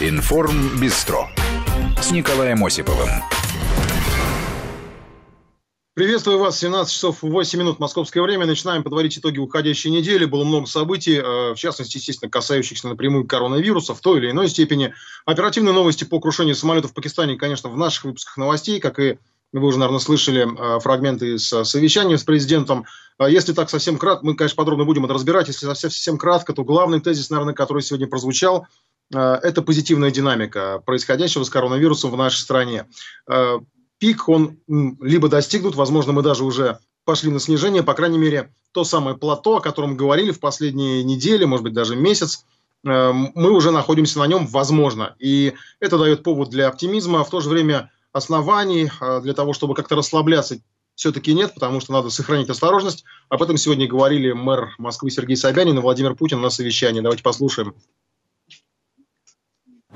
Информ 0.00 0.78
Бистро 0.80 1.28
с 2.00 2.12
Николаем 2.12 2.64
Осиповым. 2.64 3.08
Приветствую 5.94 6.38
вас. 6.38 6.56
17 6.60 6.94
часов 6.94 7.22
8 7.22 7.58
минут 7.58 7.80
московское 7.80 8.22
время. 8.22 8.46
Начинаем 8.46 8.84
подводить 8.84 9.18
итоги 9.18 9.40
уходящей 9.40 9.90
недели. 9.90 10.24
Было 10.24 10.44
много 10.44 10.68
событий, 10.68 11.16
э, 11.16 11.52
в 11.52 11.56
частности, 11.56 11.96
естественно, 11.96 12.30
касающихся 12.30 12.86
напрямую 12.86 13.26
коронавируса 13.26 13.92
в 13.92 14.00
той 14.00 14.20
или 14.20 14.30
иной 14.30 14.48
степени. 14.48 14.94
Оперативные 15.24 15.72
новости 15.72 16.04
по 16.04 16.20
крушению 16.20 16.54
самолетов 16.54 16.92
в 16.92 16.94
Пакистане, 16.94 17.34
конечно, 17.34 17.68
в 17.68 17.76
наших 17.76 18.04
выпусках 18.04 18.36
новостей, 18.36 18.78
как 18.78 19.00
и 19.00 19.18
вы 19.52 19.66
уже, 19.66 19.80
наверное, 19.80 19.98
слышали 19.98 20.46
э, 20.46 20.78
фрагменты 20.78 21.34
из 21.34 21.48
совещания 21.48 22.18
с 22.18 22.22
президентом. 22.22 22.84
Если 23.18 23.52
так 23.52 23.68
совсем 23.68 23.98
кратко, 23.98 24.24
мы, 24.24 24.36
конечно, 24.36 24.54
подробно 24.54 24.84
будем 24.84 25.06
это 25.06 25.14
разбирать. 25.14 25.48
Если 25.48 25.66
совсем, 25.66 25.90
совсем 25.90 26.18
кратко, 26.18 26.52
то 26.52 26.62
главный 26.62 27.00
тезис, 27.00 27.30
наверное, 27.30 27.52
который 27.52 27.82
сегодня 27.82 28.06
прозвучал, 28.06 28.68
это 29.10 29.62
позитивная 29.62 30.10
динамика 30.10 30.82
происходящего 30.84 31.44
с 31.44 31.50
коронавирусом 31.50 32.10
в 32.10 32.16
нашей 32.16 32.40
стране 32.40 32.86
пик, 33.98 34.28
он 34.28 34.58
либо 35.00 35.28
достигнут, 35.28 35.74
возможно, 35.74 36.12
мы 36.12 36.22
даже 36.22 36.44
уже 36.44 36.78
пошли 37.04 37.30
на 37.30 37.40
снижение, 37.40 37.82
по 37.82 37.94
крайней 37.94 38.18
мере, 38.18 38.52
то 38.72 38.84
самое 38.84 39.16
плато, 39.16 39.56
о 39.56 39.60
котором 39.60 39.96
говорили 39.96 40.30
в 40.30 40.40
последние 40.40 41.02
недели, 41.02 41.44
может 41.44 41.64
быть, 41.64 41.72
даже 41.72 41.96
месяц, 41.96 42.44
э, 42.84 43.12
мы 43.12 43.50
уже 43.50 43.70
находимся 43.70 44.18
на 44.18 44.26
нем, 44.26 44.46
возможно. 44.46 45.16
И 45.18 45.54
это 45.80 45.98
дает 45.98 46.22
повод 46.22 46.50
для 46.50 46.68
оптимизма, 46.68 47.20
а 47.20 47.24
в 47.24 47.30
то 47.30 47.40
же 47.40 47.48
время 47.48 47.90
оснований 48.12 48.90
э, 49.00 49.20
для 49.22 49.32
того, 49.32 49.52
чтобы 49.52 49.74
как-то 49.74 49.96
расслабляться, 49.96 50.58
все-таки 50.94 51.32
нет, 51.32 51.54
потому 51.54 51.80
что 51.80 51.92
надо 51.92 52.10
сохранить 52.10 52.50
осторожность. 52.50 53.04
Об 53.28 53.42
этом 53.42 53.56
сегодня 53.56 53.86
говорили 53.86 54.32
мэр 54.32 54.74
Москвы 54.78 55.10
Сергей 55.10 55.36
Собянин 55.36 55.78
и 55.78 55.80
Владимир 55.80 56.14
Путин 56.14 56.40
на 56.40 56.50
совещании. 56.50 57.00
Давайте 57.00 57.22
послушаем. 57.22 57.74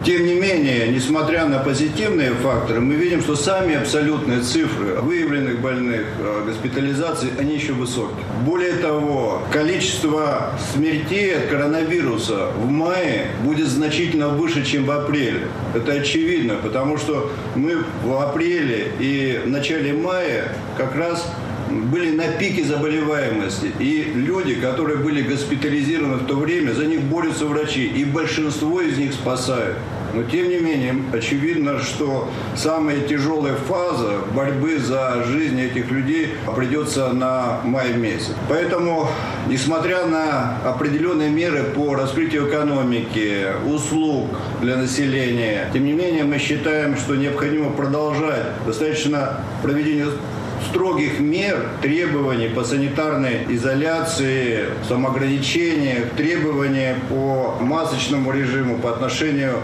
Тем 0.04 0.26
не 0.26 0.34
менее, 0.34 0.88
несмотря 0.88 1.46
на 1.46 1.60
позитивные 1.60 2.32
факторы, 2.32 2.80
мы 2.80 2.96
видим, 2.96 3.20
что 3.20 3.36
сами 3.36 3.76
абсолютные 3.76 4.40
цифры 4.40 4.96
выявленных 5.00 5.60
больных, 5.60 6.06
э, 6.18 6.42
госпитализаций, 6.44 7.30
они 7.38 7.54
еще 7.54 7.72
высокие. 7.72 8.24
Более 8.44 8.72
того, 8.72 9.42
количество 9.52 10.54
смертей 10.74 11.36
от 11.36 11.46
коронавируса 11.46 12.48
в 12.56 12.68
мае 12.68 13.28
будет 13.44 13.68
значительно 13.68 14.30
выше, 14.30 14.64
чем 14.64 14.86
в 14.86 14.90
апреле. 14.90 15.46
Это 15.72 15.92
очевидно, 15.92 16.56
потому 16.60 16.98
что 16.98 17.30
мы 17.54 17.84
в 18.02 18.20
апреле 18.20 18.88
и 18.98 19.40
в 19.44 19.50
начале 19.50 19.92
мая 19.92 20.48
как 20.76 20.96
раз 20.96 21.24
были 21.72 22.10
на 22.10 22.28
пике 22.28 22.64
заболеваемости. 22.64 23.70
И 23.78 24.12
люди, 24.14 24.54
которые 24.54 24.98
были 24.98 25.22
госпитализированы 25.22 26.16
в 26.16 26.26
то 26.26 26.36
время, 26.36 26.72
за 26.72 26.86
них 26.86 27.02
борются 27.02 27.46
врачи. 27.46 27.86
И 27.86 28.04
большинство 28.04 28.80
из 28.80 28.98
них 28.98 29.12
спасают. 29.12 29.76
Но 30.14 30.22
тем 30.24 30.48
не 30.48 30.58
менее, 30.58 30.94
очевидно, 31.12 31.78
что 31.80 32.28
самая 32.54 33.00
тяжелая 33.00 33.54
фаза 33.54 34.18
борьбы 34.34 34.78
за 34.78 35.24
жизнь 35.24 35.60
этих 35.60 35.90
людей 35.90 36.34
придется 36.54 37.12
на 37.12 37.60
май 37.64 37.94
месяц. 37.94 38.34
Поэтому, 38.48 39.08
несмотря 39.48 40.06
на 40.06 40.58
определенные 40.64 41.30
меры 41.30 41.64
по 41.64 41.94
раскрытию 41.94 42.48
экономики, 42.48 43.46
услуг 43.66 44.28
для 44.60 44.76
населения, 44.76 45.70
тем 45.72 45.84
не 45.84 45.92
менее 45.92 46.24
мы 46.24 46.38
считаем, 46.38 46.96
что 46.96 47.16
необходимо 47.16 47.70
продолжать 47.70 48.46
достаточно 48.66 49.40
проведение 49.62 50.06
строгих 50.68 51.20
мер, 51.20 51.68
требований 51.82 52.48
по 52.48 52.64
санитарной 52.64 53.46
изоляции, 53.50 54.64
самоограничениях, 54.88 56.10
требований 56.16 56.94
по 57.08 57.56
масочному 57.60 58.32
режиму 58.32 58.78
по 58.78 58.90
отношению 58.90 59.54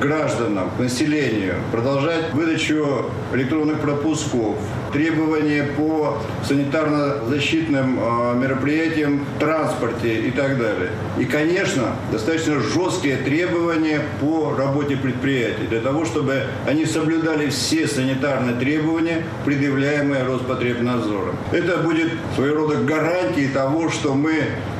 гражданам, 0.00 0.70
к 0.76 0.80
населению, 0.80 1.54
продолжать 1.72 2.32
выдачу 2.32 3.06
электронных 3.32 3.80
пропусков, 3.80 4.56
требования 4.92 5.64
по 5.76 6.18
санитарно-защитным 6.48 7.98
э, 7.98 8.34
мероприятиям 8.36 9.24
в 9.24 9.38
транспорте 9.38 10.20
и 10.20 10.30
так 10.30 10.58
далее. 10.58 10.90
И, 11.18 11.24
конечно, 11.24 11.96
достаточно 12.10 12.60
жесткие 12.60 13.16
требования 13.16 14.00
по 14.20 14.54
работе 14.56 14.96
предприятий, 14.96 15.66
для 15.68 15.80
того, 15.80 16.04
чтобы 16.04 16.44
они 16.66 16.86
соблюдали 16.86 17.48
все 17.50 17.86
санитарные 17.86 18.56
требования, 18.56 19.24
предъявляемые 19.44 20.24
Роспотребнадзором. 20.24 21.36
Это 21.52 21.78
будет 21.78 22.12
своего 22.34 22.58
рода 22.58 22.76
гарантией 22.76 23.48
того, 23.48 23.90
что 23.90 24.14
мы 24.14 24.34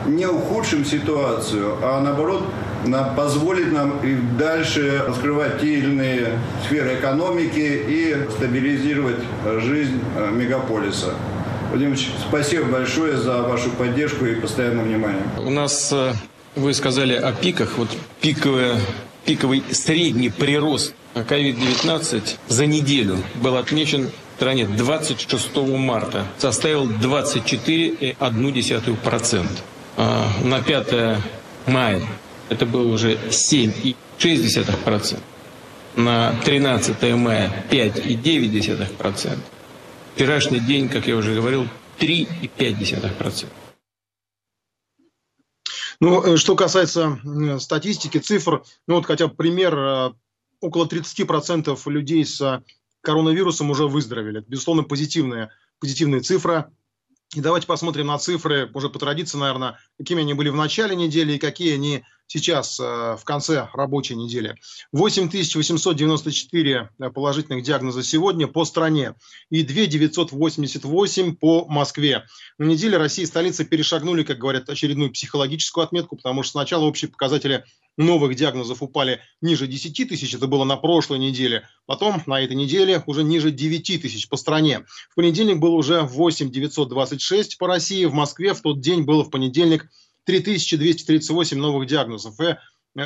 не 0.06 0.26
ухудшим 0.26 0.84
ситуацию, 0.84 1.76
а 1.82 2.00
наоборот 2.00 2.42
позволит 3.16 3.72
нам 3.72 3.98
и 4.04 4.14
дальше 4.38 5.02
раскрывать 5.06 5.60
те 5.60 5.78
или 5.78 5.86
иные 5.86 6.38
сферы 6.64 6.94
экономики 6.94 7.58
и 7.58 8.16
стабилизировать 8.30 9.18
жизнь 9.60 10.00
э, 10.16 10.30
мегаполиса. 10.30 11.14
Владимир 11.70 11.98
спасибо 12.28 12.64
большое 12.64 13.16
за 13.16 13.42
вашу 13.42 13.70
поддержку 13.70 14.24
и 14.24 14.34
постоянное 14.34 14.84
внимание. 14.84 15.22
У 15.38 15.50
нас, 15.50 15.92
э, 15.92 16.12
вы 16.56 16.72
сказали 16.72 17.14
о 17.14 17.32
пиках, 17.32 17.76
вот 17.76 17.88
пиковая, 18.20 18.80
пиковый 19.24 19.62
средний 19.70 20.30
прирост 20.30 20.94
COVID-19 21.14 22.36
за 22.48 22.66
неделю 22.66 23.18
был 23.36 23.56
отмечен 23.56 24.06
в 24.06 24.10
стране 24.36 24.66
26 24.66 25.56
марта, 25.76 26.26
составил 26.38 26.86
24,1%. 26.86 29.46
А 29.96 30.26
на 30.44 30.60
5 30.62 31.18
мая 31.66 32.00
это 32.48 32.66
было 32.66 32.92
уже 32.92 33.14
7,6%. 33.14 35.20
На 35.96 36.32
13 36.44 37.02
мая 37.14 37.64
5,9%. 37.70 39.38
Вчерашний 40.14 40.60
день, 40.60 40.88
как 40.88 41.06
я 41.06 41.16
уже 41.16 41.34
говорил, 41.34 41.66
3,5%. 41.98 43.46
Ну, 46.00 46.22
э, 46.22 46.36
что 46.36 46.54
касается 46.54 47.18
статистики, 47.58 48.18
цифр, 48.18 48.62
ну 48.86 48.96
вот 48.96 49.06
хотя 49.06 49.26
бы 49.26 49.34
пример, 49.34 49.76
э, 49.76 50.12
около 50.60 50.86
30% 50.86 51.76
людей 51.86 52.24
с 52.24 52.62
коронавирусом 53.00 53.70
уже 53.70 53.86
выздоровели. 53.86 54.40
Это, 54.40 54.48
безусловно, 54.48 54.84
позитивная, 54.84 55.50
позитивная 55.80 56.20
цифра. 56.20 56.70
И 57.34 57.40
давайте 57.40 57.66
посмотрим 57.66 58.06
на 58.06 58.18
цифры, 58.18 58.70
уже 58.72 58.88
по 58.88 58.98
традиции, 58.98 59.38
наверное, 59.38 59.78
какими 59.98 60.22
они 60.22 60.34
были 60.34 60.48
в 60.48 60.56
начале 60.56 60.96
недели 60.96 61.34
и 61.34 61.38
какие 61.38 61.74
они 61.74 62.04
сейчас, 62.28 62.78
э, 62.78 62.84
в 62.84 63.24
конце 63.24 63.68
рабочей 63.72 64.14
недели. 64.14 64.54
8894 64.92 66.90
э, 66.98 67.10
положительных 67.10 67.64
диагноза 67.64 68.04
сегодня 68.04 68.46
по 68.46 68.64
стране 68.64 69.14
и 69.50 69.64
2988 69.64 71.34
по 71.34 71.64
Москве. 71.66 72.24
На 72.58 72.66
неделе 72.66 72.98
России 72.98 73.22
и 73.22 73.26
столица 73.26 73.64
перешагнули, 73.64 74.22
как 74.22 74.38
говорят, 74.38 74.68
очередную 74.68 75.10
психологическую 75.10 75.82
отметку, 75.82 76.16
потому 76.16 76.44
что 76.44 76.52
сначала 76.52 76.84
общие 76.84 77.10
показатели 77.10 77.64
новых 77.96 78.36
диагнозов 78.36 78.82
упали 78.82 79.20
ниже 79.40 79.66
10 79.66 80.08
тысяч, 80.08 80.34
это 80.34 80.46
было 80.46 80.64
на 80.64 80.76
прошлой 80.76 81.18
неделе. 81.18 81.68
Потом 81.86 82.22
на 82.26 82.40
этой 82.40 82.54
неделе 82.54 83.02
уже 83.06 83.24
ниже 83.24 83.50
9 83.50 84.00
тысяч 84.00 84.28
по 84.28 84.36
стране. 84.36 84.84
В 85.10 85.16
понедельник 85.16 85.58
было 85.58 85.74
уже 85.74 86.02
8 86.02 86.50
926 86.50 87.58
по 87.58 87.66
России, 87.66 88.04
в 88.04 88.14
Москве 88.14 88.54
в 88.54 88.60
тот 88.60 88.80
день 88.80 89.02
было 89.02 89.24
в 89.24 89.30
понедельник 89.30 89.88
3238 90.28 91.56
новых 91.56 91.86
диагнозов. 91.86 92.38
И 92.38 92.56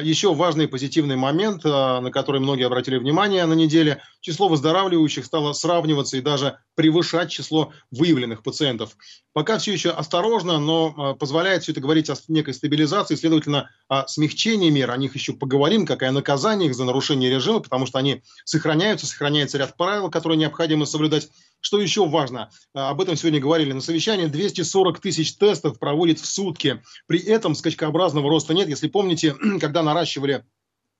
еще 0.03 0.34
важный 0.34 0.66
позитивный 0.66 1.15
момент, 1.15 1.62
а, 1.65 2.00
на 2.00 2.10
который 2.10 2.41
многие 2.41 2.66
обратили 2.66 2.97
внимание 2.97 3.47
на 3.47 3.53
неделе, 3.53 4.03
число 4.22 4.49
выздоравливающих 4.49 5.27
стало 5.27 5.53
сравниваться 5.53 6.16
и 6.16 6.22
даже 6.22 6.59
превышать 6.75 7.31
число 7.31 7.72
выявленных 7.91 8.43
пациентов. 8.43 8.97
Пока 9.34 9.59
все 9.59 9.72
еще 9.72 9.91
осторожно, 9.91 10.59
но 10.59 10.94
а, 10.97 11.15
позволяет 11.15 11.62
все 11.62 11.72
это 11.72 11.81
говорить 11.81 12.09
о 12.09 12.15
некой 12.28 12.55
стабилизации, 12.55 13.16
следовательно, 13.16 13.71
о 13.88 14.07
смягчении 14.07 14.71
мер, 14.71 14.91
о 14.91 14.97
них 14.97 15.15
еще 15.15 15.34
поговорим, 15.34 15.84
какое 15.84 16.13
наказание 16.13 16.71
их 16.71 16.74
за 16.74 16.84
нарушение 16.84 17.30
режима, 17.30 17.60
потому 17.60 17.84
что 17.84 17.98
они 17.98 18.22
сохраняются, 18.45 19.07
сохраняется 19.07 19.59
ряд 19.59 19.77
правил, 19.77 20.09
которые 20.09 20.39
необходимо 20.39 20.86
соблюдать. 20.86 21.28
Что 21.60 21.80
еще 21.80 22.07
важно? 22.09 22.51
А, 22.75 22.91
об 22.91 23.01
этом 23.01 23.16
сегодня 23.16 23.41
говорили 23.41 23.72
на 23.72 23.80
совещании. 23.80 24.27
240 24.27 25.01
тысяч 25.01 25.36
тестов 25.36 25.78
проводит 25.78 26.21
в 26.21 26.27
сутки. 26.27 26.80
При 27.07 27.18
этом 27.18 27.54
скачкообразного 27.54 28.30
роста 28.30 28.54
нет. 28.54 28.68
Если 28.68 28.89
помните, 28.89 29.34
когда 29.60 29.83
наращивали 29.83 30.45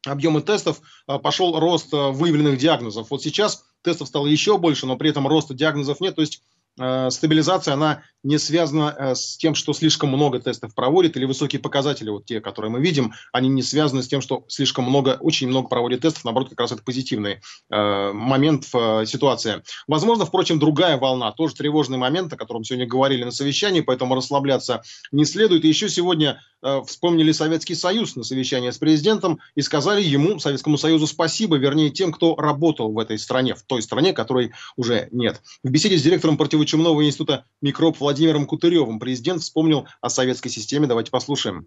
объемы 0.07 0.43
тестов, 0.43 0.81
а, 1.07 1.19
пошел 1.19 1.59
рост 1.59 1.93
а, 1.93 2.11
выявленных 2.11 2.59
диагнозов. 2.59 3.11
Вот 3.11 3.23
сейчас 3.23 3.65
тестов 3.83 4.09
стало 4.09 4.27
еще 4.27 4.59
больше, 4.59 4.87
но 4.87 4.97
при 4.97 5.11
этом 5.11 5.27
роста 5.27 5.55
диагнозов 5.55 6.01
нет. 6.01 6.17
То 6.17 6.23
есть 6.23 6.43
стабилизация, 6.77 7.75
она 7.75 8.03
не 8.23 8.39
связана 8.39 8.95
э, 8.97 9.15
с 9.15 9.37
тем, 9.37 9.55
что 9.55 9.73
слишком 9.73 10.11
много 10.11 10.39
тестов 10.39 10.75
проводит, 10.75 11.17
или 11.17 11.25
высокие 11.25 11.61
показатели, 11.61 12.11
вот 12.11 12.25
те, 12.25 12.41
которые 12.41 12.71
мы 12.71 12.81
видим, 12.81 13.13
они 13.33 13.49
не 13.49 13.63
связаны 13.63 14.03
с 14.03 14.09
тем, 14.09 14.21
что 14.21 14.45
слишком 14.49 14.85
много, 14.85 15.17
очень 15.21 15.49
много 15.49 15.69
проводит 15.69 16.03
тестов, 16.03 16.25
наоборот, 16.25 16.51
как 16.51 16.61
раз 16.61 16.73
это 16.73 16.83
позитивный 16.83 17.41
э, 17.71 18.13
момент 18.13 18.65
в 18.73 19.03
э, 19.03 19.07
ситуации. 19.07 19.63
Возможно, 19.89 20.25
впрочем, 20.25 20.59
другая 20.59 20.99
волна, 20.99 21.33
тоже 21.33 21.55
тревожный 21.55 21.99
момент, 21.99 22.33
о 22.33 22.37
котором 22.37 22.65
сегодня 22.65 22.87
говорили 22.87 23.25
на 23.25 23.33
совещании, 23.33 23.81
поэтому 23.81 24.15
расслабляться 24.15 24.83
не 25.11 25.25
следует. 25.25 25.65
И 25.65 25.69
еще 25.69 25.89
сегодня 25.89 26.41
э, 26.63 26.81
вспомнили 26.87 27.33
Советский 27.33 27.75
Союз 27.75 28.15
на 28.15 28.23
совещании 28.23 28.71
с 28.71 28.79
президентом 28.79 29.41
и 29.57 29.63
сказали 29.63 30.03
ему, 30.03 30.39
Советскому 30.39 30.79
Союзу, 30.79 31.09
спасибо, 31.09 31.57
вернее, 31.57 31.91
тем, 31.91 32.13
кто 32.13 32.37
работал 32.37 32.93
в 32.93 32.99
этой 32.99 33.19
стране, 33.19 33.55
в 33.55 33.63
той 33.63 33.83
стране, 33.83 34.13
которой 34.13 34.53
уже 34.77 35.09
нет. 35.11 35.43
В 35.65 35.71
беседе 35.71 35.99
с 35.99 36.03
директором 36.03 36.37
противочумного 36.63 37.05
института 37.05 37.45
микроб 37.61 37.99
Владимиром 37.99 38.47
Кутыревым 38.47 39.01
президент 39.01 39.43
вспомнил 39.43 39.89
о 40.01 40.09
советской 40.09 40.49
системе. 40.49 40.87
Давайте 40.87 41.11
послушаем. 41.11 41.67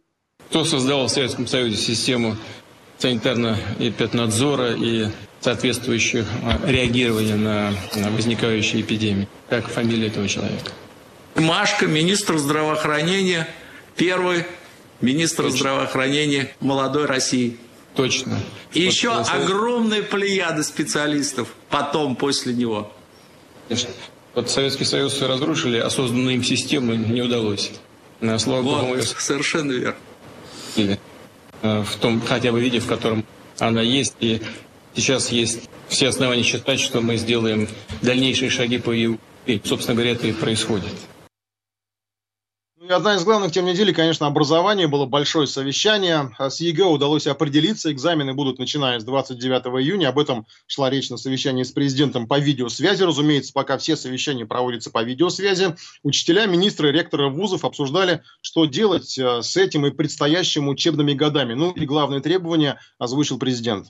Кто 0.49 0.63
создавал 0.63 1.07
в 1.07 1.11
Советском 1.11 1.47
Союзе 1.47 1.75
систему 1.75 2.37
санитарно-эпиднадзора 2.99 4.77
и 4.81 5.09
соответствующих 5.41 6.25
а, 6.43 6.59
реагирования 6.65 7.35
на 7.35 7.73
возникающие 8.11 8.81
эпидемии? 8.81 9.27
Как 9.49 9.67
фамилия 9.67 10.07
этого 10.07 10.29
человека? 10.29 10.71
Машка, 11.35 11.87
министр 11.87 12.37
здравоохранения, 12.37 13.49
первый 13.97 14.45
министр 15.01 15.43
Точно. 15.43 15.57
здравоохранения 15.57 16.55
молодой 16.61 17.05
России. 17.05 17.57
Точно. 17.95 18.39
И 18.73 18.85
вот 18.85 18.93
еще 18.93 19.11
огромная 19.11 20.03
плеяда 20.03 20.63
специалистов 20.63 21.49
потом, 21.69 22.15
после 22.15 22.53
него. 22.53 22.93
Конечно. 23.67 23.89
Вот 24.35 24.49
Советский 24.49 24.83
Союз 24.83 25.21
разрушили, 25.21 25.77
а 25.77 25.89
созданную 25.89 26.35
им 26.35 26.43
систему 26.43 26.93
не 26.93 27.21
удалось. 27.21 27.71
Слава 28.37 28.61
вот, 28.61 28.81
Богу, 28.81 29.01
совершенно 29.01 29.71
верно. 29.71 29.95
Или 30.75 30.99
э, 31.61 31.83
в 31.83 31.95
том 31.95 32.21
хотя 32.21 32.51
бы 32.51 32.59
виде, 32.59 32.79
в 32.79 32.85
котором 32.85 33.25
она 33.59 33.81
есть. 33.81 34.15
И 34.19 34.41
сейчас 34.93 35.31
есть 35.31 35.69
все 35.87 36.09
основания 36.09 36.43
считать, 36.43 36.81
что 36.81 36.99
мы 36.99 37.15
сделаем 37.15 37.69
дальнейшие 38.01 38.49
шаги 38.49 38.77
по 38.77 38.91
ее... 38.91 39.17
И, 39.45 39.61
собственно 39.63 39.95
говоря, 39.95 40.11
это 40.11 40.27
и 40.27 40.33
происходит. 40.33 40.93
И 42.87 42.91
одна 42.91 43.15
из 43.15 43.23
главных 43.23 43.51
тем 43.51 43.65
недели, 43.65 43.91
конечно, 43.91 44.27
образование. 44.27 44.87
Было 44.87 45.07
большое 45.07 45.47
совещание. 45.47 46.29
А 46.37 46.51
с 46.51 46.59
ЕГЭ 46.59 46.83
удалось 46.83 47.25
определиться. 47.25 47.91
Экзамены 47.91 48.35
будут 48.35 48.59
начиная 48.59 48.99
с 48.99 49.03
29 49.03 49.81
июня. 49.81 50.09
Об 50.09 50.19
этом 50.19 50.45
шла 50.67 50.91
речь 50.91 51.09
на 51.09 51.17
совещании 51.17 51.63
с 51.63 51.71
президентом 51.71 52.27
по 52.27 52.37
видеосвязи. 52.37 53.01
Разумеется, 53.01 53.53
пока 53.53 53.79
все 53.79 53.95
совещания 53.95 54.45
проводятся 54.45 54.91
по 54.91 55.01
видеосвязи. 55.01 55.75
Учителя, 56.03 56.45
министры, 56.45 56.91
ректоры 56.91 57.31
вузов 57.31 57.65
обсуждали, 57.65 58.21
что 58.41 58.65
делать 58.65 59.17
э, 59.17 59.41
с 59.41 59.57
этим 59.57 59.87
и 59.87 59.91
предстоящими 59.91 60.67
учебными 60.67 61.13
годами. 61.13 61.55
Ну 61.55 61.71
и 61.71 61.87
главные 61.87 62.21
требования 62.21 62.79
озвучил 62.99 63.39
президент. 63.39 63.87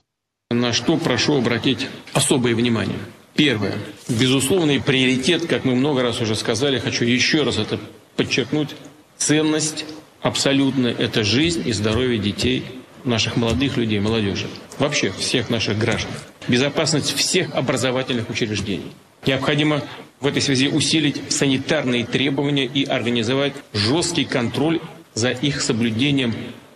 На 0.50 0.72
что 0.72 0.96
прошу 0.96 1.36
обратить 1.36 1.86
особое 2.14 2.54
внимание. 2.54 2.98
Первое. 3.34 3.74
Безусловный 4.08 4.80
приоритет, 4.80 5.46
как 5.46 5.66
мы 5.66 5.74
много 5.74 6.02
раз 6.02 6.22
уже 6.22 6.34
сказали, 6.34 6.78
хочу 6.78 7.04
еще 7.04 7.42
раз 7.42 7.58
это 7.58 7.78
подчеркнуть, 8.16 8.70
ценность 9.18 9.84
абсолютно– 10.22 10.86
это 10.98 11.24
жизнь 11.24 11.62
и 11.66 11.72
здоровье 11.72 12.18
детей, 12.18 12.64
наших 13.04 13.36
молодых 13.36 13.76
людей, 13.76 14.00
молодежи, 14.00 14.48
вообще 14.78 15.12
всех 15.12 15.48
наших 15.50 15.78
граждан. 15.78 16.10
Безопасность 16.48 17.14
всех 17.14 17.54
образовательных 17.54 18.28
учреждений. 18.30 18.92
Необходимо 19.26 19.82
в 20.20 20.26
этой 20.26 20.42
связи 20.42 20.68
усилить 20.68 21.20
санитарные 21.32 22.04
требования 22.04 22.64
и 22.66 22.84
организовать 22.84 23.52
жесткий 23.72 24.24
контроль 24.24 24.80
за 25.14 25.30
их 25.30 25.60
соблюдением 25.60 26.34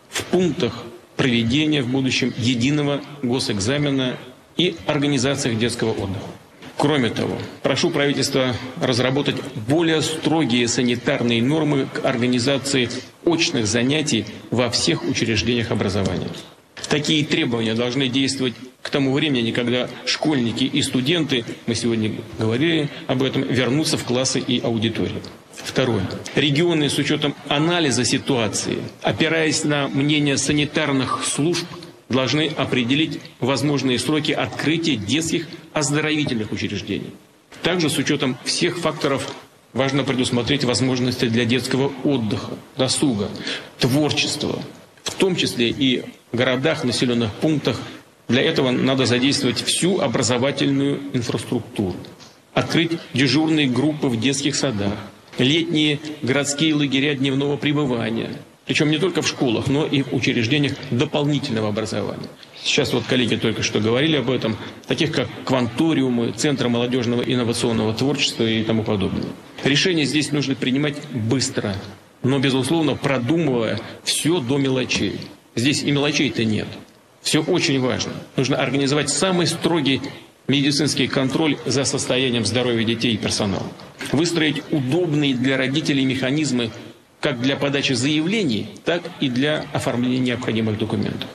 в 0.08 0.24
пунктах 0.24 0.84
проведения 1.16 1.82
в 1.82 1.88
будущем 1.88 2.32
единого 2.36 3.00
госэкзамена 3.22 4.16
и 4.56 4.76
организациях 4.86 5.58
детского 5.58 5.92
отдыха. 5.92 6.26
Кроме 6.80 7.10
того, 7.10 7.36
прошу 7.62 7.90
правительства 7.90 8.56
разработать 8.80 9.36
более 9.68 10.00
строгие 10.00 10.66
санитарные 10.66 11.42
нормы 11.42 11.86
к 11.92 12.06
организации 12.06 12.88
очных 13.22 13.66
занятий 13.66 14.24
во 14.50 14.70
всех 14.70 15.04
учреждениях 15.04 15.72
образования. 15.72 16.28
Такие 16.88 17.26
требования 17.26 17.74
должны 17.74 18.08
действовать 18.08 18.54
к 18.80 18.88
тому 18.88 19.12
времени, 19.12 19.50
когда 19.50 19.90
школьники 20.06 20.64
и 20.64 20.80
студенты, 20.80 21.44
мы 21.66 21.74
сегодня 21.74 22.14
говорили 22.38 22.88
об 23.08 23.22
этом, 23.22 23.42
вернутся 23.42 23.98
в 23.98 24.04
классы 24.04 24.40
и 24.40 24.58
аудитории. 24.60 25.20
Второе. 25.52 26.08
Регионы 26.34 26.88
с 26.88 26.96
учетом 26.96 27.34
анализа 27.46 28.06
ситуации, 28.06 28.78
опираясь 29.02 29.64
на 29.64 29.88
мнение 29.88 30.38
санитарных 30.38 31.24
служб, 31.26 31.66
должны 32.10 32.48
определить 32.48 33.20
возможные 33.38 33.98
сроки 33.98 34.32
открытия 34.32 34.96
детских 34.96 35.48
оздоровительных 35.72 36.52
учреждений. 36.52 37.14
Также 37.62 37.88
с 37.88 37.96
учетом 37.96 38.36
всех 38.44 38.78
факторов 38.78 39.34
важно 39.72 40.04
предусмотреть 40.04 40.64
возможности 40.64 41.26
для 41.26 41.44
детского 41.44 41.92
отдыха, 42.04 42.52
досуга, 42.76 43.30
творчества, 43.78 44.60
в 45.04 45.14
том 45.14 45.36
числе 45.36 45.70
и 45.70 46.04
в 46.32 46.36
городах, 46.36 46.84
населенных 46.84 47.32
пунктах. 47.34 47.80
Для 48.28 48.42
этого 48.42 48.70
надо 48.70 49.06
задействовать 49.06 49.62
всю 49.62 50.00
образовательную 50.00 51.00
инфраструктуру, 51.12 51.96
открыть 52.54 52.92
дежурные 53.14 53.68
группы 53.68 54.08
в 54.08 54.20
детских 54.20 54.54
садах, 54.54 54.94
летние 55.38 56.00
городские 56.22 56.74
лагеря 56.74 57.14
дневного 57.14 57.56
пребывания– 57.56 58.30
причем 58.70 58.88
не 58.88 58.98
только 58.98 59.20
в 59.20 59.26
школах, 59.26 59.66
но 59.66 59.84
и 59.84 60.02
в 60.02 60.12
учреждениях 60.12 60.74
дополнительного 60.92 61.70
образования. 61.70 62.28
Сейчас 62.62 62.92
вот 62.92 63.02
коллеги 63.04 63.34
только 63.34 63.64
что 63.64 63.80
говорили 63.80 64.14
об 64.14 64.30
этом, 64.30 64.56
таких 64.86 65.10
как 65.10 65.26
кванториумы, 65.44 66.30
Центры 66.30 66.68
молодежного 66.68 67.22
инновационного 67.22 67.92
творчества 67.94 68.44
и 68.44 68.62
тому 68.62 68.84
подобное. 68.84 69.24
Решения 69.64 70.04
здесь 70.04 70.30
нужно 70.30 70.54
принимать 70.54 70.94
быстро, 71.10 71.74
но, 72.22 72.38
безусловно, 72.38 72.94
продумывая 72.94 73.80
все 74.04 74.38
до 74.38 74.56
мелочей. 74.56 75.18
Здесь 75.56 75.82
и 75.82 75.90
мелочей-то 75.90 76.44
нет. 76.44 76.68
Все 77.22 77.42
очень 77.42 77.80
важно. 77.80 78.12
Нужно 78.36 78.56
организовать 78.56 79.10
самый 79.10 79.48
строгий 79.48 80.00
медицинский 80.46 81.08
контроль 81.08 81.56
за 81.66 81.82
состоянием 81.82 82.44
здоровья 82.44 82.84
детей 82.84 83.14
и 83.14 83.16
персонала. 83.16 83.66
Выстроить 84.12 84.62
удобные 84.70 85.34
для 85.34 85.56
родителей 85.56 86.04
механизмы 86.04 86.70
как 87.20 87.40
для 87.40 87.56
подачи 87.56 87.92
заявлений, 87.92 88.68
так 88.84 89.02
и 89.20 89.28
для 89.28 89.66
оформления 89.72 90.18
необходимых 90.18 90.78
документов. 90.78 91.28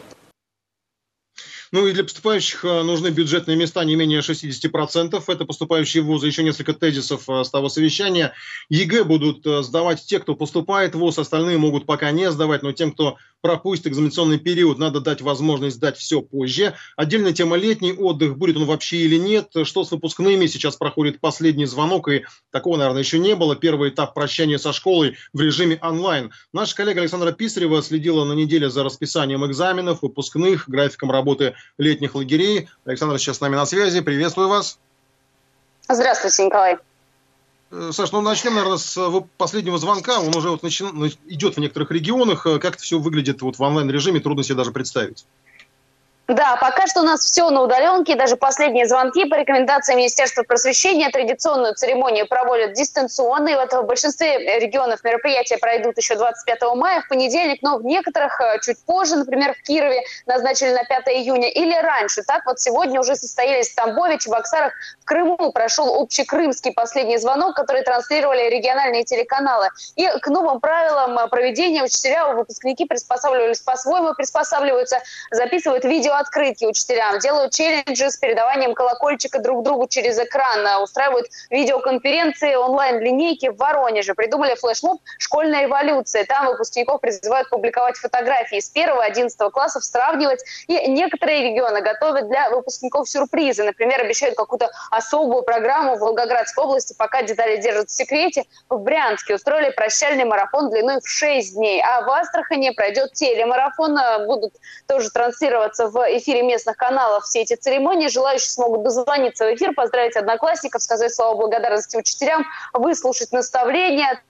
Ну 1.72 1.88
и 1.88 1.92
для 1.92 2.04
поступающих 2.04 2.64
э, 2.64 2.84
нужны 2.84 3.10
бюджетные 3.10 3.58
места 3.58 3.84
не 3.84 3.96
менее 3.96 4.22
60%. 4.22 5.22
Это 5.28 5.46
поступающие 5.46 6.02
в 6.02 6.06
вузы. 6.06 6.28
Еще 6.28 6.44
несколько 6.44 6.74
тезисов 6.74 7.28
э, 7.28 7.44
с 7.44 7.50
того 7.50 7.68
совещания. 7.68 8.34
ЕГЭ 8.70 9.04
будут 9.04 9.46
э, 9.46 9.62
сдавать 9.62 10.06
те, 10.06 10.20
кто 10.20 10.36
поступает 10.36 10.96
в 10.96 11.00
вуз. 11.00 11.20
Остальные 11.20 11.58
могут 11.58 11.86
пока 11.86 12.12
не 12.12 12.32
сдавать. 12.32 12.64
Но 12.64 12.72
тем, 12.72 12.94
кто 12.94 13.18
пропустит 13.42 13.88
экзаменационный 13.88 14.40
период, 14.40 14.80
надо 14.80 15.02
дать 15.02 15.22
возможность 15.22 15.76
сдать 15.76 15.98
все 15.98 16.22
позже. 16.22 16.74
Отдельная 16.96 17.32
тема 17.32 17.58
летний 17.58 17.94
отдых. 17.94 18.38
Будет 18.38 18.58
он 18.58 18.66
вообще 18.66 18.98
или 18.98 19.18
нет. 19.18 19.50
Что 19.64 19.84
с 19.84 19.92
выпускными? 19.92 20.48
Сейчас 20.48 20.76
проходит 20.76 21.20
последний 21.20 21.66
звонок. 21.66 22.08
И 22.10 22.26
такого, 22.52 22.78
наверное, 22.78 23.02
еще 23.04 23.20
не 23.20 23.36
было. 23.36 23.56
Первый 23.56 23.90
этап 23.90 24.14
прощания 24.14 24.58
со 24.58 24.74
школой 24.74 25.18
в 25.34 25.40
режиме 25.40 25.78
онлайн. 25.82 26.32
Наша 26.54 26.76
коллега 26.76 27.02
Александра 27.02 27.32
Писарева 27.32 27.82
следила 27.84 28.26
на 28.26 28.34
неделе 28.34 28.70
за 28.70 28.84
расписанием 28.84 29.46
экзаменов, 29.46 30.02
выпускных, 30.02 30.68
графиком 30.68 31.12
работы 31.12 31.54
летних 31.78 32.16
лагерей. 32.16 32.70
Александра 32.86 33.20
сейчас 33.20 33.38
с 33.38 33.42
нами 33.42 33.56
на 33.56 33.66
связи. 33.66 34.02
Приветствую 34.02 34.50
вас. 34.50 34.80
Здравствуйте, 35.88 36.46
Николай. 36.46 36.78
Э, 37.76 37.92
Саш, 37.92 38.12
ну 38.12 38.22
начнем, 38.22 38.56
наверное, 38.56 38.78
с 38.78 38.98
э, 38.98 39.22
последнего 39.38 39.78
звонка. 39.78 40.20
Он 40.20 40.36
уже 40.36 40.50
вот 40.50 40.64
начи... 40.64 40.86
идет 41.26 41.56
в 41.56 41.60
некоторых 41.60 41.92
регионах. 41.92 42.46
Э, 42.46 42.60
как 42.60 42.76
это 42.76 42.84
все 42.84 43.00
выглядит 43.00 43.42
вот 43.42 43.58
в 43.58 43.62
онлайн-режиме, 43.62 44.22
трудно 44.22 44.44
себе 44.44 44.56
даже 44.56 44.72
представить. 44.72 45.26
Да, 46.28 46.58
пока 46.60 46.88
что 46.88 47.02
у 47.02 47.04
нас 47.04 47.22
все 47.22 47.52
на 47.52 47.62
удаленке. 47.62 48.16
Даже 48.16 48.36
последние 48.36 48.88
звонки 48.88 49.26
по 49.26 49.36
рекомендации 49.36 49.94
Министерства 49.94 50.42
просвещения 50.42 51.10
традиционную 51.12 51.76
церемонию 51.76 52.28
проводят 52.28 52.74
дистанционно. 52.74 53.50
И 53.50 53.56
вот 53.56 53.72
в 53.72 53.84
большинстве 53.84 54.60
регионов 54.60 55.04
мероприятия 55.04 55.58
пройдут 55.58 55.98
еще 55.98 56.16
25 56.16 56.62
мая, 56.76 57.02
в 57.02 57.10
понедельник, 57.10 57.62
но 57.62 57.78
в 57.78 57.86
некоторых 57.86 58.42
э, 58.42 58.60
чуть 58.64 58.84
позже, 58.86 59.18
например, 59.18 59.54
в 59.54 59.62
Кирове 59.62 60.02
назначили 60.26 60.72
на 60.72 60.84
5 60.84 61.08
июня 61.10 61.48
или 61.48 61.76
раньше. 61.76 62.24
Так 62.24 62.48
вот 62.48 62.60
сегодня 62.60 63.00
уже 63.00 63.16
состоялись 63.16 63.70
в 63.70 63.76
Тамбове, 63.76 64.18
Чебоксарах, 64.18 64.74
в 65.02 65.06
Крыму 65.06 65.52
прошел 65.52 66.02
общекрымский 66.02 66.74
последний 66.74 67.20
звонок, 67.20 67.56
который 67.56 67.84
транслировали 67.84 68.50
региональные 68.50 69.04
телеканалы. 69.04 69.70
И 69.96 70.08
к 70.08 70.28
новым 70.30 70.60
правилам 70.60 71.30
проведения 71.30 71.84
учителя, 71.84 72.34
выпускники 72.34 72.86
приспосабливались 72.86 73.60
по-своему, 73.60 74.16
приспосабливаются, 74.16 74.98
записывают 75.30 75.86
видео 75.86 76.15
видеооткрытки 76.16 76.66
учителям, 76.66 77.20
делают 77.20 77.54
челленджи 77.54 78.10
с 78.10 78.18
передаванием 78.18 78.74
колокольчика 78.74 79.40
друг 79.40 79.64
другу 79.64 79.88
через 79.88 80.18
экран, 80.18 80.82
устраивают 80.82 81.28
видеоконференции, 81.50 82.56
онлайн-линейки 82.56 83.50
в 83.50 83.58
Воронеже, 83.58 84.14
придумали 84.14 84.56
флешмоб 84.56 85.02
«Школьная 85.20 85.64
революция». 85.64 86.26
Там 86.26 86.48
выпускников 86.48 87.02
призывают 87.02 87.50
публиковать 87.50 87.98
фотографии 87.98 88.60
с 88.60 88.74
1-11 88.74 89.52
классов, 89.52 89.84
сравнивать. 89.84 90.44
И 90.68 90.90
некоторые 90.90 91.50
регионы 91.50 91.82
готовят 91.82 92.28
для 92.30 92.50
выпускников 92.50 93.10
сюрпризы. 93.10 93.64
Например, 93.64 94.02
обещают 94.02 94.36
какую-то 94.36 94.70
особую 94.92 95.44
программу 95.44 95.96
в 95.96 96.00
Волгоградской 96.00 96.64
области, 96.64 96.96
пока 96.98 97.24
детали 97.24 97.58
держат 97.58 97.90
в 97.90 97.92
секрете. 97.92 98.44
В 98.70 98.78
Брянске 98.78 99.36
устроили 99.36 99.72
прощальный 99.72 100.26
марафон 100.26 100.70
длиной 100.70 101.00
в 101.02 101.08
6 101.08 101.56
дней. 101.56 101.82
А 101.82 102.02
в 102.02 102.10
Астрахани 102.10 102.72
пройдет 102.72 103.14
телемарафон. 103.14 103.98
Будут 104.26 104.54
тоже 104.88 105.10
транслироваться 105.10 105.88
в 105.88 106.05
эфире 106.10 106.44
местных 106.44 106.78
каналов 106.78 107.26
все 107.26 107.42
эти 107.42 107.56
церемонии. 107.56 108.08
Желающие 108.08 108.50
смогут 108.50 108.84
дозвониться 108.84 109.46
в 109.46 109.54
эфир, 109.56 109.74
поздравить 109.74 110.16
одноклассников, 110.16 110.82
сказать 110.82 111.14
слова 111.14 111.36
благодарности 111.36 111.98
учителям, 111.98 112.46
выслушать 112.74 113.32
наставления, 113.32 114.22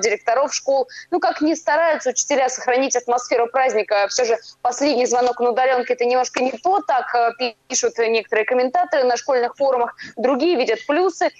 директоров 0.00 0.54
школ. 0.54 0.88
Ну, 1.10 1.20
как 1.20 1.40
ни 1.40 1.54
стараются 1.54 2.10
учителя 2.10 2.48
сохранить 2.48 2.96
атмосферу 2.96 3.48
праздника, 3.48 4.06
все 4.08 4.24
же 4.24 4.38
последний 4.62 5.06
звонок 5.06 5.40
на 5.40 5.50
удаленке– 5.50 5.92
это 5.94 6.04
немножко 6.04 6.42
не 6.42 6.52
то, 6.52 6.80
так 6.82 7.14
э, 7.14 7.52
пишут 7.68 7.98
некоторые 7.98 8.44
комментаторы 8.44 9.04
на 9.04 9.16
школьных 9.16 9.56
форумах, 9.56 9.96
другие 10.16 10.56
видят 10.56 10.84
плюсы 10.86 11.30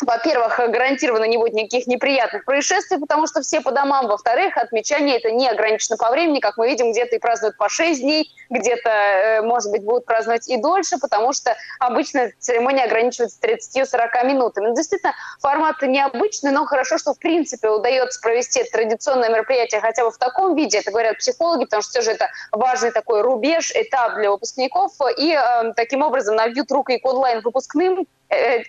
во-первых, 0.00 0.58
гарантированно 0.58 1.24
не 1.24 1.36
будет 1.36 1.54
никаких 1.54 1.86
неприятных 1.86 2.44
происшествий, 2.44 2.98
потому 2.98 3.26
что 3.26 3.42
все 3.42 3.60
по 3.60 3.70
домам. 3.70 4.08
Во-вторых, 4.08 4.56
отмечание 4.56 5.18
это 5.18 5.30
не 5.30 5.48
ограничено 5.48 5.96
по 5.96 6.10
времени, 6.10 6.40
как 6.40 6.56
мы 6.56 6.68
видим, 6.68 6.92
где-то 6.92 7.16
и 7.16 7.18
празднуют 7.18 7.56
по 7.56 7.68
6 7.68 8.00
дней, 8.00 8.30
где-то, 8.50 8.90
э, 8.90 9.42
может 9.42 9.70
быть, 9.70 9.82
будут 9.82 10.04
праздновать 10.04 10.48
и 10.48 10.56
дольше, 10.56 10.98
потому 10.98 11.32
что 11.32 11.56
обычно 11.78 12.30
церемония 12.38 12.84
ограничивается 12.84 13.38
30-40 13.40 14.24
минутами. 14.24 14.68
Ну, 14.68 14.74
действительно, 14.74 15.14
формат 15.40 15.80
необычный, 15.82 16.50
но 16.50 16.64
хорошо, 16.66 16.98
что 16.98 17.14
в 17.14 17.18
принципе 17.18 17.68
удается 17.68 18.20
провести 18.20 18.64
традиционное 18.64 19.28
мероприятие 19.28 19.80
хотя 19.80 20.04
бы 20.04 20.10
в 20.10 20.18
таком 20.18 20.56
виде, 20.56 20.78
это 20.78 20.90
говорят 20.90 21.18
психологи, 21.18 21.64
потому 21.64 21.82
что 21.82 21.90
все 21.90 22.02
же 22.02 22.10
это 22.12 22.28
важный 22.50 22.90
такой 22.90 23.22
рубеж, 23.22 23.70
этап 23.74 24.14
для 24.16 24.30
выпускников, 24.30 24.92
и 25.16 25.32
э, 25.32 25.72
таким 25.74 26.02
образом 26.02 26.36
набьют 26.36 26.70
руку 26.72 26.92
и 26.92 26.98
к 26.98 27.06
онлайн-выпускным, 27.06 28.06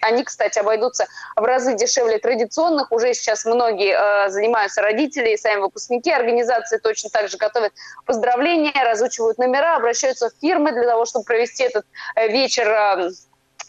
они, 0.01 0.23
кстати, 0.23 0.59
обойдутся 0.59 1.05
в 1.35 1.43
разы 1.43 1.75
дешевле 1.75 2.19
традиционных. 2.19 2.91
Уже 2.91 3.13
сейчас 3.13 3.45
многие 3.45 3.95
э, 3.95 4.29
занимаются 4.29 4.81
родители 4.81 5.29
и 5.29 5.37
сами 5.37 5.61
выпускники 5.61 6.11
организации 6.11 6.77
точно 6.77 7.09
так 7.09 7.29
же 7.29 7.37
готовят 7.37 7.73
поздравления, 8.05 8.73
разучивают 8.83 9.37
номера, 9.37 9.75
обращаются 9.75 10.29
в 10.29 10.33
фирмы 10.41 10.71
для 10.71 10.83
того, 10.83 11.05
чтобы 11.05 11.25
провести 11.25 11.63
этот 11.63 11.85
э, 12.15 12.27
вечер 12.27 12.67
э, 12.67 13.11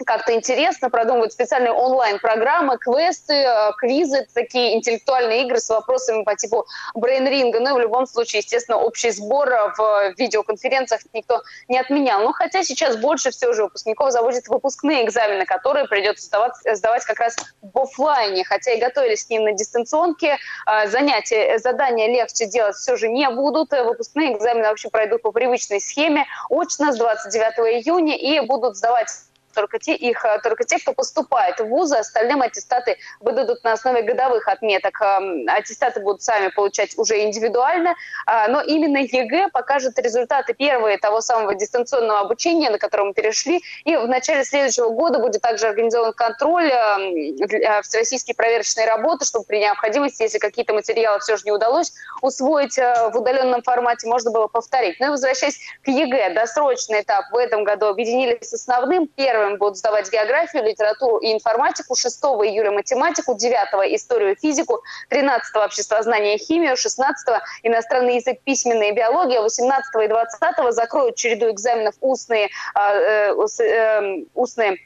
как-то 0.04 0.34
интересно, 0.34 0.90
продумывают 0.90 1.32
специальные 1.32 1.72
онлайн-программы, 1.72 2.78
квесты, 2.78 3.34
э, 3.34 3.72
квизы, 3.78 4.26
такие 4.34 4.76
интеллектуальные 4.76 5.44
игры 5.44 5.58
с 5.58 5.68
вопросами 5.68 6.22
по 6.22 6.34
типу 6.34 6.66
брейн-ринга. 6.94 7.60
Ну 7.60 7.70
и 7.70 7.72
в 7.74 7.78
любом 7.78 8.06
случае, 8.06 8.40
естественно, 8.40 8.78
общий 8.78 9.10
сбор 9.10 9.48
в 9.76 10.14
видеоконференциях 10.16 11.02
никто 11.12 11.42
не 11.68 11.78
отменял. 11.78 12.22
Но 12.22 12.32
хотя 12.32 12.62
сейчас 12.62 12.96
больше 12.96 13.30
всего 13.30 13.52
же 13.52 13.64
выпускников 13.64 14.10
заводят 14.12 14.48
выпускные 14.48 15.04
экзамены, 15.04 15.46
которые 15.46 15.86
придется 15.86 16.26
сдавать, 16.26 16.54
сдавать 16.72 17.04
как 17.04 17.20
раз 17.20 17.36
в 17.62 17.78
офлайне. 17.78 18.44
Хотя 18.44 18.72
и 18.72 18.80
готовились 18.80 19.24
к 19.24 19.30
ним 19.30 19.44
на 19.44 19.52
дистанционке, 19.52 20.36
э, 20.66 20.88
занятия, 20.88 21.58
задания 21.58 22.08
легче 22.08 22.46
делать 22.46 22.76
все 22.76 22.96
же 22.96 23.08
не 23.08 23.28
будут. 23.30 23.70
Выпускные 23.70 24.34
экзамены 24.34 24.68
вообще 24.68 24.88
пройдут 24.88 25.22
по 25.22 25.32
привычной 25.32 25.80
схеме 25.80 26.26
очно 26.50 26.92
с 26.92 26.96
29 26.96 27.82
июня 27.82 28.16
и 28.16 28.40
будут 28.40 28.76
сдавать 28.76 29.10
только 29.56 29.78
те, 29.78 29.94
их, 29.94 30.25
э, 30.25 30.38
только 30.42 30.64
те, 30.64 30.78
кто 30.78 30.92
поступает 30.92 31.58
в 31.58 31.64
вузы, 31.64 31.96
остальным 31.96 32.42
аттестаты 32.42 32.98
выдадут 33.20 33.64
на 33.64 33.72
основе 33.72 34.02
годовых 34.02 34.46
отметок. 34.48 35.00
Эм, 35.00 35.46
аттестаты 35.48 36.00
будут 36.00 36.22
сами 36.22 36.48
получать 36.48 36.96
уже 36.98 37.22
индивидуально, 37.22 37.94
а, 38.26 38.48
но 38.48 38.60
именно 38.60 38.98
ЕГЭ 38.98 39.48
покажет 39.52 39.98
результаты 39.98 40.54
первые 40.54 40.98
того 40.98 41.20
самого 41.20 41.54
дистанционного 41.54 42.20
обучения, 42.20 42.70
на 42.70 42.78
которое 42.78 43.04
мы 43.04 43.14
перешли, 43.14 43.62
и 43.84 43.96
в 43.96 44.06
начале 44.06 44.44
следующего 44.44 44.90
года 44.90 45.18
будет 45.18 45.40
также 45.40 45.66
организован 45.66 46.12
контроль 46.12 46.70
эм, 46.70 47.36
э, 47.50 47.82
всероссийские 47.82 48.34
проверочные 48.34 48.86
работы, 48.86 49.25
чтобы 49.25 49.46
при 49.46 49.60
необходимости, 49.60 50.22
если 50.22 50.38
какие-то 50.38 50.75
материалы 50.75 51.20
все 51.20 51.36
же 51.36 51.44
не 51.44 51.52
удалось 51.52 51.92
усвоить 52.20 52.78
э, 52.78 53.10
в 53.12 53.16
удаленном 53.16 53.62
формате, 53.62 54.06
можно 54.06 54.30
было 54.30 54.46
повторить. 54.48 55.00
Ну 55.00 55.06
и 55.06 55.10
возвращаясь 55.10 55.58
к 55.82 55.88
ЕГЭ, 55.88 56.34
досрочный 56.34 57.00
этап 57.00 57.30
в 57.30 57.36
этом 57.36 57.64
году 57.64 57.86
объединили 57.86 58.38
с 58.40 58.52
основным. 58.52 59.06
Первым 59.06 59.45
первым 59.46 59.58
будут 59.58 59.76
сдавать 59.76 60.12
географию, 60.12 60.64
литературу 60.64 61.18
и 61.18 61.32
информатику, 61.32 61.94
6 61.94 62.16
июля 62.44 62.70
математику, 62.70 63.34
9 63.34 63.94
историю 63.94 64.36
физику, 64.36 64.82
13 65.10 65.56
обществознание 65.56 66.38
химию, 66.38 66.76
16 66.76 67.28
иностранный 67.62 68.16
язык, 68.16 68.40
письменная 68.44 68.92
биология, 68.92 69.40
18 69.40 70.04
и 70.04 70.08
20 70.08 70.74
закроют 70.74 71.16
череду 71.16 71.50
экзаменов 71.50 71.94
устные, 72.00 72.48
а, 72.74 72.94
э, 72.94 73.34
э, 73.60 74.24
устные 74.34 74.78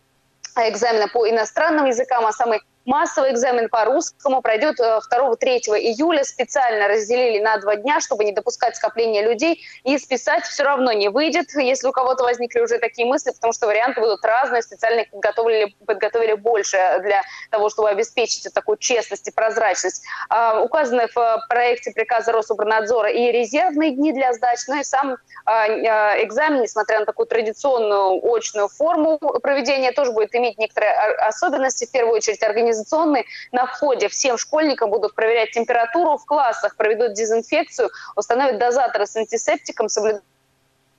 экзамены 0.57 1.09
по 1.09 1.29
иностранным 1.29 1.87
языкам, 1.87 2.27
а 2.27 2.33
самый 2.33 2.61
Массовый 2.91 3.31
экзамен 3.31 3.69
по 3.69 3.85
русскому 3.85 4.43
пройдет 4.43 4.81
2-3 4.81 4.99
э, 5.15 5.79
июля. 5.79 6.25
Специально 6.25 6.89
разделили 6.89 7.39
на 7.39 7.57
два 7.59 7.77
дня, 7.77 8.01
чтобы 8.01 8.25
не 8.25 8.33
допускать 8.33 8.75
скопления 8.75 9.23
людей. 9.23 9.61
И 9.85 9.97
списать 9.97 10.43
все 10.45 10.65
равно 10.65 10.91
не 10.91 11.09
выйдет, 11.09 11.55
если 11.55 11.87
у 11.87 11.93
кого-то 11.93 12.25
возникли 12.25 12.59
уже 12.59 12.79
такие 12.79 13.07
мысли, 13.07 13.31
потому 13.31 13.53
что 13.53 13.69
варианты 13.69 14.01
будут 14.01 14.25
разные. 14.25 14.63
Специально 14.63 15.05
подготовили, 15.09 15.73
подготовили 15.87 16.33
больше 16.33 16.79
для 17.05 17.23
того, 17.53 17.69
чтобы 17.69 17.91
обеспечить 17.91 18.53
такую 18.53 18.77
честность 18.79 19.29
и 19.29 19.31
прозрачность. 19.31 20.03
А, 20.29 20.61
указаны 20.61 21.07
в 21.15 21.47
проекте 21.49 21.93
приказа 21.93 22.33
Рособорнадзора 22.33 23.11
и 23.11 23.31
резервные 23.31 23.93
дни 23.93 24.13
для 24.13 24.33
сдачи, 24.33 24.65
ну 24.67 24.81
и 24.81 24.83
сам 24.83 25.17
а, 25.45 25.67
а, 25.67 26.25
экзамен, 26.25 26.63
несмотря 26.63 26.99
на 26.99 27.07
такую 27.07 27.27
традиционную 27.27 28.21
очную 28.35 28.67
форму 28.67 29.21
проведения, 29.41 29.93
тоже 29.93 30.11
будет 30.11 30.35
иметь 30.35 30.59
некоторые 30.59 30.93
особенности. 30.93 31.87
В 31.87 31.93
первую 31.93 32.17
очередь 32.17 32.43
организация 32.43 32.80
организационный. 32.81 33.27
На 33.53 33.67
входе 33.67 34.09
всем 34.09 34.39
школьникам 34.39 34.91
будут 34.91 35.15
проверять 35.15 35.53
температуру 35.53 36.17
в 36.17 36.25
классах, 36.25 36.77
проведут 36.77 37.15
дезинфекцию, 37.15 37.91
установят 38.17 38.59
дозаторы 38.59 39.07
с 39.07 39.17
антисептиком, 39.17 39.89
соблюдать 39.89 40.23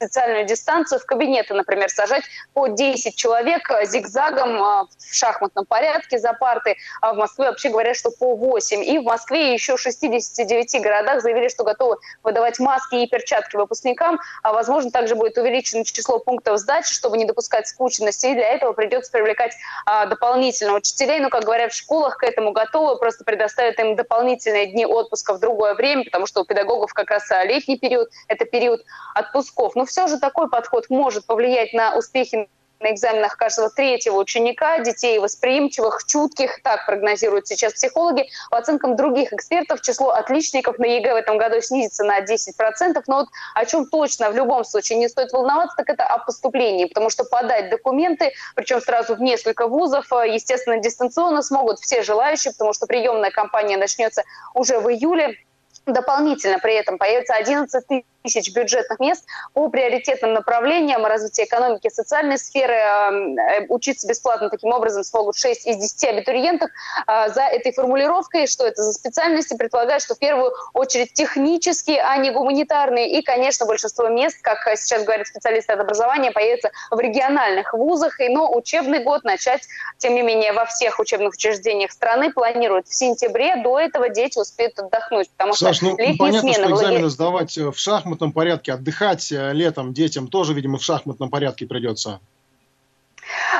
социальную 0.02 0.46
дистанцию, 0.46 1.00
в 1.00 1.06
кабинеты, 1.06 1.54
например, 1.54 1.90
сажать 1.90 2.24
по 2.54 2.68
10 2.68 3.16
человек 3.16 3.70
э, 3.70 3.86
зигзагом 3.86 4.56
э, 4.56 4.86
в 4.98 5.16
шахматном 5.16 5.66
порядке 5.66 6.18
за 6.18 6.34
парты. 6.34 6.76
А 7.02 7.14
в 7.14 7.18
Москве 7.18 7.46
вообще 7.46 7.70
говорят, 7.70 7.96
что 7.96 8.10
по 8.12 8.36
8. 8.36 8.84
И 8.84 8.98
в 8.98 9.04
Москве 9.04 9.54
еще 9.54 9.76
в 9.78 9.80
69 9.80 10.82
городах 10.82 11.22
заявили, 11.22 11.50
что 11.50 11.64
готовы 11.64 11.98
выдавать 12.24 12.60
маски 12.60 12.96
и 12.96 13.08
перчатки 13.08 13.56
выпускникам. 13.56 14.20
А 14.42 14.54
возможно, 14.54 14.92
также 14.92 15.16
будет 15.16 15.38
увеличено 15.38 15.86
число 15.86 16.20
пунктов 16.20 16.58
сдачи, 16.58 16.94
чтобы 16.94 17.18
не 17.18 17.26
допускать 17.26 17.68
скучности. 17.68 18.28
И 18.28 18.34
для 18.34 18.48
этого 18.50 18.74
придется 18.74 19.12
привлекать 19.12 19.54
а, 19.86 20.06
дополнительно 20.08 20.74
учителей. 20.74 21.20
Но, 21.20 21.30
как 21.30 21.44
говорят 21.44 21.74
в 21.74 21.76
школах, 21.78 22.18
к 22.18 22.24
этому 22.24 22.52
готовы. 22.52 22.98
Просто 22.98 23.24
предоставят 23.24 23.80
им 23.80 23.96
дополнительные 23.96 24.68
дни 24.68 24.86
отпуска 24.86 25.34
в 25.34 25.40
другое 25.40 25.76
время, 25.76 26.04
потому 26.06 26.26
что 26.26 26.42
у 26.42 26.46
педагогов 26.46 26.94
как 26.94 27.12
раз 27.12 27.30
летний 27.46 27.78
период– 27.78 28.10
это 28.28 28.46
период 28.46 28.82
отпусков. 29.14 29.76
Но 29.76 29.86
все 29.92 30.08
же 30.08 30.20
такой 30.20 30.50
подход 30.50 30.90
может 30.90 31.26
повлиять 31.26 31.74
на 31.74 31.96
успехи 31.98 32.48
на 32.80 32.92
экзаменах 32.94 33.38
каждого 33.38 33.70
третьего 33.70 34.18
ученика, 34.18 34.80
детей 34.80 35.20
восприимчивых, 35.20 36.04
чутких, 36.08 36.64
так 36.64 36.88
прогнозируют 36.88 37.46
сейчас 37.48 37.74
психологи. 37.74 38.28
По 38.50 38.58
оценкам 38.58 38.96
других 38.96 39.34
экспертов, 39.34 39.82
число 39.82 40.10
отличников 40.10 40.80
на 40.80 40.86
ЕГЭ 40.86 41.14
в 41.14 41.18
этом 41.18 41.38
году 41.38 41.62
снизится 41.62 42.04
на 42.04 42.22
10%. 42.22 43.04
Но 43.06 43.18
вот 43.18 43.28
о 43.54 43.66
чем 43.66 43.86
точно 43.86 44.32
в 44.32 44.36
любом 44.36 44.66
случае 44.66 44.98
не 44.98 45.10
стоит 45.10 45.32
волноваться, 45.32 45.76
так 45.78 45.90
это 45.90 46.06
о 46.06 46.18
поступлении, 46.18 46.86
потому 46.86 47.12
что 47.12 47.24
подать 47.24 47.70
документы, 47.70 48.32
причем 48.56 48.82
сразу 48.82 49.16
в 49.16 49.22
несколько 49.22 49.68
вузов, 49.68 50.12
естественно, 50.12 50.80
дистанционно 50.80 51.44
смогут 51.44 51.80
все 51.80 52.02
желающие, 52.02 52.52
потому 52.52 52.74
что 52.74 52.88
приемная 52.88 53.30
кампания 53.30 53.78
начнется 53.78 54.24
уже 54.56 54.80
в 54.80 54.90
июле. 54.90 55.38
Дополнительно 55.86 56.58
при 56.58 56.74
этом 56.76 56.98
появится 56.98 57.36
11 57.36 57.88
тысяч 57.88 58.06
бюджетных 58.24 59.00
мест 59.00 59.26
по 59.54 59.70
приоритетным 59.70 60.34
направлениям 60.34 61.06
развития 61.06 61.46
экономики 61.46 61.88
и 61.88 61.90
социальной 61.90 62.38
сферы. 62.38 62.74
Эм, 62.74 63.38
э, 63.38 63.66
учиться 63.70 64.08
бесплатно 64.08 64.50
таким 64.50 64.72
образом 64.72 65.04
смогут 65.04 65.36
6 65.36 65.68
из 65.68 65.78
10 65.78 66.04
абитуриентов. 66.06 66.70
А, 67.08 67.30
за 67.30 67.42
этой 67.42 67.72
формулировкой, 67.74 68.48
что 68.48 68.66
это 68.66 68.84
за 68.84 68.94
специальности, 68.94 69.56
предполагают, 69.56 70.04
что 70.04 70.16
в 70.16 70.20
первую 70.20 70.52
очередь 70.74 71.14
технические, 71.14 72.02
а 72.02 72.18
не 72.18 72.32
гуманитарные. 72.32 73.10
И, 73.18 73.24
конечно, 73.24 73.66
большинство 73.66 74.08
мест, 74.08 74.38
как 74.42 74.60
сейчас 74.78 75.04
говорят 75.04 75.28
специалисты 75.28 75.74
от 75.74 75.80
образования, 75.80 76.32
появится 76.32 76.72
в 76.92 77.00
региональных 77.00 77.74
вузах. 77.74 78.20
И, 78.20 78.30
но 78.30 78.52
учебный 78.52 79.04
год 79.04 79.24
начать, 79.24 79.62
тем 79.98 80.16
не 80.16 80.22
менее, 80.22 80.54
во 80.54 80.66
всех 80.66 81.00
учебных 81.00 81.34
учреждениях 81.34 81.92
страны 81.92 82.32
планируют 82.32 82.88
в 82.88 82.96
сентябре. 82.96 83.58
До 83.58 83.80
этого 83.80 84.10
дети 84.10 84.38
успеют 84.38 84.78
отдохнуть, 84.80 85.30
потому 85.32 85.54
Саш, 85.54 85.78
что 85.78 85.86
ну, 85.86 85.98
летние 85.98 86.18
понятно, 86.18 86.54
смены... 86.54 86.68
что 86.68 86.76
экзамены 86.76 87.10
сдавать 87.10 87.58
в 87.58 87.76
шахматах 87.76 88.11
шахматном 88.12 88.34
порядке. 88.34 88.74
Отдыхать 88.74 89.32
э, 89.32 89.54
летом 89.54 89.94
детям 89.94 90.28
тоже, 90.28 90.54
видимо, 90.54 90.78
в 90.78 90.84
шахматном 90.84 91.30
порядке 91.30 91.66
придется. 91.66 92.20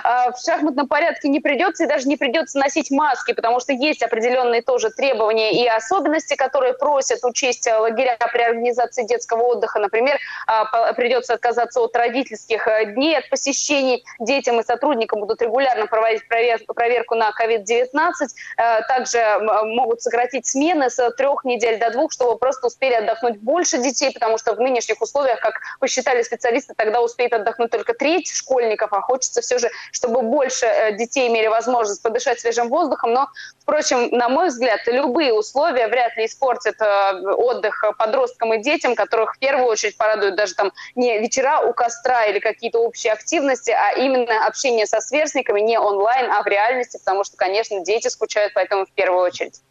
А, 0.04 0.32
в 0.32 0.40
шахматном 0.40 0.88
порядке 0.88 1.30
не 1.30 1.40
придется 1.40 1.84
и 1.84 1.88
даже 1.88 2.08
не 2.08 2.18
придется 2.18 2.58
носить 2.58 2.92
маски, 2.92 3.34
потому 3.34 3.60
что 3.60 3.74
есть 3.74 4.04
определенные 4.04 4.62
тоже 4.62 4.90
требования 4.90 5.64
и 5.64 5.68
особенности, 5.68 6.36
которые 6.36 6.74
просят 6.74 7.24
учесть 7.24 7.68
лагеря 7.68 8.18
при 8.32 8.42
организации 8.42 9.04
детского 9.04 9.44
отдыха. 9.44 9.80
Например, 9.80 10.18
а, 10.48 10.94
придется 10.94 11.34
отказаться 11.34 11.82
от 11.82 11.96
родительских 11.96 12.68
э, 12.68 12.94
дней, 12.94 13.18
от 13.18 13.30
посещений. 13.30 14.04
Детям 14.20 14.60
и 14.60 14.64
сотрудникам 14.64 15.20
будут 15.22 15.42
регулярно 15.42 15.88
проводить 15.88 16.28
проверку 16.28 17.16
на 17.16 17.32
COVID-19. 17.32 18.12
Э, 18.58 18.82
также 18.88 19.20
могут 19.64 20.02
сократить 20.02 20.48
смены 20.48 20.90
с 20.90 21.12
трех 21.12 21.44
недель 21.44 21.80
до 21.80 21.92
двух, 21.92 22.12
чтобы 22.12 22.38
просто 22.38 22.68
успели 22.68 22.94
отдохнуть 22.94 23.38
больше 23.40 23.78
детей, 23.78 24.12
потому 24.14 24.38
что 24.38 24.54
в 24.54 24.60
нынешних 24.60 25.02
условиях, 25.02 25.40
как 25.40 25.56
посчитали 25.80 26.22
специалисты, 26.24 26.74
тогда 26.76 27.02
успеет 27.02 27.34
отдохнуть 27.34 27.72
только 27.72 27.94
треть 27.94 28.32
школьников, 28.32 28.94
а 28.94 29.02
хочется 29.02 29.42
все 29.42 29.58
же 29.58 29.71
чтобы 29.92 30.22
больше 30.22 30.66
э, 30.66 30.98
детей 30.98 31.28
имели 31.28 31.48
возможность 31.48 32.02
подышать 32.02 32.40
свежим 32.40 32.70
воздухом. 32.70 33.14
Но, 33.14 33.28
впрочем, 33.60 34.10
на 34.12 34.30
мой 34.30 34.50
взгляд, 34.50 34.82
любые 34.88 35.34
условия 35.34 35.88
вряд 35.88 36.16
ли 36.18 36.26
испортят 36.26 36.76
э, 36.82 37.12
отдых 37.34 37.84
подросткам 37.98 38.54
и 38.54 38.62
детям, 38.62 38.96
которых 38.96 39.36
в 39.36 39.40
первую 39.40 39.68
очередь 39.68 39.98
порадуют 39.98 40.36
даже 40.36 40.56
там 40.56 40.72
не 40.96 41.20
вечера 41.20 41.62
у 41.62 41.74
костра 41.74 42.26
или 42.26 42.40
какие-то 42.40 42.80
общие 42.80 43.14
активности, 43.14 43.72
а 43.72 43.94
именно 43.94 44.46
общение 44.46 44.86
со 44.86 45.02
сверстниками 45.02 45.62
не 45.62 45.80
онлайн, 45.80 46.32
а 46.32 46.42
в 46.44 46.48
реальности, 46.48 46.98
потому 46.98 47.24
что, 47.24 47.38
конечно, 47.38 47.84
дети 47.84 48.08
скучают, 48.08 48.54
поэтому 48.54 48.86
в 48.86 48.92
первую 48.92 49.24
очередь. 49.24 49.62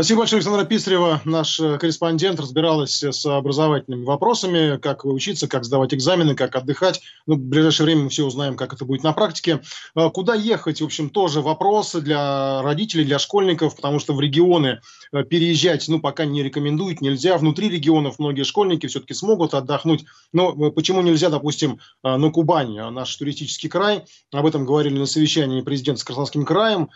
Спасибо 0.00 0.20
большое, 0.20 0.38
Александра 0.38 0.64
Писарева. 0.64 1.20
Наш 1.26 1.60
э, 1.60 1.76
корреспондент 1.76 2.40
разбиралась 2.40 3.02
с 3.02 3.26
образовательными 3.26 4.06
вопросами, 4.06 4.78
как 4.78 5.04
учиться, 5.04 5.46
как 5.46 5.66
сдавать 5.66 5.92
экзамены, 5.92 6.34
как 6.34 6.56
отдыхать. 6.56 7.02
Ну, 7.26 7.34
в 7.34 7.38
ближайшее 7.38 7.84
время 7.84 8.04
мы 8.04 8.08
все 8.08 8.24
узнаем, 8.24 8.56
как 8.56 8.72
это 8.72 8.86
будет 8.86 9.02
на 9.02 9.12
практике. 9.12 9.60
А 9.94 10.08
куда 10.08 10.34
ехать, 10.34 10.80
в 10.80 10.86
общем, 10.86 11.10
тоже 11.10 11.42
вопросы 11.42 12.00
для 12.00 12.62
родителей, 12.62 13.04
для 13.04 13.18
школьников, 13.18 13.76
потому 13.76 13.98
что 13.98 14.14
в 14.14 14.20
регионы 14.22 14.80
э, 15.12 15.22
переезжать, 15.22 15.86
ну, 15.88 16.00
пока 16.00 16.24
не 16.24 16.42
рекомендуют, 16.42 17.02
нельзя. 17.02 17.36
Внутри 17.36 17.68
регионов 17.68 18.18
многие 18.18 18.44
школьники 18.44 18.86
все-таки 18.86 19.12
смогут 19.12 19.52
отдохнуть. 19.52 20.06
Но 20.32 20.54
э, 20.68 20.70
почему 20.70 21.02
нельзя, 21.02 21.28
допустим, 21.28 21.78
на 22.02 22.30
Кубани, 22.30 22.90
наш 22.90 23.14
туристический 23.16 23.68
край? 23.68 24.04
Об 24.32 24.46
этом 24.46 24.64
говорили 24.64 24.98
на 24.98 25.04
совещании 25.04 25.60
президента 25.60 26.00
с 26.00 26.04
Краснодарским 26.04 26.46
краем 26.46 26.88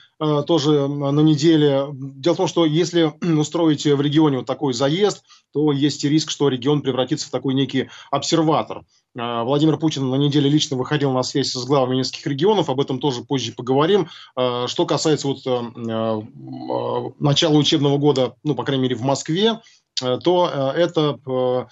тоже 0.46 0.88
на 0.88 1.20
неделе. 1.20 1.88
Дело 1.92 2.32
в 2.32 2.36
том, 2.38 2.46
что 2.46 2.64
если 2.64 2.93
устроить 3.38 3.84
в 3.84 4.00
регионе 4.00 4.38
вот 4.38 4.46
такой 4.46 4.74
заезд, 4.74 5.24
то 5.52 5.72
есть 5.72 6.02
риск, 6.04 6.30
что 6.30 6.48
регион 6.48 6.82
превратится 6.82 7.28
в 7.28 7.30
такой 7.30 7.54
некий 7.54 7.88
обсерватор. 8.10 8.84
А, 9.16 9.44
Владимир 9.44 9.78
Путин 9.78 10.10
на 10.10 10.16
неделе 10.16 10.50
лично 10.50 10.76
выходил 10.76 11.12
на 11.12 11.22
связь 11.22 11.52
с 11.52 11.64
главами 11.64 11.96
нескольких 11.96 12.26
регионов, 12.26 12.68
об 12.68 12.80
этом 12.80 12.98
тоже 12.98 13.22
позже 13.22 13.52
поговорим. 13.52 14.08
А, 14.36 14.66
что 14.66 14.86
касается 14.86 15.28
вот 15.28 15.46
а, 15.46 16.22
начала 17.20 17.56
учебного 17.56 17.98
года, 17.98 18.34
ну, 18.42 18.54
по 18.54 18.64
крайней 18.64 18.84
мере, 18.84 18.96
в 18.96 19.02
Москве, 19.02 19.60
то 20.24 20.72
это 20.74 21.68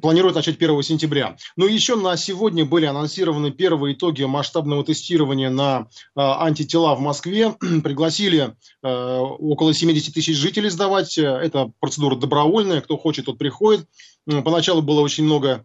планируют 0.00 0.36
начать 0.36 0.56
1 0.56 0.82
сентября. 0.82 1.36
Ну 1.56 1.66
и 1.66 1.74
еще 1.74 1.96
на 1.96 2.16
сегодня 2.16 2.64
были 2.64 2.86
анонсированы 2.86 3.50
первые 3.50 3.94
итоги 3.94 4.22
масштабного 4.24 4.84
тестирования 4.84 5.50
на 5.50 5.88
э, 6.16 6.20
антитела 6.20 6.94
в 6.94 7.00
Москве. 7.00 7.54
Пригласили 7.82 8.54
э, 8.82 8.88
около 8.88 9.74
70 9.74 10.14
тысяч 10.14 10.36
жителей 10.36 10.70
сдавать. 10.70 11.18
Это 11.18 11.72
процедура 11.80 12.16
добровольная, 12.16 12.80
кто 12.80 12.96
хочет, 12.96 13.26
тот 13.26 13.38
приходит. 13.38 13.86
Поначалу 14.26 14.82
было 14.82 15.00
очень 15.00 15.24
много 15.24 15.64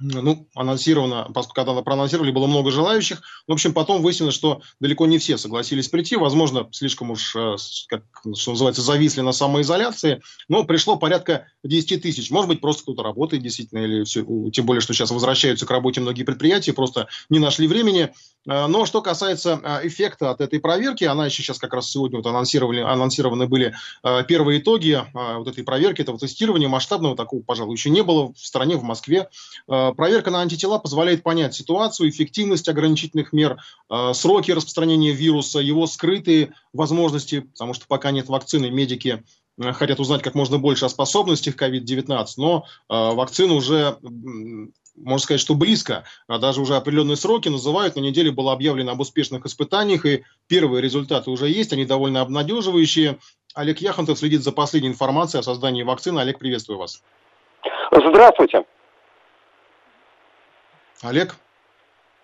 ну, 0.00 0.48
анонсировано, 0.54 1.30
поскольку 1.32 1.54
когда 1.54 1.80
проанонсировали, 1.82 2.32
было 2.32 2.46
много 2.46 2.70
желающих. 2.70 3.22
В 3.46 3.52
общем, 3.52 3.72
потом 3.72 4.02
выяснилось, 4.02 4.34
что 4.34 4.60
далеко 4.80 5.06
не 5.06 5.18
все 5.18 5.38
согласились 5.38 5.88
прийти. 5.88 6.16
Возможно, 6.16 6.68
слишком 6.72 7.12
уж, 7.12 7.34
э, 7.36 7.56
как, 7.88 8.02
что 8.34 8.52
называется, 8.52 8.82
зависли 8.82 9.20
на 9.20 9.32
самоизоляции. 9.32 10.20
Но 10.48 10.64
пришло 10.64 10.96
порядка 10.96 11.46
10 11.62 12.02
тысяч. 12.02 12.30
Может 12.30 12.48
быть, 12.48 12.60
просто 12.60 12.82
кто-то 12.82 13.02
работает 13.04 13.42
действительно, 13.42 13.80
или 13.80 14.04
все, 14.04 14.24
тем 14.50 14.66
более, 14.66 14.80
что 14.80 14.92
сейчас 14.94 15.12
возвращаются 15.12 15.64
к 15.64 15.70
работе 15.70 16.00
многие 16.00 16.24
предприятия, 16.24 16.72
просто 16.72 17.06
не 17.28 17.38
нашли 17.38 17.68
времени. 17.68 18.12
Э, 18.48 18.66
но 18.66 18.86
что 18.86 19.00
касается 19.00 19.60
э, 19.62 19.86
эффекта 19.86 20.30
от 20.30 20.40
этой 20.40 20.58
проверки, 20.58 21.04
она 21.04 21.26
еще 21.26 21.42
сейчас 21.42 21.58
как 21.58 21.72
раз 21.72 21.88
сегодня 21.88 22.18
вот 22.18 22.26
анонсировали, 22.26 22.80
анонсированы 22.80 23.46
были 23.46 23.74
первые 24.28 24.60
итоги 24.60 25.02
вот 25.12 25.48
этой 25.48 25.64
проверки, 25.64 26.00
этого 26.00 26.18
тестирования 26.18 26.68
масштабного 26.68 27.16
такого, 27.16 27.42
пожалуй, 27.42 27.74
еще 27.74 27.90
не 27.90 28.02
было 28.02 28.32
в 28.32 28.38
стране, 28.38 28.76
в 28.76 28.82
Москве 28.82 29.28
проверка 29.92 30.30
на 30.30 30.40
антитела 30.40 30.78
позволяет 30.78 31.22
понять 31.22 31.54
ситуацию, 31.54 32.08
эффективность 32.08 32.68
ограничительных 32.68 33.32
мер, 33.32 33.58
э, 33.90 34.12
сроки 34.14 34.50
распространения 34.50 35.12
вируса, 35.12 35.58
его 35.58 35.86
скрытые 35.86 36.52
возможности, 36.72 37.40
потому 37.40 37.74
что 37.74 37.86
пока 37.86 38.10
нет 38.10 38.28
вакцины, 38.28 38.70
медики 38.70 39.24
э, 39.60 39.72
хотят 39.72 40.00
узнать 40.00 40.22
как 40.22 40.34
можно 40.34 40.58
больше 40.58 40.84
о 40.84 40.88
способностях 40.88 41.56
COVID-19, 41.56 42.26
но 42.36 42.64
вакцина 42.88 43.54
уже 43.54 43.98
можно 44.96 45.18
сказать, 45.18 45.40
что 45.40 45.54
близко. 45.54 46.04
Даже 46.28 46.60
уже 46.60 46.76
определенные 46.76 47.16
сроки 47.16 47.48
называют. 47.48 47.96
На 47.96 48.00
неделе 48.00 48.30
было 48.30 48.52
объявлено 48.52 48.92
об 48.92 49.00
успешных 49.00 49.44
испытаниях, 49.46 50.06
и 50.06 50.24
первые 50.46 50.82
результаты 50.82 51.30
уже 51.30 51.48
есть, 51.48 51.72
они 51.72 51.84
довольно 51.84 52.20
обнадеживающие. 52.20 53.18
Олег 53.54 53.80
Яхонтов 53.80 54.18
следит 54.18 54.42
за 54.42 54.52
последней 54.52 54.88
информацией 54.88 55.40
о 55.40 55.44
создании 55.44 55.82
вакцины. 55.82 56.20
Олег, 56.20 56.38
приветствую 56.38 56.78
вас. 56.78 57.02
Здравствуйте. 57.90 58.64
Олег? 61.02 61.36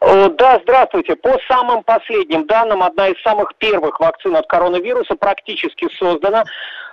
Да, 0.00 0.58
здравствуйте. 0.62 1.14
По 1.14 1.38
самым 1.46 1.82
последним 1.84 2.46
данным, 2.46 2.82
одна 2.82 3.08
из 3.08 3.22
самых 3.22 3.54
первых 3.56 4.00
вакцин 4.00 4.34
от 4.34 4.46
коронавируса 4.46 5.14
практически 5.14 5.88
создана. 5.98 6.44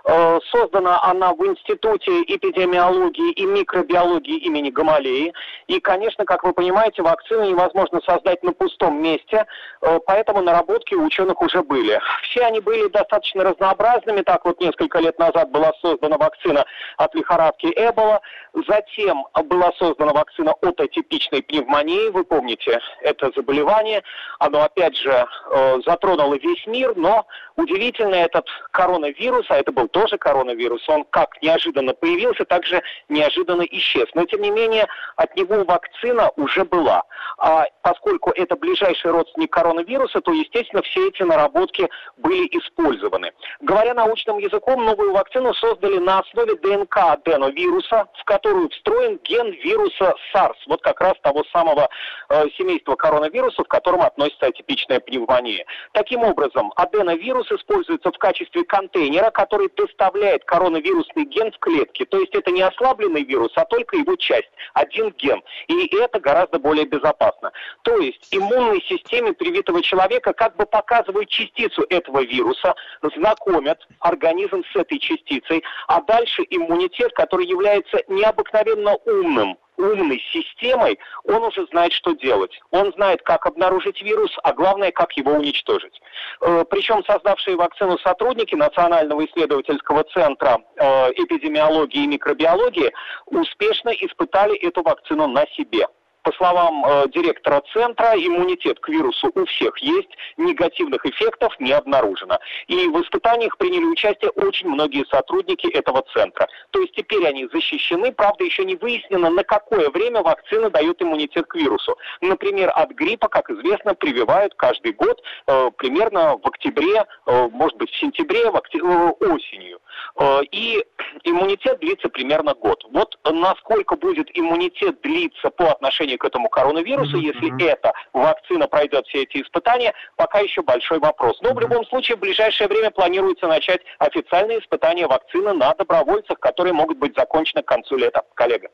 Э, 0.10 0.40
создана 0.52 1.04
она 1.04 1.34
в 1.34 1.46
Институте 1.46 2.22
эпидемиологии 2.22 3.34
и 3.34 3.46
микробиологии 3.46 4.38
имени 4.38 4.70
Гамалеи. 4.70 5.34
И, 5.68 5.82
конечно, 5.82 6.24
как 6.24 6.46
вы 6.46 6.54
понимаете, 6.54 7.02
вакцину 7.02 7.44
невозможно 7.44 8.00
создать 8.06 8.42
на 8.42 8.54
пустом 8.54 9.02
месте, 9.02 9.46
э, 9.82 10.00
поэтому 10.06 10.42
наработки 10.42 10.96
у 10.96 11.04
ученых 11.04 11.42
уже 11.42 11.62
были. 11.62 12.00
Все 12.24 12.46
они 12.46 12.62
были 12.62 12.88
достаточно 12.88 13.44
разнообразными. 13.44 14.22
Так 14.22 14.46
вот, 14.46 14.62
несколько 14.62 15.00
лет 15.00 15.20
назад 15.20 15.52
была 15.52 15.74
создана 15.82 16.18
вакцина 16.18 16.66
от 16.96 17.14
лихорадки 17.14 17.66
Эбола. 17.76 18.22
Затем 18.66 19.26
была 19.44 19.74
создана 19.78 20.14
вакцина 20.14 20.54
от 20.62 20.80
атипичной 20.80 21.44
пневмонии. 21.44 22.10
Вы 22.12 22.24
помните 22.24 22.80
это 23.02 23.30
заболевание. 23.36 24.04
Оно, 24.40 24.62
опять 24.62 24.96
же, 24.96 25.12
э, 25.52 25.82
затронуло 25.86 26.36
весь 26.36 26.66
мир, 26.66 26.94
но 26.96 27.28
удивительно 27.58 28.16
этот 28.16 28.48
коронавирус, 28.72 29.46
а 29.50 29.58
это 29.58 29.74
был 29.74 29.90
тоже 29.98 30.18
коронавирус, 30.20 30.88
он 30.90 31.06
как 31.06 31.42
неожиданно 31.42 31.94
появился, 31.94 32.46
так 32.46 32.64
же 32.66 32.84
неожиданно 33.10 33.64
исчез. 33.64 34.06
Но, 34.14 34.26
тем 34.26 34.42
не 34.42 34.52
менее, 34.52 34.86
от 35.16 35.36
него 35.36 35.64
вакцина 35.64 36.30
уже 36.36 36.66
была. 36.66 37.02
А 37.40 37.66
поскольку 37.82 38.30
это 38.30 38.56
ближайший 38.56 39.10
родственник 39.10 39.52
коронавируса, 39.52 40.22
то, 40.22 40.32
естественно, 40.32 40.84
все 40.84 41.08
эти 41.08 41.24
наработки 41.24 41.90
были 42.18 42.46
использованы. 42.46 43.32
Говоря 43.60 43.96
научным 43.96 44.38
языком, 44.38 44.86
новую 44.86 45.14
вакцину 45.14 45.54
создали 45.56 45.98
на 45.98 46.20
основе 46.20 46.56
ДНК 46.58 46.98
аденовируса, 46.98 48.08
в 48.20 48.24
которую 48.26 48.70
встроен 48.70 49.20
ген 49.24 49.52
вируса 49.52 50.14
SARS, 50.32 50.58
вот 50.68 50.82
как 50.84 51.02
раз 51.02 51.14
того 51.24 51.44
самого 51.52 51.90
э, 52.30 52.46
семейства 52.56 52.96
коронавирусов, 52.96 53.66
к 53.68 53.72
которому 53.72 54.04
относится 54.04 54.46
атипичная 54.46 55.00
пневмония. 55.00 55.66
Таким 55.94 56.24
образом, 56.24 56.72
аденовирус 56.76 57.52
используется 57.52 58.12
в 58.12 58.18
качестве 58.20 58.64
контейнера, 58.64 59.32
который 59.32 59.70
доставляет 59.88 60.44
коронавирусный 60.46 61.26
ген 61.26 61.52
в 61.52 61.60
клетке. 61.60 62.06
То 62.06 62.20
есть 62.20 62.36
это 62.36 62.52
не 62.52 62.62
ослабленный 62.62 63.24
вирус, 63.24 63.52
а 63.56 63.66
только 63.66 63.98
его 63.98 64.16
часть, 64.16 64.50
один 64.74 65.12
ген. 65.18 65.42
И 65.68 65.96
это 65.96 66.20
гораздо 66.20 66.60
более 66.60 66.86
безопасно. 66.86 67.52
То 67.84 67.98
есть 67.98 68.28
иммунной 68.32 68.82
системе 68.82 69.34
привитого 69.34 69.82
человека 69.82 70.34
как 70.34 70.56
бы 70.56 70.66
показывают 70.66 71.30
частицу 71.30 71.86
этого 71.90 72.24
вируса, 72.24 72.76
знакомят 73.16 73.80
организм 74.00 74.64
с 74.72 74.76
этой 74.76 75.00
частицей, 75.00 75.64
а 75.88 76.02
дальше 76.02 76.44
иммунитет, 76.50 77.14
который 77.14 77.46
является 77.46 78.02
необыкновенно 78.08 78.96
умным, 79.06 79.58
умной 79.78 80.22
системой, 80.32 81.00
он 81.24 81.44
уже 81.44 81.66
знает, 81.68 81.94
что 81.94 82.14
делать. 82.14 82.60
Он 82.72 82.92
знает, 82.94 83.22
как 83.22 83.46
обнаружить 83.46 84.02
вирус, 84.02 84.32
а 84.44 84.54
главное, 84.54 84.92
как 84.92 85.14
его 85.14 85.32
уничтожить. 85.34 86.02
Э, 86.42 86.66
причем 86.70 87.04
создавшие 87.06 87.56
вакцину 87.56 87.98
сотрудники 88.00 88.56
Национального 88.56 89.26
исследовательского 89.26 90.04
центра 90.06 90.60
э, 90.76 91.12
эпидемиологии 91.12 92.04
и 92.04 92.08
микробиологии 92.08 92.92
успешно 93.26 93.90
испытали 93.90 94.58
эту 94.58 94.82
вакцину 94.82 95.28
на 95.28 95.46
себе. 95.56 95.88
По 96.28 96.34
словам 96.34 96.84
э, 96.86 97.06
директора 97.08 97.64
центра, 97.72 98.12
иммунитет 98.18 98.82
к 98.82 98.90
вирусу 98.90 99.32
у 99.34 99.46
всех 99.46 99.78
есть, 99.78 100.10
негативных 100.36 101.06
эффектов 101.06 101.58
не 101.58 101.72
обнаружено. 101.72 102.38
И 102.68 102.76
в 102.90 103.02
испытаниях 103.02 103.58
приняли 103.58 103.86
участие 103.86 104.32
очень 104.32 104.68
многие 104.68 105.06
сотрудники 105.10 105.68
этого 105.68 106.04
центра. 106.14 106.50
То 106.72 106.82
есть 106.82 106.94
теперь 106.96 107.26
они 107.26 107.48
защищены, 107.48 108.12
правда, 108.12 108.44
еще 108.44 108.66
не 108.66 108.76
выяснено, 108.76 109.30
на 109.30 109.46
какое 109.46 109.90
время 109.90 110.22
вакцина 110.22 110.70
дает 110.70 111.02
иммунитет 111.02 111.48
к 111.48 111.56
вирусу. 111.56 111.98
Например, 112.20 112.74
от 112.76 112.90
гриппа, 112.90 113.30
как 113.30 113.50
известно, 113.50 113.96
прививают 113.96 114.54
каждый 114.56 114.92
год 114.92 115.24
э, 115.48 115.72
примерно 115.78 116.38
в 116.44 116.46
октябре, 116.46 117.06
э, 117.26 117.48
может 117.54 117.78
быть, 117.78 117.90
в 117.90 117.98
сентябре, 117.98 118.52
в 118.52 118.58
октябре, 118.58 118.90
э, 118.90 119.12
осенью. 119.28 119.80
Э, 120.20 120.42
и 120.52 120.84
иммунитет 121.24 121.80
длится 121.80 122.10
примерно 122.10 122.54
год. 122.54 122.84
Вот 122.92 123.18
насколько 123.24 123.96
будет 123.96 124.28
иммунитет 124.34 125.00
длиться 125.02 125.50
по 125.52 125.72
отношению 125.72 126.17
к 126.18 126.26
этому 126.26 126.50
коронавирусу, 126.50 127.18
mm-hmm. 127.18 127.34
если 127.34 127.66
эта 127.68 127.94
вакцина 128.14 128.68
пройдет 128.68 129.06
все 129.08 129.24
эти 129.24 129.42
испытания, 129.42 129.94
пока 130.16 130.40
еще 130.40 130.62
большой 130.62 131.00
вопрос. 131.00 131.40
Но 131.42 131.54
в 131.54 131.60
любом 131.60 131.86
случае 131.86 132.18
в 132.18 132.20
ближайшее 132.20 132.68
время 132.68 132.92
планируется 132.92 133.48
начать 133.48 133.82
официальные 134.00 134.60
испытания 134.60 135.08
вакцины 135.08 135.54
на 135.54 135.74
добровольцах, 135.74 136.40
которые 136.40 136.74
могут 136.74 136.98
быть 136.98 137.16
закончены 137.16 137.62
к 137.64 137.68
концу 137.68 137.98
лета. 137.98 138.24
Коллега. 138.34 138.70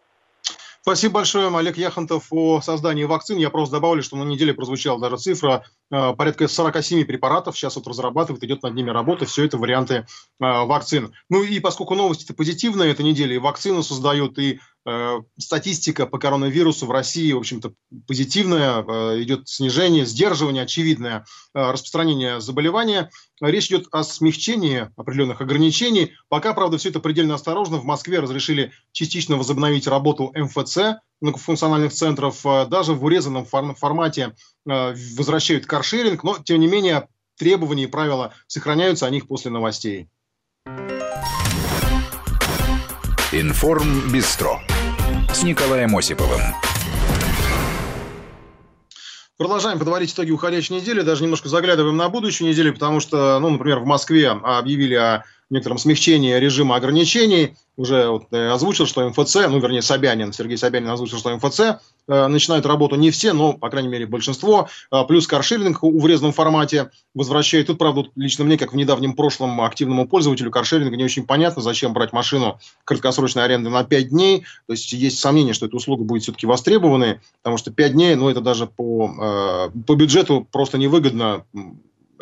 Спасибо 0.86 1.14
большое, 1.14 1.58
Олег 1.58 1.78
Яхонтов, 1.78 2.28
о 2.32 2.60
создании 2.60 3.06
вакцин. 3.06 3.38
Я 3.38 3.50
просто 3.50 3.78
добавлю, 3.78 4.04
что 4.04 4.18
на 4.18 4.24
неделе 4.24 4.54
прозвучала 4.54 5.00
даже 5.00 5.16
цифра, 5.16 5.64
э, 5.90 6.14
порядка 6.14 6.50
47 6.50 7.06
препаратов 7.06 7.56
сейчас 7.56 7.78
вот 7.78 7.88
разрабатывают, 7.88 8.44
идет 8.44 8.64
над 8.64 8.74
ними 8.74 8.90
работа, 8.90 9.26
все 9.26 9.46
это 9.46 9.58
варианты 9.58 9.94
э, 9.94 10.04
вакцин. 10.40 11.14
Ну 11.30 11.42
и 11.42 11.62
поскольку 11.62 11.96
новости-то 11.96 12.34
позитивные 12.34 12.92
этой 12.92 13.06
неделе, 13.06 13.36
и 13.36 13.40
вакцину 13.40 13.82
создают, 13.82 14.38
и 14.38 14.60
статистика 15.38 16.06
по 16.06 16.20
коронавирусу 16.20 16.86
в 16.86 16.92
России, 16.92 17.32
в 17.32 17.38
общем-то, 17.38 17.74
позитивная, 18.06 18.84
э, 18.84 19.24
идет 19.24 19.48
снижение, 19.48 20.06
сдерживание, 20.06 20.64
очевидное 20.64 21.26
э, 21.54 21.72
распространение 21.72 22.42
заболевания. 22.42 23.10
Речь 23.42 23.68
идет 23.68 23.88
о 23.92 24.04
смягчении 24.04 24.90
определенных 24.98 25.40
ограничений. 25.40 26.14
Пока, 26.28 26.54
правда, 26.54 26.78
все 26.78 26.90
это 26.90 27.00
предельно 27.00 27.36
осторожно. 27.36 27.78
В 27.78 27.86
Москве 27.86 28.20
разрешили 28.20 28.72
частично 28.92 29.38
возобновить 29.38 29.88
работу 29.88 30.34
МФЦ, 30.36 31.00
многофункциональных 31.22 31.94
центров. 31.94 32.42
Даже 32.44 32.94
в 32.94 33.04
урезанном 33.06 33.46
формате 33.46 34.36
возвращают 34.66 35.66
каршеринг, 35.66 36.24
но, 36.24 36.38
тем 36.44 36.60
не 36.60 36.68
менее, 36.68 37.08
требования 37.38 37.84
и 37.84 37.88
правила 37.88 38.34
сохраняются, 38.48 39.06
о 39.06 39.10
них 39.10 39.28
после 39.28 39.52
новостей. 39.52 40.10
Информ 43.32 44.12
Бистро 44.12 44.62
с 45.34 45.42
Николаем 45.42 45.96
Осиповым. 45.98 46.42
Продолжаем 49.38 49.80
подводить 49.80 50.14
итоги 50.14 50.30
уходящей 50.30 50.76
недели, 50.76 51.02
даже 51.02 51.24
немножко 51.24 51.50
заглядываем 51.50 51.98
на 51.98 52.08
будущую 52.08 52.50
неделю, 52.50 52.74
потому 52.74 53.00
что, 53.00 53.40
ну, 53.40 53.50
например, 53.50 53.80
в 53.80 53.86
Москве 53.86 54.30
объявили 54.30 54.94
о 54.94 55.24
некотором 55.50 55.78
смягчении 55.78 56.34
режима 56.34 56.76
ограничений. 56.76 57.56
Уже 57.76 58.08
вот, 58.08 58.26
э, 58.32 58.50
озвучил, 58.50 58.86
что 58.86 59.08
МФЦ, 59.10 59.48
ну, 59.50 59.60
вернее, 59.60 59.82
Собянин, 59.82 60.32
Сергей 60.32 60.58
Собянин 60.58 60.90
озвучил, 60.90 61.18
что 61.18 61.36
МФЦ 61.36 61.60
э, 62.08 62.28
начинают 62.28 62.68
работу 62.68 62.96
не 62.96 63.10
все, 63.10 63.34
но, 63.34 63.54
по 63.54 63.70
крайней 63.72 63.90
мере, 63.90 64.06
большинство. 64.06 64.70
Э, 64.92 65.04
плюс 65.08 65.26
каршеринг 65.26 65.82
в 65.82 66.04
урезанном 66.04 66.34
формате 66.34 66.92
возвращает. 67.16 67.68
Тут, 67.68 67.80
правда, 67.80 68.06
лично 68.16 68.46
мне, 68.46 68.60
как 68.60 68.74
в 68.74 68.76
недавнем 68.76 69.14
прошлом 69.14 69.60
активному 69.62 70.08
пользователю 70.08 70.52
каршеринга, 70.52 70.96
не 70.96 71.04
очень 71.04 71.26
понятно, 71.26 71.64
зачем 71.64 71.94
брать 71.94 72.14
машину 72.14 72.60
краткосрочной 72.86 73.44
аренды 73.44 73.72
на 73.72 73.84
5 73.84 74.10
дней. 74.10 74.46
То 74.68 74.74
есть 74.74 74.94
есть 74.94 75.20
сомнение, 75.20 75.56
что 75.56 75.66
эта 75.66 75.76
услуга 75.76 76.04
будет 76.04 76.24
все-таки 76.24 76.46
востребованной, 76.46 77.22
потому 77.42 77.58
что 77.58 77.72
5 77.72 77.94
дней, 77.94 78.14
ну, 78.14 78.30
это 78.30 78.42
даже 78.42 78.68
по, 78.68 79.70
э, 79.74 79.80
по 79.88 79.96
бюджету 79.96 80.48
просто 80.52 80.78
невыгодно 80.78 81.44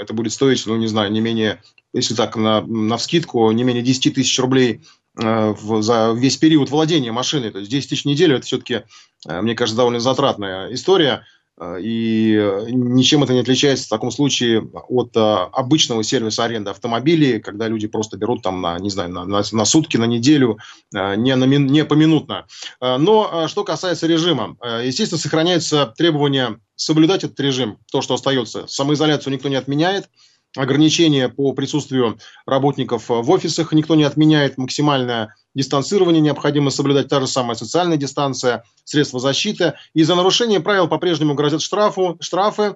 это 0.01 0.13
будет 0.13 0.33
стоить, 0.33 0.65
ну, 0.65 0.75
не 0.77 0.87
знаю, 0.87 1.11
не 1.11 1.21
менее, 1.21 1.61
если 1.93 2.15
так, 2.15 2.35
на, 2.35 2.61
на 2.61 2.97
вскидку, 2.97 3.51
не 3.51 3.63
менее 3.63 3.83
10 3.83 4.15
тысяч 4.15 4.37
рублей 4.39 4.81
э, 5.17 5.53
в, 5.53 5.81
за 5.81 6.13
весь 6.17 6.37
период 6.37 6.69
владения 6.69 7.11
машиной. 7.11 7.51
То 7.51 7.59
есть 7.59 7.71
10 7.71 7.89
тысяч 7.89 8.03
в 8.03 8.07
неделю– 8.07 8.35
это 8.37 8.45
все-таки, 8.45 8.83
э, 9.27 9.41
мне 9.41 9.55
кажется, 9.55 9.77
довольно 9.77 9.99
затратная 9.99 10.73
история. 10.73 11.25
Э, 11.59 11.77
и 11.81 12.67
ничем 12.71 13.23
это 13.23 13.33
не 13.33 13.39
отличается 13.39 13.85
в 13.85 13.89
таком 13.89 14.11
случае 14.11 14.61
от 14.61 15.11
обычного 15.15 16.03
сервиса 16.03 16.43
аренды 16.43 16.71
автомобилей, 16.71 17.39
когда 17.39 17.67
люди 17.67 17.87
просто 17.87 18.17
берут 18.17 18.41
там 18.41 18.61
на, 18.61 18.77
не 18.79 18.89
знаю, 18.89 19.09
на, 19.09 19.25
на, 19.25 19.41
на 19.51 19.65
сутки, 19.65 19.97
на 19.97 20.05
неделю, 20.05 20.57
не, 20.91 21.35
на, 21.35 21.45
не 21.45 21.85
поминутно. 21.85 22.45
Но 22.79 23.47
что 23.47 23.63
касается 23.63 24.07
режима, 24.07 24.57
естественно, 24.83 25.19
сохраняются 25.19 25.93
требования 25.97 26.59
соблюдать 26.75 27.23
этот 27.23 27.39
режим, 27.39 27.77
то, 27.91 28.01
что 28.01 28.15
остается. 28.15 28.65
Самоизоляцию 28.67 29.33
никто 29.33 29.49
не 29.49 29.55
отменяет, 29.55 30.09
ограничения 30.55 31.29
по 31.29 31.53
присутствию 31.53 32.17
работников 32.45 33.09
в 33.09 33.29
офисах 33.29 33.73
никто 33.73 33.95
не 33.95 34.03
отменяет, 34.03 34.57
максимальное 34.57 35.35
дистанцирование 35.53 36.21
необходимо 36.21 36.69
соблюдать, 36.69 37.07
та 37.07 37.19
же 37.19 37.27
самая 37.27 37.55
социальная 37.55 37.97
дистанция, 37.97 38.63
средства 38.83 39.19
защиты. 39.19 39.73
И 39.93 40.03
за 40.03 40.15
нарушение 40.15 40.59
правил 40.59 40.87
по-прежнему 40.87 41.33
грозят 41.33 41.61
штрафу, 41.61 42.17
штрафы 42.19 42.75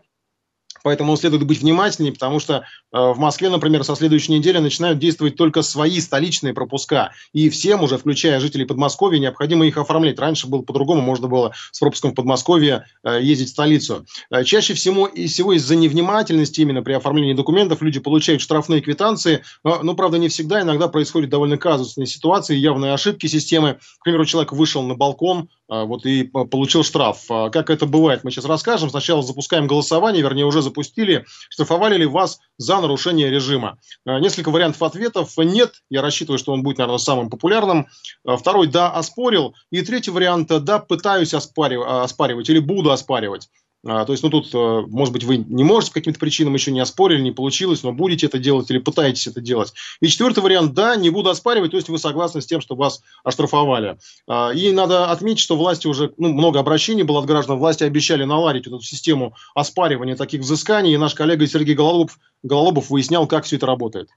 Поэтому 0.85 1.17
следует 1.17 1.47
быть 1.47 1.61
внимательнее, 1.61 2.13
потому 2.13 2.39
что 2.39 2.57
э, 2.57 2.61
в 2.91 3.17
Москве, 3.17 3.49
например, 3.49 3.83
со 3.83 3.95
следующей 3.95 4.33
недели 4.33 4.59
начинают 4.59 4.99
действовать 4.99 5.35
только 5.35 5.63
свои 5.63 5.99
столичные 5.99 6.53
пропуска. 6.53 7.09
И 7.33 7.49
всем 7.49 7.81
уже, 7.81 7.97
включая 7.97 8.39
жителей 8.39 8.65
Подмосковья, 8.65 9.17
необходимо 9.17 9.65
их 9.65 9.79
оформлять. 9.79 10.19
Раньше 10.19 10.45
было 10.45 10.61
по-другому, 10.61 11.01
можно 11.01 11.27
было 11.27 11.53
с 11.71 11.79
пропуском 11.79 12.11
в 12.11 12.13
Подмосковье 12.13 12.85
э, 13.03 13.17
ездить 13.19 13.47
в 13.47 13.51
столицу. 13.53 14.05
Э, 14.29 14.43
чаще 14.43 14.75
всего, 14.75 15.09
всего 15.09 15.53
из-за 15.53 15.75
невнимательности 15.75 16.61
именно 16.61 16.83
при 16.83 16.93
оформлении 16.93 17.33
документов 17.33 17.81
люди 17.81 17.99
получают 17.99 18.43
штрафные 18.43 18.81
квитанции. 18.81 19.41
Но, 19.63 19.79
ну, 19.81 19.95
правда, 19.95 20.19
не 20.19 20.29
всегда. 20.29 20.61
Иногда 20.61 20.87
происходят 20.87 21.31
довольно 21.31 21.57
казусные 21.57 22.05
ситуации, 22.05 22.55
явные 22.55 22.93
ошибки 22.93 23.25
системы. 23.25 23.79
К 24.01 24.03
примеру, 24.03 24.25
человек 24.25 24.51
вышел 24.51 24.83
на 24.83 24.93
балкон, 24.93 25.49
вот 25.67 26.05
и 26.05 26.25
получил 26.25 26.83
штраф. 26.83 27.25
Как 27.27 27.71
это 27.71 27.87
бывает, 27.87 28.23
мы 28.23 28.29
сейчас 28.29 28.45
расскажем. 28.45 28.91
Сначала 28.91 29.23
запускаем 29.23 29.65
голосование, 29.65 30.21
вернее, 30.21 30.45
уже 30.45 30.61
запустили, 30.75 31.25
штрафовали 31.49 31.97
ли 31.97 32.05
вас 32.05 32.39
за 32.57 32.79
нарушение 32.79 33.29
режима. 33.29 33.77
Э, 34.05 34.19
несколько 34.19 34.51
вариантов 34.51 34.81
ответов. 34.83 35.33
Нет, 35.37 35.81
я 35.89 36.01
рассчитываю, 36.01 36.37
что 36.37 36.51
он 36.51 36.63
будет, 36.63 36.77
наверное, 36.77 36.97
самым 36.99 37.29
популярным. 37.29 37.87
Э, 38.27 38.35
второй, 38.37 38.67
да, 38.67 38.91
оспорил. 38.91 39.55
И 39.71 39.81
третий 39.81 40.11
вариант, 40.11 40.47
да, 40.47 40.79
пытаюсь 40.79 41.33
оспаривать, 41.33 41.87
оспаривать 41.87 42.49
или 42.49 42.59
буду 42.59 42.91
оспаривать. 42.91 43.49
А, 43.87 44.03
то 44.03 44.13
есть, 44.13 44.23
ну, 44.23 44.31
тут, 44.31 44.53
э, 44.53 44.83
может 44.87 45.13
быть, 45.13 45.23
вы 45.23 45.37
не 45.37 45.63
можете 45.63 45.91
по 45.91 45.99
каким-то 45.99 46.19
причинам 46.19 46.55
еще 46.55 46.71
не 46.71 46.79
оспорили, 46.79 47.21
не 47.21 47.31
получилось, 47.31 47.83
но 47.83 47.93
будете 47.93 48.25
это 48.25 48.39
делать 48.39 48.69
или 48.71 48.79
пытаетесь 48.79 49.27
это 49.27 49.41
делать. 49.41 49.73
И 50.01 50.07
четвертый 50.07 50.41
вариант, 50.41 50.73
да, 50.73 50.95
не 50.95 51.11
буду 51.11 51.29
оспаривать, 51.29 51.71
то 51.71 51.77
есть 51.77 51.87
вы 51.87 51.99
согласны 51.99 52.41
с 52.41 52.47
тем, 52.47 52.61
что 52.61 52.75
вас 52.75 53.03
оштрафовали. 53.23 53.97
А, 54.27 54.51
и 54.51 54.71
надо 54.71 55.11
отметить, 55.11 55.41
что 55.41 55.55
власти 55.55 55.85
уже, 55.85 56.11
ну, 56.17 56.33
много 56.33 56.59
обращений 56.59 57.03
было 57.03 57.19
от 57.19 57.25
граждан, 57.25 57.59
власти 57.59 57.83
обещали 57.83 58.23
наладить 58.23 58.65
эту 58.65 58.81
систему 58.81 59.35
оспаривания 59.53 60.15
таких 60.15 60.41
взысканий, 60.41 60.93
и 60.93 60.97
наш 60.97 61.13
коллега 61.13 61.45
Сергей 61.45 61.75
Гололобов, 61.75 62.17
Гололобов 62.41 62.89
выяснял, 62.89 63.27
как 63.27 63.45
все 63.45 63.57
это 63.57 63.67
работает. 63.67 64.09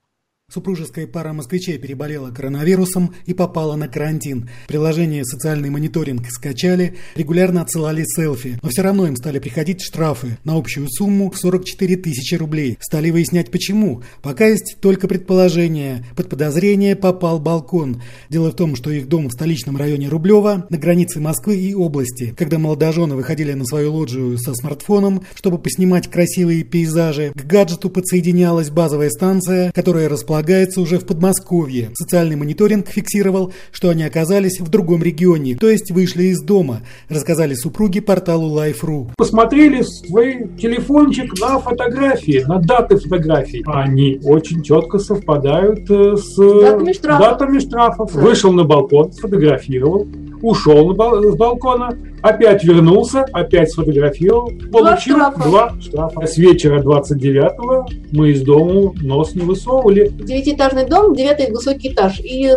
Супружеская 0.50 1.06
пара 1.06 1.34
москвичей 1.34 1.76
переболела 1.76 2.30
коронавирусом 2.30 3.14
и 3.26 3.34
попала 3.34 3.76
на 3.76 3.86
карантин. 3.86 4.48
Приложение 4.66 5.22
«Социальный 5.22 5.68
мониторинг» 5.68 6.26
скачали, 6.30 6.96
регулярно 7.16 7.60
отсылали 7.60 8.02
селфи, 8.06 8.58
но 8.62 8.70
все 8.70 8.80
равно 8.80 9.06
им 9.06 9.16
стали 9.16 9.40
приходить 9.40 9.82
штрафы 9.82 10.38
на 10.44 10.56
общую 10.56 10.88
сумму 10.88 11.30
44 11.36 11.96
тысячи 11.96 12.34
рублей. 12.34 12.78
Стали 12.80 13.10
выяснять 13.10 13.50
почему. 13.50 14.02
Пока 14.22 14.46
есть 14.46 14.78
только 14.80 15.06
предположение. 15.06 16.06
Под 16.16 16.30
подозрение 16.30 16.96
попал 16.96 17.40
балкон. 17.40 18.00
Дело 18.30 18.50
в 18.50 18.56
том, 18.56 18.74
что 18.74 18.90
их 18.90 19.06
дом 19.06 19.28
в 19.28 19.32
столичном 19.32 19.76
районе 19.76 20.08
Рублева 20.08 20.66
на 20.70 20.78
границе 20.78 21.20
Москвы 21.20 21.58
и 21.58 21.74
области. 21.74 22.34
Когда 22.38 22.58
молодожены 22.58 23.16
выходили 23.16 23.52
на 23.52 23.66
свою 23.66 23.92
лоджию 23.92 24.38
со 24.38 24.54
смартфоном, 24.54 25.24
чтобы 25.34 25.58
поснимать 25.58 26.08
красивые 26.08 26.64
пейзажи, 26.64 27.32
к 27.34 27.44
гаджету 27.44 27.90
подсоединялась 27.90 28.70
базовая 28.70 29.10
станция, 29.10 29.72
которая 29.72 30.08
располагалась 30.08 30.37
располагается 30.38 30.80
уже 30.80 30.98
в 30.98 31.06
Подмосковье. 31.06 31.90
Социальный 31.94 32.36
мониторинг 32.36 32.88
фиксировал, 32.88 33.52
что 33.72 33.90
они 33.90 34.04
оказались 34.04 34.60
в 34.60 34.68
другом 34.68 35.02
регионе, 35.02 35.56
то 35.56 35.68
есть 35.68 35.90
вышли 35.90 36.24
из 36.24 36.40
дома, 36.40 36.82
рассказали 37.08 37.54
супруги 37.54 37.98
порталу 37.98 38.56
Life.ru. 38.56 39.10
Посмотрели 39.16 39.82
свой 39.82 40.48
телефончик 40.56 41.38
на 41.40 41.58
фотографии, 41.58 42.44
на 42.46 42.60
даты 42.60 42.98
фотографий. 42.98 43.64
Они 43.66 44.20
очень 44.24 44.62
четко 44.62 44.98
совпадают 44.98 45.90
э, 45.90 46.16
с 46.16 46.36
датами 46.36 46.92
штрафов. 46.92 47.20
Датами 47.20 47.58
штрафов. 47.58 48.14
Вышел 48.14 48.52
на 48.52 48.62
балкон, 48.62 49.12
сфотографировал, 49.12 50.06
ушел 50.40 50.94
с 50.94 51.36
балкона, 51.36 51.98
опять 52.22 52.64
вернулся, 52.64 53.24
опять 53.32 53.70
сфотографировал, 53.70 54.50
получил 54.72 55.16
два 55.16 55.30
штрафа. 55.30 55.42
два 55.42 55.74
штрафа. 55.80 56.26
С 56.26 56.36
вечера 56.36 56.82
29-го 56.82 57.86
мы 58.12 58.30
из 58.30 58.42
дома 58.42 58.92
нос 59.00 59.34
не 59.34 59.42
высовывали. 59.42 60.08
Девятиэтажный 60.08 60.86
дом, 60.86 61.14
девятый 61.14 61.50
высокий 61.50 61.92
этаж. 61.92 62.20
И 62.20 62.50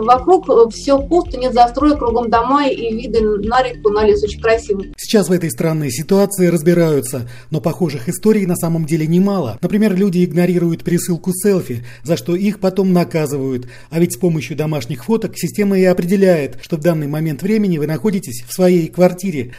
вокруг 0.00 0.48
все 0.72 0.98
пусто, 0.98 1.38
нет 1.38 1.54
застроек, 1.54 1.98
кругом 1.98 2.30
дома 2.30 2.68
и 2.68 2.94
виды 2.94 3.20
на 3.20 3.62
реку, 3.62 3.90
на 3.90 4.04
лес 4.04 4.22
очень 4.22 4.40
красивый. 4.40 4.92
Сейчас 4.96 5.28
в 5.28 5.32
этой 5.32 5.50
странной 5.50 5.90
ситуации 5.90 6.46
разбираются, 6.46 7.28
но 7.50 7.60
похожих 7.60 8.08
историй 8.08 8.46
на 8.46 8.56
самом 8.56 8.84
деле 8.84 9.06
немало. 9.06 9.58
Например, 9.60 9.94
люди 9.94 10.24
игнорируют 10.24 10.84
присылку 10.84 11.32
селфи, 11.34 11.84
за 12.02 12.16
что 12.16 12.36
их 12.36 12.60
потом 12.60 12.92
наказывают. 12.92 13.66
А 13.90 13.98
ведь 13.98 14.14
с 14.14 14.16
помощью 14.16 14.56
домашних 14.56 15.04
фоток 15.04 15.32
система 15.36 15.78
и 15.78 15.84
определяет, 15.84 16.58
что 16.62 16.76
в 16.76 16.80
данный 16.80 17.06
момент 17.06 17.42
времени 17.42 17.78
вы 17.78 17.86
находитесь 17.86 18.44
в 18.46 18.52
своей 18.52 18.88
квартире, 18.88 18.99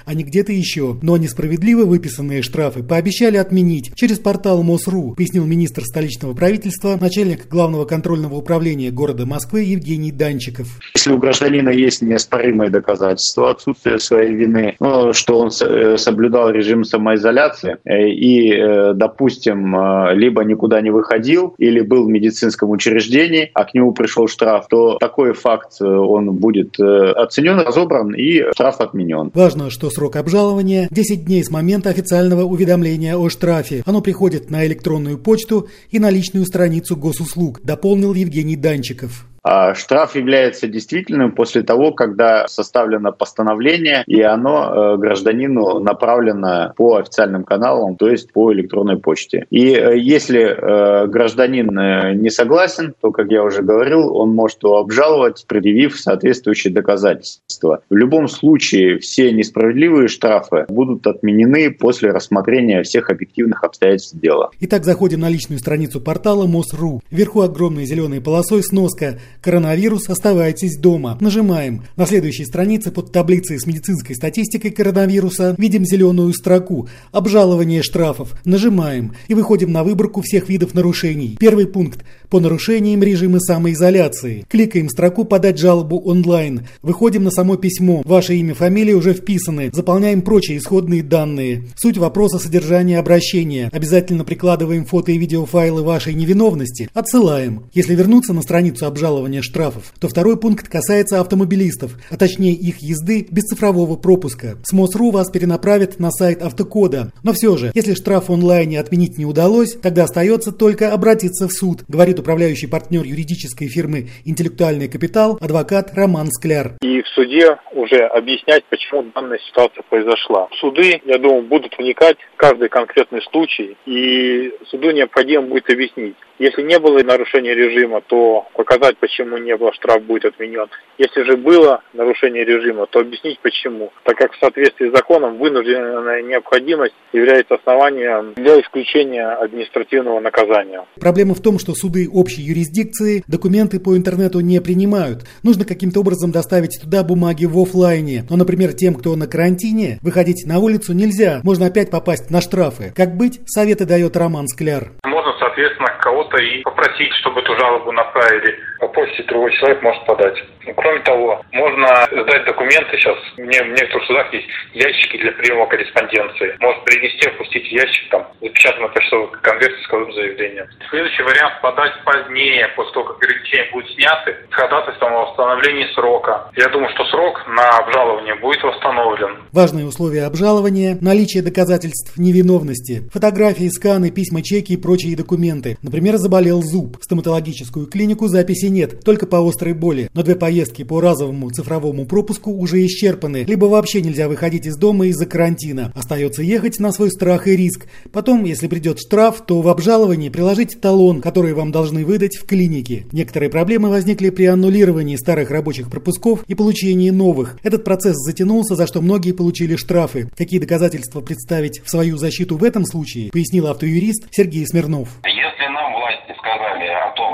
а 0.06 0.14
не 0.14 0.24
где-то 0.24 0.52
еще. 0.52 0.98
Но 1.02 1.18
несправедливо 1.18 1.86
выписанные 1.86 2.42
штрафы 2.42 2.84
пообещали 2.84 3.38
отменить 3.38 3.92
через 3.96 4.20
портал 4.20 4.64
МОСРУ, 4.64 5.16
пояснил 5.16 5.46
министр 5.46 5.84
столичного 5.84 6.34
правительства, 6.34 6.98
начальник 7.00 7.48
главного 7.48 7.86
контрольного 7.86 8.36
управления 8.36 8.92
города 8.92 9.26
Москвы 9.26 9.62
Евгений 9.62 10.12
Данчиков. 10.12 10.68
Если 10.96 11.12
у 11.12 11.18
гражданина 11.18 11.70
есть 11.70 12.02
неоспоримые 12.02 12.70
доказательства 12.70 13.52
отсутствия 13.52 14.00
своей 14.00 14.34
вины, 14.34 14.76
ну, 14.80 15.14
что 15.14 15.40
он 15.40 15.50
э, 15.62 15.98
соблюдал 15.98 16.50
режим 16.50 16.84
самоизоляции 16.84 17.78
э, 17.86 18.10
и, 18.10 18.54
э, 18.54 18.94
допустим, 18.94 19.76
либо 20.14 20.44
никуда 20.44 20.82
не 20.82 20.92
выходил, 20.92 21.56
или 21.58 21.82
был 21.82 22.06
в 22.06 22.10
медицинском 22.10 22.70
учреждении, 22.70 23.52
а 23.54 23.66
к 23.66 23.74
нему 23.74 23.94
пришел 23.94 24.28
штраф, 24.28 24.68
то 24.70 24.98
такой 25.00 25.34
факт 25.34 25.82
он 25.82 26.32
будет 26.32 26.80
оценен, 26.80 27.60
разобран 27.60 28.14
и 28.14 28.44
штраф 28.54 28.82
отменен. 28.82 29.31
Важно, 29.34 29.70
что 29.70 29.90
срок 29.90 30.18
обжалования 30.18 30.88
10 30.92 31.26
дней 31.26 31.44
с 31.44 31.50
момента 31.50 31.90
официального 31.90 32.44
уведомления 32.44 33.16
о 33.16 33.30
штрафе. 33.30 33.82
Оно 33.86 34.02
приходит 34.02 34.50
на 34.50 34.66
электронную 34.68 35.18
почту 35.18 35.70
и 35.90 36.00
на 36.00 36.10
личную 36.10 36.46
страницу 36.46 36.98
госуслуг, 36.98 37.62
дополнил 37.64 38.14
Евгений 38.14 38.58
Данчиков. 38.58 39.31
А 39.44 39.74
штраф 39.74 40.16
является 40.16 40.68
действительным 40.68 41.32
после 41.32 41.64
того, 41.64 41.92
когда 41.92 42.48
составлено 42.48 43.12
постановление, 43.12 44.04
и 44.06 44.22
оно 44.22 44.94
э, 44.94 44.98
гражданину 44.98 45.80
направлено 45.80 46.74
по 46.78 46.98
официальным 46.98 47.44
каналам, 47.44 47.96
то 47.96 48.08
есть 48.10 48.32
по 48.32 48.54
электронной 48.54 48.98
почте. 48.98 49.46
И 49.50 49.74
э, 49.74 49.98
если 49.98 50.42
э, 50.42 51.08
гражданин 51.08 52.22
не 52.22 52.30
согласен, 52.30 52.94
то, 53.02 53.12
как 53.12 53.32
я 53.32 53.44
уже 53.44 53.64
говорил, 53.64 54.16
он 54.16 54.36
может 54.36 54.62
его 54.64 54.78
обжаловать, 54.78 55.46
предъявив 55.48 56.00
соответствующие 56.00 56.74
доказательства. 56.74 57.82
В 57.90 57.96
любом 57.96 58.28
случае 58.28 59.00
все 59.00 59.32
несправедливые 59.32 60.08
штрафы 60.08 60.66
будут 60.70 61.08
отменены 61.08 61.72
после 61.72 62.12
рассмотрения 62.12 62.84
всех 62.84 63.10
объективных 63.10 63.64
обстоятельств 63.64 64.16
дела. 64.20 64.52
Итак, 64.60 64.84
заходим 64.84 65.22
на 65.22 65.30
личную 65.30 65.60
страницу 65.60 66.00
портала 66.00 66.46
МОСРУ. 66.46 67.02
Вверху 67.10 67.42
огромной 67.42 67.86
зеленой 67.86 68.22
полосой 68.22 68.64
сноска 68.64 69.18
Коронавирус, 69.42 70.10
оставайтесь 70.10 70.78
дома. 70.78 71.18
Нажимаем. 71.20 71.84
На 71.96 72.06
следующей 72.06 72.46
странице 72.46 72.92
под 72.92 73.12
таблицей 73.12 73.60
с 73.60 73.66
медицинской 73.66 74.16
статистикой 74.16 74.72
коронавируса 74.72 75.56
видим 75.58 75.86
зеленую 75.86 76.34
строку 76.34 76.88
«Обжалование 77.12 77.82
штрафов». 77.82 78.36
Нажимаем 78.46 79.14
и 79.28 79.34
выходим 79.34 79.72
на 79.72 79.84
выборку 79.84 80.22
всех 80.22 80.50
видов 80.50 80.74
нарушений. 80.74 81.38
Первый 81.40 81.66
пункт 81.66 82.04
по 82.30 82.40
нарушениям 82.40 83.02
режима 83.02 83.40
самоизоляции. 83.40 84.46
Кликаем 84.48 84.90
строку 84.90 85.24
«Подать 85.24 85.58
жалобу 85.58 86.00
онлайн». 86.00 86.68
Выходим 86.82 87.24
на 87.24 87.32
само 87.32 87.56
письмо. 87.56 88.02
Ваше 88.06 88.36
имя, 88.36 88.54
фамилия 88.54 88.94
уже 88.94 89.14
вписаны. 89.14 89.72
Заполняем 89.74 90.22
прочие 90.22 90.58
исходные 90.58 91.04
данные. 91.04 91.64
Суть 91.76 91.98
вопроса 91.98 92.38
содержания 92.38 93.00
обращения. 93.00 93.70
Обязательно 93.72 94.24
прикладываем 94.24 94.86
фото 94.86 95.12
и 95.12 95.18
видеофайлы 95.18 95.84
вашей 95.84 96.14
невиновности. 96.14 96.90
Отсылаем. 96.94 97.64
Если 97.74 97.96
вернуться 97.96 98.34
на 98.34 98.42
страницу 98.42 98.86
обжалования 98.86 99.21
штрафов, 99.42 99.94
то 100.00 100.08
второй 100.08 100.38
пункт 100.38 100.68
касается 100.68 101.20
автомобилистов, 101.20 101.98
а 102.10 102.18
точнее 102.18 102.54
их 102.54 102.80
езды 102.80 103.28
без 103.30 103.44
цифрового 103.44 103.96
пропуска. 103.96 104.58
С 104.64 104.74
МОСРУ 104.74 105.12
вас 105.12 105.30
перенаправят 105.30 106.00
на 106.00 106.12
сайт 106.12 106.42
автокода. 106.42 107.12
Но 107.24 107.34
все 107.34 107.58
же, 107.58 107.72
если 107.74 107.94
штраф 107.94 108.30
онлайне 108.30 108.80
отменить 108.80 109.18
не 109.18 109.26
удалось, 109.26 109.74
тогда 109.74 110.04
остается 110.04 110.52
только 110.52 110.94
обратиться 110.94 111.48
в 111.48 111.52
суд, 111.52 111.84
говорит 111.88 112.20
управляющий 112.20 112.68
партнер 112.68 113.04
юридической 113.04 113.68
фирмы 113.68 114.10
«Интеллектуальный 114.26 114.88
капитал» 114.88 115.38
адвокат 115.42 115.92
Роман 115.94 116.28
Скляр. 116.32 116.78
И 116.82 117.02
в 117.02 117.08
суде 117.10 117.58
уже 117.74 118.06
объяснять, 118.06 118.64
почему 118.70 119.04
данная 119.14 119.40
ситуация 119.48 119.84
произошла. 119.90 120.48
Суды, 120.60 121.02
я 121.06 121.18
думаю, 121.18 121.44
будут 121.44 121.78
вникать 121.78 122.18
в 122.31 122.31
каждый 122.42 122.70
конкретный 122.70 123.22
случай, 123.32 123.78
и 123.86 124.52
суду 124.66 124.90
необходимо 124.90 125.44
будет 125.44 125.70
объяснить. 125.70 126.16
Если 126.40 126.64
не 126.64 126.80
было 126.80 127.04
нарушения 127.04 127.54
режима, 127.54 128.02
то 128.02 128.48
показать, 128.56 128.98
почему 128.98 129.38
не 129.38 129.56
было, 129.56 129.72
штраф 129.74 130.02
будет 130.02 130.26
отменен. 130.26 130.66
Если 130.98 131.22
же 131.22 131.38
было 131.38 131.84
нарушение 131.94 132.44
режима, 132.44 132.88
то 132.88 133.02
объяснить 133.02 133.40
почему. 133.42 133.92
Так 134.06 134.18
как 134.18 134.34
в 134.34 134.40
соответствии 134.40 134.90
с 134.90 134.92
законом 134.92 135.38
вынужденная 135.38 136.24
необходимость 136.24 136.96
является 137.14 137.54
основанием 137.54 138.34
для 138.34 138.60
исключения 138.60 139.28
административного 139.28 140.20
наказания. 140.20 140.84
Проблема 141.00 141.36
в 141.36 141.42
том, 141.44 141.60
что 141.60 141.76
суды 141.76 142.10
общей 142.12 142.42
юрисдикции 142.42 143.24
документы 143.28 143.80
по 143.80 143.96
интернету 143.96 144.40
не 144.40 144.60
принимают. 144.62 145.26
Нужно 145.44 145.64
каким-то 145.64 146.00
образом 146.00 146.32
доставить 146.32 146.82
туда 146.82 147.04
бумаги 147.04 147.46
в 147.46 147.56
офлайне. 147.62 148.24
Но, 148.32 148.36
например, 148.36 148.74
тем, 148.74 148.96
кто 148.96 149.16
на 149.16 149.28
карантине, 149.28 150.00
выходить 150.02 150.48
на 150.48 150.58
улицу 150.58 150.94
нельзя. 150.94 151.42
Можно 151.44 151.68
опять 151.68 151.92
попасть 151.92 152.31
на 152.32 152.42
штрафы. 152.42 152.94
Как 152.96 153.16
быть, 153.16 153.42
советы 153.46 153.86
дает 153.86 154.16
Роман 154.16 154.48
Скляр. 154.48 154.92
Можно, 155.04 155.34
соответственно, 155.38 155.90
кого-то 156.00 156.42
и 156.42 156.62
попросить, 156.62 157.14
чтобы 157.22 157.42
эту 157.42 157.56
жалобу 157.60 157.92
направили. 157.92 158.58
По 158.80 158.88
почте 158.88 159.24
другой 159.24 159.52
человек 159.54 159.84
может 159.84 160.06
подать. 160.06 160.38
Ну, 160.66 160.74
кроме 160.76 161.00
того, 161.02 161.44
можно 161.52 161.88
сдать 162.12 162.46
документы. 162.46 162.98
Сейчас 162.98 163.18
мне, 163.38 163.64
в 163.64 163.68
некоторых 163.68 164.06
судах 164.06 164.34
есть 164.34 164.48
ящики 164.74 165.18
для 165.18 165.32
приема 165.34 165.68
корреспонденции. 165.68 166.56
Может 166.60 166.84
принести, 166.86 167.28
опустить 167.28 167.72
ящик, 167.72 168.10
там, 168.10 168.28
запечатанный 168.42 168.90
почтовый 168.90 169.30
конверт 169.42 169.74
с 169.84 169.88
кодовым 169.88 170.14
заявлением. 170.14 170.68
Следующий 170.90 171.24
вариант– 171.24 171.62
подать 171.62 171.94
позднее, 172.06 172.68
после 172.76 172.94
того, 172.94 173.06
как 173.08 173.18
ограничения 173.18 173.70
будут 173.72 173.90
сняты, 173.92 174.36
с 174.50 174.54
ходатайством 174.54 175.14
о 175.14 175.26
восстановлении 175.26 175.88
срока. 175.94 176.50
Я 176.56 176.70
думаю, 176.70 176.90
что 176.94 177.06
срок 177.06 177.42
на 177.48 177.68
обжалование 177.80 178.36
будет 178.36 178.64
восстановлен. 178.64 179.44
Важные 179.52 179.86
условия 179.86 180.26
обжалования– 180.26 180.98
наличие 181.02 181.44
доказательств 181.44 182.18
невиновности, 182.18 183.10
фотографии, 183.12 183.70
сканы, 183.70 184.12
письма, 184.12 184.44
чеки 184.44 184.74
и 184.74 184.78
прочие 184.78 185.16
документы. 185.16 185.78
Например, 185.82 186.18
заболел 186.18 186.62
зуб. 186.62 186.98
В 187.00 187.04
стоматологическую 187.04 187.88
клинику 187.88 188.28
записи 188.28 188.68
нет, 188.68 189.04
только 189.04 189.26
по 189.26 189.38
острой 189.48 189.74
боли. 189.74 190.10
Но 190.14 190.24
две 190.24 190.36
поездки 190.36 190.51
по 190.86 191.00
разовому 191.00 191.50
цифровому 191.50 192.06
пропуску 192.06 192.52
уже 192.52 192.86
исчерпаны, 192.86 193.46
либо 193.48 193.66
вообще 193.66 194.02
нельзя 194.02 194.28
выходить 194.28 194.66
из 194.66 194.76
дома 194.78 195.08
из-за 195.08 195.26
карантина. 195.26 195.92
Остается 195.96 196.44
ехать 196.44 196.80
на 196.80 196.92
свой 196.92 197.10
страх 197.10 197.48
и 197.48 197.56
риск. 197.56 197.88
Потом, 198.12 198.44
если 198.44 198.68
придет 198.68 199.00
штраф, 199.00 199.44
то 199.46 199.62
в 199.62 199.68
обжаловании 199.68 200.30
приложить 200.30 200.82
талон, 200.82 201.22
который 201.22 201.54
вам 201.54 201.72
должны 201.72 202.06
выдать 202.06 202.36
в 202.36 202.46
клинике. 202.46 203.06
Некоторые 203.12 203.50
проблемы 203.50 203.90
возникли 203.90 204.30
при 204.30 204.46
аннулировании 204.46 205.16
старых 205.16 205.52
рабочих 205.52 205.90
пропусков 205.90 206.44
и 206.48 206.56
получении 206.56 207.10
новых. 207.10 207.58
Этот 207.64 207.84
процесс 207.84 208.16
затянулся, 208.18 208.76
за 208.76 208.88
что 208.88 209.02
многие 209.02 209.32
получили 209.32 209.76
штрафы. 209.76 210.30
Какие 210.38 210.60
доказательства 210.60 211.22
представить 211.22 211.82
в 211.84 211.90
свою 211.90 212.18
защиту 212.18 212.58
в 212.58 212.64
этом 212.64 212.86
случае, 212.86 213.32
пояснил 213.32 213.68
автоюрист 213.68 214.28
Сергей 214.32 214.66
Смирнов. 214.66 215.10
Если 215.26 215.74
нам 215.74 215.94
власти 215.94 216.34
сказали 216.38 216.71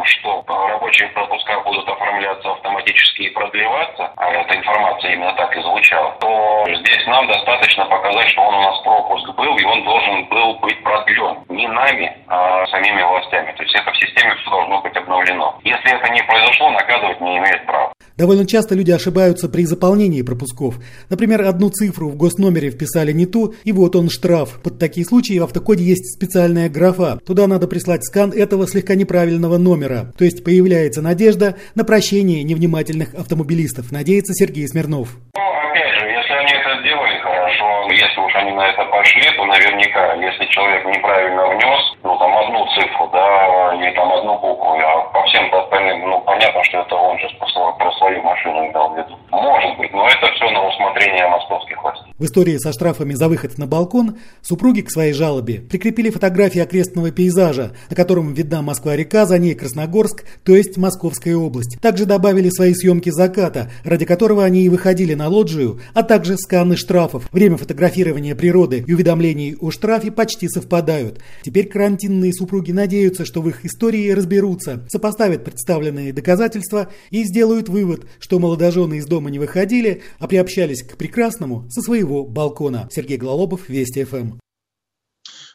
что 0.07 0.43
рабочие 0.47 1.09
пропуска 1.09 1.59
будут 1.61 1.87
оформляться 1.87 2.51
автоматически 2.51 3.23
и 3.23 3.29
продлеваться, 3.29 4.11
а 4.15 4.31
эта 4.31 4.57
информация 4.57 5.13
именно 5.13 5.33
так 5.35 5.55
и 5.55 5.61
звучала, 5.61 6.15
то 6.19 6.65
здесь 6.67 7.05
нам 7.07 7.27
достаточно 7.27 7.85
показать, 7.85 8.29
что 8.29 8.41
он 8.41 8.55
у 8.55 8.61
нас 8.61 8.79
пропуск 8.83 9.29
был, 9.35 9.57
и 9.57 9.63
он 9.63 9.83
должен 9.83 10.25
был 10.29 10.59
быть 10.59 10.81
продлен. 10.83 11.37
Не 11.49 11.67
нами, 11.67 12.11
а 12.27 12.65
самими 12.67 13.01
властями. 13.03 13.53
То 13.55 13.63
есть 13.63 13.75
это 13.75 13.91
в 13.91 13.97
системе 13.97 14.35
все 14.35 14.49
должно 14.49 14.81
быть 14.81 14.95
обновлено. 14.95 15.59
Если 15.63 15.95
это 15.95 16.11
не 16.11 16.21
произошло, 16.23 16.71
наказывать 16.71 17.21
не 17.21 17.37
имеет 17.37 17.65
права. 17.65 17.93
Довольно 18.17 18.47
часто 18.47 18.73
люди 18.73 18.91
ошибаются 18.91 19.47
при 19.47 19.63
заполнении 19.65 20.23
пропусков. 20.23 20.79
Например, 21.09 21.43
одну 21.43 21.69
цифру 21.69 22.09
в 22.09 22.17
госномере 22.17 22.71
вписали 22.71 23.11
не 23.11 23.27
ту, 23.27 23.53
и 23.63 23.71
вот 23.71 23.95
он 23.95 24.09
штраф. 24.09 24.59
Под 24.63 24.79
такие 24.79 25.05
случаи 25.05 25.37
в 25.37 25.43
автокоде 25.43 25.83
есть 25.83 26.15
специальная 26.15 26.67
графа. 26.67 27.19
Туда 27.25 27.45
надо 27.45 27.67
прислать 27.67 28.03
скан 28.03 28.31
этого 28.31 28.67
слегка 28.67 28.95
неправильного 28.95 29.57
номера. 29.57 29.96
То 30.17 30.25
есть 30.25 30.43
появляется 30.43 31.01
надежда 31.01 31.55
на 31.75 31.83
прощение 31.83 32.43
невнимательных 32.43 33.13
автомобилистов, 33.13 33.91
надеется 33.91 34.33
Сергей 34.33 34.67
Смирнов. 34.67 35.17
Ну, 35.35 35.41
опять 35.41 35.93
же, 35.99 36.05
если 36.07 36.33
они 36.33 36.53
это 36.53 36.81
сделали 36.81 37.19
хорошо, 37.21 37.91
если 37.91 38.16
уж 38.27 38.35
они 38.35 38.51
на 38.51 38.67
это 38.67 38.83
пошли, 38.91 39.23
то 39.35 39.45
наверняка, 39.45 40.13
если 40.15 40.45
человек 40.51 40.85
неправильно 40.85 41.47
внес, 41.47 41.81
ну, 42.03 42.17
там, 42.19 42.37
одну 42.37 42.67
цифру, 42.75 43.09
да, 43.13 43.73
или 43.75 43.91
там 43.95 44.11
одну 44.11 44.33
букву, 44.39 44.75
а 44.75 45.01
по 45.13 45.23
всем 45.27 45.47
остальным, 45.53 46.09
ну, 46.09 46.19
понятно, 46.21 46.63
что 46.63 46.79
это 46.79 46.95
он 46.95 47.17
же 47.19 47.27
про 47.39 47.91
свою 47.93 48.21
машину 48.21 48.71
дал 48.73 48.93
в 48.93 48.97
виду. 48.97 49.17
Может 49.31 49.77
быть, 49.77 49.91
но 49.93 50.05
это 50.07 50.27
все 50.33 50.49
на 50.49 50.67
усмотрение 50.67 51.27
московских 51.27 51.81
властей. 51.81 52.13
В 52.17 52.25
истории 52.25 52.57
со 52.57 52.73
штрафами 52.73 53.13
за 53.13 53.27
выход 53.29 53.57
на 53.57 53.67
балкон 53.67 54.17
супруги 54.41 54.81
к 54.81 54.89
своей 54.89 55.13
жалобе 55.13 55.61
прикрепили 55.61 56.09
фотографии 56.09 56.59
окрестного 56.59 57.11
пейзажа, 57.11 57.71
на 57.89 57.95
котором 57.95 58.33
видна 58.33 58.61
Москва-река, 58.61 59.25
за 59.25 59.37
ней 59.37 59.53
Красногорск, 59.53 60.25
то 60.43 60.55
есть 60.55 60.77
Московская 60.77 61.35
область. 61.35 61.79
Также 61.81 62.05
добавили 62.05 62.49
свои 62.49 62.73
съемки 62.73 63.09
заката, 63.11 63.69
ради 63.85 64.05
которого 64.05 64.43
они 64.43 64.63
и 64.63 64.69
выходили 64.69 65.13
на 65.13 65.27
лоджию, 65.27 65.79
а 65.93 66.03
также 66.03 66.37
сканы 66.37 66.75
штрафов. 66.75 67.29
Время 67.31 67.57
фотографирования 67.57 68.16
природы 68.35 68.83
и 68.87 68.93
уведомлений 68.93 69.55
о 69.59 69.71
штрафе 69.71 70.11
почти 70.11 70.47
совпадают. 70.47 71.21
Теперь 71.43 71.67
карантинные 71.67 72.33
супруги 72.33 72.71
надеются, 72.71 73.25
что 73.25 73.41
в 73.41 73.49
их 73.49 73.65
истории 73.65 74.09
разберутся, 74.11 74.85
сопоставят 74.89 75.43
представленные 75.43 76.13
доказательства 76.13 76.89
и 77.09 77.23
сделают 77.23 77.69
вывод, 77.69 78.05
что 78.19 78.39
молодожены 78.39 78.95
из 78.95 79.05
дома 79.05 79.29
не 79.29 79.39
выходили, 79.39 80.01
а 80.19 80.27
приобщались 80.27 80.83
к 80.83 80.97
прекрасному 80.97 81.69
со 81.69 81.81
своего 81.81 82.25
балкона. 82.25 82.89
Сергей 82.91 83.17
Глалобов, 83.17 83.69
Вести 83.69 84.03
ФМ. 84.03 84.37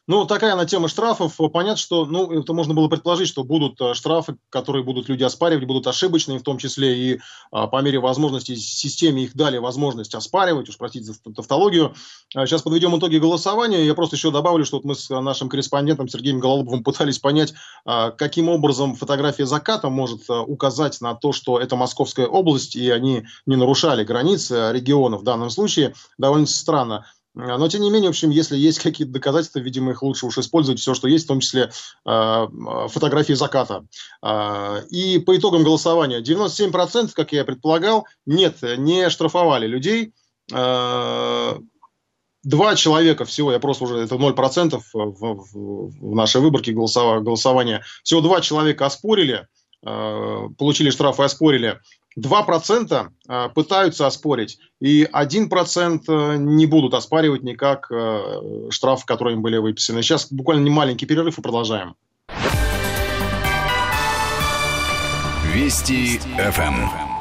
Ну, 0.08 0.24
такая 0.24 0.56
на 0.56 0.66
тема 0.66 0.88
штрафов. 0.88 1.36
Понятно, 1.52 1.76
что, 1.76 2.06
ну, 2.06 2.32
это 2.32 2.52
можно 2.52 2.74
было 2.74 2.88
предположить, 2.88 3.28
что 3.28 3.44
будут 3.44 3.80
э, 3.80 3.94
штрафы, 3.94 4.36
которые 4.50 4.82
будут 4.82 5.08
люди 5.08 5.22
оспаривать, 5.22 5.64
будут 5.64 5.86
ошибочные, 5.86 6.40
в 6.40 6.42
том 6.42 6.58
числе 6.58 6.96
и 6.98 7.20
а, 7.52 7.68
по 7.68 7.80
мере 7.82 8.00
возможности 8.00 8.56
системе 8.56 9.22
их 9.22 9.36
дали 9.36 9.58
возможность 9.58 10.16
оспаривать, 10.16 10.68
уж 10.68 10.76
простите 10.76 11.04
за 11.04 11.14
тавтологию. 11.34 11.94
Сейчас 12.30 12.62
подведем 12.62 12.98
итоги 12.98 13.18
голосования. 13.18 13.86
Я 13.86 13.94
просто 13.94 14.16
еще 14.16 14.32
добавлю, 14.32 14.64
что 14.64 14.78
вот 14.78 14.84
мы 14.84 14.96
с 14.96 15.08
нашим 15.08 15.48
корреспондентом 15.48 16.08
Сергеем 16.08 16.40
Гололобовым 16.40 16.82
пытались 16.84 17.20
понять, 17.20 17.54
а, 17.84 18.10
каким 18.10 18.48
образом 18.48 18.96
фотография 18.96 19.46
заката 19.46 19.88
может 19.88 20.28
а, 20.28 20.42
указать 20.42 21.00
на 21.00 21.14
то, 21.14 21.32
что 21.32 21.60
это 21.60 21.76
Московская 21.76 22.26
область, 22.26 22.74
и 22.74 22.90
они 22.90 23.22
не 23.46 23.54
нарушали 23.54 24.02
границы 24.02 24.72
региона 24.72 25.16
в 25.16 25.22
данном 25.22 25.50
случае. 25.50 25.94
Довольно 26.18 26.46
странно. 26.46 27.06
А, 27.34 27.58
но, 27.58 27.68
тем 27.68 27.82
не 27.82 27.90
менее, 27.90 28.08
в 28.08 28.12
общем, 28.12 28.30
если 28.30 28.56
есть 28.56 28.78
какие-то 28.78 29.12
доказательства, 29.12 29.58
видимо, 29.58 29.92
их 29.92 30.02
лучше 30.02 30.26
уж 30.26 30.38
использовать 30.38 30.80
все, 30.80 30.94
что 30.94 31.08
есть, 31.08 31.24
в 31.24 31.28
том 31.28 31.40
числе 31.40 31.70
э, 32.04 32.46
фотографии 32.88 33.32
заката. 33.32 33.84
Э, 34.22 34.82
и 34.90 35.18
по 35.18 35.36
итогам 35.36 35.64
голосования 35.64 36.20
97%, 36.20 37.12
как 37.14 37.32
я 37.32 37.44
предполагал, 37.44 38.06
нет, 38.26 38.56
не 38.62 39.08
штрафовали 39.08 39.66
людей. 39.66 40.12
Э, 40.52 41.58
два 42.42 42.74
человека 42.74 43.24
всего, 43.24 43.52
я 43.52 43.60
просто 43.60 43.84
уже, 43.84 43.98
это 43.98 44.16
0% 44.16 44.80
в, 44.92 44.94
в, 44.94 46.12
в 46.12 46.14
нашей 46.14 46.40
выборке 46.40 46.72
голосования, 46.72 47.82
всего 48.02 48.20
два 48.20 48.40
человека 48.40 48.86
оспорили, 48.86 49.46
получили 49.82 50.90
штраф 50.90 51.18
и 51.20 51.22
оспорили. 51.24 51.80
2% 52.18 53.08
э, 53.28 53.48
пытаются 53.54 54.06
оспорить, 54.06 54.58
и 54.80 55.04
1% 55.04 56.00
э, 56.08 56.36
не 56.36 56.66
будут 56.66 56.94
оспаривать 56.94 57.42
никак 57.42 57.90
э, 57.90 58.68
штрафы, 58.70 59.06
которые 59.06 59.36
им 59.36 59.42
были 59.42 59.56
выписаны. 59.56 60.02
Сейчас 60.02 60.30
буквально 60.30 60.70
маленький 60.70 61.06
перерыв 61.06 61.38
и 61.38 61.42
продолжаем. 61.42 61.94
Вести 65.54 66.18
ФМ. 66.18 67.11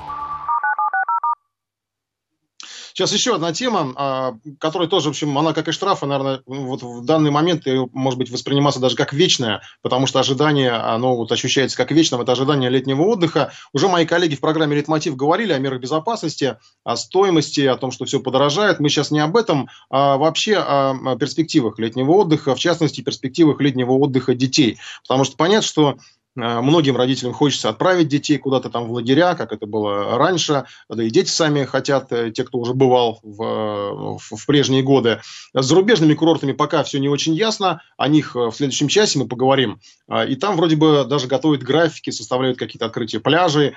Сейчас 3.02 3.14
еще 3.14 3.34
одна 3.34 3.52
тема, 3.52 3.94
а, 3.96 4.34
которая 4.60 4.88
тоже, 4.88 5.08
в 5.08 5.10
общем, 5.10 5.36
она 5.36 5.54
как 5.54 5.68
и 5.68 5.72
штрафы, 5.72 6.06
наверное, 6.06 6.44
вот 6.46 6.84
в 6.84 7.04
данный 7.04 7.32
момент 7.32 7.64
может 7.94 8.20
быть 8.20 8.30
восприниматься 8.30 8.80
даже 8.80 8.96
как 8.96 9.12
вечная, 9.12 9.64
потому 9.82 10.06
что 10.06 10.20
ожидание, 10.20 10.70
оно 10.70 11.16
вот 11.16 11.32
ощущается 11.32 11.76
как 11.78 11.90
вечным, 11.90 12.22
это 12.22 12.34
ожидание 12.34 12.70
летнего 12.70 13.02
отдыха. 13.02 13.54
Уже 13.74 13.88
мои 13.88 14.06
коллеги 14.06 14.36
в 14.36 14.40
программе 14.40 14.76
«Литмотив» 14.76 15.16
говорили 15.16 15.52
о 15.52 15.58
мерах 15.58 15.82
безопасности, 15.82 16.58
о 16.84 16.96
стоимости, 16.96 17.62
о 17.62 17.76
том, 17.76 17.90
что 17.90 18.06
все 18.06 18.20
подорожает. 18.20 18.80
Мы 18.80 18.90
сейчас 18.90 19.10
не 19.10 19.20
об 19.20 19.36
этом, 19.36 19.68
а 19.90 20.18
вообще 20.18 20.58
о 20.58 21.16
перспективах 21.16 21.80
летнего 21.80 22.12
отдыха, 22.12 22.54
в 22.54 22.60
частности, 22.60 23.02
перспективах 23.02 23.60
летнего 23.62 23.94
отдыха 23.94 24.36
детей. 24.36 24.78
Потому 25.08 25.24
что 25.24 25.38
понятно, 25.38 25.68
что 25.68 25.98
многим 26.36 26.96
родителям 26.96 27.34
хочется 27.34 27.70
отправить 27.70 28.08
детей 28.08 28.38
куда-то 28.38 28.70
там 28.70 28.88
в 28.88 28.91
лагеря, 28.94 29.36
как 29.36 29.52
это 29.52 29.65
было 29.65 30.17
раньше, 30.17 30.65
да 30.89 31.04
и 31.04 31.10
дети 31.10 31.30
сами 31.30 31.65
хотят, 31.65 32.12
э, 32.12 32.32
те, 32.32 32.44
кто 32.44 32.58
уже 32.60 32.74
бывал 32.74 33.20
в, 33.24 34.17
в, 34.17 34.36
в 34.38 34.46
прежние 34.46 34.82
годы. 34.82 35.22
С 35.54 35.65
зарубежными 35.65 36.13
курортами 36.13 36.54
пока 36.54 36.84
все 36.84 37.00
не 37.00 37.10
очень 37.10 37.34
ясно, 37.34 37.82
о 37.98 38.08
них 38.08 38.36
э, 38.36 38.39
в 38.39 38.54
следующем 38.54 38.88
часе 38.88 39.20
мы 39.20 39.28
поговорим. 39.28 39.80
И 40.28 40.36
там 40.36 40.58
вроде 40.58 40.76
бы 40.76 41.06
даже 41.06 41.28
готовят 41.28 41.63
графики, 41.63 42.10
составляют 42.10 42.58
какие-то 42.58 42.86
открытия 42.86 43.22
пляжей, 43.22 43.76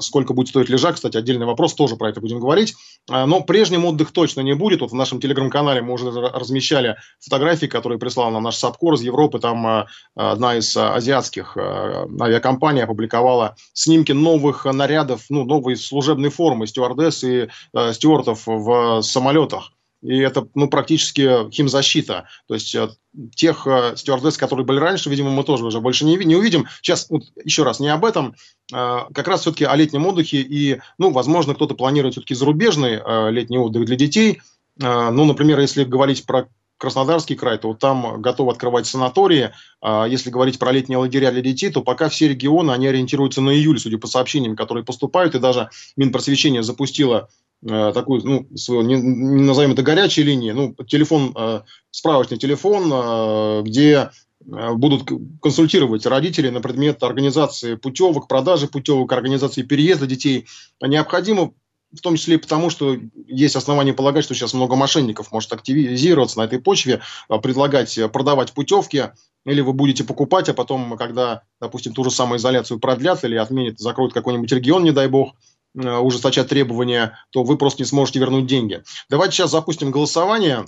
сколько 0.00 0.32
будет 0.32 0.48
стоить 0.48 0.68
лежак, 0.68 0.96
кстати, 0.96 1.16
отдельный 1.16 1.46
вопрос, 1.46 1.74
тоже 1.74 1.94
про 1.94 2.08
это 2.08 2.20
будем 2.20 2.40
говорить. 2.40 2.74
Но 3.08 3.42
прежним 3.42 3.84
отдых 3.84 4.10
точно 4.10 4.40
не 4.40 4.54
будет. 4.54 4.80
Вот 4.80 4.90
в 4.90 4.94
нашем 4.94 5.20
телеграм-канале 5.20 5.82
мы 5.82 5.92
уже 5.92 6.10
размещали 6.10 6.96
фотографии, 7.20 7.66
которые 7.66 7.98
прислал 8.00 8.32
нам 8.32 8.42
наш 8.42 8.56
САПКОР 8.56 8.94
из 8.94 9.02
Европы, 9.02 9.38
там 9.38 9.86
одна 10.16 10.56
из 10.56 10.76
азиатских 10.76 11.56
Э, 11.71 11.71
авиакомпания 12.20 12.84
опубликовала 12.84 13.56
снимки 13.72 14.12
новых 14.12 14.64
нарядов, 14.64 15.24
ну, 15.28 15.44
новой 15.44 15.76
служебной 15.76 16.30
формы 16.30 16.66
стюардесс 16.66 17.24
и 17.24 17.48
э, 17.74 17.92
стюартов 17.92 18.42
в 18.46 19.02
самолетах. 19.02 19.72
И 20.02 20.18
это 20.18 20.48
ну, 20.54 20.68
практически 20.68 21.48
химзащита. 21.50 22.26
То 22.48 22.54
есть 22.54 22.74
э, 22.74 22.88
тех 23.36 23.66
э, 23.66 23.94
стюардесс, 23.96 24.36
которые 24.36 24.66
были 24.66 24.78
раньше, 24.78 25.08
видимо, 25.08 25.30
мы 25.30 25.44
тоже 25.44 25.64
уже 25.64 25.80
больше 25.80 26.04
не, 26.04 26.16
не 26.16 26.34
увидим. 26.34 26.66
Сейчас, 26.82 27.08
вот, 27.08 27.22
еще 27.44 27.62
раз, 27.62 27.78
не 27.78 27.88
об 27.88 28.04
этом. 28.04 28.34
Э, 28.72 29.02
как 29.14 29.28
раз 29.28 29.42
все-таки 29.42 29.64
о 29.64 29.76
летнем 29.76 30.04
отдыхе. 30.06 30.38
И, 30.38 30.80
ну, 30.98 31.12
возможно, 31.12 31.54
кто-то 31.54 31.74
планирует 31.74 32.14
все-таки 32.14 32.34
зарубежный 32.34 33.00
э, 33.00 33.30
летний 33.30 33.58
отдых 33.58 33.84
для 33.84 33.94
детей. 33.94 34.42
Э, 34.80 35.10
ну, 35.10 35.24
например, 35.24 35.60
если 35.60 35.84
говорить 35.84 36.26
про 36.26 36.48
Краснодарский 36.82 37.36
край, 37.36 37.58
то 37.58 37.68
вот 37.68 37.78
там 37.78 38.20
готовы 38.20 38.50
открывать 38.50 38.88
санатории. 38.88 39.52
А 39.80 40.04
если 40.04 40.30
говорить 40.30 40.58
про 40.58 40.72
летние 40.72 40.98
лагеря 40.98 41.30
для 41.30 41.40
детей, 41.40 41.70
то 41.70 41.80
пока 41.80 42.08
все 42.08 42.26
регионы, 42.26 42.72
они 42.72 42.88
ориентируются 42.88 43.40
на 43.40 43.50
июль, 43.50 43.78
судя 43.78 43.98
по 43.98 44.08
сообщениям, 44.08 44.56
которые 44.56 44.84
поступают. 44.84 45.36
И 45.36 45.38
даже 45.38 45.70
Минпросвещение 45.96 46.64
запустило 46.64 47.28
э, 47.64 47.92
такую, 47.94 48.22
ну, 48.24 48.56
свою, 48.56 48.82
не, 48.82 48.96
не 48.96 49.44
назовем 49.44 49.74
это 49.74 49.84
горячей 49.84 50.24
линией, 50.24 50.54
ну, 50.54 50.74
телефон, 50.84 51.32
э, 51.36 51.60
справочный 51.92 52.38
телефон, 52.38 53.62
где 53.62 54.10
будут 54.44 55.08
консультировать 55.40 56.04
родителей 56.04 56.50
на 56.50 56.60
предмет 56.60 57.00
организации 57.04 57.76
путевок, 57.76 58.26
продажи 58.26 58.66
путевок, 58.66 59.12
организации 59.12 59.62
переезда 59.62 60.08
детей. 60.08 60.46
Необходимо 60.80 61.52
в 61.92 62.00
том 62.00 62.16
числе 62.16 62.36
и 62.36 62.38
потому, 62.38 62.70
что 62.70 62.96
есть 63.26 63.56
основания 63.56 63.92
полагать, 63.92 64.24
что 64.24 64.34
сейчас 64.34 64.54
много 64.54 64.76
мошенников 64.76 65.30
может 65.30 65.52
активизироваться 65.52 66.38
на 66.38 66.44
этой 66.44 66.58
почве, 66.58 67.02
а, 67.28 67.38
предлагать 67.38 67.96
э, 67.98 68.08
продавать 68.08 68.52
путевки, 68.52 69.10
или 69.44 69.60
вы 69.60 69.72
будете 69.72 70.04
покупать, 70.04 70.48
а 70.48 70.54
потом, 70.54 70.96
когда, 70.96 71.42
допустим, 71.60 71.92
ту 71.92 72.04
же 72.04 72.10
самую 72.10 72.38
изоляцию 72.38 72.80
продлят 72.80 73.24
или 73.24 73.36
отменят, 73.36 73.78
закроют 73.78 74.14
какой-нибудь 74.14 74.52
регион, 74.52 74.84
не 74.84 74.92
дай 74.92 75.08
бог, 75.08 75.34
э, 75.74 75.96
ужесточат 75.96 76.48
требования, 76.48 77.18
то 77.30 77.42
вы 77.42 77.58
просто 77.58 77.82
не 77.82 77.86
сможете 77.86 78.20
вернуть 78.20 78.46
деньги. 78.46 78.82
Давайте 79.10 79.36
сейчас 79.36 79.50
запустим 79.50 79.90
голосование. 79.90 80.64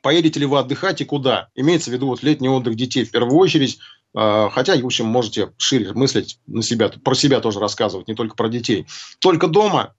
Поедете 0.00 0.40
ли 0.40 0.46
вы 0.46 0.58
отдыхать 0.58 1.00
и 1.00 1.04
куда? 1.04 1.48
Имеется 1.56 1.90
в 1.90 1.92
виду 1.92 2.06
вот 2.06 2.22
летний 2.22 2.48
отдых 2.48 2.76
детей 2.76 3.04
в 3.04 3.10
первую 3.10 3.36
очередь. 3.36 3.78
А, 4.14 4.48
хотя, 4.50 4.76
в 4.76 4.86
общем, 4.86 5.06
можете 5.06 5.52
шире 5.58 5.92
мыслить 5.92 6.40
на 6.46 6.62
себя, 6.62 6.88
про 6.88 7.14
себя 7.14 7.40
тоже 7.40 7.58
рассказывать, 7.58 8.08
не 8.08 8.14
только 8.14 8.36
про 8.36 8.48
детей. 8.48 8.86
Только 9.20 9.48
дома 9.48 9.94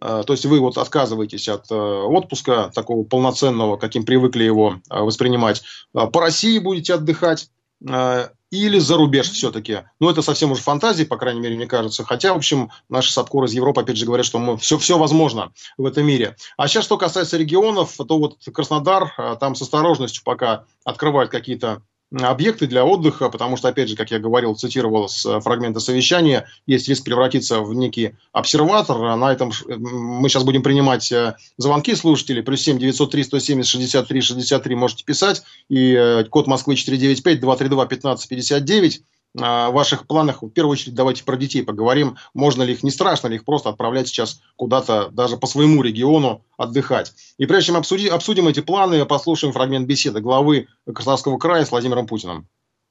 то 0.00 0.32
есть 0.32 0.46
вы 0.46 0.60
вот 0.60 0.78
отказываетесь 0.78 1.48
от 1.48 1.70
э, 1.70 1.74
отпуска 1.74 2.70
такого 2.74 3.04
полноценного, 3.04 3.76
каким 3.76 4.04
привыкли 4.04 4.44
его 4.44 4.76
э, 4.88 5.00
воспринимать. 5.00 5.62
По 5.92 6.20
России 6.20 6.58
будете 6.58 6.94
отдыхать 6.94 7.50
или 8.50 8.78
за 8.78 8.96
рубеж 8.96 9.30
все-таки. 9.30 9.84
Ну, 10.00 10.10
это 10.10 10.20
совсем 10.20 10.52
уже 10.52 10.60
фантазии, 10.60 11.04
по 11.04 11.16
крайней 11.16 11.40
мере, 11.40 11.56
мне 11.56 11.66
кажется. 11.66 12.04
Хотя, 12.04 12.34
в 12.34 12.36
общем, 12.36 12.70
наши 12.90 13.10
САПКОРы 13.10 13.46
из 13.46 13.54
Европы, 13.54 13.80
опять 13.80 13.96
же, 13.96 14.04
говорят, 14.04 14.26
что 14.26 14.38
мы, 14.38 14.58
все, 14.58 14.76
все 14.76 14.98
возможно 14.98 15.52
в 15.78 15.86
этом 15.86 16.04
мире. 16.04 16.36
А 16.58 16.68
сейчас, 16.68 16.84
что 16.84 16.98
касается 16.98 17.38
регионов, 17.38 17.96
то 17.96 18.18
вот 18.18 18.36
Краснодар, 18.52 19.38
там 19.40 19.54
с 19.54 19.62
осторожностью 19.62 20.22
пока 20.24 20.64
открывают 20.84 21.30
какие-то 21.30 21.82
объекты 22.12 22.66
для 22.66 22.84
отдыха, 22.84 23.28
потому 23.28 23.56
что, 23.56 23.68
опять 23.68 23.88
же, 23.88 23.96
как 23.96 24.10
я 24.10 24.18
говорил, 24.18 24.54
цитировал 24.54 25.08
с 25.08 25.24
э, 25.24 25.40
фрагмента 25.40 25.80
совещания, 25.80 26.46
есть 26.66 26.88
риск 26.88 27.04
превратиться 27.04 27.60
в 27.60 27.74
некий 27.74 28.14
обсерватор. 28.32 29.16
На 29.16 29.32
этом 29.32 29.52
мы 29.68 30.28
сейчас 30.28 30.42
будем 30.42 30.62
принимать 30.62 31.10
э, 31.12 31.36
звонки 31.56 31.94
слушателей. 31.94 32.42
Плюс 32.42 32.62
7 32.62 32.78
903 32.78 33.24
170 33.24 33.70
63 33.70 34.20
63 34.20 34.74
можете 34.74 35.04
писать. 35.04 35.42
И 35.68 35.92
э, 35.92 36.24
код 36.24 36.46
Москвы 36.48 36.74
495 36.74 37.40
232 37.40 37.86
15 37.86 38.28
59. 39.34 39.72
ваших 39.72 40.06
планах. 40.06 40.42
В 40.42 40.50
первую 40.50 40.72
очередь 40.72 40.94
давайте 40.94 41.24
про 41.24 41.36
детей 41.36 41.62
поговорим. 41.62 42.16
Можно 42.34 42.62
ли 42.62 42.72
их, 42.72 42.82
не 42.82 42.90
страшно 42.90 43.28
ли 43.28 43.36
их 43.36 43.44
просто 43.44 43.68
отправлять 43.70 44.08
сейчас 44.08 44.40
куда-то 44.56 45.08
даже 45.10 45.36
по 45.36 45.46
своему 45.46 45.82
региону 45.82 46.44
отдыхать. 46.56 47.12
И 47.38 47.46
прежде 47.46 47.68
чем 47.68 47.76
обсудим, 47.76 48.12
обсудим 48.12 48.48
эти 48.48 48.60
планы, 48.60 49.04
послушаем 49.06 49.52
фрагмент 49.52 49.86
беседы 49.86 50.20
главы 50.20 50.68
Краснодарского 50.86 51.38
края 51.38 51.64
с 51.64 51.70
Владимиром 51.70 52.06
Путиным. 52.06 52.46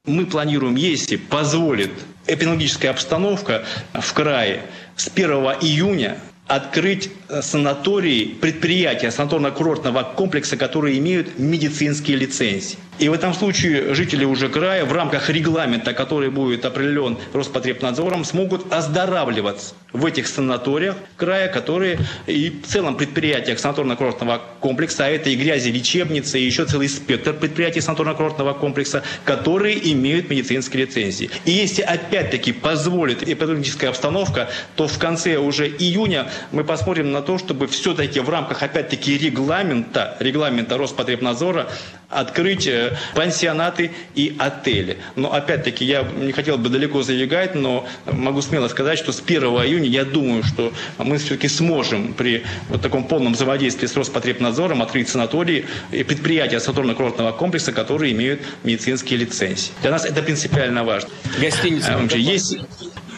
Мы 0.06 0.25
планируем, 0.25 0.75
если 0.75 1.17
позволит 1.17 1.91
эпидемиологическая 2.25 2.91
обстановка 2.91 3.65
в 3.93 4.13
крае, 4.13 4.65
с 4.95 5.10
1 5.10 5.30
июня 5.62 6.19
открыть 6.47 7.12
э, 7.28 7.41
санатории, 7.41 8.25
предприятия 8.25 9.10
санаторно-курортного 9.10 10.15
комплекса, 10.15 10.58
которые 10.58 10.97
имеют 10.97 11.38
медицинские 11.38 12.17
лицензии. 12.17 12.80
И 12.99 13.07
в 13.07 13.13
этом 13.13 13.33
случае 13.33 13.93
жители 13.95 14.25
уже 14.25 14.49
края 14.49 14.83
в 14.85 14.91
рамках 14.91 15.29
регламента, 15.29 15.93
который 15.93 16.29
будет 16.29 16.65
определен 16.65 17.17
Роспотребнадзором, 17.33 18.25
смогут 18.25 18.71
оздоравливаться 18.73 19.73
в 19.93 20.06
этих 20.06 20.27
санаториях 20.27 20.97
края, 21.15 21.47
которые 21.47 21.97
и 22.27 22.50
в 22.50 22.67
целом 22.67 22.97
предприятиях 22.97 23.58
санаторно-курортного 23.58 24.41
комплекса, 24.60 25.06
а 25.06 25.10
это 25.10 25.29
и 25.29 25.35
грязи 25.35 25.69
лечебницы, 25.69 26.39
и 26.39 26.45
еще 26.45 26.65
целый 26.65 26.89
спектр 26.89 27.33
предприятий 27.33 27.79
санаторно-курортного 27.79 28.54
комплекса, 28.54 29.04
которые 29.23 29.91
имеют 29.93 30.29
медицинские 30.29 30.85
лицензии. 30.85 31.29
И 31.45 31.52
если 31.52 31.81
опять-таки 31.81 32.52
позволит 32.52 33.23
эпидемическая 33.23 33.89
обстановка, 33.89 34.50
то 34.75 34.87
в 34.87 34.97
конце 34.97 35.37
уже 35.37 35.67
июня 35.67 36.29
мы 36.52 36.63
посмотрим 36.65 37.12
на 37.12 37.21
то, 37.21 37.37
чтобы 37.37 37.67
все-таки 37.67 38.19
в 38.19 38.29
рамках 38.29 38.62
опять-таки 38.62 39.17
регламента, 39.17 40.17
регламента 40.19 40.77
Роспотребнадзора 40.77 41.69
открыть 42.10 42.69
пансионаты 43.15 43.91
и 44.15 44.35
отели. 44.37 44.97
Но 45.15 45.33
опять-таки 45.33 45.85
я 45.85 46.03
не 46.03 46.31
хотел 46.31 46.57
бы 46.57 46.69
далеко 46.69 47.03
забегать, 47.03 47.55
но 47.55 47.87
могу 48.05 48.41
смело 48.41 48.67
сказать, 48.67 48.97
что 48.97 49.12
с 49.12 49.21
1 49.25 49.43
июня 49.43 49.87
я 49.87 50.05
думаю, 50.05 50.43
что 50.43 50.73
мы 50.97 51.17
все-таки 51.17 51.47
сможем 51.47 52.13
при 52.13 52.43
вот 52.69 52.81
таком 52.81 53.07
полном 53.07 53.33
взаимодействии 53.33 53.87
с 53.87 53.95
Роспотребнадзором 53.95 54.81
открыть 54.81 55.10
санатории 55.10 55.65
и 55.91 56.03
предприятия 56.03 56.57
санаторно-курортного 56.57 57.35
комплекса, 57.35 57.71
которые 57.71 58.13
имеют 58.13 58.41
медицинские 58.63 59.19
лицензии. 59.19 59.71
Для 59.81 59.91
нас 59.91 60.05
это 60.05 60.21
принципиально 60.21 60.83
важно. 60.83 61.10
Гостиница. 61.39 61.95
А, 61.95 62.17
есть 62.17 62.57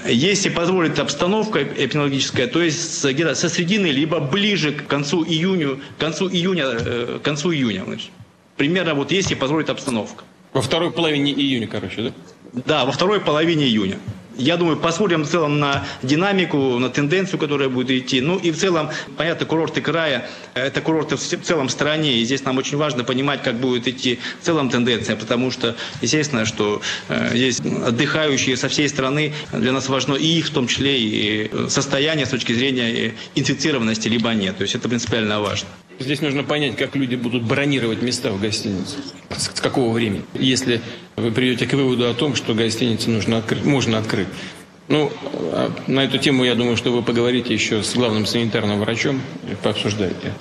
если 0.07 0.49
позволит 0.49 0.97
обстановка 0.99 1.61
эпидемиологическая, 1.63 2.47
то 2.47 2.61
есть 2.61 3.05
где-то 3.05 3.35
со 3.35 3.49
средины, 3.49 3.87
либо 3.87 4.19
ближе 4.19 4.71
к 4.71 4.87
концу 4.87 5.23
июня, 5.23 5.75
к 5.75 5.99
концу 5.99 6.27
июня, 6.27 6.65
э, 6.67 7.19
к 7.21 7.23
концу 7.23 7.53
июня. 7.53 7.83
Значит. 7.85 8.09
Примерно 8.61 8.93
вот 8.93 9.11
если 9.11 9.33
позволит 9.33 9.71
обстановка. 9.71 10.23
Во 10.53 10.61
второй 10.61 10.91
половине 10.91 11.33
июня, 11.33 11.65
короче, 11.65 12.03
да? 12.03 12.13
Да, 12.53 12.85
во 12.85 12.91
второй 12.91 13.19
половине 13.19 13.65
июня. 13.65 13.97
Я 14.37 14.55
думаю, 14.55 14.77
посмотрим 14.77 15.23
в 15.23 15.27
целом 15.27 15.57
на 15.57 15.83
динамику, 16.03 16.77
на 16.77 16.91
тенденцию, 16.91 17.39
которая 17.39 17.69
будет 17.69 17.89
идти. 17.89 18.21
Ну 18.21 18.37
и 18.37 18.51
в 18.51 18.57
целом, 18.57 18.91
понятно, 19.17 19.47
курорты 19.47 19.81
края, 19.81 20.29
это 20.53 20.79
курорты 20.81 21.15
в 21.15 21.21
целом 21.21 21.69
стране. 21.69 22.19
И 22.19 22.23
здесь 22.23 22.45
нам 22.45 22.59
очень 22.59 22.77
важно 22.77 23.03
понимать, 23.03 23.41
как 23.41 23.55
будет 23.55 23.87
идти 23.87 24.19
в 24.39 24.45
целом 24.45 24.69
тенденция, 24.69 25.15
потому 25.15 25.49
что, 25.49 25.75
естественно, 26.03 26.45
что 26.45 26.83
э, 27.09 27.31
здесь 27.33 27.61
отдыхающие 27.61 28.55
со 28.57 28.69
всей 28.69 28.87
страны, 28.89 29.33
для 29.53 29.71
нас 29.71 29.89
важно 29.89 30.13
и 30.13 30.27
их, 30.37 30.45
в 30.45 30.51
том 30.51 30.67
числе, 30.67 30.99
и 30.99 31.51
состояние 31.67 32.27
с 32.27 32.29
точки 32.29 32.53
зрения 32.53 33.15
инфицированности, 33.33 34.07
либо 34.07 34.29
нет. 34.35 34.57
То 34.57 34.61
есть 34.61 34.75
это 34.75 34.87
принципиально 34.87 35.41
важно. 35.41 35.67
Здесь 36.01 36.21
нужно 36.21 36.43
понять, 36.43 36.75
как 36.75 36.95
люди 36.95 37.15
будут 37.15 37.43
бронировать 37.43 38.01
места 38.01 38.31
в 38.31 38.41
гостинице. 38.41 38.97
С 39.35 39.59
какого 39.59 39.93
времени? 39.93 40.23
Если 40.33 40.81
вы 41.15 41.31
придете 41.31 41.67
к 41.67 41.73
выводу 41.73 42.09
о 42.09 42.13
том, 42.13 42.35
что 42.35 42.53
гостиницу 42.53 43.11
нужно 43.11 43.37
открыть, 43.37 43.63
можно 43.63 43.97
открыть. 43.97 44.27
Ну, 44.87 45.11
а 45.53 45.71
на 45.87 46.01
эту 46.01 46.17
тему, 46.17 46.43
я 46.43 46.55
думаю, 46.55 46.75
что 46.75 46.91
вы 46.91 47.01
поговорите 47.01 47.53
еще 47.53 47.83
с 47.83 47.93
главным 47.93 48.25
санитарным 48.25 48.79
врачом 48.79 49.21
и 49.49 49.55
пообсуждаете. 49.55 50.33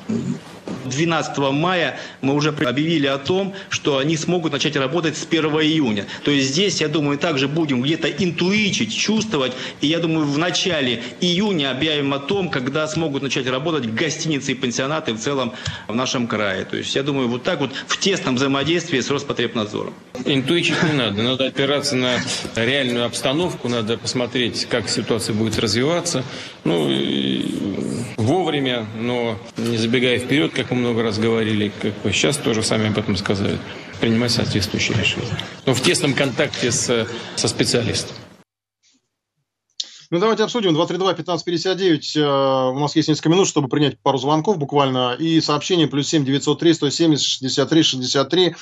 12 0.90 1.38
мая 1.52 1.98
мы 2.20 2.34
уже 2.34 2.50
объявили 2.50 3.06
о 3.06 3.18
том, 3.18 3.54
что 3.68 3.98
они 3.98 4.16
смогут 4.16 4.52
начать 4.52 4.76
работать 4.76 5.16
с 5.16 5.24
1 5.24 5.44
июня. 5.60 6.06
То 6.24 6.30
есть 6.30 6.50
здесь, 6.50 6.80
я 6.80 6.88
думаю, 6.88 7.18
также 7.18 7.48
будем 7.48 7.82
где-то 7.82 8.08
интуичить, 8.08 8.94
чувствовать. 8.94 9.52
И 9.80 9.86
я 9.86 9.98
думаю, 9.98 10.26
в 10.26 10.38
начале 10.38 11.02
июня 11.20 11.70
объявим 11.70 12.12
о 12.12 12.18
том, 12.18 12.48
когда 12.50 12.86
смогут 12.86 13.22
начать 13.22 13.46
работать 13.46 13.92
гостиницы 13.94 14.52
и 14.52 14.54
пансионаты 14.54 15.12
в 15.14 15.18
целом 15.18 15.52
в 15.88 15.94
нашем 15.94 16.26
крае. 16.26 16.64
То 16.64 16.76
есть 16.76 16.94
я 16.94 17.02
думаю, 17.02 17.28
вот 17.28 17.42
так 17.42 17.60
вот 17.60 17.70
в 17.86 17.98
тесном 17.98 18.36
взаимодействии 18.36 19.00
с 19.00 19.10
Роспотребнадзором. 19.10 19.94
Интуичить 20.26 20.82
не 20.82 20.92
надо. 20.92 21.22
Надо 21.22 21.46
опираться 21.46 21.96
на 21.96 22.18
реальную 22.56 23.06
обстановку, 23.06 23.68
надо 23.68 23.96
посмотреть, 23.96 24.66
как 24.66 24.88
ситуация 24.88 25.34
будет 25.34 25.58
развиваться. 25.58 26.24
Ну, 26.64 26.90
вовремя, 28.16 28.86
но 28.98 29.38
не 29.56 29.76
забегая 29.76 30.18
вперед, 30.18 30.52
как 30.52 30.70
мы 30.70 30.79
много 30.80 31.02
раз 31.02 31.18
говорили, 31.18 31.72
как 31.80 31.92
вы 32.02 32.12
сейчас 32.12 32.36
тоже 32.36 32.62
сами 32.62 32.88
об 32.88 32.98
этом 32.98 33.16
сказали, 33.16 33.58
принимать 34.00 34.32
соответствующие 34.32 34.98
решения. 34.98 35.38
Но 35.66 35.74
в 35.74 35.80
тесном 35.80 36.14
контакте 36.14 36.72
с, 36.72 37.06
со 37.36 37.48
специалистом. 37.48 38.16
Ну, 40.10 40.18
давайте 40.18 40.42
обсудим. 40.42 40.76
232-1559. 40.76 42.00
Э, 42.16 42.70
у 42.72 42.80
нас 42.80 42.96
есть 42.96 43.08
несколько 43.08 43.28
минут, 43.28 43.46
чтобы 43.46 43.68
принять 43.68 44.00
пару 44.00 44.18
звонков 44.18 44.58
буквально. 44.58 45.14
И 45.14 45.40
сообщение 45.40 45.86
плюс 45.86 46.08
7 46.08 46.24
903 46.24 46.74
170 46.74 47.24
63 47.24 47.82
63. 47.82 48.56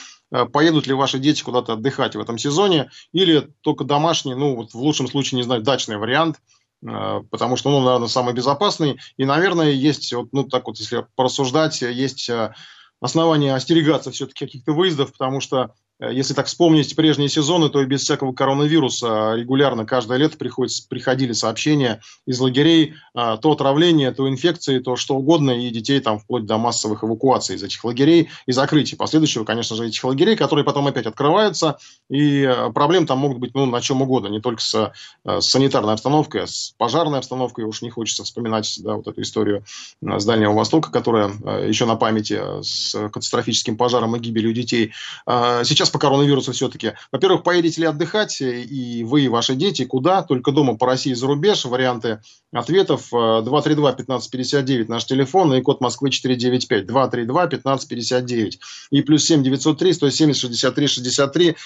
Поедут 0.53 0.87
ли 0.87 0.93
ваши 0.93 1.19
дети 1.19 1.43
куда-то 1.43 1.73
отдыхать 1.73 2.15
в 2.15 2.21
этом 2.21 2.37
сезоне? 2.37 2.91
Или 3.13 3.49
только 3.63 3.85
домашний, 3.85 4.35
ну, 4.35 4.57
вот 4.57 4.73
в 4.73 4.79
лучшем 4.79 5.09
случае, 5.09 5.37
не 5.39 5.43
знаю, 5.45 5.63
дачный 5.63 5.97
вариант– 5.97 6.37
потому 6.81 7.57
что, 7.57 7.71
ну, 7.71 7.81
наверное, 7.81 8.09
самый 8.09 8.35
безопасный. 8.35 9.01
И, 9.17 9.25
наверное, 9.25 9.71
есть, 9.71 10.13
вот, 10.13 10.29
ну, 10.33 10.45
так 10.45 10.67
вот, 10.67 10.79
если 10.79 11.07
порассуждать, 11.17 11.83
есть 11.83 12.29
э, 12.29 12.55
основания 13.01 13.55
остерегаться 13.55 14.11
все-таки 14.11 14.47
каких-то 14.47 14.73
выездов, 14.73 15.13
потому 15.13 15.41
что 15.41 15.75
если 16.01 16.33
так 16.33 16.47
вспомнить 16.47 16.95
прежние 16.95 17.29
сезоны, 17.29 17.69
то 17.71 17.83
и 17.83 17.87
без 17.87 18.03
всякого 18.03 18.33
коронавируса 18.33 19.35
регулярно 19.35 19.85
каждое 19.85 20.19
лето 20.19 20.37
приходит, 20.37 20.73
приходили 20.89 21.33
сообщения 21.33 22.01
из 22.25 22.39
лагерей, 22.39 22.95
а, 23.15 23.37
то 23.37 23.51
отравление, 23.51 24.13
то 24.13 24.29
инфекции, 24.29 24.79
то 24.79 24.95
что 24.95 25.17
угодно, 25.17 25.51
и 25.51 25.71
детей 25.71 25.99
там 26.01 26.21
вплоть 26.21 26.47
до 26.47 26.57
массовых 26.57 27.03
эвакуаций 27.03 27.57
из 27.57 27.63
этих 27.65 27.83
лагерей 27.85 28.31
и 28.47 28.53
закрытий 28.53 28.95
последующего, 28.95 29.45
конечно 29.45 29.75
же, 29.75 29.89
этих 29.89 30.05
лагерей, 30.05 30.37
которые 30.37 30.65
потом 30.65 30.87
опять 30.87 31.07
открываются, 31.07 31.79
и 32.09 32.43
э, 32.43 32.71
проблем 32.73 33.07
там 33.07 33.19
могут 33.19 33.39
быть 33.39 33.55
ну, 33.55 33.67
на 33.67 33.81
чем 33.81 34.01
угодно, 34.01 34.29
не 34.29 34.41
только 34.41 34.63
с, 34.63 34.93
э, 35.25 35.41
с 35.41 35.47
санитарной 35.47 35.95
обстановкой, 35.95 36.43
а 36.43 36.47
с 36.47 36.75
пожарной 36.79 37.19
обстановкой, 37.19 37.65
уж 37.65 37.83
не 37.83 37.91
хочется 37.91 38.23
вспоминать 38.23 38.79
да, 38.85 38.95
вот 38.95 39.09
эту 39.09 39.21
историю 39.23 39.65
с 40.01 40.25
Дальнего 40.25 40.53
Востока, 40.53 40.93
которая 40.93 41.33
еще 41.67 41.87
на 41.87 41.97
памяти 41.97 42.41
с 42.63 42.93
катастрофическим 42.93 43.77
пожаром 43.77 44.15
и 44.15 44.21
гибелью 44.21 44.53
детей. 44.53 44.93
А, 45.27 45.65
сейчас 45.65 45.88
сейчас 45.89 45.93
по 45.93 45.99
коронавирусу 45.99 46.53
все-таки. 46.53 46.93
Во-первых, 47.13 47.43
поедете 47.43 47.81
ли 47.81 47.87
отдыхать, 47.87 48.41
и 48.41 49.05
вы, 49.05 49.23
и 49.23 49.29
ваши 49.29 49.55
дети, 49.55 49.85
куда? 49.85 50.23
Только 50.23 50.53
дома 50.53 50.77
по 50.77 50.87
России 50.87 51.15
за 51.15 51.27
рубеж. 51.27 51.65
Варианты 51.65 52.21
ответов 52.53 53.13
232-1559 53.13 54.87
наш 54.89 55.05
телефон 55.05 55.55
и 55.55 55.63
код 55.63 55.81
Москвы 55.81 56.11
495. 56.11 56.87
232-1559. 56.87 58.53
И 58.91 59.03
плюс 59.03 59.25
7 59.25 59.43
903 59.43 59.93
170 59.93 60.41
63 60.41 60.87
63. 60.87 61.57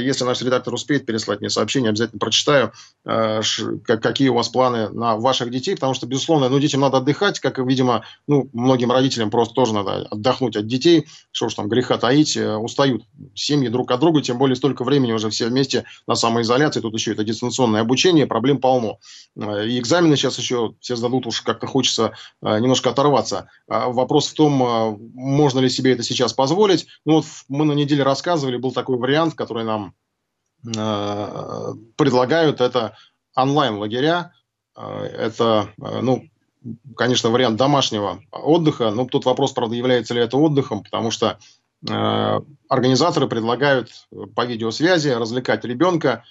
Если 0.00 0.24
наш 0.24 0.42
редактор 0.42 0.74
успеет 0.74 1.06
переслать 1.06 1.40
мне 1.40 1.50
сообщение, 1.50 1.90
обязательно 1.90 2.18
прочитаю, 2.18 2.72
э, 3.04 3.40
какие 3.84 4.28
у 4.28 4.34
вас 4.34 4.48
планы 4.48 4.88
на 4.90 5.16
ваших 5.16 5.50
детей, 5.50 5.74
потому 5.74 5.94
что, 5.94 6.06
безусловно, 6.06 6.48
ну, 6.48 6.58
детям 6.58 6.80
надо 6.80 6.98
отдыхать, 6.98 7.40
как, 7.40 7.58
видимо, 7.58 8.04
ну, 8.26 8.48
многим 8.52 8.92
родителям 8.92 9.30
просто 9.30 9.54
тоже 9.54 9.74
надо 9.74 10.06
отдохнуть 10.10 10.56
от 10.56 10.66
детей, 10.66 11.06
что 11.32 11.46
уж 11.46 11.54
там 11.54 11.68
греха 11.68 11.98
таить, 11.98 12.36
э, 12.36 12.56
устают 12.56 13.02
семьи 13.34 13.68
друг 13.68 13.90
от 13.90 14.00
друга, 14.00 14.22
тем 14.22 14.38
более 14.38 14.56
столько 14.56 14.84
времени 14.84 15.12
уже 15.12 15.30
все 15.30 15.46
вместе 15.46 15.84
на 16.06 16.14
самоизоляции, 16.14 16.80
тут 16.80 16.94
еще 16.94 17.12
это 17.12 17.24
дистанционное 17.24 17.80
обучение, 17.80 18.26
проблем 18.26 18.58
полно. 18.58 18.98
Э, 19.36 19.66
и 19.66 19.78
экзамены 19.78 20.16
сейчас 20.16 20.29
еще 20.38 20.74
все 20.80 20.96
сдадут, 20.96 21.26
уж 21.26 21.42
как-то 21.42 21.66
хочется 21.66 22.12
э, 22.42 22.58
немножко 22.58 22.90
оторваться. 22.90 23.48
А 23.68 23.88
вопрос 23.88 24.28
в 24.28 24.34
том, 24.34 24.62
э, 24.62 24.96
можно 25.14 25.60
ли 25.60 25.68
себе 25.68 25.92
это 25.92 26.02
сейчас 26.02 26.32
позволить. 26.32 26.86
Ну 27.04 27.14
вот 27.14 27.26
мы 27.48 27.64
на 27.64 27.72
неделе 27.72 28.02
рассказывали, 28.02 28.56
был 28.56 28.72
такой 28.72 28.96
вариант, 28.96 29.34
который 29.34 29.64
нам 29.64 29.94
предлагают, 30.62 32.60
это 32.60 32.94
онлайн-лагеря, 33.34 34.34
это, 34.76 35.70
ну, 35.78 36.24
конечно, 36.94 37.30
вариант 37.30 37.56
домашнего 37.56 38.20
отдыха, 38.30 38.90
но 38.90 39.06
тут 39.06 39.24
вопрос, 39.24 39.52
правда, 39.52 39.74
является 39.74 40.12
ли 40.12 40.20
это 40.20 40.36
отдыхом, 40.36 40.84
потому 40.84 41.10
что 41.10 41.38
Э, 41.88 42.40
организаторы 42.68 43.26
предлагают 43.26 43.90
по 44.34 44.44
видеосвязи 44.44 45.08
развлекать 45.08 45.64
ребенка 45.64 46.24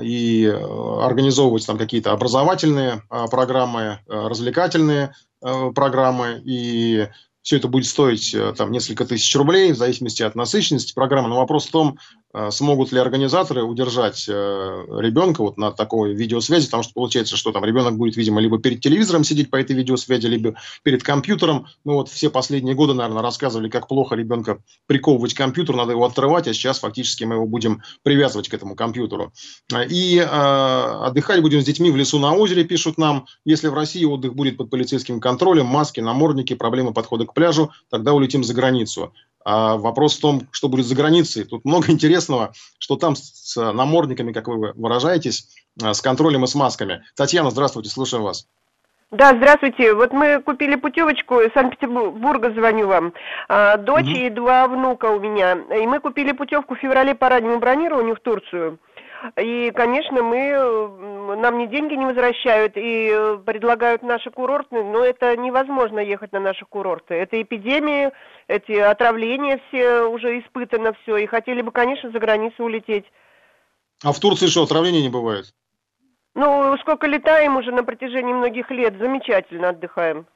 и 0.00 0.44
э, 0.44 1.02
организовывать 1.02 1.66
там 1.66 1.78
какие-то 1.78 2.12
образовательные 2.12 3.02
э, 3.10 3.26
программы, 3.30 4.00
развлекательные 4.06 5.14
программы, 5.40 6.40
и 6.42 7.08
все 7.42 7.58
это 7.58 7.68
будет 7.68 7.84
стоить 7.84 8.34
там 8.56 8.72
несколько 8.72 9.04
тысяч 9.04 9.36
рублей 9.36 9.72
в 9.72 9.76
зависимости 9.76 10.22
от 10.22 10.34
насыщенности 10.34 10.94
программы. 10.94 11.28
Но 11.28 11.36
вопрос 11.36 11.66
в 11.66 11.70
том, 11.70 11.98
Э, 11.98 12.23
смогут 12.50 12.92
ли 12.92 12.98
организаторы 12.98 13.62
удержать 13.62 14.26
э, 14.28 14.32
ребенка 14.32 15.42
вот 15.42 15.56
на 15.56 15.70
такой 15.70 16.14
видеосвязи, 16.14 16.66
потому 16.66 16.82
что 16.82 16.92
получается, 16.92 17.36
что 17.36 17.52
там 17.52 17.64
ребенок 17.64 17.96
будет, 17.96 18.16
видимо, 18.16 18.40
либо 18.40 18.58
перед 18.58 18.80
телевизором 18.80 19.24
сидеть 19.24 19.50
по 19.50 19.56
этой 19.56 19.76
видеосвязи, 19.76 20.26
либо 20.26 20.54
перед 20.82 21.02
компьютером. 21.02 21.66
Ну 21.84 21.94
вот 21.94 22.08
все 22.08 22.30
последние 22.30 22.74
годы, 22.74 22.94
наверное, 22.94 23.22
рассказывали, 23.22 23.68
как 23.68 23.86
плохо 23.86 24.16
ребенка 24.16 24.58
приковывать 24.86 25.34
к 25.34 25.36
компьютеру, 25.36 25.78
надо 25.78 25.92
его 25.92 26.04
отрывать, 26.04 26.48
а 26.48 26.54
сейчас 26.54 26.80
фактически 26.80 27.24
мы 27.24 27.36
его 27.36 27.46
будем 27.46 27.82
привязывать 28.02 28.48
к 28.48 28.54
этому 28.54 28.74
компьютеру. 28.74 29.32
И 29.88 30.18
э, 30.18 30.24
отдыхать 30.24 31.40
будем 31.40 31.60
с 31.60 31.64
детьми 31.64 31.90
в 31.90 31.96
лесу 31.96 32.18
на 32.18 32.34
озере, 32.34 32.64
пишут 32.64 32.98
нам. 32.98 33.26
Если 33.44 33.68
в 33.68 33.74
России 33.74 34.04
отдых 34.04 34.34
будет 34.34 34.56
под 34.56 34.70
полицейским 34.70 35.20
контролем, 35.20 35.66
маски, 35.66 36.00
намордники, 36.00 36.54
проблемы 36.54 36.92
подхода 36.92 37.26
к 37.26 37.34
пляжу, 37.34 37.70
тогда 37.90 38.12
улетим 38.12 38.42
за 38.42 38.54
границу. 38.54 39.12
А 39.44 39.76
вопрос 39.76 40.16
в 40.16 40.20
том, 40.20 40.48
что 40.50 40.68
будет 40.68 40.86
за 40.86 40.94
границей. 40.94 41.44
Тут 41.44 41.64
много 41.64 41.86
интересного, 41.92 42.52
что 42.78 42.96
там 42.96 43.14
с 43.16 43.56
намордниками, 43.56 44.32
как 44.32 44.48
вы 44.48 44.72
выражаетесь, 44.74 45.48
а, 45.82 45.94
с 45.94 46.00
контролем 46.00 46.44
и 46.44 46.46
с 46.46 46.54
масками. 46.54 47.02
Татьяна, 47.14 47.50
здравствуйте, 47.50 47.90
слушаем 47.90 48.24
вас. 48.24 48.46
Да, 49.10 49.32
здравствуйте. 49.36 49.94
Вот 49.94 50.12
мы 50.12 50.42
купили 50.42 50.74
путевочку 50.74 51.40
из 51.40 51.52
Санкт-Петербурга, 51.52 52.50
звоню 52.50 52.88
вам. 52.88 53.12
А, 53.48 53.76
дочь 53.76 54.06
угу. 54.06 54.16
и 54.16 54.30
два 54.30 54.66
внука 54.66 55.06
у 55.06 55.20
меня. 55.20 55.52
И 55.52 55.86
мы 55.86 56.00
купили 56.00 56.32
путевку 56.32 56.74
в 56.74 56.78
феврале 56.78 57.14
по 57.14 57.28
раннему 57.28 57.60
бронированию 57.60 58.16
в 58.16 58.20
Турцию. 58.20 58.78
И, 59.40 59.70
конечно, 59.74 60.22
мы, 60.22 61.36
нам 61.36 61.58
ни 61.58 61.66
деньги 61.66 61.94
не 61.94 62.04
возвращают 62.04 62.76
и 62.76 63.10
э, 63.10 63.38
предлагают 63.44 64.02
наши 64.02 64.30
курорты, 64.30 64.82
но 64.82 65.04
это 65.04 65.36
невозможно 65.36 65.98
ехать 65.98 66.32
на 66.32 66.40
наши 66.40 66.64
курорты. 66.66 67.14
Это 67.14 67.40
эпидемии, 67.40 68.10
эти 68.48 68.72
отравления 68.72 69.60
все 69.68 70.02
уже 70.02 70.40
испытано 70.40 70.92
все, 71.02 71.16
и 71.16 71.26
хотели 71.26 71.62
бы, 71.62 71.72
конечно, 71.72 72.10
за 72.10 72.18
границу 72.18 72.64
улететь. 72.64 73.06
А 74.02 74.12
в 74.12 74.20
Турции 74.20 74.46
что, 74.46 74.64
отравления 74.64 75.02
не 75.02 75.08
бывает? 75.08 75.54
Ну, 76.34 76.76
сколько 76.78 77.06
летаем 77.06 77.56
уже 77.56 77.70
на 77.70 77.84
протяжении 77.84 78.32
многих 78.32 78.70
лет, 78.70 78.98
замечательно 78.98 79.70
отдыхаем. 79.70 80.26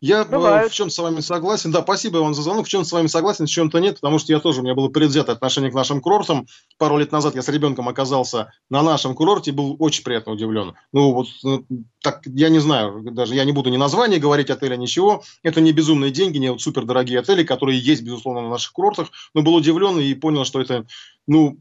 Я 0.00 0.22
э, 0.22 0.24
Бывает. 0.24 0.70
в 0.70 0.74
чем 0.74 0.90
с 0.90 0.98
вами 0.98 1.20
согласен. 1.20 1.70
Да, 1.70 1.82
спасибо 1.82 2.18
вам 2.18 2.34
за 2.34 2.42
звонок. 2.42 2.66
В 2.66 2.68
чем 2.68 2.84
с 2.84 2.92
вами 2.92 3.06
согласен, 3.06 3.46
в 3.46 3.50
чем-то 3.50 3.78
нет, 3.78 3.96
потому 3.96 4.18
что 4.18 4.32
я 4.32 4.40
тоже, 4.40 4.60
у 4.60 4.62
меня 4.62 4.74
было 4.74 4.88
предвзятое 4.88 5.34
отношение 5.34 5.70
к 5.70 5.74
нашим 5.74 6.00
курортам. 6.00 6.46
Пару 6.78 6.98
лет 6.98 7.12
назад 7.12 7.34
я 7.34 7.42
с 7.42 7.48
ребенком 7.48 7.88
оказался 7.88 8.52
на 8.70 8.82
нашем 8.82 9.14
курорте 9.14 9.50
и 9.50 9.54
был 9.54 9.76
очень 9.78 10.04
приятно 10.04 10.32
удивлен. 10.32 10.74
Ну, 10.92 11.12
вот 11.12 11.26
ну, 11.42 11.64
так, 12.02 12.22
я 12.26 12.48
не 12.48 12.58
знаю, 12.58 13.02
даже 13.10 13.34
я 13.34 13.44
не 13.44 13.52
буду 13.52 13.70
ни 13.70 13.76
название 13.76 14.20
говорить 14.20 14.50
отеля, 14.50 14.76
ничего. 14.76 15.22
Это 15.42 15.60
не 15.60 15.72
безумные 15.72 16.10
деньги, 16.10 16.38
не 16.38 16.52
вот 16.52 16.60
супер 16.60 16.84
дорогие 16.84 17.18
отели, 17.20 17.44
которые 17.44 17.78
есть, 17.78 18.02
безусловно, 18.02 18.42
на 18.42 18.50
наших 18.50 18.72
курортах. 18.72 19.08
Но 19.34 19.42
был 19.42 19.54
удивлен 19.54 19.98
и 19.98 20.14
понял, 20.14 20.44
что 20.44 20.60
это 20.60 20.86
ну, 21.28 21.56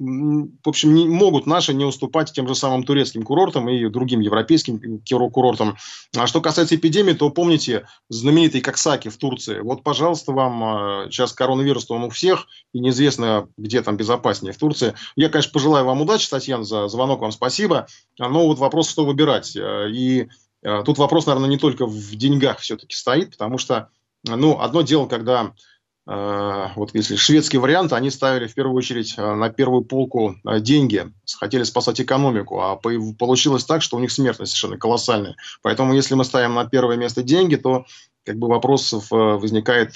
в 0.63 0.70
общем, 0.70 0.95
не 0.95 1.07
могут 1.07 1.45
наши 1.45 1.74
не 1.74 1.84
уступать 1.84 2.32
тем 2.32 2.47
же 2.47 2.55
самым 2.55 2.84
турецким 2.84 3.24
курортам 3.24 3.68
и 3.68 3.89
другим 3.89 4.22
европейским 4.22 5.01
курортам. 5.30 5.76
А 6.15 6.26
что 6.26 6.39
касается 6.39 6.76
эпидемии, 6.76 7.11
то 7.11 7.30
помните 7.30 7.86
знаменитый 8.09 8.61
Коксаки 8.61 9.09
в 9.09 9.18
Турции. 9.18 9.59
Вот, 9.59 9.84
пожалуйста, 9.84 10.32
вам 10.32 10.63
а, 10.63 11.07
сейчас 11.11 11.34
коронавирус 11.34 11.91
он 11.91 12.05
у 12.05 12.09
всех, 12.09 12.47
и 12.74 12.80
неизвестно, 12.80 13.49
где 13.57 13.82
там 13.82 13.97
безопаснее 13.97 14.53
в 14.53 14.57
Турции. 14.57 14.93
Я, 15.18 15.28
конечно, 15.28 15.51
пожелаю 15.51 15.86
вам 15.86 16.01
удачи, 16.01 16.30
Татьяна, 16.30 16.63
за 16.63 16.88
звонок 16.88 17.20
вам 17.20 17.34
спасибо. 17.34 17.88
Но 18.18 18.47
вот 18.47 18.59
вопрос, 18.59 18.89
что 18.89 19.05
выбирать. 19.05 19.53
И 19.55 20.30
а, 20.63 20.84
тут 20.84 20.97
вопрос, 20.97 21.26
наверное, 21.26 21.49
не 21.49 21.57
только 21.57 21.86
в 21.86 22.15
деньгах 22.15 22.59
все-таки 22.59 22.95
стоит, 22.95 23.32
потому 23.32 23.57
что, 23.57 23.89
ну, 24.24 24.61
одно 24.61 24.82
дело, 24.82 25.07
когда 25.07 25.51
вот 26.08 26.91
если 26.93 27.18
шведский 27.18 27.58
вариант, 27.58 27.91
они 27.91 28.10
ставили 28.10 28.47
в 28.47 28.55
первую 28.55 28.78
очередь 28.78 29.16
э, 29.18 29.36
на 29.36 29.49
первую 29.49 29.84
полку 29.84 30.38
э, 30.45 30.62
деньги, 30.62 31.12
хотели 31.38 31.64
спасать 31.64 31.99
экономику, 31.99 32.62
а 32.62 32.78
получилось 32.78 33.66
так, 33.66 33.82
что 33.82 33.97
у 33.97 33.99
них 33.99 34.10
смертность 34.12 34.53
совершенно 34.53 34.78
колоссальная. 34.78 35.36
Поэтому 35.62 35.93
если 35.93 36.16
мы 36.16 36.24
ставим 36.24 36.53
на 36.53 36.66
первое 36.66 36.95
место 36.95 37.24
деньги, 37.24 37.58
то 37.58 37.86
как 38.24 38.38
бы 38.38 38.47
вопрос 38.47 38.93
возникает, 39.10 39.95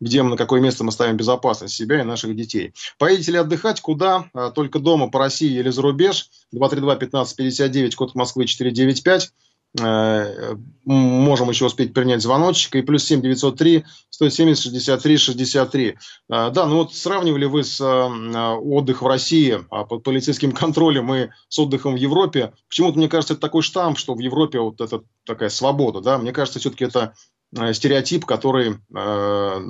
где 0.00 0.22
мы, 0.22 0.30
на 0.30 0.36
какое 0.36 0.60
место 0.60 0.84
мы 0.84 0.92
ставим 0.92 1.16
безопасность 1.16 1.74
себя 1.74 2.00
и 2.00 2.04
наших 2.04 2.36
детей. 2.36 2.74
Поедете 2.96 3.32
ли 3.32 3.38
отдыхать? 3.38 3.80
Куда? 3.80 4.30
Только 4.54 4.78
дома, 4.78 5.10
по 5.10 5.18
России 5.18 5.58
или 5.58 5.70
за 5.70 5.82
рубеж? 5.82 6.30
232-1559, 6.54 7.96
код 7.96 8.14
Москвы 8.14 8.46
495. 8.46 9.32
Э, 9.80 10.54
можем 10.84 11.48
еще 11.50 11.66
успеть 11.66 11.92
принять 11.92 12.22
звоночек. 12.22 12.76
И 12.76 12.82
плюс 12.82 13.04
7 13.04 13.20
903 13.20 13.84
170 14.10 14.62
63 14.62 15.16
63. 15.16 15.98
Да, 16.28 16.66
ну 16.66 16.76
вот 16.76 16.94
сравнивали 16.94 17.44
вы 17.44 17.64
с 17.64 17.80
э, 17.80 18.54
отдых 18.56 19.02
в 19.02 19.06
России 19.06 19.58
а 19.70 19.84
под 19.84 20.02
полицейским 20.02 20.52
контролем 20.52 21.12
и 21.14 21.28
с 21.48 21.58
отдыхом 21.58 21.94
в 21.94 21.96
Европе. 21.96 22.52
Почему-то, 22.68 22.98
мне 22.98 23.08
кажется, 23.08 23.34
это 23.34 23.42
такой 23.42 23.62
штамп, 23.62 23.98
что 23.98 24.14
в 24.14 24.20
Европе 24.20 24.60
вот 24.60 24.80
это 24.80 25.02
такая 25.24 25.48
свобода. 25.48 26.00
Да? 26.00 26.18
Мне 26.18 26.32
кажется, 26.32 26.58
все-таки 26.58 26.84
это 26.84 27.14
э, 27.56 27.72
стереотип, 27.74 28.24
который 28.24 28.76
э, 28.94 29.60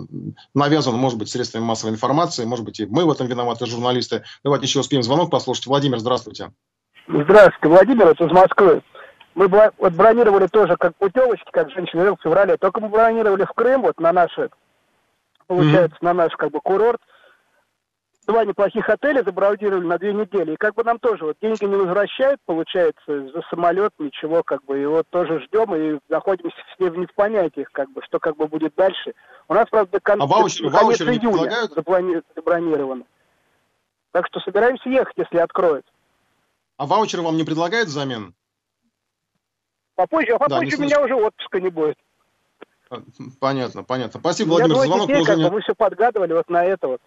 навязан, 0.54 0.94
может 0.94 1.18
быть, 1.18 1.30
средствами 1.30 1.64
массовой 1.64 1.92
информации, 1.92 2.44
может 2.44 2.64
быть, 2.64 2.78
и 2.78 2.86
мы 2.86 3.04
в 3.04 3.10
этом 3.10 3.26
виноваты, 3.26 3.66
журналисты. 3.66 4.22
Давайте 4.44 4.66
еще 4.66 4.80
успеем 4.80 5.02
звонок 5.02 5.30
послушать. 5.30 5.66
Владимир, 5.66 5.98
здравствуйте. 5.98 6.52
Здравствуйте, 7.08 7.68
Владимир, 7.68 8.08
это 8.08 8.24
из 8.24 8.32
Москвы. 8.32 8.82
Мы 9.36 9.48
вот 9.48 9.92
бронировали 9.92 10.46
тоже 10.46 10.78
как 10.78 10.96
путевочки, 10.96 11.50
как 11.52 11.70
женщины 11.70 12.10
в 12.10 12.22
феврале, 12.22 12.56
только 12.56 12.80
мы 12.80 12.88
бронировали 12.88 13.44
в 13.44 13.52
Крым, 13.52 13.82
вот 13.82 14.00
на 14.00 14.10
наши, 14.10 14.48
получается, 15.46 15.98
mm-hmm. 16.00 16.04
на 16.04 16.14
наш 16.14 16.32
как 16.36 16.50
бы 16.50 16.60
курорт. 16.60 17.02
Два 18.26 18.46
неплохих 18.46 18.88
отеля 18.88 19.22
забронировали 19.22 19.84
на 19.84 19.98
две 19.98 20.14
недели. 20.14 20.54
И 20.54 20.56
как 20.56 20.74
бы 20.74 20.84
нам 20.84 20.98
тоже 20.98 21.26
вот 21.26 21.36
деньги 21.42 21.64
не 21.64 21.76
возвращают, 21.76 22.40
получается, 22.46 23.28
за 23.28 23.42
самолет 23.50 23.92
ничего, 23.98 24.42
как 24.42 24.64
бы, 24.64 24.82
и 24.82 24.86
вот 24.86 25.06
тоже 25.10 25.38
ждем 25.42 25.74
и 25.74 26.00
находимся 26.08 26.56
все 26.74 26.88
не 26.88 27.04
в 27.04 27.14
понятиях, 27.14 27.68
как 27.72 27.90
бы, 27.92 28.02
что 28.04 28.18
как 28.18 28.36
бы 28.36 28.48
будет 28.48 28.74
дальше. 28.74 29.12
У 29.48 29.54
нас, 29.54 29.66
правда, 29.70 30.00
кон... 30.00 30.22
а 30.22 30.26
ваучер, 30.26 30.70
конец 30.70 31.00
июня 31.02 31.66
заплани... 31.74 32.22
забронировано. 32.34 33.04
Так 34.12 34.26
что 34.28 34.40
собираемся 34.40 34.88
ехать, 34.88 35.14
если 35.18 35.36
откроют. 35.36 35.84
А 36.78 36.86
ваучеры 36.86 37.22
вам 37.22 37.36
не 37.36 37.44
предлагают 37.44 37.88
взамен? 37.88 38.34
Попозже, 39.96 40.32
а 40.32 40.38
попозже 40.38 40.76
да, 40.76 40.82
у 40.82 40.86
меня 40.86 41.02
уже 41.02 41.14
отпуска 41.14 41.58
не 41.58 41.70
будет. 41.70 41.96
А, 42.90 43.02
понятно, 43.40 43.82
понятно. 43.82 44.20
Спасибо, 44.20 44.50
Владимир, 44.50 44.76
за 44.76 44.82
звонок. 44.82 45.08
Детей, 45.08 45.22
уже 45.22 45.36
не... 45.36 45.50
Вы 45.50 45.60
все 45.62 45.74
подгадывали 45.74 46.34
вот 46.34 46.48
на 46.50 46.64
это 46.64 46.86
вот. 46.86 47.00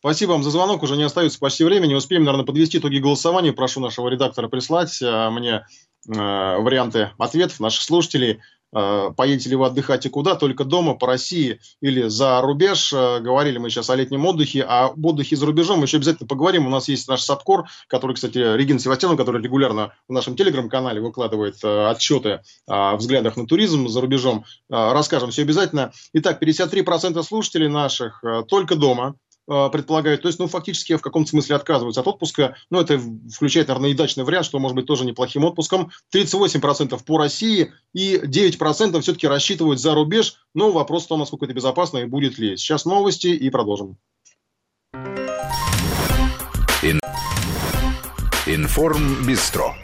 Спасибо 0.00 0.32
вам 0.32 0.42
за 0.42 0.50
звонок. 0.50 0.82
Уже 0.82 0.96
не 0.96 1.04
остается 1.04 1.38
почти 1.38 1.64
времени. 1.64 1.94
Успеем, 1.94 2.24
наверное, 2.24 2.44
подвести 2.44 2.78
итоги 2.78 2.98
голосования. 2.98 3.52
Прошу 3.52 3.80
нашего 3.80 4.08
редактора 4.08 4.48
прислать 4.48 5.00
а, 5.02 5.30
мне 5.30 5.66
э, 6.08 6.12
варианты 6.12 7.10
ответов 7.18 7.58
наших 7.58 7.82
слушателей. 7.82 8.40
Э, 8.74 9.10
поедете 9.14 9.50
ли 9.50 9.56
вы 9.56 9.66
отдыхать 9.66 10.06
и 10.06 10.08
куда, 10.08 10.34
только 10.34 10.64
дома, 10.64 10.94
по 10.94 11.06
России 11.06 11.60
или 11.80 12.08
за 12.08 12.40
рубеж. 12.40 12.92
Э, 12.92 13.20
говорили 13.20 13.58
мы 13.58 13.68
сейчас 13.68 13.90
о 13.90 13.96
летнем 13.96 14.24
отдыхе, 14.24 14.64
а 14.66 14.86
об 14.86 15.04
отдыхе 15.04 15.36
за 15.36 15.46
рубежом 15.46 15.78
мы 15.78 15.84
еще 15.84 15.98
обязательно 15.98 16.26
поговорим. 16.26 16.66
У 16.66 16.70
нас 16.70 16.88
есть 16.88 17.06
наш 17.08 17.22
Сапкор, 17.22 17.68
который, 17.86 18.14
кстати, 18.14 18.38
Регина 18.38 18.78
Севастьянова, 18.78 19.18
который 19.18 19.42
регулярно 19.42 19.92
в 20.08 20.12
нашем 20.12 20.36
телеграм-канале 20.36 21.00
выкладывает 21.00 21.56
э, 21.62 21.90
отчеты 21.90 22.40
о 22.66 22.96
взглядах 22.96 23.36
на 23.36 23.46
туризм 23.46 23.88
за 23.88 24.00
рубежом. 24.00 24.44
Расскажем 24.68 25.30
все 25.30 25.42
обязательно. 25.42 25.92
Итак, 26.14 26.42
53% 26.42 27.22
слушателей 27.22 27.68
наших 27.68 28.22
только 28.48 28.76
дома, 28.76 29.16
предполагают. 29.46 30.22
То 30.22 30.28
есть, 30.28 30.38
ну, 30.38 30.46
фактически 30.46 30.96
в 30.96 31.00
каком-то 31.00 31.30
смысле 31.30 31.56
отказываются 31.56 32.00
от 32.00 32.08
отпуска. 32.08 32.56
Ну, 32.70 32.80
это 32.80 33.00
включает, 33.32 33.68
наверное, 33.68 33.90
и 33.90 33.94
дачный 33.94 34.24
вариант, 34.24 34.46
что 34.46 34.58
может 34.58 34.74
быть 34.74 34.86
тоже 34.86 35.04
неплохим 35.04 35.44
отпуском. 35.44 35.90
38% 36.14 37.02
по 37.04 37.18
России 37.18 37.72
и 37.92 38.16
9% 38.16 39.00
все-таки 39.00 39.26
рассчитывают 39.26 39.80
за 39.80 39.94
рубеж. 39.94 40.36
Но 40.54 40.70
вопрос 40.70 41.04
в 41.04 41.08
том, 41.08 41.20
насколько 41.20 41.44
это 41.44 41.54
безопасно 41.54 41.98
и 41.98 42.04
будет 42.04 42.38
ли. 42.38 42.56
Сейчас 42.56 42.84
новости 42.84 43.28
и 43.28 43.50
продолжим. 43.50 43.96
Информ 48.44 49.24
Бистро 49.24 49.74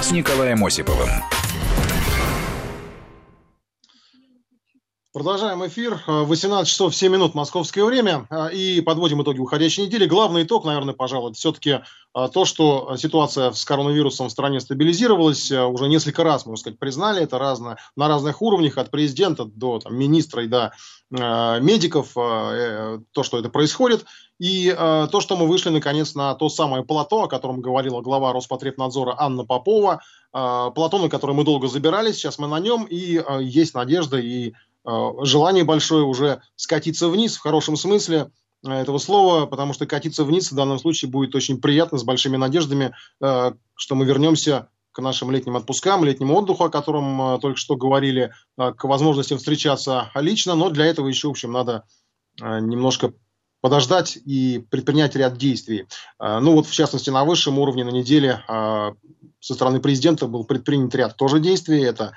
с 0.00 0.10
Николаем 0.10 0.64
Осиповым. 0.64 1.08
Продолжаем 5.16 5.66
эфир. 5.66 5.98
18 6.06 6.70
часов 6.70 6.94
7 6.94 7.10
минут 7.10 7.34
московское 7.34 7.86
время. 7.86 8.28
И 8.52 8.82
подводим 8.82 9.22
итоги 9.22 9.38
уходящей 9.38 9.86
недели. 9.86 10.04
Главный 10.04 10.42
итог, 10.42 10.66
наверное, 10.66 10.92
пожалуй, 10.92 11.32
все-таки 11.32 11.80
а, 12.12 12.28
то, 12.28 12.44
что 12.44 12.94
ситуация 12.98 13.50
с 13.52 13.64
коронавирусом 13.64 14.28
в 14.28 14.30
стране 14.30 14.60
стабилизировалась. 14.60 15.50
Уже 15.50 15.88
несколько 15.88 16.22
раз, 16.22 16.44
можно 16.44 16.60
сказать, 16.60 16.78
признали 16.78 17.22
это 17.22 17.38
разно, 17.38 17.78
на 17.96 18.08
разных 18.08 18.42
уровнях, 18.42 18.76
от 18.76 18.90
президента 18.90 19.46
до 19.46 19.78
там, 19.78 19.96
министра 19.96 20.44
и 20.44 20.48
до 20.48 20.72
э, 21.10 21.60
медиков, 21.62 22.12
э, 22.14 22.98
то, 23.12 23.22
что 23.22 23.38
это 23.38 23.48
происходит. 23.48 24.04
И 24.38 24.68
э, 24.68 25.08
то, 25.10 25.20
что 25.22 25.38
мы 25.38 25.46
вышли, 25.46 25.70
наконец, 25.70 26.14
на 26.14 26.34
то 26.34 26.50
самое 26.50 26.84
плато, 26.84 27.22
о 27.22 27.26
котором 27.26 27.62
говорила 27.62 28.02
глава 28.02 28.34
Роспотребнадзора 28.34 29.16
Анна 29.18 29.46
Попова. 29.46 30.02
Э, 30.34 30.70
плато, 30.74 30.98
на 30.98 31.08
которое 31.08 31.32
мы 31.32 31.44
долго 31.44 31.68
забирались, 31.68 32.16
сейчас 32.16 32.38
мы 32.38 32.48
на 32.48 32.60
нем, 32.60 32.84
и 32.84 33.16
э, 33.16 33.38
есть 33.42 33.72
надежда 33.72 34.18
и 34.18 34.52
Э, 34.52 34.75
желание 34.86 35.64
большое 35.64 36.04
уже 36.04 36.40
скатиться 36.54 37.08
вниз 37.08 37.36
в 37.36 37.40
хорошем 37.40 37.76
смысле. 37.76 38.30
этого 38.74 38.98
слова, 38.98 39.46
потому 39.46 39.72
что 39.72 39.86
катиться 39.86 40.24
вниз 40.24 40.50
в 40.50 40.54
данном 40.54 40.78
случае 40.78 41.10
будет 41.10 41.34
очень 41.34 41.60
приятно, 41.60 41.98
с 41.98 42.04
большими 42.04 42.36
надеждами, 42.36 42.94
что 43.20 43.94
мы 43.94 44.04
вернемся 44.04 44.68
к 44.92 45.00
нашим 45.00 45.30
летним 45.30 45.56
отпускам, 45.56 46.04
летнему 46.04 46.36
отдыху, 46.36 46.64
о 46.64 46.70
котором 46.70 47.38
только 47.40 47.58
что 47.58 47.76
говорили, 47.76 48.32
к 48.56 48.84
возможностям 48.84 49.38
встречаться 49.38 50.10
лично, 50.14 50.54
но 50.54 50.70
для 50.70 50.86
этого 50.86 51.08
еще, 51.08 51.28
в 51.28 51.32
общем, 51.32 51.52
надо 51.52 51.84
немножко 52.40 53.12
подождать 53.60 54.16
и 54.24 54.64
предпринять 54.70 55.16
ряд 55.16 55.36
действий. 55.36 55.86
Ну 56.18 56.52
вот, 56.52 56.66
в 56.66 56.72
частности, 56.72 57.10
на 57.10 57.24
высшем 57.24 57.58
уровне 57.58 57.84
на 57.84 57.90
неделе 57.90 58.42
со 58.46 59.54
стороны 59.54 59.80
президента 59.80 60.26
был 60.26 60.44
предпринят 60.44 60.94
ряд 60.94 61.16
тоже 61.16 61.40
действий. 61.40 61.82
Это 61.82 62.12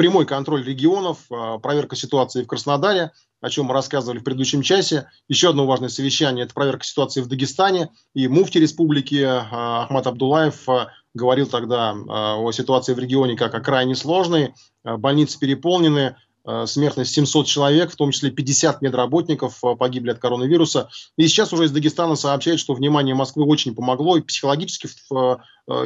прямой 0.00 0.24
контроль 0.24 0.64
регионов, 0.64 1.18
проверка 1.62 1.94
ситуации 1.94 2.42
в 2.42 2.46
Краснодаре, 2.46 3.10
о 3.42 3.50
чем 3.50 3.66
мы 3.66 3.74
рассказывали 3.74 4.18
в 4.18 4.24
предыдущем 4.24 4.62
часе. 4.62 5.10
Еще 5.28 5.50
одно 5.50 5.66
важное 5.66 5.90
совещание– 5.90 6.44
это 6.46 6.54
проверка 6.54 6.86
ситуации 6.86 7.20
в 7.20 7.28
Дагестане. 7.28 7.90
И 8.14 8.26
муфти 8.26 8.56
республики 8.56 9.22
Ахмад 9.22 10.06
Абдулаев 10.06 10.66
говорил 11.12 11.48
тогда 11.48 11.90
о 11.92 12.50
ситуации 12.50 12.94
в 12.94 12.98
регионе 12.98 13.36
как 13.36 13.54
о 13.54 13.60
крайне 13.60 13.94
сложной. 13.94 14.54
Больницы 14.84 15.38
переполнены, 15.38 16.16
смертность 16.64 17.12
700 17.12 17.46
человек, 17.46 17.92
в 17.92 17.96
том 17.96 18.12
числе 18.12 18.30
50 18.30 18.80
медработников 18.80 19.60
погибли 19.78 20.12
от 20.12 20.18
коронавируса. 20.18 20.88
И 21.18 21.28
сейчас 21.28 21.52
уже 21.52 21.66
из 21.66 21.72
Дагестана 21.72 22.16
сообщают, 22.16 22.58
что 22.58 22.72
внимание 22.72 23.14
Москвы 23.14 23.44
очень 23.44 23.74
помогло 23.74 24.16
и 24.16 24.22
психологически, 24.22 24.88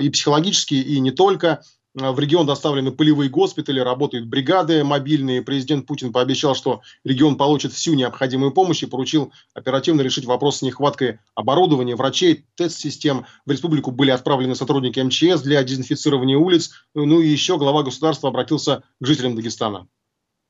и 0.01 0.09
психологически, 0.09 0.75
и 0.75 1.01
не 1.01 1.11
только. 1.11 1.63
В 1.95 2.19
регион 2.19 2.45
доставлены 2.45 2.91
полевые 2.91 3.31
госпитали, 3.31 3.79
работают 3.79 4.27
бригады 4.27 4.83
мобильные. 4.83 5.43
Президент 5.43 5.87
Путин 5.87 6.13
пообещал, 6.13 6.57
что 6.57 6.81
регион 7.05 7.37
получит 7.37 7.73
всю 7.73 7.95
необходимую 7.95 8.51
помощь 8.51 8.83
и 8.83 8.87
поручил 8.87 9.33
оперативно 9.55 10.01
решить 10.01 10.25
вопрос 10.25 10.59
с 10.59 10.63
нехваткой 10.63 11.21
оборудования, 11.37 11.95
врачей, 11.95 12.47
тест-систем. 12.57 13.27
В 13.47 13.51
республику 13.53 13.93
были 13.93 14.11
отправлены 14.11 14.57
сотрудники 14.57 14.99
МЧС 14.99 15.43
для 15.43 15.63
дезинфицирования 15.63 16.37
улиц. 16.37 16.73
Ну 16.95 17.21
и 17.21 17.29
еще 17.29 17.59
глава 17.59 17.85
государства 17.85 18.29
обратился 18.29 18.83
к 19.01 19.07
жителям 19.07 19.37
Дагестана. 19.37 19.87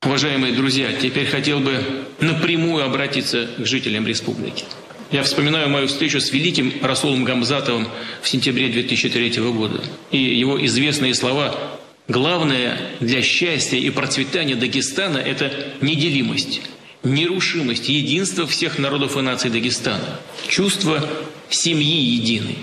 Уважаемые 0.02 0.54
друзья, 0.54 0.92
теперь 0.94 1.26
хотел 1.26 1.60
бы 1.60 2.06
напрямую 2.20 2.86
обратиться 2.86 3.48
к 3.58 3.66
жителям 3.66 4.06
республики. 4.06 4.64
Я 5.14 5.22
вспоминаю 5.22 5.68
мою 5.68 5.86
встречу 5.86 6.20
с 6.20 6.32
великим 6.32 6.72
Расулом 6.82 7.22
Гамзатовым 7.22 7.86
в 8.20 8.28
сентябре 8.28 8.68
2003 8.68 9.40
года 9.52 9.80
и 10.10 10.18
его 10.18 10.66
известные 10.66 11.14
слова 11.14 11.56
«Главное 12.08 12.80
для 12.98 13.22
счастья 13.22 13.76
и 13.76 13.90
процветания 13.90 14.56
Дагестана– 14.56 15.18
это 15.18 15.52
неделимость, 15.80 16.62
нерушимость, 17.04 17.88
единство 17.88 18.44
всех 18.48 18.80
народов 18.80 19.16
и 19.16 19.20
наций 19.20 19.50
Дагестана, 19.50 20.18
чувство 20.48 21.08
семьи 21.48 22.00
единой». 22.00 22.58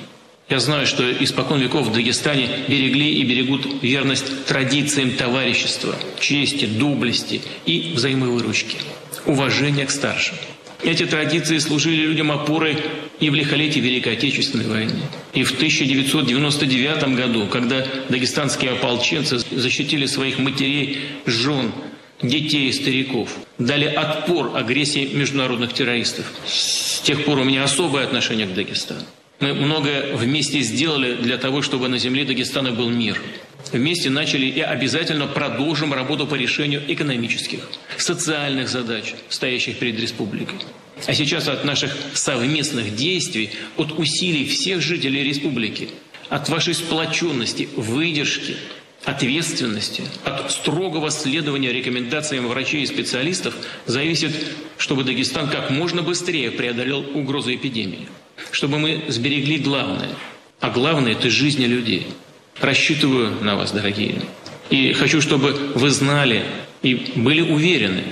Я 0.50 0.60
знаю, 0.60 0.88
что 0.88 1.10
испокон 1.24 1.62
веков 1.62 1.88
в 1.88 1.94
Дагестане 1.94 2.50
берегли 2.68 3.14
и 3.14 3.24
берегут 3.24 3.82
верность 3.82 4.46
традициям 4.46 5.12
товарищества, 5.12 5.96
чести, 6.20 6.66
доблести 6.66 7.44
и 7.66 7.94
взаимовыручки, 7.96 8.76
уважения 9.26 9.86
к 9.86 9.92
старшим. 9.92 10.36
Эти 10.84 11.06
традиции 11.06 11.60
служили 11.60 12.02
людям 12.02 12.32
опорой 12.32 12.78
и 13.20 13.30
в 13.30 13.36
лихолетии 13.36 13.80
Великой 13.80 14.14
Отечественной 14.14 14.66
войны. 14.66 15.00
И 15.34 15.44
в 15.44 15.52
1999 15.54 17.16
году, 17.16 17.48
когда 17.48 17.86
дагестанские 18.10 18.72
ополченцы 18.72 19.40
защитили 19.52 20.08
своих 20.08 20.40
матерей, 20.40 20.98
жен, 21.26 21.72
детей 22.22 22.70
и 22.70 22.72
стариков, 22.72 23.30
дали 23.60 23.86
отпор 23.86 24.56
агрессии 24.56 25.10
международных 25.14 25.74
террористов. 25.74 26.26
С 26.48 27.02
тех 27.02 27.26
пор 27.26 27.40
у 27.40 27.44
меня 27.44 27.64
особое 27.64 28.04
отношение 28.04 28.48
к 28.48 28.54
Дагестану. 28.54 29.06
Мы 29.40 29.54
многое 29.54 30.16
вместе 30.16 30.62
сделали 30.62 31.16
для 31.16 31.38
того, 31.38 31.62
чтобы 31.64 31.88
на 31.88 31.98
земле 31.98 32.26
Дагестана 32.26 32.72
был 32.72 32.90
мир. 32.90 33.20
Вместе 33.72 34.10
начали 34.10 34.48
и 34.48 34.60
обязательно 34.62 35.28
продолжим 35.28 35.94
работу 35.94 36.28
по 36.28 36.36
решению 36.36 36.84
экономических, 36.88 37.60
социальных 37.98 38.68
задач, 38.70 39.14
стоящих 39.30 39.80
перед 39.80 40.00
республикой. 40.00 40.60
А 41.08 41.14
сейчас 41.14 41.48
от 41.48 41.64
наших 41.64 41.96
совместных 42.14 42.96
действий, 42.96 43.52
от 43.78 43.98
усилий 43.98 44.46
всех 44.46 44.82
жителей 44.82 45.24
республики, 45.24 45.90
от 46.30 46.50
вашей 46.50 46.74
сплоченности, 46.74 47.70
выдержки, 47.76 48.56
ответственности, 49.06 50.04
от 50.24 50.52
строгого 50.52 51.10
следования 51.10 51.72
рекомендациям 51.72 52.48
врачей 52.48 52.84
и 52.84 52.88
специалистов 52.88 53.56
зависит, 53.86 54.32
чтобы 54.78 55.04
Дагестан 55.04 55.50
как 55.50 55.72
можно 55.72 56.04
быстрее 56.04 56.52
преодолел 56.52 57.00
угрозу 57.16 57.54
эпидемии 57.56 58.08
чтобы 58.52 58.80
мы 58.80 59.04
сберегли 59.08 59.58
главное. 59.58 60.10
А 60.60 60.70
главное– 60.70 61.12
это 61.14 61.30
жизни 61.30 61.66
людей. 61.66 62.08
Рассчитываю 62.62 63.44
на 63.44 63.56
вас, 63.56 63.72
дорогие. 63.72 64.22
И 64.70 64.94
хочу, 64.94 65.20
чтобы 65.20 65.52
вы 65.76 65.90
знали 65.90 66.44
и 66.84 66.96
были 67.16 67.42
уверены, 67.42 68.04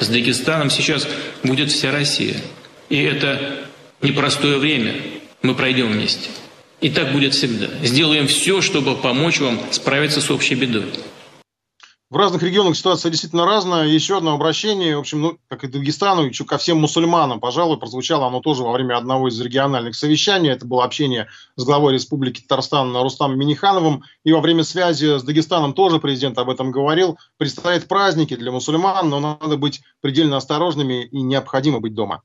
с 0.00 0.08
Дагестаном 0.08 0.70
сейчас 0.70 1.06
будет 1.42 1.70
вся 1.70 1.92
Россия. 1.92 2.36
И 2.88 3.02
это 3.02 3.60
непростое 4.00 4.58
время. 4.58 4.94
Мы 5.42 5.54
пройдем 5.54 5.92
вместе. 5.92 6.30
И 6.80 6.88
так 6.90 7.12
будет 7.12 7.34
всегда. 7.34 7.66
Сделаем 7.82 8.26
все, 8.28 8.60
чтобы 8.60 8.96
помочь 8.96 9.40
вам 9.40 9.60
справиться 9.70 10.20
с 10.20 10.30
общей 10.30 10.54
бедой. 10.54 10.86
В 12.10 12.16
разных 12.16 12.42
регионах 12.42 12.74
ситуация 12.74 13.10
действительно 13.10 13.44
разная. 13.44 13.86
Еще 13.86 14.16
одно 14.16 14.32
обращение, 14.32 14.96
в 14.96 15.00
общем, 15.00 15.20
ну, 15.20 15.38
как 15.48 15.64
и 15.64 15.68
Дагестану, 15.68 16.22
еще 16.22 16.46
ко 16.46 16.56
всем 16.56 16.80
мусульманам, 16.80 17.38
пожалуй, 17.38 17.78
прозвучало 17.78 18.26
оно 18.26 18.40
тоже 18.40 18.62
во 18.62 18.72
время 18.72 18.96
одного 18.96 19.28
из 19.28 19.38
региональных 19.38 19.94
совещаний. 19.94 20.48
Это 20.48 20.64
было 20.64 20.84
общение 20.84 21.28
с 21.56 21.64
главой 21.64 21.92
Республики 21.92 22.40
Татарстан 22.40 22.96
Рустамом 22.96 23.38
Минихановым. 23.38 24.04
И 24.24 24.32
во 24.32 24.40
время 24.40 24.64
связи 24.64 25.18
с 25.18 25.22
Дагестаном 25.22 25.74
тоже 25.74 25.98
президент 25.98 26.38
об 26.38 26.48
этом 26.48 26.70
говорил. 26.70 27.18
Предстоят 27.36 27.86
праздники 27.88 28.34
для 28.36 28.52
мусульман, 28.52 29.10
но 29.10 29.20
надо 29.20 29.58
быть 29.58 29.82
предельно 30.00 30.38
осторожными 30.38 31.04
и 31.04 31.20
необходимо 31.20 31.78
быть 31.78 31.92
дома. 31.92 32.22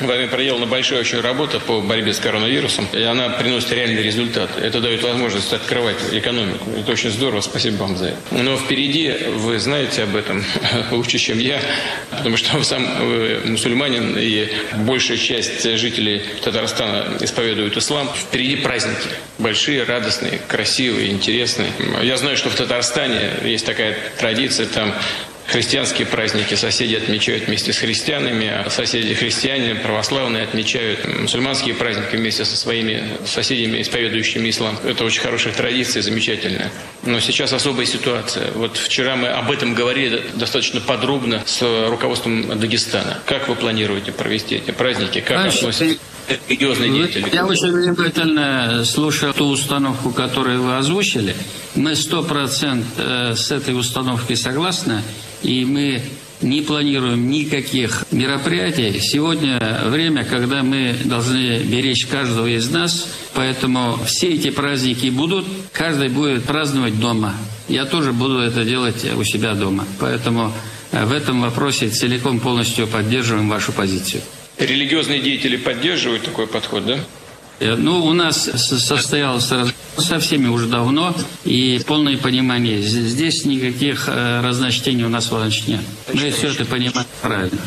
Вами 0.00 0.26
проделана 0.26 0.66
большая 0.66 1.00
очень 1.00 1.20
работа 1.20 1.58
по 1.58 1.80
борьбе 1.80 2.12
с 2.14 2.20
коронавирусом, 2.20 2.86
и 2.92 3.02
она 3.02 3.30
приносит 3.30 3.72
реальный 3.72 4.00
результат. 4.00 4.48
Это 4.56 4.80
дает 4.80 5.02
возможность 5.02 5.52
открывать 5.52 5.96
экономику. 6.12 6.70
Это 6.78 6.92
очень 6.92 7.10
здорово, 7.10 7.40
спасибо 7.40 7.78
вам 7.78 7.96
за 7.96 8.10
это. 8.10 8.16
Но 8.30 8.56
впереди, 8.56 9.12
вы 9.34 9.58
знаете 9.58 10.04
об 10.04 10.14
этом 10.14 10.44
лучше, 10.92 11.18
чем 11.18 11.40
я, 11.40 11.60
потому 12.12 12.36
что 12.36 12.62
сам 12.62 13.08
вы 13.08 13.40
мусульманин, 13.46 14.16
и 14.16 14.48
большая 14.86 15.18
часть 15.18 15.64
жителей 15.64 16.22
Татарстана 16.44 17.16
исповедуют 17.20 17.76
ислам. 17.76 18.08
Впереди 18.14 18.54
праздники. 18.54 19.08
Большие, 19.38 19.82
радостные, 19.82 20.38
красивые, 20.46 21.10
интересные. 21.10 21.72
Я 22.02 22.16
знаю, 22.18 22.36
что 22.36 22.50
в 22.50 22.54
Татарстане 22.54 23.30
есть 23.42 23.66
такая 23.66 23.96
традиция, 24.20 24.66
там 24.66 24.94
Христианские 25.48 26.06
праздники 26.06 26.54
соседи 26.54 26.94
отмечают 26.94 27.46
вместе 27.46 27.72
с 27.72 27.78
христианами, 27.78 28.48
а 28.48 28.68
соседи 28.68 29.14
христиане, 29.14 29.76
православные 29.76 30.42
отмечают 30.42 31.08
мусульманские 31.20 31.74
праздники 31.74 32.16
вместе 32.16 32.44
со 32.44 32.54
своими 32.54 33.16
соседями, 33.24 33.80
исповедующими 33.80 34.50
ислам. 34.50 34.78
Это 34.84 35.04
очень 35.04 35.22
хорошая 35.22 35.54
традиция, 35.54 36.02
замечательная. 36.02 36.70
Но 37.02 37.18
сейчас 37.20 37.54
особая 37.54 37.86
ситуация. 37.86 38.52
Вот 38.52 38.76
вчера 38.76 39.16
мы 39.16 39.28
об 39.28 39.50
этом 39.50 39.72
говорили 39.72 40.22
достаточно 40.34 40.82
подробно 40.82 41.42
с 41.46 41.62
руководством 41.88 42.58
Дагестана. 42.60 43.18
Как 43.24 43.48
вы 43.48 43.54
планируете 43.54 44.12
провести 44.12 44.56
эти 44.56 44.70
праздники? 44.70 45.20
Как 45.22 45.40
Значит, 45.40 45.60
относитесь 45.60 45.98
религиозные 46.46 46.90
деятели? 46.90 47.26
Я 47.32 47.46
очень 47.46 47.72
внимательно 47.72 48.84
слушал 48.84 49.32
ту 49.32 49.46
установку, 49.46 50.10
которую 50.10 50.62
вы 50.62 50.76
озвучили. 50.76 51.34
Мы 51.74 51.96
сто 51.96 52.22
процентов 52.22 52.92
э, 52.98 53.34
с 53.34 53.50
этой 53.50 53.74
установкой 53.74 54.36
согласны 54.36 55.02
и 55.42 55.64
мы 55.64 56.02
не 56.40 56.62
планируем 56.62 57.30
никаких 57.30 58.04
мероприятий. 58.10 59.00
Сегодня 59.00 59.82
время, 59.86 60.24
когда 60.24 60.62
мы 60.62 60.94
должны 61.04 61.58
беречь 61.60 62.06
каждого 62.06 62.46
из 62.46 62.70
нас, 62.70 63.08
поэтому 63.34 63.98
все 64.06 64.28
эти 64.28 64.50
праздники 64.50 65.08
будут, 65.08 65.46
каждый 65.72 66.08
будет 66.08 66.44
праздновать 66.44 66.98
дома. 66.98 67.34
Я 67.68 67.84
тоже 67.84 68.12
буду 68.12 68.38
это 68.38 68.64
делать 68.64 69.04
у 69.16 69.24
себя 69.24 69.54
дома. 69.54 69.86
Поэтому 69.98 70.52
э, 70.92 71.04
в 71.04 71.12
этом 71.12 71.42
вопросе 71.42 71.88
целиком 71.88 72.40
полностью 72.40 72.86
поддерживаем 72.86 73.48
вашу 73.48 73.72
позицию. 73.72 74.22
Религиозные 74.58 75.20
деятели 75.20 75.56
поддерживают 75.56 76.24
такой 76.24 76.46
подход, 76.46 76.86
да? 76.86 76.98
Э, 77.60 77.74
ну, 77.76 78.04
у 78.04 78.12
нас 78.12 78.48
разговор 78.90 79.40
со 79.40 80.20
всеми 80.20 80.48
уже 80.48 80.66
давно, 80.66 81.14
и 81.44 81.80
полное 81.86 82.16
понимание. 82.16 82.80
Здесь 82.80 83.44
никаких 83.44 84.08
э, 84.08 84.40
разночтений 84.42 85.04
у 85.04 85.08
нас, 85.08 85.30
Владимир, 85.30 85.68
нет. 85.68 85.80
Мы 86.14 86.30
все 86.30 86.48
это 86.48 86.64
понимаем 86.64 87.06
правильно. 87.20 87.58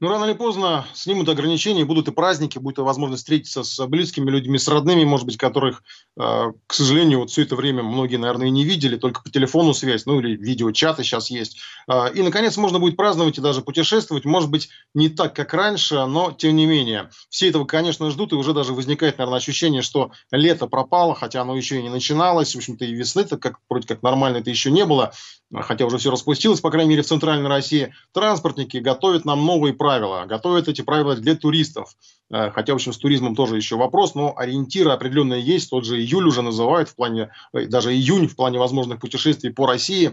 Ну, 0.00 0.08
рано 0.08 0.24
или 0.24 0.32
поздно 0.32 0.86
снимут 0.94 1.28
ограничения, 1.28 1.84
будут 1.84 2.08
и 2.08 2.10
праздники, 2.10 2.58
будет 2.58 2.78
и 2.78 2.80
возможность 2.80 3.22
встретиться 3.22 3.62
с 3.62 3.86
близкими 3.86 4.30
людьми, 4.30 4.56
с 4.56 4.66
родными, 4.66 5.04
может 5.04 5.26
быть, 5.26 5.36
которых, 5.36 5.82
э, 6.18 6.52
к 6.66 6.72
сожалению, 6.72 7.18
вот 7.18 7.30
все 7.30 7.42
это 7.42 7.54
время 7.54 7.82
многие, 7.82 8.16
наверное, 8.16 8.46
и 8.46 8.50
не 8.50 8.64
видели, 8.64 8.96
только 8.96 9.22
по 9.22 9.28
телефону 9.28 9.74
связь, 9.74 10.06
ну 10.06 10.18
или 10.18 10.36
видеочаты 10.36 11.04
сейчас 11.04 11.28
есть. 11.28 11.58
Э, 11.86 12.10
и, 12.14 12.22
наконец, 12.22 12.56
можно 12.56 12.78
будет 12.78 12.96
праздновать 12.96 13.36
и 13.36 13.42
даже 13.42 13.60
путешествовать, 13.60 14.24
может 14.24 14.50
быть, 14.50 14.70
не 14.94 15.10
так, 15.10 15.36
как 15.36 15.52
раньше, 15.52 16.06
но 16.06 16.32
тем 16.32 16.56
не 16.56 16.64
менее. 16.64 17.10
Все 17.28 17.50
этого, 17.50 17.66
конечно, 17.66 18.10
ждут, 18.10 18.32
и 18.32 18.36
уже 18.36 18.54
даже 18.54 18.72
возникает, 18.72 19.18
наверное, 19.18 19.36
ощущение, 19.36 19.82
что 19.82 20.12
лето 20.30 20.66
пропало, 20.66 21.14
хотя 21.14 21.42
оно 21.42 21.54
еще 21.54 21.78
и 21.78 21.82
не 21.82 21.90
начиналось, 21.90 22.54
в 22.54 22.56
общем-то, 22.56 22.86
и 22.86 22.94
весны-то 22.94 23.36
как, 23.36 23.58
вроде 23.68 23.86
как 23.86 24.02
нормально 24.02 24.38
это 24.38 24.48
еще 24.48 24.70
не 24.70 24.86
было, 24.86 25.12
хотя 25.54 25.84
уже 25.84 25.98
все 25.98 26.10
распустилось, 26.10 26.62
по 26.62 26.70
крайней 26.70 26.88
мере, 26.88 27.02
в 27.02 27.06
Центральной 27.06 27.50
России. 27.50 27.92
Транспортники 28.14 28.78
готовят 28.78 29.26
нам 29.26 29.44
новые 29.44 29.74
правила 29.74 29.89
правила, 29.90 30.24
готовят 30.24 30.68
эти 30.68 30.82
правила 30.82 31.16
для 31.16 31.34
туристов. 31.34 31.96
Э, 32.32 32.50
хотя, 32.50 32.72
в 32.72 32.76
общем, 32.76 32.92
с 32.92 32.98
туризмом 32.98 33.34
тоже 33.34 33.56
еще 33.56 33.76
вопрос, 33.76 34.14
но 34.14 34.34
ориентиры 34.36 34.90
определенные 34.90 35.42
есть. 35.42 35.70
Тот 35.70 35.84
же 35.84 36.00
июль 36.00 36.26
уже 36.26 36.42
называют 36.42 36.88
в 36.88 36.94
плане, 36.94 37.30
э, 37.52 37.66
даже 37.66 37.92
июнь 37.92 38.28
в 38.28 38.36
плане 38.36 38.58
возможных 38.58 39.00
путешествий 39.00 39.52
по 39.52 39.66
России. 39.66 40.08
Э, 40.08 40.12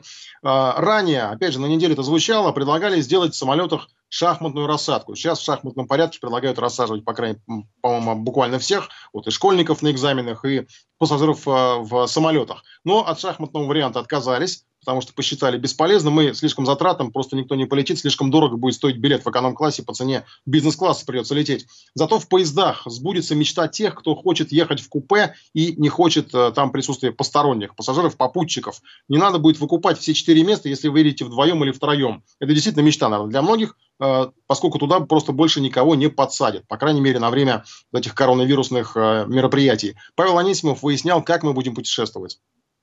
ранее, 0.77 1.23
опять 1.23 1.53
же, 1.53 1.59
на 1.59 1.67
неделе 1.67 1.93
это 1.93 2.03
звучало, 2.03 2.51
предлагали 2.51 2.99
сделать 3.01 3.33
в 3.33 3.37
самолетах 3.37 3.89
шахматную 4.09 4.67
рассадку. 4.67 5.15
Сейчас 5.15 5.39
в 5.39 5.43
шахматном 5.43 5.87
порядке 5.87 6.19
предлагают 6.19 6.59
рассаживать, 6.59 7.03
по 7.03 7.13
крайней 7.13 7.39
по-моему, 7.81 8.23
буквально 8.23 8.57
всех, 8.57 8.89
вот 9.11 9.27
и 9.27 9.31
школьников 9.31 9.81
на 9.81 9.91
экзаменах, 9.91 10.45
и 10.45 10.65
пассажиров 10.97 11.45
в 11.45 12.07
самолетах. 12.07 12.63
Но 12.85 13.05
от 13.05 13.19
шахматного 13.19 13.65
варианта 13.65 13.99
отказались 13.99 14.63
потому 14.87 15.01
что 15.01 15.13
посчитали 15.13 15.57
бесполезно, 15.57 16.11
мы 16.11 16.33
слишком 16.33 16.65
затратным, 16.65 17.11
просто 17.11 17.35
никто 17.35 17.55
не 17.55 17.65
полетит, 17.65 17.99
слишком 17.99 18.31
дорого 18.31 18.55
будет 18.55 18.75
стоить 18.75 18.95
билет 18.95 19.25
в 19.25 19.29
эконом-классе, 19.29 19.83
по 19.83 19.93
цене 19.93 20.23
бизнес-класса 20.45 21.05
придется 21.05 21.35
лететь. 21.35 21.67
Зато 22.07 22.19
в 22.19 22.29
поездах 22.29 22.83
сбудется 22.85 23.35
мечта 23.35 23.67
тех, 23.67 23.93
кто 23.93 24.15
хочет 24.15 24.53
ехать 24.53 24.79
в 24.79 24.87
купе 24.87 25.35
и 25.53 25.73
не 25.73 25.89
хочет 25.89 26.33
э, 26.33 26.53
там 26.55 26.71
присутствия 26.71 27.11
посторонних, 27.11 27.75
пассажиров, 27.75 28.15
попутчиков. 28.15 28.81
Не 29.09 29.17
надо 29.17 29.39
будет 29.39 29.59
выкупать 29.59 29.99
все 29.99 30.13
четыре 30.13 30.45
места, 30.45 30.69
если 30.69 30.87
вы 30.87 30.99
едете 30.99 31.25
вдвоем 31.25 31.61
или 31.65 31.71
втроем. 31.73 32.23
Это 32.39 32.53
действительно 32.53 32.83
мечта, 32.83 33.09
наверное, 33.09 33.31
для 33.31 33.41
многих, 33.41 33.75
э, 33.99 34.27
поскольку 34.47 34.79
туда 34.79 35.01
просто 35.01 35.33
больше 35.33 35.59
никого 35.59 35.95
не 35.95 36.07
подсадят, 36.07 36.65
по 36.69 36.77
крайней 36.77 37.01
мере, 37.01 37.19
на 37.19 37.29
время 37.29 37.65
этих 37.93 38.15
коронавирусных 38.15 38.95
э, 38.95 39.25
мероприятий. 39.27 39.97
Павел 40.15 40.37
Анисимов 40.37 40.83
выяснял, 40.83 41.21
как 41.21 41.43
мы 41.43 41.51
будем 41.51 41.75
путешествовать. 41.75 42.39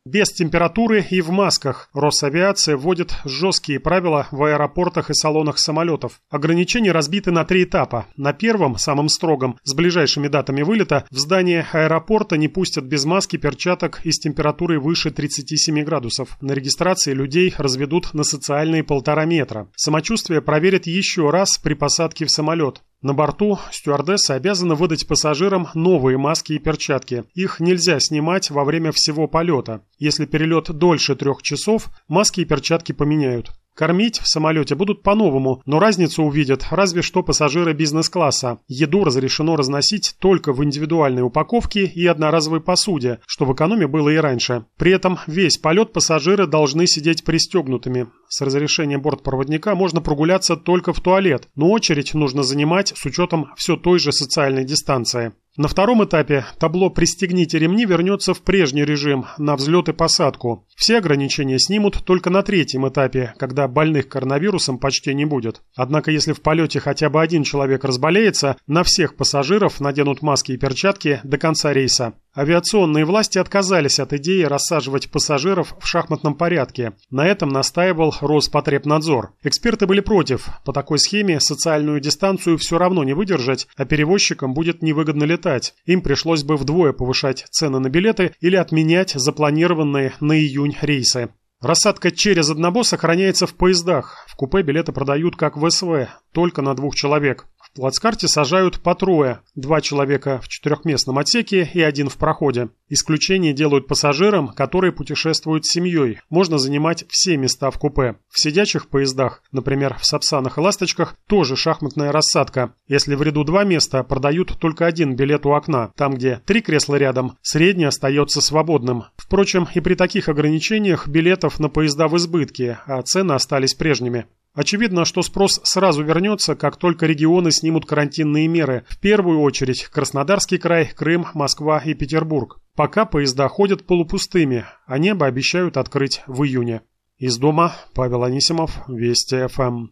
Без 0.07 0.31
температуры 0.31 1.03
и 1.09 1.23
в 1.23 1.31
масках. 1.31 1.89
Росавиация 1.95 2.77
вводит 2.77 3.15
жесткие 3.25 3.81
правила 3.81 4.29
в 4.31 4.45
аэропортах 4.45 5.09
и 5.09 5.15
салонах 5.15 5.59
самолетов. 5.59 6.21
Ограничения 6.29 6.93
разбиты 6.93 7.31
на 7.31 7.47
три 7.47 7.65
этапа. 7.65 8.05
На 8.19 8.35
первом, 8.35 8.77
самом 8.77 9.09
строгом, 9.09 9.59
с 9.63 9.73
ближайшими 9.73 10.29
датами 10.29 10.61
вылета, 10.61 11.07
в 11.11 11.17
здание 11.17 11.67
аэропорта 11.73 12.37
не 12.37 12.49
пустят 12.49 12.85
без 12.85 13.07
маски 13.07 13.39
перчаток 13.39 14.03
и 14.05 14.13
с 14.13 14.19
температурой 14.19 14.79
выше 14.79 15.11
37 15.11 15.83
градусов. 15.85 16.37
На 16.43 16.53
регистрации 16.53 17.15
людей 17.15 17.55
разведут 17.57 18.13
на 18.13 18.25
социальные 18.25 18.85
полтора 18.85 19.25
метра. 19.25 19.71
Самочувствие 19.75 20.43
проверят 20.43 20.87
еще 20.87 21.31
раз 21.31 21.57
при 21.57 21.73
посадке 21.73 22.27
в 22.27 22.31
самолет. 22.31 22.83
На 23.05 23.13
борту 23.13 23.59
стюардессы 23.71 24.31
обязаны 24.31 24.75
выдать 24.77 25.07
пассажирам 25.07 25.69
новые 25.75 26.17
маски 26.17 26.55
и 26.55 26.59
перчатки. 26.59 27.25
Их 27.35 27.61
нельзя 27.61 28.01
снимать 28.01 28.51
во 28.51 28.65
время 28.65 28.93
всего 28.93 29.29
полета. 29.29 29.83
Если 29.99 30.25
перелет 30.25 30.73
дольше 30.73 31.15
трех 31.15 31.43
часов, 31.43 31.91
маски 32.09 32.41
и 32.41 32.47
перчатки 32.47 32.93
поменяют. 32.93 33.53
Кормить 33.75 34.21
в 34.21 34.29
самолете 34.29 34.77
будут 34.77 35.03
по-новому, 35.03 35.61
но 35.67 35.81
разницу 35.81 36.23
увидят 36.23 36.69
разве 36.71 37.03
что 37.03 37.25
пассажиры 37.25 37.73
бизнес-класса. 37.73 38.61
Еду 38.69 39.03
разрешено 39.03 39.57
разносить 39.57 40.15
только 40.21 40.53
в 40.53 40.63
индивидуальной 40.63 41.23
упаковке 41.23 41.85
и 41.85 42.07
одноразовой 42.07 42.61
посуде, 42.61 43.19
что 43.27 43.45
в 43.45 43.53
экономе 43.53 43.89
было 43.89 44.11
и 44.11 44.17
раньше. 44.17 44.67
При 44.79 44.93
этом 44.93 45.19
весь 45.27 45.59
полет 45.59 45.93
пассажиры 45.93 46.47
должны 46.47 46.87
сидеть 46.87 47.25
пристегнутыми. 47.25 48.07
С 48.37 48.41
разрешением 48.41 49.01
бортпроводника 49.01 49.77
можно 49.77 50.01
прогуляться 50.01 50.57
только 50.57 50.93
в 50.93 50.99
туалет, 50.99 51.47
но 51.55 51.71
очередь 51.71 52.15
нужно 52.15 52.43
занимать 52.43 52.93
с 52.97 53.07
учетом 53.07 53.53
все 53.55 53.77
той 53.77 54.01
же 54.01 54.11
социальной 54.11 54.65
дистанции. 54.65 55.35
На 55.57 55.69
втором 55.69 56.05
этапе 56.05 56.45
табло 56.59 56.91
«Пристегните 56.91 57.61
ремни» 57.61 57.87
вернется 57.87 58.35
в 58.35 58.43
прежний 58.43 58.85
режим 58.85 59.27
на 59.39 59.55
взлет 59.55 59.89
и 59.89 59.93
посадку. 59.93 60.67
Все 60.75 60.99
ограничения 60.99 61.61
снимут 61.61 62.05
только 62.05 62.29
на 62.29 62.43
третьем 62.43 62.89
этапе, 62.89 63.35
когда 63.39 63.69
больных 63.69 64.09
коронавирусом 64.09 64.79
почти 64.79 65.15
не 65.15 65.27
будет. 65.27 65.63
Однако 65.77 66.11
если 66.11 66.33
в 66.33 66.43
полете 66.43 66.81
хотя 66.81 67.11
бы 67.11 67.23
один 67.23 67.45
человек 67.45 67.85
разболеется, 67.85 68.57
на 68.67 68.83
всех 68.83 69.15
пассажиров 69.15 69.79
наденут 69.79 70.23
маски 70.23 70.51
и 70.51 70.57
перчатки 70.57 71.21
до 71.23 71.39
конца 71.39 71.73
рейса. 71.73 72.15
Авиационные 72.37 73.05
власти 73.05 73.39
отказались 73.39 74.01
от 74.01 74.13
идеи 74.13 74.43
рассаживать 74.43 75.09
пассажиров 75.09 75.77
в 75.79 75.87
шахматном 75.87 76.35
порядке. 76.35 76.95
На 77.09 77.27
этом 77.27 77.51
настаивал 77.51 78.13
Роспотребнадзор. 78.21 79.35
Эксперты 79.45 79.87
были 79.87 80.01
против. 80.01 80.49
По 80.65 80.73
такой 80.73 80.99
схеме 80.99 81.39
социальную 81.39 82.01
дистанцию 82.01 82.59
все 82.59 82.77
равно 82.77 83.05
не 83.05 83.15
выдержать, 83.15 83.69
а 83.77 83.85
перевозчикам 83.85 84.53
будет 84.53 84.83
невыгодно 84.83 85.23
летать. 85.23 85.75
Им 85.87 86.03
пришлось 86.03 86.43
бы 86.43 86.57
вдвое 86.57 86.93
повышать 86.93 87.47
цены 87.53 87.79
на 87.79 87.89
билеты 87.89 88.35
или 88.41 88.57
отменять 88.57 89.13
запланированные 89.13 90.15
на 90.19 90.37
июнь 90.37 90.77
рейсы. 90.81 91.29
Рассадка 91.65 92.11
через 92.11 92.51
одного 92.51 92.83
сохраняется 92.83 93.47
в 93.47 93.55
поездах. 93.55 94.27
В 94.29 94.37
купе 94.37 94.61
билеты 94.61 94.93
продают 94.93 95.37
как 95.37 95.57
в 95.57 95.71
СВ, 95.71 96.09
только 96.33 96.61
на 96.61 96.75
двух 96.75 96.95
человек. 96.95 97.47
Плацкарте 97.75 98.29
сажают 98.29 98.81
по 98.81 98.95
трое, 98.95 99.41
два 99.57 99.81
человека 99.81 100.41
в 100.41 100.47
четырехместном 100.47 101.19
отсеке 101.19 101.69
и 101.75 101.83
один 101.83 102.09
в 102.09 102.17
проходе. 102.17 102.69
Исключение 102.89 103.53
делают 103.53 103.89
пассажирам, 103.89 104.49
которые 104.49 104.93
путешествуют 104.93 105.67
с 105.67 105.73
семьей. 105.73 106.21
Можно 106.31 106.59
занимать 106.59 107.05
все 107.09 107.37
места 107.37 107.73
в 107.73 107.79
купе. 107.81 108.15
В 108.29 108.41
сидячих 108.41 108.89
поездах, 108.89 109.43
например, 109.51 109.97
в 109.99 110.07
Сапсанах 110.07 110.57
и 110.57 110.61
Ласточках, 110.61 111.17
тоже 111.27 111.57
шахматная 111.57 112.13
рассадка. 112.13 112.75
Если 112.87 113.17
в 113.17 113.23
ряду 113.23 113.43
два 113.43 113.65
места, 113.65 114.05
продают 114.05 114.57
только 114.61 114.87
один 114.87 115.17
билет 115.17 115.45
у 115.45 115.51
окна. 115.51 115.91
Там, 115.97 116.15
где 116.15 116.43
три 116.47 116.61
кресла 116.61 116.95
рядом, 116.95 117.39
средний 117.43 117.87
остается 117.87 118.41
свободным. 118.41 119.07
Впрочем, 119.17 119.67
и 119.75 119.81
при 119.81 119.95
таких 119.95 120.29
ограничениях 120.29 121.09
билетов 121.09 121.59
на 121.59 121.69
поезда 121.69 122.07
в 122.07 122.17
избытке, 122.19 122.79
а 122.87 123.03
цены 123.03 123.33
остались 123.33 123.75
прежними. 123.75 124.27
Очевидно, 124.55 125.05
что 125.05 125.23
спрос 125.23 125.61
сразу 125.65 126.05
вернется, 126.05 126.55
как 126.55 126.77
только 126.77 127.07
регионы 127.07 127.51
снимут 127.51 127.87
карантинные 127.87 128.47
меры. 128.47 128.85
В 128.89 129.01
первую 129.01 129.41
очередь 129.41 129.87
Краснодарский 129.87 130.59
край, 130.59 130.87
Крым, 130.87 131.27
Москва 131.35 131.81
и 131.85 131.93
Петербург. 131.95 132.61
Пока 132.77 133.05
поезда 133.05 133.49
ходят 133.49 133.85
полупустыми, 133.85 134.65
а 134.87 134.99
небо 134.99 135.27
обещают 135.27 135.77
открыть 135.77 136.23
в 136.29 136.45
июне. 136.45 136.83
Из 137.19 137.37
дома 137.37 137.75
Павел 137.95 138.23
Анисимов, 138.23 138.79
Вести 138.87 139.49
ФМ. 139.49 139.89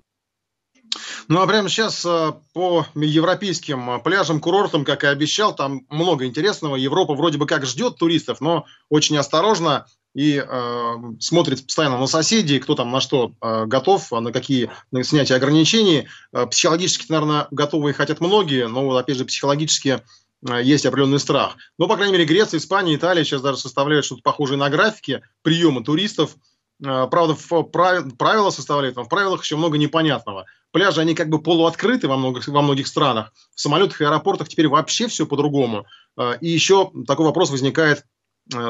Ну 1.28 1.40
а 1.40 1.46
прямо 1.46 1.68
сейчас 1.68 2.04
э, 2.04 2.32
по 2.52 2.86
европейским 2.94 3.90
э, 3.90 3.98
пляжам, 4.00 4.40
курортам, 4.40 4.84
как 4.84 5.04
и 5.04 5.08
обещал, 5.08 5.54
там 5.54 5.86
много 5.88 6.26
интересного. 6.26 6.76
Европа 6.76 7.14
вроде 7.14 7.38
бы 7.38 7.46
как 7.46 7.64
ждет 7.64 7.96
туристов, 7.96 8.40
но 8.40 8.66
очень 8.90 9.16
осторожно 9.16 9.86
и 10.14 10.44
э, 10.46 10.94
смотрит 11.20 11.64
постоянно 11.64 11.98
на 11.98 12.06
соседей, 12.06 12.58
кто 12.58 12.74
там 12.74 12.90
на 12.90 13.00
что 13.00 13.32
э, 13.40 13.64
готов, 13.66 14.10
на 14.10 14.32
какие 14.32 14.70
на 14.90 15.04
снятие 15.04 15.36
ограничений. 15.36 16.08
Э, 16.32 16.46
психологически, 16.46 17.10
наверное, 17.10 17.48
готовы 17.50 17.90
и 17.90 17.94
хотят 17.94 18.20
многие, 18.20 18.68
но, 18.68 18.96
опять 18.96 19.16
же, 19.16 19.24
психологически 19.24 20.02
э, 20.46 20.62
есть 20.62 20.84
определенный 20.84 21.18
страх. 21.18 21.56
Но, 21.78 21.88
по 21.88 21.96
крайней 21.96 22.12
мере, 22.12 22.26
Греция, 22.26 22.58
Испания, 22.58 22.94
Италия 22.94 23.24
сейчас 23.24 23.40
даже 23.40 23.58
составляют 23.58 24.04
что-то 24.04 24.22
похожее 24.22 24.58
на 24.58 24.68
графике 24.68 25.22
приема 25.42 25.82
туристов. 25.82 26.36
Э, 26.84 27.06
правда, 27.10 27.34
в 27.34 27.62
прав... 27.62 28.04
правила 28.18 28.50
составляют, 28.50 28.96
но 28.96 29.04
в 29.04 29.08
правилах 29.08 29.42
еще 29.42 29.56
много 29.56 29.78
непонятного. 29.78 30.44
Пляжи, 30.72 31.00
они 31.00 31.14
как 31.14 31.30
бы 31.30 31.40
полуоткрыты 31.40 32.06
во 32.06 32.18
многих, 32.18 32.46
во 32.48 32.60
многих 32.60 32.86
странах. 32.86 33.32
В 33.54 33.60
самолетах 33.60 34.00
и 34.02 34.04
аэропортах 34.04 34.48
теперь 34.48 34.68
вообще 34.68 35.06
все 35.06 35.24
по-другому. 35.24 35.86
Э, 36.18 36.36
и 36.42 36.50
еще 36.50 36.92
такой 37.06 37.24
вопрос 37.24 37.50
возникает, 37.50 38.04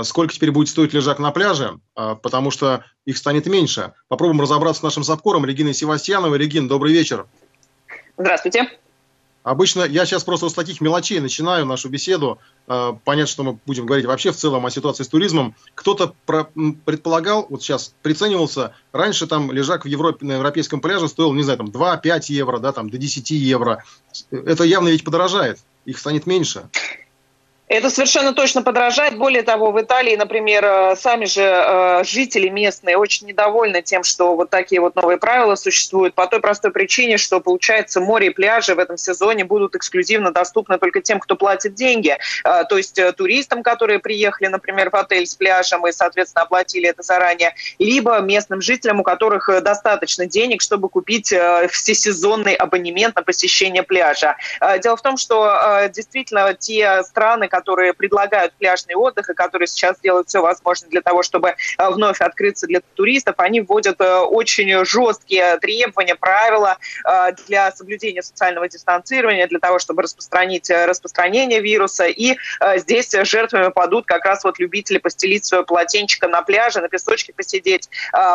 сколько 0.05 0.35
теперь 0.35 0.51
будет 0.51 0.69
стоить 0.69 0.93
лежак 0.93 1.19
на 1.19 1.31
пляже, 1.31 1.79
э, 1.97 2.17
потому 2.23 2.51
что 2.51 2.85
их 3.05 3.17
станет 3.17 3.47
меньше. 3.47 3.93
Попробуем 4.09 4.41
разобраться 4.41 4.81
с 4.81 4.83
нашим 4.83 5.05
САПКОРом 5.05 5.45
Региной 5.45 5.75
Севастьяновой. 5.75 6.39
Регин, 6.39 6.69
добрый 6.69 6.93
вечер. 6.93 7.27
Здравствуйте. 8.17 8.71
Обычно 9.43 9.83
я 9.83 10.07
сейчас 10.07 10.23
просто 10.23 10.49
с 10.49 10.55
таких 10.55 10.81
мелочей 10.81 11.19
начинаю 11.19 11.67
нашу 11.67 11.89
беседу. 11.89 12.39
Э, 12.69 12.93
понятно, 13.05 13.31
что 13.31 13.43
мы 13.43 13.59
будем 13.67 13.87
говорить 13.87 14.07
вообще 14.07 14.31
в 14.31 14.37
целом 14.37 14.65
о 14.67 14.71
ситуации 14.71 15.03
с 15.03 15.09
туризмом. 15.09 15.57
Кто-то 15.75 16.15
предполагал, 16.85 17.47
вот 17.49 17.63
сейчас 17.63 17.95
приценивался, 18.03 18.75
раньше 18.93 19.27
там 19.27 19.51
лежак 19.51 19.85
в 19.85 19.89
Европе, 19.89 20.25
на 20.27 20.33
европейском 20.35 20.81
пляже 20.81 21.09
стоил, 21.09 21.33
не 21.33 21.43
знаю, 21.43 21.59
там 21.59 21.69
2-5 21.69 22.27
евро, 22.29 22.59
да, 22.59 22.73
там 22.73 22.89
до 22.89 22.99
10 22.99 23.31
евро. 23.31 23.85
Это 24.31 24.63
явно 24.65 24.89
ведь 24.89 25.05
подорожает, 25.05 25.59
их 25.87 25.99
станет 25.99 26.27
меньше. 26.27 26.69
Это 27.73 27.89
совершенно 27.89 28.35
точно 28.35 28.63
подражает. 28.63 29.17
Более 29.17 29.43
того, 29.43 29.73
в 29.73 29.81
Италии, 29.81 30.15
например, 30.15 30.63
э, 30.63 30.95
сами 30.95 31.25
же 31.25 31.41
э, 31.41 32.05
жители 32.05 32.51
местные 32.51 32.99
очень 32.99 33.27
недовольны 33.27 33.81
тем, 33.81 34.05
что 34.05 34.37
вот 34.37 34.51
такие 34.51 34.79
вот 34.79 34.95
новые 34.95 35.17
правила 35.17 35.55
существуют 35.55 36.15
по 36.15 36.27
той 36.27 36.41
простой 36.41 36.71
причине, 36.71 37.17
что, 37.17 37.41
получается, 37.41 38.03
море 38.03 38.27
и 38.27 38.31
пляжи 38.31 38.75
в 38.75 38.79
этом 38.79 38.99
сезоне 38.99 39.47
будут 39.47 39.75
эксклюзивно 39.75 40.33
доступны 40.33 40.77
только 40.77 41.01
тем, 41.01 41.19
кто 41.19 41.35
платит 41.35 41.75
деньги. 41.75 42.19
Э, 42.45 42.65
то 42.69 42.77
есть 42.77 43.01
туристам, 43.17 43.63
которые 43.63 44.01
приехали, 44.01 44.49
например, 44.49 44.91
в 44.91 44.97
отель 44.97 45.27
с 45.27 45.35
пляжем 45.35 45.87
и, 45.87 45.93
соответственно, 45.93 46.43
оплатили 46.43 46.91
это 46.91 47.03
заранее, 47.03 47.55
либо 47.79 48.19
местным 48.19 48.61
жителям, 48.61 49.01
у 49.01 49.03
которых 49.03 49.49
достаточно 49.63 50.27
денег, 50.27 50.61
чтобы 50.61 50.91
купить 50.91 51.33
всесезонный 51.71 52.55
абонемент 52.55 53.17
на 53.17 53.23
посещение 53.23 53.83
пляжа. 53.83 54.37
Дело 54.83 54.99
в 54.99 55.03
том, 55.03 55.17
что 55.17 55.89
действительно 55.91 56.53
те 56.53 57.03
страны, 57.05 57.49
которые 57.49 57.62
которые 57.63 57.95
предлагают 57.95 58.53
пляжный 58.55 58.97
отдых 58.97 59.31
и 59.31 59.35
которые 59.35 59.69
сейчас 59.69 60.01
делают 60.01 60.29
все 60.29 60.41
возможное 60.41 60.91
для 60.91 61.01
того, 61.01 61.23
чтобы 61.23 61.51
э, 61.51 61.91
вновь 61.91 62.21
открыться 62.21 62.67
для 62.67 62.81
туристов, 62.95 63.37
они 63.39 63.61
вводят 63.61 64.01
э, 64.01 64.19
очень 64.19 64.85
жесткие 64.85 65.59
требования, 65.59 66.17
правила 66.17 66.77
э, 67.05 67.33
для 67.47 67.71
соблюдения 67.71 68.23
социального 68.23 68.69
дистанцирования, 68.69 69.47
для 69.47 69.61
того, 69.61 69.79
чтобы 69.79 70.03
распространить 70.03 70.71
распространение 70.71 71.61
вируса. 71.61 72.07
И 72.07 72.37
здесь 72.77 73.13
жертвами 73.13 73.71
падут 73.71 74.07
как 74.07 74.25
раз 74.25 74.43
вот 74.43 74.59
любители 74.59 74.99
постелить 74.99 75.45
свое 75.45 75.65
полотенчико 75.65 76.27
на 76.27 76.43
пляже, 76.43 76.81
на 76.81 76.89
песочке 76.89 77.33
посидеть, 77.33 77.89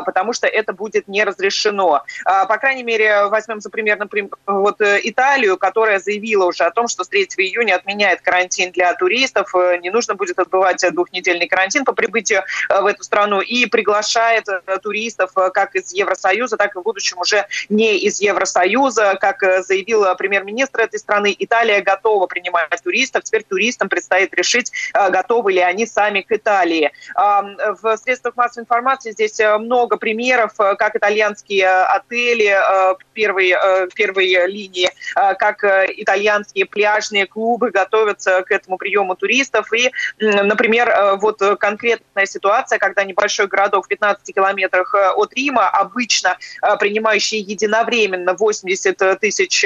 потому 0.05 0.33
что 0.33 0.47
это 0.47 0.73
будет 0.73 1.07
не 1.07 1.23
разрешено. 1.23 2.03
По 2.23 2.57
крайней 2.57 2.83
мере, 2.83 3.25
возьмем 3.25 3.59
за 3.59 3.69
пример, 3.69 3.97
например, 3.97 4.29
вот 4.45 4.77
Италию, 4.81 5.57
которая 5.57 5.99
заявила 5.99 6.45
уже 6.45 6.63
о 6.63 6.71
том, 6.71 6.87
что 6.87 7.03
с 7.03 7.09
3 7.09 7.23
июня 7.37 7.75
отменяет 7.75 8.21
карантин 8.21 8.71
для 8.71 8.93
туристов, 8.93 9.06
туристов, 9.07 9.55
э, 9.55 9.77
не 9.77 9.89
нужно 9.89 10.15
будет 10.15 10.37
отбывать 10.37 10.83
двухнедельный 10.91 11.47
карантин 11.47 11.85
по 11.85 11.93
прибытию 11.93 12.43
э, 12.69 12.81
в 12.81 12.85
эту 12.85 13.03
страну 13.03 13.39
и 13.39 13.65
приглашает 13.65 14.49
э, 14.49 14.77
туристов 14.79 15.31
как 15.53 15.75
из 15.75 15.93
Евросоюза, 15.93 16.57
так 16.57 16.75
и 16.75 16.79
в 16.79 16.81
будущем 16.81 17.19
уже 17.19 17.45
не 17.69 17.97
из 17.99 18.19
Евросоюза. 18.19 19.17
Как 19.21 19.41
заявил 19.63 20.03
премьер-министр 20.17 20.81
этой 20.81 20.99
страны, 20.99 21.33
Италия 21.39 21.81
готова 21.81 22.27
принимать 22.27 22.83
туристов. 22.83 23.23
Теперь 23.23 23.43
туристам 23.43 23.87
предстоит 23.87 24.33
решить, 24.33 24.71
готовы 24.93 25.53
ли 25.53 25.59
они 25.59 25.85
сами 25.85 26.21
к 26.21 26.31
Италии. 26.31 26.91
В 27.15 27.97
средствах 27.97 28.35
массовой 28.35 28.63
информации 28.63 29.11
здесь 29.11 29.39
много 29.59 29.97
примеров, 29.97 30.53
как 30.57 30.95
итальянские 30.95 31.67
отели 31.67 32.57
первой, 33.13 33.53
первой 33.95 34.47
линии, 34.47 34.89
как 35.15 35.63
итальянские 35.63 36.65
пляжные 36.65 37.25
клубы 37.25 37.71
готовятся 37.71 38.43
к 38.43 38.51
этому 38.51 38.77
приему 38.77 38.96
приему 38.97 39.15
туристов. 39.15 39.71
И, 39.73 39.91
например, 40.19 40.89
э, 40.89 41.17
вот 41.17 41.39
конкретная 41.59 42.25
ситуация, 42.25 42.79
когда 42.79 43.03
небольшой 43.03 43.47
городок 43.47 43.85
в 43.85 43.87
15 43.87 44.33
километрах 44.33 44.93
э, 44.95 45.09
от 45.15 45.33
Рима, 45.33 45.69
обычно 45.69 46.37
э, 46.61 46.77
принимающий 46.77 47.39
единовременно 47.39 48.33
80 48.33 49.19
тысяч 49.19 49.65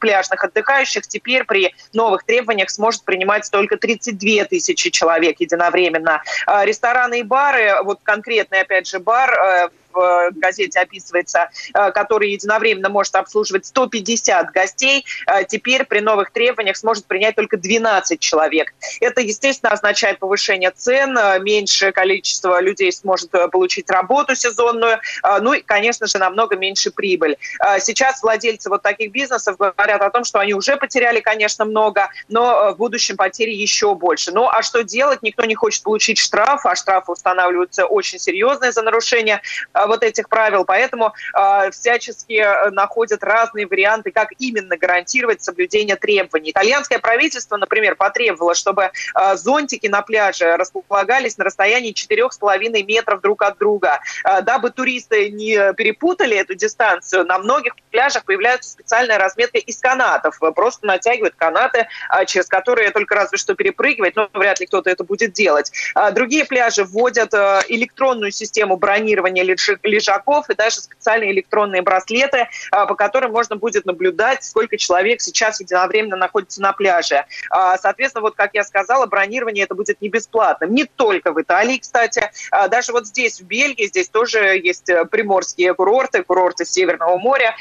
пляжных 0.00 0.44
отдыхающих, 0.44 1.06
теперь 1.06 1.44
при 1.44 1.74
новых 1.92 2.24
требованиях 2.24 2.70
сможет 2.70 3.04
принимать 3.04 3.48
только 3.50 3.76
32 3.76 4.44
тысячи 4.44 4.90
человек 4.90 5.40
единовременно. 5.40 6.22
Рестораны 6.46 7.20
и 7.20 7.22
бары, 7.22 7.82
вот 7.82 8.00
конкретный, 8.02 8.60
опять 8.60 8.86
же, 8.86 8.98
бар 8.98 9.70
в 9.92 10.30
газете 10.36 10.80
описывается, 10.80 11.50
э, 11.74 11.90
который 11.92 12.30
единовременно 12.30 12.88
может 12.88 13.14
обслуживать 13.16 13.66
150 13.66 14.50
гостей, 14.52 15.04
э, 15.26 15.44
теперь 15.44 15.84
при 15.84 16.00
новых 16.00 16.30
требованиях 16.30 16.76
сможет 16.76 17.06
принять 17.06 17.36
только 17.36 17.56
12 17.56 18.20
человек. 18.20 18.72
Это, 19.00 19.20
естественно, 19.20 19.72
означает 19.72 20.18
повышение 20.18 20.70
цен, 20.70 21.16
э, 21.16 21.38
меньшее 21.40 21.92
количество 21.92 22.60
людей 22.60 22.92
сможет 22.92 23.30
получить 23.52 23.90
работу 23.90 24.34
сезонную, 24.34 24.98
ну 25.40 25.52
и, 25.52 25.60
конечно 25.60 26.06
же, 26.06 26.18
намного 26.18 26.56
меньше 26.56 26.90
прибыль. 26.90 27.36
Сейчас 27.80 28.22
владельцы 28.22 28.68
вот 28.68 28.82
таких 28.82 29.12
бизнесов 29.12 29.56
говорят 29.56 30.02
о 30.02 30.10
том, 30.10 30.24
что 30.24 30.38
они 30.38 30.54
уже 30.54 30.76
потеряли, 30.76 31.20
конечно, 31.20 31.64
много, 31.64 32.08
но 32.28 32.72
в 32.72 32.76
будущем 32.76 33.16
потери 33.16 33.52
еще 33.52 33.94
больше. 33.94 34.32
Ну 34.32 34.48
а 34.48 34.62
что 34.62 34.82
делать? 34.82 35.22
Никто 35.22 35.44
не 35.44 35.54
хочет 35.54 35.82
получить 35.82 36.18
штраф, 36.18 36.66
а 36.66 36.74
штрафы 36.74 37.12
устанавливаются 37.12 37.86
очень 37.86 38.18
серьезные 38.18 38.72
за 38.72 38.82
нарушение 38.82 39.42
вот 39.86 40.02
этих 40.02 40.28
правил, 40.28 40.64
поэтому 40.64 41.12
а, 41.32 41.70
всячески 41.70 42.34
э, 42.34 42.70
находят 42.70 43.22
разные 43.22 43.66
варианты, 43.66 44.10
как 44.10 44.28
именно 44.38 44.76
гарантировать 44.76 45.42
соблюдение 45.42 45.96
требований. 45.96 46.50
Итальянское 46.50 46.98
правительство, 46.98 47.56
например, 47.56 47.96
потребовало, 47.96 48.54
чтобы 48.54 48.90
а, 49.14 49.36
зонтики 49.36 49.86
на 49.86 50.02
пляже 50.02 50.56
располагались 50.56 51.38
на 51.38 51.44
расстоянии 51.44 51.92
4,5 51.92 52.84
метров 52.84 53.20
друг 53.20 53.42
от 53.42 53.58
друга. 53.58 54.00
Дабы 54.42 54.70
туристы 54.70 55.30
не 55.30 55.72
перепутали 55.74 56.36
эту 56.36 56.54
дистанцию, 56.54 57.24
на 57.24 57.38
многих 57.38 57.74
пляжах 57.90 58.24
появляется 58.24 58.70
специальная 58.70 59.18
разметка 59.18 59.58
из 59.58 59.78
канатов. 59.78 60.38
Просто 60.54 60.86
натягивают 60.86 61.34
канаты, 61.36 61.88
через 62.26 62.46
которые 62.46 62.90
только 62.90 63.14
разве 63.14 63.38
что 63.38 63.54
перепрыгивать, 63.54 64.16
но 64.16 64.28
вряд 64.34 64.60
ли 64.60 64.66
кто-то 64.66 64.90
это 64.90 65.04
будет 65.04 65.32
делать. 65.32 65.72
Другие 66.12 66.44
пляжи 66.44 66.84
вводят 66.84 67.32
э, 67.34 67.60
электронную 67.68 68.30
систему 68.30 68.76
бронирования 68.76 69.42
лежаков 69.82 70.48
и 70.50 70.54
даже 70.54 70.80
специальные 70.80 71.32
электронные 71.32 71.82
браслеты, 71.82 72.48
а, 72.70 72.86
по 72.86 72.94
которым 72.94 73.32
можно 73.32 73.56
будет 73.56 73.84
наблюдать, 73.86 74.44
сколько 74.44 74.76
человек 74.76 75.20
сейчас 75.20 75.60
единовременно 75.60 76.16
находится 76.16 76.60
на 76.62 76.72
пляже. 76.72 77.24
А, 77.50 77.78
соответственно, 77.78 78.22
вот 78.22 78.34
как 78.34 78.50
я 78.54 78.64
сказала, 78.64 79.06
бронирование 79.06 79.64
это 79.64 79.74
будет 79.74 80.00
не 80.00 80.08
бесплатным. 80.08 80.74
Не 80.74 80.84
только 80.84 81.32
в 81.32 81.40
Италии, 81.40 81.78
кстати. 81.78 82.30
А, 82.50 82.68
даже 82.68 82.92
вот 82.92 83.06
здесь, 83.06 83.40
в 83.40 83.44
Бельгии, 83.44 83.86
здесь 83.86 84.08
тоже 84.08 84.58
есть 84.58 84.88
э, 84.88 85.04
приморские 85.04 85.74
курорты, 85.74 86.22
курорты 86.22 86.64
Северного 86.64 87.16
моря. 87.18 87.54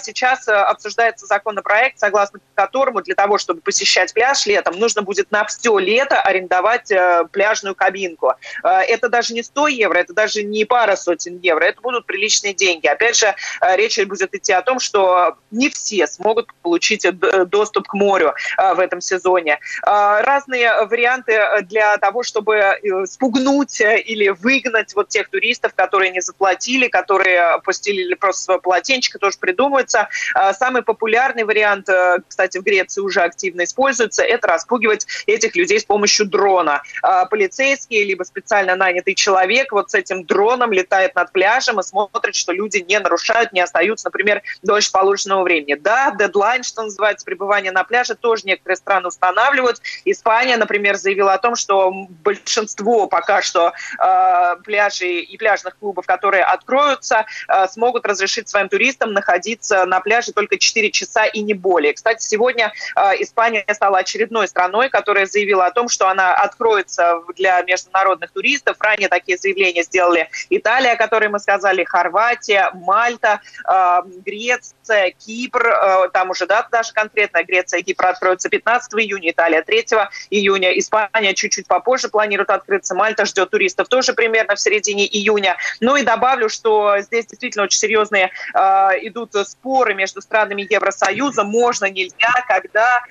Сейчас 0.00 0.48
э, 0.48 0.52
обсуждается 0.52 1.26
законопроект, 1.26 1.98
согласно 1.98 2.40
которому 2.54 3.02
для 3.02 3.14
того, 3.14 3.38
чтобы 3.38 3.60
посещать 3.60 4.14
пляж 4.14 4.46
летом, 4.46 4.78
нужно 4.78 5.02
будет 5.02 5.30
на 5.30 5.44
все 5.44 5.78
лето 5.78 6.20
арендовать 6.20 6.90
э, 6.90 7.24
пляжную 7.30 7.74
кабинку. 7.74 8.32
Это 8.62 9.08
даже 9.08 9.34
не 9.34 9.42
100 9.42 9.68
евро, 9.68 9.98
это 9.98 10.12
даже 10.12 10.42
не 10.42 10.64
пара 10.64 10.96
сотен 10.96 11.38
евро 11.38 11.51
евро. 11.52 11.64
Это 11.64 11.80
будут 11.80 12.06
приличные 12.06 12.54
деньги. 12.54 12.86
Опять 12.86 13.16
же, 13.16 13.26
э, 13.26 13.76
речь 13.76 13.98
будет 14.06 14.34
идти 14.34 14.52
о 14.52 14.62
том, 14.62 14.80
что 14.80 15.36
не 15.50 15.68
все 15.68 16.06
смогут 16.06 16.48
получить 16.62 17.04
э, 17.04 17.12
доступ 17.44 17.88
к 17.88 17.94
морю 17.94 18.34
э, 18.58 18.74
в 18.74 18.80
этом 18.80 19.00
сезоне. 19.00 19.58
Разные 19.82 20.84
варианты 20.86 21.40
для 21.62 21.96
того, 21.98 22.22
чтобы 22.22 22.74
спугнуть 23.06 23.80
или 23.80 24.28
выгнать 24.28 24.94
вот 24.94 25.08
тех 25.08 25.28
туристов, 25.28 25.74
которые 25.74 26.10
не 26.10 26.20
заплатили, 26.20 26.88
которые 26.88 27.60
постелили 27.64 28.14
просто 28.14 28.42
свое 28.42 28.60
полотенчико, 28.60 29.18
тоже 29.18 29.36
придумываются. 29.38 30.08
Самый 30.52 30.82
популярный 30.82 31.44
вариант, 31.44 31.88
кстати, 32.28 32.58
в 32.58 32.62
Греции 32.62 33.00
уже 33.00 33.20
активно 33.20 33.64
используется, 33.64 34.22
это 34.22 34.48
распугивать 34.48 35.06
этих 35.26 35.56
людей 35.56 35.80
с 35.80 35.84
помощью 35.84 36.26
дрона. 36.26 36.82
Полицейский 37.30 38.04
либо 38.04 38.24
специально 38.24 38.76
нанятый 38.76 39.14
человек 39.14 39.72
вот 39.72 39.90
с 39.90 39.94
этим 39.94 40.24
дроном 40.24 40.72
летает 40.72 41.14
над 41.14 41.32
пляжем, 41.32 41.41
пляжем 41.42 41.80
и 41.80 41.82
смотрит, 41.82 42.36
что 42.36 42.52
люди 42.52 42.78
не 42.88 43.00
нарушают, 43.00 43.52
не 43.52 43.60
остаются, 43.60 44.06
например, 44.06 44.42
дольше 44.62 44.92
положенного 44.92 45.42
времени. 45.42 45.74
Да, 45.74 46.14
дедлайн, 46.16 46.62
что 46.62 46.84
называется, 46.84 47.26
пребывание 47.26 47.72
на 47.72 47.82
пляже, 47.82 48.14
тоже 48.14 48.42
некоторые 48.44 48.76
страны 48.76 49.08
устанавливают. 49.08 49.80
Испания, 50.04 50.56
например, 50.56 50.94
заявила 50.94 51.32
о 51.32 51.38
том, 51.38 51.56
что 51.56 51.90
большинство 52.22 53.08
пока 53.08 53.42
что 53.42 53.72
э, 53.98 54.56
пляжей 54.62 55.22
и 55.22 55.36
пляжных 55.36 55.76
клубов, 55.78 56.06
которые 56.06 56.44
откроются, 56.44 57.26
э, 57.48 57.66
смогут 57.66 58.06
разрешить 58.06 58.48
своим 58.48 58.68
туристам 58.68 59.12
находиться 59.12 59.84
на 59.84 59.98
пляже 59.98 60.30
только 60.30 60.58
4 60.58 60.92
часа 60.92 61.24
и 61.24 61.40
не 61.40 61.54
более. 61.54 61.92
Кстати, 61.92 62.24
сегодня 62.24 62.72
э, 62.94 63.00
Испания 63.18 63.64
стала 63.72 63.98
очередной 63.98 64.46
страной, 64.46 64.90
которая 64.90 65.26
заявила 65.26 65.66
о 65.66 65.72
том, 65.72 65.88
что 65.88 66.08
она 66.08 66.36
откроется 66.36 67.20
для 67.34 67.60
международных 67.62 68.30
туристов. 68.30 68.76
Ранее 68.78 69.08
такие 69.08 69.36
заявления 69.36 69.82
сделали 69.82 70.28
Италия, 70.50 70.94
которой 70.94 71.31
мы 71.32 71.38
сказали, 71.38 71.84
Хорватия, 71.84 72.70
Мальта, 72.74 73.40
э, 73.68 73.98
Греция, 74.24 75.12
Кипр, 75.12 75.66
э, 75.66 76.08
там 76.12 76.30
уже 76.30 76.46
дата 76.46 76.68
даже 76.70 76.92
конкретная, 76.92 77.44
Греция 77.44 77.80
и 77.80 77.82
Кипр 77.82 78.06
откроются 78.06 78.48
15 78.48 78.94
июня, 78.94 79.30
Италия 79.30 79.62
3 79.62 79.86
июня, 80.30 80.78
Испания 80.78 81.34
чуть-чуть 81.34 81.66
попозже 81.66 82.08
планирует 82.08 82.50
открыться, 82.50 82.94
Мальта 82.94 83.24
ждет 83.24 83.50
туристов 83.50 83.88
тоже 83.88 84.12
примерно 84.12 84.54
в 84.54 84.60
середине 84.60 85.06
июня. 85.06 85.56
Ну 85.80 85.96
и 85.96 86.02
добавлю, 86.02 86.48
что 86.48 86.98
здесь 87.00 87.26
действительно 87.26 87.64
очень 87.64 87.80
серьезные 87.80 88.30
э, 88.54 88.58
идут 89.02 89.32
споры 89.48 89.94
между 89.94 90.20
странами 90.20 90.66
Евросоюза, 90.68 91.44
можно, 91.44 91.90
нельзя, 91.90 92.32
когда 92.46 93.02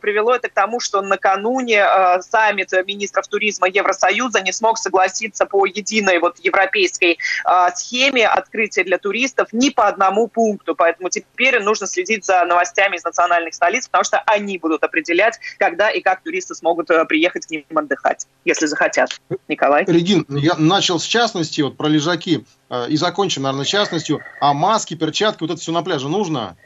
привело 0.00 0.34
это 0.34 0.48
к 0.48 0.52
тому, 0.52 0.80
что 0.80 1.00
накануне 1.00 1.84
саммит 2.20 2.72
министров 2.86 3.28
туризма 3.28 3.68
Евросоюза 3.68 4.40
не 4.40 4.52
смог 4.52 4.78
согласиться 4.78 5.46
по 5.46 5.66
единой 5.66 6.18
вот 6.18 6.38
европейской 6.40 7.05
этой 7.06 7.18
а, 7.44 7.70
схеме 7.70 8.26
открытия 8.26 8.84
для 8.84 8.98
туристов 8.98 9.48
ни 9.52 9.70
по 9.70 9.88
одному 9.88 10.28
пункту. 10.28 10.74
Поэтому 10.74 11.08
теперь 11.10 11.62
нужно 11.62 11.86
следить 11.86 12.24
за 12.24 12.44
новостями 12.44 12.96
из 12.96 13.04
национальных 13.04 13.54
столиц, 13.54 13.86
потому 13.86 14.04
что 14.04 14.18
они 14.26 14.58
будут 14.58 14.82
определять, 14.82 15.38
когда 15.58 15.90
и 15.90 16.00
как 16.00 16.22
туристы 16.22 16.54
смогут 16.54 16.90
э, 16.90 17.04
приехать 17.04 17.46
к 17.46 17.50
ним 17.50 17.64
отдыхать, 17.74 18.26
если 18.44 18.66
захотят. 18.66 19.20
Николай? 19.48 19.84
Регин, 19.86 20.26
я 20.28 20.54
начал 20.56 20.98
с 20.98 21.04
частности, 21.04 21.60
вот 21.60 21.76
про 21.76 21.88
лежаки, 21.88 22.44
э, 22.70 22.88
и 22.88 22.96
закончим, 22.96 23.42
наверное, 23.42 23.64
частностью. 23.64 24.20
А 24.40 24.52
маски, 24.52 24.94
перчатки, 24.94 25.42
вот 25.42 25.50
это 25.50 25.60
все 25.60 25.72
на 25.72 25.82
пляже 25.82 26.08
нужно? 26.08 26.56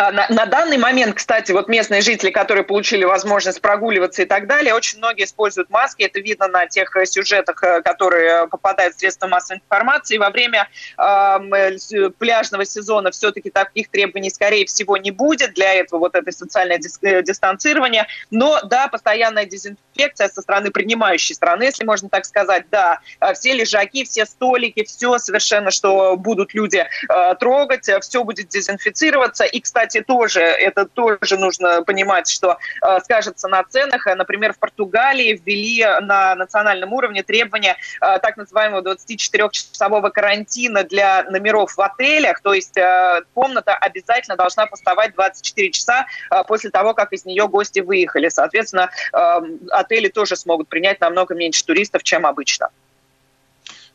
А, 0.00 0.12
на, 0.12 0.26
на 0.28 0.46
данный 0.46 0.78
момент, 0.78 1.16
кстати, 1.16 1.50
вот 1.50 1.66
местные 1.66 2.02
жители, 2.02 2.30
которые 2.30 2.62
получили 2.62 3.02
возможность 3.02 3.60
прогуливаться 3.60 4.22
и 4.22 4.26
так 4.26 4.46
далее, 4.46 4.72
очень 4.72 4.98
многие 4.98 5.24
используют 5.24 5.70
маски. 5.70 6.04
Это 6.04 6.20
видно 6.20 6.46
на 6.46 6.66
тех 6.66 6.94
э, 6.96 7.04
сюжетах, 7.04 7.60
э, 7.64 7.82
которые 7.82 8.46
попадают 8.46 8.94
в 8.94 9.00
средства 9.00 9.26
массовой 9.26 9.58
информации. 9.58 10.18
Во 10.18 10.30
время 10.30 10.68
э, 10.96 12.10
пляжного 12.16 12.64
сезона 12.64 13.10
все-таки 13.10 13.50
таких 13.50 13.88
требований, 13.90 14.30
скорее 14.30 14.66
всего, 14.66 14.96
не 14.96 15.10
будет. 15.10 15.54
Для 15.54 15.74
этого 15.74 15.98
вот 15.98 16.14
это 16.14 16.30
социальное 16.30 16.78
э, 17.02 17.22
дистанцирование. 17.22 18.06
Но, 18.30 18.60
да, 18.62 18.86
постоянная 18.86 19.46
дезинфекция 19.46 20.28
со 20.28 20.42
стороны 20.42 20.70
принимающей 20.70 21.34
страны, 21.34 21.64
если 21.64 21.84
можно 21.84 22.08
так 22.08 22.24
сказать. 22.24 22.66
Да, 22.70 23.00
все 23.34 23.52
лежаки, 23.52 24.04
все 24.04 24.26
столики, 24.26 24.84
все 24.84 25.18
совершенно, 25.18 25.72
что 25.72 26.16
будут 26.16 26.54
люди 26.54 26.86
э, 27.08 27.34
трогать, 27.40 27.90
все 28.02 28.22
будет 28.22 28.46
дезинфицироваться. 28.46 29.42
И, 29.42 29.58
кстати, 29.60 29.87
кстати, 29.88 30.04
тоже, 30.04 30.40
это 30.40 30.84
тоже 30.86 31.36
нужно 31.38 31.82
понимать, 31.82 32.30
что 32.30 32.58
э, 32.82 33.00
скажется 33.00 33.48
на 33.48 33.62
ценах. 33.64 34.06
Например, 34.06 34.52
в 34.52 34.58
Португалии 34.58 35.40
ввели 35.44 35.84
на 36.02 36.34
национальном 36.34 36.92
уровне 36.92 37.22
требования 37.22 37.76
э, 38.00 38.18
так 38.18 38.36
называемого 38.36 38.82
24-часового 38.82 40.10
карантина 40.10 40.84
для 40.84 41.24
номеров 41.24 41.74
в 41.76 41.80
отелях. 41.80 42.40
То 42.42 42.52
есть 42.52 42.76
э, 42.76 43.22
комната 43.34 43.74
обязательно 43.74 44.36
должна 44.36 44.66
пустовать 44.66 45.14
24 45.14 45.70
часа 45.70 46.06
э, 46.30 46.44
после 46.46 46.70
того, 46.70 46.94
как 46.94 47.12
из 47.12 47.24
нее 47.24 47.48
гости 47.48 47.80
выехали. 47.80 48.28
Соответственно, 48.28 48.90
э, 49.12 49.40
отели 49.70 50.08
тоже 50.08 50.36
смогут 50.36 50.68
принять 50.68 51.00
намного 51.00 51.34
меньше 51.34 51.64
туристов, 51.64 52.02
чем 52.02 52.26
обычно. 52.26 52.68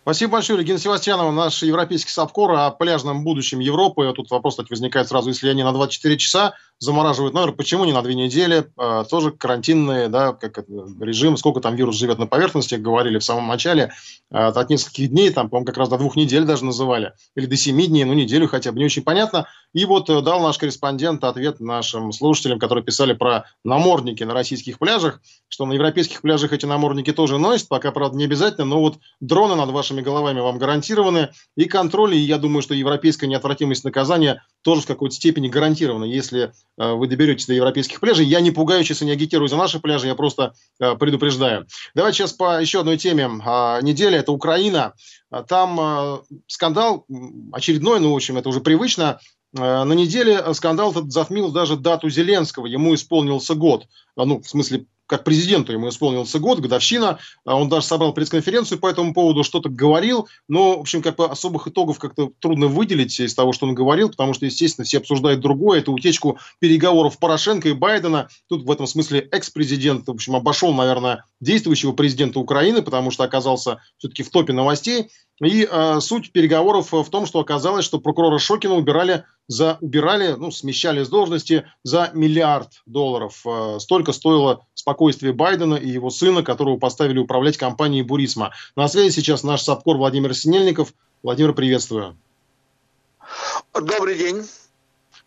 Спасибо 0.04 0.34
большое, 0.34 0.60
Регина 0.60 0.80
Севастьянова, 0.80 1.32
наш 1.32 1.64
европейский 1.64 2.12
САПКОР 2.12 2.52
о 2.52 2.72
пляжном 2.72 3.24
будущем 3.24 3.60
Европы. 3.62 4.12
Тут 4.14 4.32
вопрос, 4.32 4.56
кстати, 4.56 4.70
возникает 4.70 5.08
сразу, 5.08 5.30
если 5.30 5.48
они 5.48 5.64
на 5.64 5.72
24 5.72 6.18
часа 6.18 6.56
замораживают 6.78 7.34
номер, 7.34 7.54
почему 7.54 7.86
не 7.86 7.94
на 7.94 8.02
две 8.02 8.14
недели? 8.14 8.66
А, 8.76 9.06
тоже 9.06 9.32
карантинные, 9.32 10.10
да, 10.10 10.34
как 10.34 10.66
режим, 11.00 11.38
сколько 11.38 11.62
там 11.62 11.78
вирус 11.78 11.96
живет 11.96 12.20
на 12.20 12.28
поверхности, 12.28 12.76
говорили 12.76 13.18
в 13.18 13.24
самом 13.24 13.48
начале, 13.48 13.94
а, 14.30 14.50
от 14.50 14.70
нескольких 14.70 15.10
дней, 15.10 15.30
там, 15.30 15.50
по-моему, 15.50 15.66
как 15.66 15.78
раз 15.78 15.88
до 15.88 15.98
двух 15.98 16.18
недель 16.18 16.44
даже 16.44 16.66
называли, 16.66 17.14
или 17.38 17.46
до 17.46 17.56
семи 17.56 17.88
дней, 17.88 18.04
ну, 18.04 18.12
неделю 18.12 18.50
хотя 18.50 18.74
бы, 18.74 18.80
не 18.80 18.86
очень 18.86 19.04
понятно. 19.04 19.48
И 19.74 19.86
вот 19.86 20.10
э, 20.10 20.22
дал 20.22 20.40
наш 20.42 20.58
корреспондент 20.58 21.24
ответ 21.24 21.60
нашим 21.60 22.12
слушателям, 22.12 22.60
которые 22.60 22.84
писали 22.84 23.14
про 23.14 23.46
намордники 23.64 24.24
на 24.24 24.34
российских 24.34 24.78
пляжах, 24.78 25.22
что 25.48 25.66
на 25.66 25.74
европейских 25.74 26.22
пляжах 26.22 26.54
эти 26.54 26.66
намордники 26.66 27.12
тоже 27.12 27.40
носят, 27.40 27.70
пока, 27.70 27.92
правда, 27.92 28.18
не 28.18 28.26
обязательно, 28.26 28.66
но 28.66 28.80
вот 28.80 29.00
дроны 29.20 29.56
над 29.56 29.72
вашими 29.94 30.02
головами 30.02 30.40
вам 30.40 30.58
гарантированы, 30.58 31.30
и 31.56 31.66
контроль, 31.66 32.16
и 32.16 32.20
я 32.20 32.38
думаю, 32.38 32.62
что 32.62 32.74
европейская 32.74 33.28
неотвратимость 33.28 33.84
наказания 33.84 34.44
тоже 34.64 34.82
в 34.82 34.86
какой-то 34.88 35.16
степени 35.16 35.48
гарантирована, 35.48 36.06
если 36.06 36.54
э, 36.78 36.94
вы 36.94 37.08
доберетесь 37.08 37.46
до 37.46 37.54
европейских 37.54 38.00
пляжей. 38.00 38.26
Я 38.26 38.42
не 38.42 38.52
пугаю, 38.52 38.84
сейчас 38.84 39.02
и 39.02 39.06
не 39.06 39.12
агитирую 39.12 39.48
за 39.48 39.58
наши 39.58 39.80
пляжи, 39.80 40.08
я 40.08 40.16
просто 40.16 40.54
э, 40.80 40.96
предупреждаю. 40.96 41.68
Давайте 41.94 42.18
сейчас 42.18 42.34
по 42.34 42.60
еще 42.60 42.80
одной 42.80 42.98
теме 42.98 43.24
э, 43.24 43.80
недели, 43.82 44.18
это 44.18 44.32
Украина. 44.32 44.94
Там 45.48 46.22
скандал 46.46 47.08
очередной, 47.52 48.00
ну, 48.00 48.12
в 48.12 48.16
общем, 48.16 48.38
это 48.38 48.50
уже 48.50 48.62
привычно, 48.62 49.20
на 49.52 49.92
неделе 49.94 50.54
скандал 50.54 50.92
этот 50.92 51.12
затмил 51.12 51.52
даже 51.52 51.76
дату 51.76 52.08
Зеленского. 52.08 52.68
Ему 52.68 52.94
исполнился 52.94 53.56
год. 53.56 53.88
Ну, 54.16 54.42
в 54.42 54.48
смысле, 54.48 54.86
как 55.14 55.24
президенту 55.24 55.72
ему 55.72 55.90
исполнился 55.90 56.40
год, 56.40 56.60
годовщина, 56.60 57.20
а 57.46 57.56
он 57.56 57.70
даже 57.70 57.86
собрал 57.86 58.14
пресс-конференцию 58.14 58.80
по 58.80 58.90
этому 58.90 59.14
поводу, 59.14 59.44
что-то 59.44 59.70
говорил, 59.70 60.28
но, 60.48 60.78
в 60.78 60.80
общем, 60.80 61.04
как 61.04 61.18
бы 61.18 61.28
особых 61.28 61.68
итогов 61.68 62.00
как-то 62.00 62.32
трудно 62.40 62.66
выделить 62.66 63.20
из 63.20 63.36
того, 63.36 63.54
что 63.54 63.68
он 63.68 63.76
говорил, 63.76 64.10
потому 64.10 64.34
что, 64.34 64.48
естественно, 64.48 64.86
все 64.86 64.98
обсуждают 64.98 65.40
другое, 65.40 65.82
это 65.82 65.92
утечку 65.92 66.40
переговоров 66.58 67.20
Порошенко 67.20 67.70
и 67.70 67.74
Байдена. 67.74 68.28
Тут 68.50 68.64
в 68.64 68.72
этом 68.72 68.88
смысле 68.88 69.20
экс-президент, 69.20 70.08
в 70.08 70.12
общем, 70.12 70.36
обошел, 70.36 70.74
наверное, 70.74 71.26
действующего 71.40 71.92
президента 71.92 72.40
Украины, 72.40 72.82
потому 72.82 73.12
что 73.12 73.24
оказался 73.24 73.82
все-таки 74.00 74.24
в 74.24 74.32
топе 74.32 74.52
новостей. 74.54 75.12
И 75.42 75.68
э, 75.70 76.00
суть 76.00 76.32
переговоров 76.32 76.92
в 76.92 77.10
том, 77.10 77.26
что 77.26 77.40
оказалось, 77.40 77.86
что 77.86 78.00
прокурора 78.00 78.38
Шокина 78.38 78.76
убирали, 78.76 79.26
за, 79.48 79.78
убирали 79.82 80.34
ну, 80.34 80.52
смещали 80.52 81.04
с 81.04 81.10
должности 81.10 81.66
за 81.84 82.12
миллиард 82.14 82.70
долларов. 82.86 83.42
Э, 83.46 83.78
столько 83.80 84.12
стоило 84.12 84.66
спокойствие 84.76 85.34
Байдена 85.34 85.76
и 85.76 85.90
его 85.90 86.12
сына, 86.12 86.44
которого 86.44 86.78
поставили 86.78 87.18
управлять 87.18 87.58
компанией 87.58 88.04
Бурисма. 88.04 88.52
На 88.76 88.88
связи 88.88 89.14
сейчас 89.16 89.44
наш 89.44 89.64
САПКОР 89.64 89.98
Владимир 89.98 90.36
Синельников. 90.36 90.94
Владимир, 91.24 91.54
приветствую. 91.54 92.16
Добрый 93.74 94.18
день. 94.18 94.44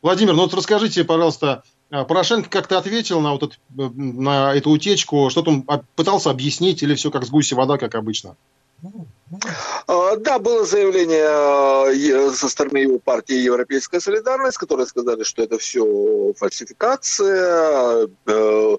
Владимир, 0.03 0.35
ну 0.35 0.43
вот 0.43 0.55
расскажите, 0.55 1.03
пожалуйста, 1.03 1.65
э, 1.91 2.05
Порошенко 2.05 2.49
как-то 2.49 2.79
ответил 2.79 3.21
на, 3.21 3.33
вот 3.33 3.43
это, 3.43 3.55
э, 3.77 3.91
на 3.97 4.55
эту 4.55 4.71
утечку, 4.71 5.31
что-то 5.31 5.51
он 5.51 5.67
пытался 5.97 6.31
объяснить 6.31 6.83
или 6.85 6.95
все 6.95 7.11
как 7.11 7.25
с 7.25 7.31
гуси 7.31 7.55
вода, 7.55 7.77
как 7.77 7.97
обычно? 7.97 8.37
А, 9.89 10.17
да, 10.17 10.39
было 10.39 10.65
заявление 10.65 12.31
э, 12.31 12.31
со 12.33 12.49
стороны 12.49 12.79
его 12.79 12.99
партии 13.01 13.35
«Европейская 13.35 14.01
солидарность», 14.01 14.57
которые 14.57 14.87
сказали, 14.87 15.25
что 15.25 15.43
это 15.43 15.59
все 15.59 16.33
фальсификация, 16.35 18.07
э, 18.07 18.07
э, 18.29 18.77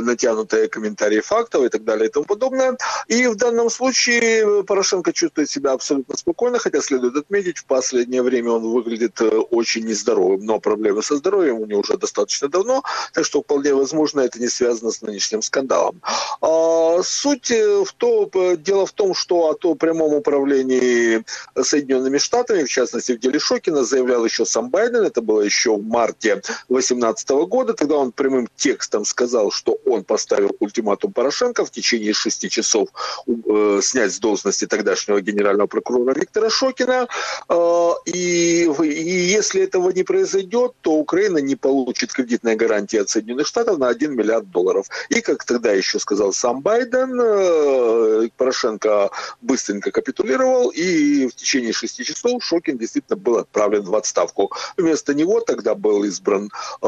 натянутые 0.00 0.68
комментарии 0.68 1.20
фактов 1.20 1.64
и 1.64 1.68
так 1.68 1.84
далее 1.84 2.08
и 2.08 2.12
тому 2.12 2.24
подобное. 2.24 2.78
И 3.06 3.26
в 3.26 3.36
данном 3.36 3.68
случае 3.68 4.64
Порошенко 4.64 5.12
чувствует 5.12 5.50
себя 5.50 5.72
абсолютно 5.72 6.16
спокойно, 6.16 6.58
хотя 6.58 6.80
следует 6.80 7.16
отметить, 7.16 7.58
в 7.58 7.66
последнее 7.66 8.22
время 8.22 8.52
он 8.52 8.62
выглядит 8.62 9.20
очень 9.50 9.84
нездоровым, 9.84 10.46
но 10.46 10.58
проблемы 10.58 11.02
со 11.02 11.16
здоровьем 11.16 11.60
у 11.60 11.66
него 11.66 11.80
уже 11.80 11.98
достаточно 11.98 12.48
давно, 12.48 12.82
так 13.12 13.26
что 13.26 13.42
вполне 13.42 13.74
возможно 13.74 14.20
это 14.20 14.40
не 14.40 14.48
связано 14.48 14.90
с 14.90 15.02
нынешним 15.02 15.42
скандалом. 15.42 16.00
А, 16.40 17.02
суть 17.02 17.50
в 17.50 17.92
том, 17.96 18.30
дело 18.56 18.86
в 18.86 18.92
том, 18.92 19.14
что 19.14 19.50
о 19.50 19.54
том 19.54 19.76
прямом 19.82 20.14
управлении 20.14 21.24
Соединенными 21.60 22.18
Штатами, 22.18 22.62
в 22.62 22.68
частности 22.68 23.12
в 23.12 23.18
деле 23.18 23.40
Шокина, 23.40 23.82
заявлял 23.82 24.24
еще 24.24 24.46
сам 24.46 24.70
Байден, 24.70 25.02
это 25.02 25.20
было 25.20 25.40
еще 25.40 25.76
в 25.76 25.82
марте 25.84 26.36
2018 26.68 27.30
года, 27.48 27.74
тогда 27.74 27.96
он 27.96 28.12
прямым 28.12 28.48
текстом 28.54 29.04
сказал, 29.04 29.50
что 29.50 29.78
он 29.84 30.04
поставил 30.04 30.56
ультиматум 30.60 31.12
Порошенко 31.12 31.64
в 31.64 31.70
течение 31.72 32.12
шести 32.12 32.48
часов 32.48 32.90
э, 33.26 33.80
снять 33.82 34.12
с 34.12 34.20
должности 34.20 34.66
тогдашнего 34.66 35.20
генерального 35.20 35.66
прокурора 35.66 36.14
Виктора 36.14 36.48
Шокина, 36.48 37.08
э, 37.48 37.90
и, 38.06 38.70
и 38.84 39.34
если 39.38 39.62
этого 39.62 39.90
не 39.90 40.04
произойдет, 40.04 40.74
то 40.82 40.92
Украина 40.92 41.38
не 41.38 41.56
получит 41.56 42.12
кредитной 42.12 42.54
гарантии 42.54 43.00
от 43.00 43.08
Соединенных 43.08 43.48
Штатов 43.48 43.78
на 43.78 43.88
1 43.88 44.14
миллиард 44.14 44.48
долларов. 44.48 44.86
И, 45.08 45.20
как 45.20 45.44
тогда 45.44 45.72
еще 45.72 45.98
сказал 45.98 46.32
сам 46.32 46.60
Байден, 46.60 47.20
э, 47.20 48.28
Порошенко 48.52 49.10
быстренько 49.40 49.90
капитулировал, 49.90 50.68
и 50.68 51.26
в 51.26 51.34
течение 51.34 51.72
шести 51.72 52.04
часов 52.04 52.44
Шокин 52.44 52.76
действительно 52.76 53.16
был 53.16 53.38
отправлен 53.38 53.82
в 53.82 53.94
отставку. 53.94 54.52
Вместо 54.76 55.14
него 55.14 55.40
тогда 55.40 55.74
был 55.74 56.04
избран 56.04 56.50
э, 56.82 56.86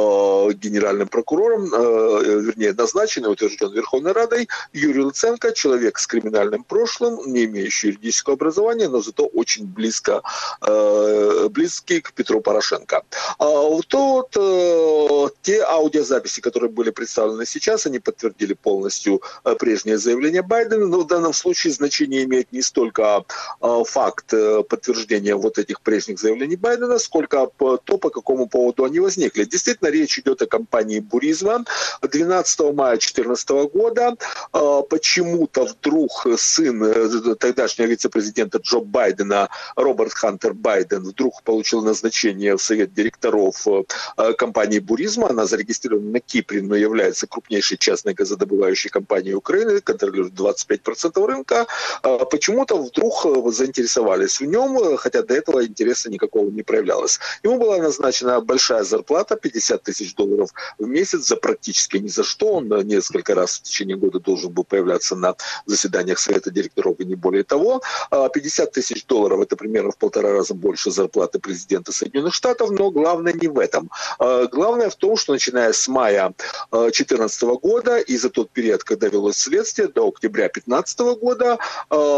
генеральным 0.55 1.09
прокурором, 1.09 1.73
э, 1.73 2.41
вернее, 2.41 2.75
назначен 2.75 3.25
и 3.25 3.29
утвержден 3.29 3.73
Верховной 3.73 4.13
Радой 4.13 4.49
Юрий 4.75 5.01
Луценко, 5.01 5.53
человек 5.53 5.99
с 5.99 6.07
криминальным 6.07 6.65
прошлым, 6.65 7.21
не 7.33 7.45
имеющий 7.45 7.89
юридического 7.89 8.35
образования, 8.35 8.89
но 8.89 9.01
зато 9.01 9.25
очень 9.25 9.65
близко, 9.65 10.23
э, 10.67 11.49
близкий 11.51 12.01
к 12.01 12.13
Петру 12.13 12.41
Порошенко. 12.41 13.03
А 13.39 13.47
вот 13.47 13.87
э, 14.37 15.29
те 15.43 15.63
аудиозаписи, 15.63 16.41
которые 16.41 16.71
были 16.71 16.91
представлены 16.91 17.47
сейчас, 17.47 17.87
они 17.87 18.01
подтвердили 18.01 18.53
полностью 18.53 19.23
э, 19.45 19.55
прежнее 19.55 19.97
заявление 19.97 20.43
Байдена, 20.43 20.87
но 20.87 21.01
в 21.01 21.07
данном 21.07 21.33
случае 21.33 21.54
значение 21.63 22.25
имеет 22.25 22.53
не 22.53 22.63
столько 22.63 23.25
а, 23.61 23.85
факт 23.85 24.33
э, 24.33 24.63
подтверждения 24.63 25.35
вот 25.35 25.59
этих 25.59 25.81
прежних 25.81 26.19
заявлений 26.19 26.57
Байдена, 26.57 26.99
сколько 26.99 27.49
то, 27.57 27.99
по 27.99 28.11
какому 28.11 28.49
поводу 28.49 28.85
они 28.85 29.01
возникли. 29.01 29.45
Действительно, 29.45 29.89
речь 29.89 30.19
идет 30.19 30.43
о 30.43 30.47
компании 30.47 31.01
Буризма. 31.01 31.65
12 32.03 32.61
мая 32.75 32.97
2014 32.97 33.49
года 33.73 34.17
а, 34.53 34.83
почему-то 34.83 35.65
вдруг 35.65 36.27
сын 36.37 36.83
э, 36.85 37.35
тогдашнего 37.39 37.87
вице-президента 37.87 38.59
Джо 38.59 38.81
Байдена, 38.81 39.49
Роберт 39.77 40.13
Хантер 40.13 40.55
Байден, 40.55 41.03
вдруг 41.03 41.43
получил 41.43 41.83
назначение 41.83 42.57
в 42.57 42.63
совет 42.63 42.95
директоров 42.95 43.67
э, 43.67 44.33
компании 44.35 44.79
Буризма. 44.79 45.31
Она 45.31 45.47
зарегистрирована 45.47 46.11
на 46.11 46.21
Кипре, 46.21 46.63
но 46.63 46.75
является 46.75 47.27
крупнейшей 47.27 47.79
частной 47.79 48.15
газодобывающей 48.15 48.91
компанией 48.91 49.35
Украины, 49.35 49.81
контролирует 49.81 50.35
25% 50.35 51.27
рынка. 51.27 51.44
А 51.53 52.25
почему-то 52.25 52.77
вдруг 52.77 53.27
э, 53.27 53.51
заинтересовались 53.51 54.41
в 54.41 54.45
нем, 54.45 54.97
хотя 54.97 55.23
до 55.23 55.35
этого 55.35 55.65
интереса 55.65 56.11
никакого 56.11 56.51
не 56.51 56.63
проявлялось. 56.63 57.19
Ему 57.43 57.59
была 57.59 57.79
назначена 57.79 58.41
большая 58.41 58.85
зарплата, 58.85 59.37
50 59.37 59.83
тысяч 59.83 60.15
долларов 60.15 60.51
в 60.79 60.87
месяц 60.87 61.27
за 61.27 61.37
практически 61.37 61.99
ни 61.99 62.09
за 62.09 62.25
что. 62.25 62.55
Он 62.55 62.69
несколько 62.87 63.35
раз 63.35 63.59
в 63.59 63.63
течение 63.63 63.97
года 63.97 64.21
должен 64.21 64.53
был 64.53 64.65
появляться 64.65 65.17
на 65.17 65.35
заседаниях 65.67 66.19
совета 66.19 66.51
директоров 66.51 67.01
и 67.01 67.05
не 67.05 67.15
более 67.15 67.45
того. 67.45 67.83
50 68.11 68.73
тысяч 68.73 69.05
долларов– 69.07 69.41
это 69.43 69.57
примерно 69.57 69.91
в 69.91 69.97
полтора 69.97 70.33
раза 70.33 70.55
больше 70.55 70.91
зарплаты 70.91 71.39
президента 71.39 71.93
Соединенных 71.93 72.35
Штатов, 72.35 72.71
но 72.71 72.91
главное 72.91 73.33
не 73.33 73.49
в 73.49 73.59
этом. 73.59 73.91
Главное 74.19 74.91
в 74.91 74.97
том, 74.97 75.17
что 75.17 75.33
начиная 75.33 75.73
с 75.73 75.89
мая 75.89 76.35
2014 76.71 77.43
года 77.43 77.99
и 77.99 78.17
за 78.17 78.31
тот 78.31 78.51
период, 78.51 78.85
когда 78.85 79.09
велось 79.09 79.37
следствие, 79.37 79.89
до 79.89 80.09
октября 80.09 80.45
2015 80.45 81.01
года, 81.21 81.34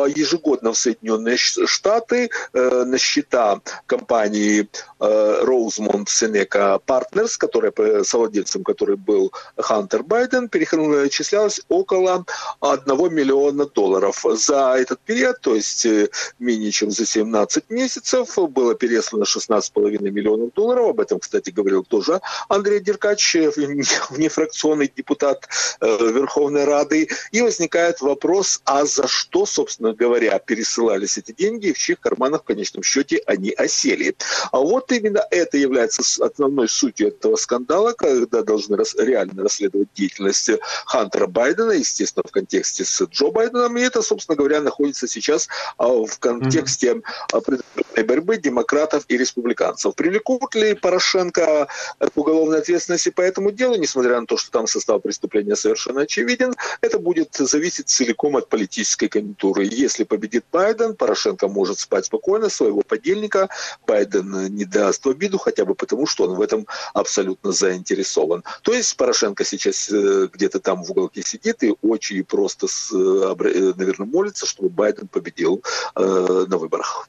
ежегодно 0.09 0.73
в 0.73 0.79
Соединенные 0.79 1.37
Штаты 1.37 2.31
э, 2.53 2.85
на 2.85 2.99
счета 2.99 3.61
компании 3.87 4.69
Rosemont 4.99 6.09
Seneca 6.09 6.80
Partners, 6.84 7.36
которая, 7.38 7.72
совладельцем 8.05 8.64
которой 8.64 8.97
был 8.97 9.32
Хантер 9.57 10.03
Байден, 10.03 10.49
перечислялось 10.49 11.61
около 11.68 12.24
1 12.61 13.14
миллиона 13.14 13.66
долларов. 13.66 14.24
За 14.34 14.74
этот 14.76 15.01
период, 15.01 15.40
то 15.40 15.55
есть 15.55 15.86
э, 15.86 16.09
менее 16.38 16.70
чем 16.70 16.90
за 16.90 17.07
17 17.07 17.70
месяцев, 17.70 18.36
было 18.51 18.74
переслано 18.74 19.24
16,5 19.24 20.11
миллионов 20.11 20.53
долларов. 20.55 20.90
Об 20.90 21.01
этом, 21.01 21.18
кстати, 21.18 21.51
говорил 21.51 21.84
тоже 21.84 22.20
Андрей 22.49 22.80
Деркач, 22.80 23.36
э, 23.36 23.51
внефракционный 24.11 24.90
депутат 24.94 25.49
э, 25.80 25.86
Верховной 25.86 26.64
Рады. 26.64 27.09
И 27.32 27.42
возникает 27.42 28.01
вопрос, 28.01 28.61
а 28.64 28.84
за 28.84 29.09
что, 29.09 29.47
собственно 29.47 29.92
говоря, 29.92 30.38
пересылались 30.38 31.18
эти 31.18 31.32
деньги, 31.32 31.72
в 31.72 31.78
чьих 31.78 32.01
карманах 32.01 32.42
в 32.42 32.44
конечном 32.44 32.82
счете 32.82 33.22
они 33.26 33.51
осели. 33.51 34.14
А 34.53 34.59
вот 34.59 34.86
именно 34.95 35.24
это 35.30 35.59
является 35.59 36.03
основной 36.24 36.68
сутью 36.68 37.09
этого 37.09 37.37
скандала, 37.37 37.93
когда 37.93 38.43
должны 38.43 38.76
реально 38.99 39.43
расследовать 39.43 39.89
деятельность 39.95 40.51
Хантера 40.87 41.26
Байдена, 41.26 41.72
естественно, 41.72 42.24
в 42.26 42.30
контексте 42.32 42.84
с 42.84 43.03
Джо 43.03 43.30
Байденом. 43.30 43.76
И 43.76 43.82
это, 43.82 44.03
собственно 44.03 44.37
говоря, 44.37 44.61
находится 44.61 45.07
сейчас 45.07 45.49
а, 45.78 45.89
в 45.89 46.18
контексте 46.18 47.03
mm-hmm. 47.32 48.05
борьбы 48.05 48.37
демократов 48.37 49.05
и 49.09 49.16
республиканцев. 49.16 49.95
Привлекут 49.95 50.55
ли 50.55 50.74
Порошенко 50.74 51.68
к 51.99 52.16
уголовной 52.16 52.59
ответственности 52.59 53.11
по 53.11 53.20
этому 53.20 53.51
делу, 53.51 53.76
несмотря 53.76 54.20
на 54.20 54.26
то, 54.26 54.37
что 54.37 54.51
там 54.51 54.66
состав 54.66 55.03
преступления 55.03 55.57
совершенно 55.57 56.03
очевиден, 56.03 56.55
это 56.80 56.99
будет 56.99 57.34
зависеть 57.34 57.89
целиком 57.89 58.37
от 58.37 58.49
политической 58.49 59.09
конъюнктуры. 59.09 59.64
Если 59.64 60.05
победит 60.05 60.45
Байден, 60.53 60.95
Порошенко 60.95 61.49
может 61.49 61.78
спать 61.78 62.07
спокойно, 62.07 62.49
своего 62.49 62.82
подельника 62.82 63.49
Байден 63.87 64.55
не 64.55 64.64
даст 64.77 65.05
в 65.05 65.09
обиду, 65.09 65.39
хотя 65.39 65.64
бы 65.64 65.74
потому, 65.74 66.07
что 66.07 66.24
он 66.24 66.35
в 66.35 66.41
этом 66.41 66.66
абсолютно 66.95 67.53
заинтересован. 67.53 68.43
То 68.62 68.72
есть 68.72 68.97
Порошенко 68.97 69.45
сейчас 69.45 69.91
э, 69.91 70.29
где-то 70.33 70.61
там 70.61 70.85
в 70.85 70.91
уголке 70.91 71.22
сидит 71.22 71.62
и 71.62 71.74
очень 71.83 72.24
просто, 72.24 72.66
э, 72.66 72.97
э, 72.97 73.72
наверное, 73.77 74.07
молится, 74.07 74.47
чтобы 74.47 74.68
Байден 74.68 75.09
победил 75.09 75.62
на 75.95 76.59
выборах. 76.59 77.09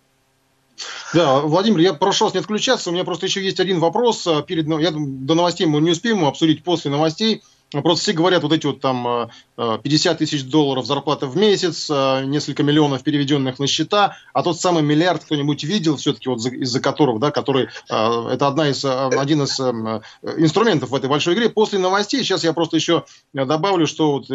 Да, 1.14 1.40
Владимир, 1.42 1.80
я 1.80 1.94
прошу 1.94 2.26
вас 2.26 2.34
не 2.34 2.40
отключаться. 2.40 2.90
У 2.90 2.94
меня 2.94 3.04
просто 3.04 3.26
еще 3.26 3.44
есть 3.44 3.60
один 3.60 3.80
вопрос. 3.80 4.28
Перед, 4.48 4.68
я 4.68 4.92
до 4.92 5.34
новостей 5.36 5.66
мы 5.66 5.82
не 5.82 5.92
успеем 5.92 6.24
обсудить 6.26 6.64
после 6.64 6.92
новостей. 6.92 7.42
Просто 7.72 8.04
все 8.04 8.14
говорят, 8.14 8.44
вот 8.44 8.54
эти 8.54 8.66
вот 8.66 8.80
там 8.80 9.30
50 9.58 10.16
э, 10.16 10.18
тысяч 10.18 10.46
долларов 10.46 10.86
зарплата 10.86 11.28
в 11.28 11.36
месяц, 11.36 11.90
э, 11.90 12.24
несколько 12.24 12.64
миллионов 12.64 13.04
переведенных 13.04 13.60
на 13.60 13.68
счета, 13.68 14.16
а 14.32 14.42
тот 14.42 14.58
самый 14.58 14.84
миллиард 14.84 15.26
кто-нибудь 15.26 15.66
видел 15.66 15.98
все-таки, 15.98 16.30
вот 16.30 16.40
из-за 16.46 16.80
которого, 16.80 17.20
да, 17.20 17.30
который, 17.32 17.66
э, 17.66 18.30
это 18.32 18.48
одна 18.48 18.70
из, 18.70 18.86
один 18.86 19.44
из 19.44 19.60
инструментов 19.60 20.92
в 20.92 20.96
этой 20.96 21.10
большой 21.10 21.34
игре. 21.34 21.50
После 21.50 21.78
новостей, 21.78 22.22
сейчас 22.22 22.46
я 22.46 22.54
просто 22.54 22.78
еще 22.78 23.04
добавлю, 23.34 23.86
что 23.86 24.14
вот 24.14 24.28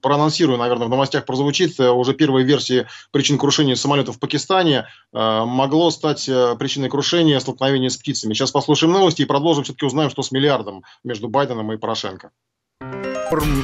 проанонсирую, 0.00 0.56
наверное, 0.56 0.86
в 0.86 0.90
новостях 0.90 1.24
прозвучит, 1.24 1.80
уже 1.80 2.14
первой 2.14 2.44
версии 2.44 2.86
причин 3.10 3.36
крушения 3.36 3.74
самолетов 3.74 4.16
в 4.16 4.18
Пакистане 4.20 4.86
могло 5.12 5.90
стать 5.90 6.26
причиной 6.26 6.88
крушения 6.88 7.40
столкновения 7.40 7.88
с 7.88 7.96
птицами. 7.96 8.32
Сейчас 8.32 8.52
послушаем 8.52 8.92
новости 8.92 9.22
и 9.22 9.24
продолжим, 9.24 9.64
все-таки 9.64 9.86
узнаем, 9.86 10.10
что 10.10 10.22
с 10.22 10.30
миллиардом 10.30 10.84
между 11.02 11.28
Байденом 11.28 11.72
и 11.72 11.76
Порошенко. 11.76 12.30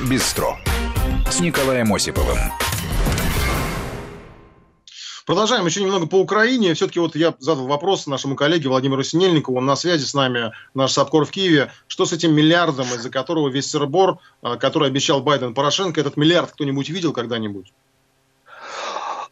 Бистро 0.08 0.58
с 1.30 1.40
Николаем 1.40 1.94
Осиповым. 1.94 2.38
Продолжаем 5.24 5.64
еще 5.64 5.82
немного 5.82 6.06
по 6.06 6.20
Украине. 6.20 6.74
Все-таки 6.74 6.98
вот 6.98 7.14
я 7.14 7.34
задал 7.38 7.66
вопрос 7.66 8.06
нашему 8.06 8.36
коллеге 8.36 8.68
Владимиру 8.68 9.02
Синельникову. 9.02 9.58
Он 9.58 9.66
на 9.66 9.76
связи 9.76 10.04
с 10.04 10.14
нами, 10.14 10.52
наш 10.74 10.92
САПКОР 10.92 11.26
в 11.26 11.30
Киеве. 11.30 11.70
Что 11.86 12.04
с 12.06 12.12
этим 12.12 12.34
миллиардом, 12.34 12.86
из-за 12.86 13.08
которого 13.08 13.48
весь 13.48 13.70
сырбор, 13.70 14.18
а, 14.42 14.56
который 14.56 14.88
обещал 14.88 15.22
Байден 15.22 15.54
Порошенко, 15.54 16.00
этот 16.00 16.16
миллиард 16.16 16.52
кто-нибудь 16.52 16.88
видел 16.90 17.12
когда-нибудь? 17.12 17.72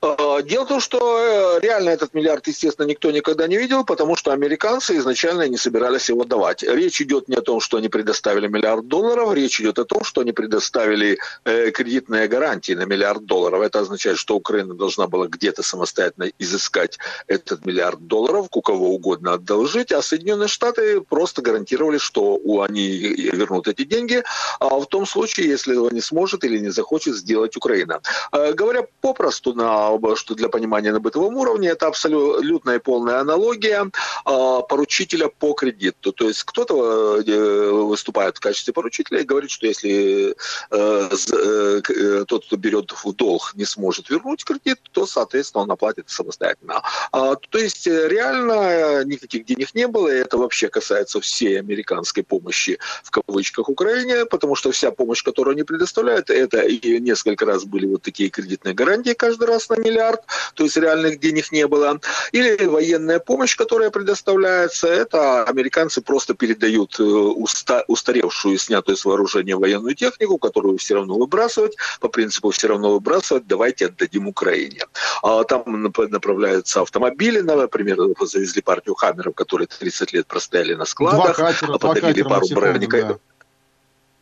А, 0.02 0.40
дело 0.42 0.64
в 0.64 0.68
том, 0.68 0.80
что 0.80 1.58
э, 1.58 1.60
реально 1.60 1.90
этот 1.90 2.14
миллиард, 2.14 2.46
естественно, 2.46 2.86
никто 2.86 3.10
никогда 3.10 3.46
не 3.46 3.58
видел, 3.58 3.84
потому 3.84 4.16
что 4.16 4.32
американцы 4.32 4.96
изначально 4.96 5.46
не 5.48 5.58
собирались 5.58 6.08
его 6.08 6.24
давать. 6.24 6.62
Речь 6.62 7.02
идет 7.02 7.28
не 7.28 7.36
о 7.36 7.42
том, 7.42 7.60
что 7.60 7.76
они 7.76 7.88
предоставили 7.88 8.48
миллиард 8.48 8.88
долларов, 8.88 9.34
речь 9.34 9.60
идет 9.60 9.78
о 9.78 9.84
том, 9.84 10.02
что 10.02 10.22
они 10.22 10.32
предоставили 10.32 11.18
э, 11.44 11.70
кредитные 11.70 12.28
гарантии 12.28 12.72
на 12.72 12.86
миллиард 12.86 13.26
долларов. 13.26 13.60
Это 13.60 13.80
означает, 13.80 14.16
что 14.16 14.36
Украина 14.36 14.74
должна 14.74 15.06
была 15.06 15.26
где-то 15.26 15.62
самостоятельно 15.62 16.30
изыскать 16.38 16.98
этот 17.26 17.66
миллиард 17.66 18.06
долларов, 18.06 18.46
у 18.52 18.62
кого 18.62 18.94
угодно 18.94 19.34
одолжить, 19.34 19.92
а 19.92 20.00
Соединенные 20.00 20.48
Штаты 20.48 21.02
просто 21.02 21.42
гарантировали, 21.42 21.98
что 21.98 22.40
они 22.62 22.88
вернут 23.32 23.68
эти 23.68 23.84
деньги, 23.84 24.24
а 24.60 24.78
в 24.78 24.86
том 24.86 25.04
случае, 25.04 25.48
если 25.48 25.74
этого 25.74 25.90
не 25.90 26.00
сможет 26.00 26.44
или 26.44 26.58
не 26.58 26.70
захочет 26.70 27.16
сделать 27.16 27.54
Украина. 27.56 28.00
Э, 28.32 28.54
говоря 28.54 28.86
попросту 29.02 29.52
на 29.52 29.89
что 30.16 30.34
для 30.34 30.48
понимания 30.48 30.92
на 30.92 31.00
бытовом 31.00 31.36
уровне, 31.36 31.68
это 31.68 31.86
абсолютная 31.86 32.76
и 32.76 32.78
полная 32.78 33.20
аналогия 33.20 33.90
а, 34.24 34.62
поручителя 34.62 35.28
по 35.28 35.52
кредиту. 35.52 36.12
То 36.12 36.28
есть 36.28 36.44
кто-то 36.44 37.20
э, 37.20 37.70
выступает 37.70 38.36
в 38.36 38.40
качестве 38.40 38.72
поручителя 38.72 39.20
и 39.20 39.24
говорит, 39.24 39.50
что 39.50 39.66
если 39.66 40.34
э, 40.70 41.10
э, 41.10 42.24
тот, 42.26 42.46
кто 42.46 42.56
берет 42.56 42.92
в 42.92 43.12
долг, 43.12 43.52
не 43.54 43.64
сможет 43.64 44.10
вернуть 44.10 44.44
кредит, 44.44 44.78
то, 44.92 45.06
соответственно, 45.06 45.64
он 45.64 45.70
оплатит 45.70 46.08
самостоятельно. 46.08 46.82
А, 47.12 47.36
то 47.36 47.58
есть 47.58 47.86
реально 47.86 49.04
никаких 49.04 49.44
денег 49.44 49.74
не 49.74 49.86
было, 49.86 50.08
и 50.08 50.18
это 50.18 50.38
вообще 50.38 50.68
касается 50.68 51.20
всей 51.20 51.58
американской 51.58 52.22
помощи 52.22 52.78
в 53.02 53.10
кавычках 53.10 53.68
Украине, 53.68 54.26
потому 54.26 54.54
что 54.54 54.70
вся 54.70 54.90
помощь, 54.90 55.22
которую 55.22 55.54
они 55.54 55.62
предоставляют, 55.62 56.30
это 56.30 56.60
и 56.60 57.00
несколько 57.00 57.46
раз 57.46 57.64
были 57.64 57.86
вот 57.86 58.02
такие 58.02 58.30
кредитные 58.30 58.74
гарантии 58.74 59.14
каждый 59.14 59.48
раз 59.48 59.68
на 59.68 59.76
миллиард, 59.80 60.20
то 60.54 60.64
есть 60.64 60.76
реальных 60.76 61.20
денег 61.20 61.52
не 61.52 61.66
было. 61.66 62.00
Или 62.32 62.64
военная 62.66 63.18
помощь, 63.18 63.56
которая 63.56 63.90
предоставляется, 63.90 64.88
это 64.88 65.44
американцы 65.44 66.00
просто 66.00 66.34
передают 66.34 66.98
э, 67.00 67.02
уста, 67.02 67.84
устаревшую, 67.88 68.58
снятую 68.58 68.96
с 68.96 69.04
вооружения 69.04 69.56
военную 69.56 69.94
технику, 69.94 70.38
которую 70.38 70.78
все 70.78 70.94
равно 70.94 71.18
выбрасывать, 71.18 71.76
по 72.00 72.08
принципу 72.08 72.50
все 72.50 72.68
равно 72.68 72.92
выбрасывать, 72.92 73.46
давайте 73.46 73.86
отдадим 73.86 74.28
Украине. 74.28 74.86
А 75.22 75.44
там 75.44 75.92
направляются 75.96 76.82
автомобили, 76.82 77.40
например, 77.40 77.98
завезли 78.20 78.62
партию 78.62 78.94
Хаммеров, 78.94 79.34
которые 79.34 79.66
30 79.66 80.12
лет 80.12 80.26
простояли 80.26 80.74
на 80.74 80.84
складах, 80.84 81.36
два 81.36 81.52
катера, 81.52 81.74
а 81.74 81.78
подавили 81.78 82.22
пару 82.22 82.46
бронеков. 82.48 83.08
Да. 83.08 83.18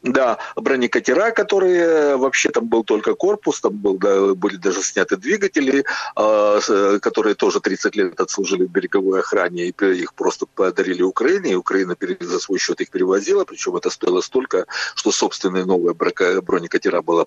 Да, 0.03 0.39
бронекатера, 0.55 1.33
которые 1.33 2.17
вообще 2.17 2.51
там 2.51 2.69
был 2.69 2.85
только 2.85 3.15
корпус, 3.15 3.61
там 3.61 3.73
был, 3.73 3.99
да, 3.99 4.33
были 4.35 4.55
даже 4.55 4.81
сняты 4.81 5.17
двигатели, 5.17 5.85
э, 6.17 6.99
которые 7.03 7.35
тоже 7.35 7.61
30 7.61 7.97
лет 7.97 8.21
отслужили 8.21 8.65
в 8.65 8.71
береговой 8.71 9.19
охране, 9.21 9.65
и 9.65 9.73
их 9.73 10.15
просто 10.15 10.47
подарили 10.47 11.03
Украине, 11.03 11.53
и 11.53 11.57
Украина 11.57 11.97
за 12.21 12.39
свой 12.39 12.61
счет 12.61 12.81
их 12.81 12.91
перевозила, 12.91 13.45
причем 13.45 13.75
это 13.75 13.91
стоило 13.91 14.21
столько, 14.21 14.67
что 14.95 15.11
собственные 15.11 15.65
новые 15.65 15.95
бронекатера 15.95 17.03
было 17.03 17.27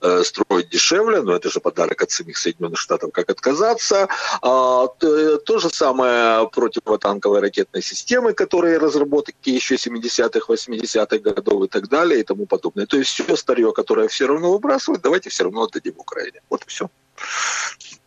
э, 0.00 0.22
строить 0.24 0.68
дешевле, 0.68 1.22
но 1.22 1.36
это 1.36 1.48
же 1.48 1.60
подарок 1.60 2.02
от 2.02 2.10
самих 2.10 2.38
Соединенных 2.38 2.80
Штатов, 2.80 3.12
как 3.12 3.30
отказаться. 3.30 4.08
А, 4.42 4.88
то 4.88 5.58
же 5.58 5.70
самое 5.70 6.48
противотанковые 6.48 7.40
ракетные 7.40 7.82
системы, 7.82 8.32
которые 8.32 8.78
разработки 8.78 9.50
еще 9.50 9.76
70-х, 9.76 10.52
80-х 10.52 11.18
годов 11.18 11.64
и 11.64 11.68
так 11.68 11.88
далее 11.88 11.99
далее 12.00 12.20
и 12.20 12.24
тому 12.24 12.46
подобное. 12.46 12.86
То 12.86 12.96
есть 12.96 13.10
все 13.10 13.36
старье, 13.36 13.72
которое 13.72 14.08
все 14.08 14.26
равно 14.26 14.52
выбрасывают, 14.52 15.02
давайте 15.02 15.30
все 15.30 15.44
равно 15.44 15.62
отдадим 15.62 15.94
Украине. 15.98 16.40
Вот 16.48 16.62
и 16.64 16.68
все. 16.68 16.88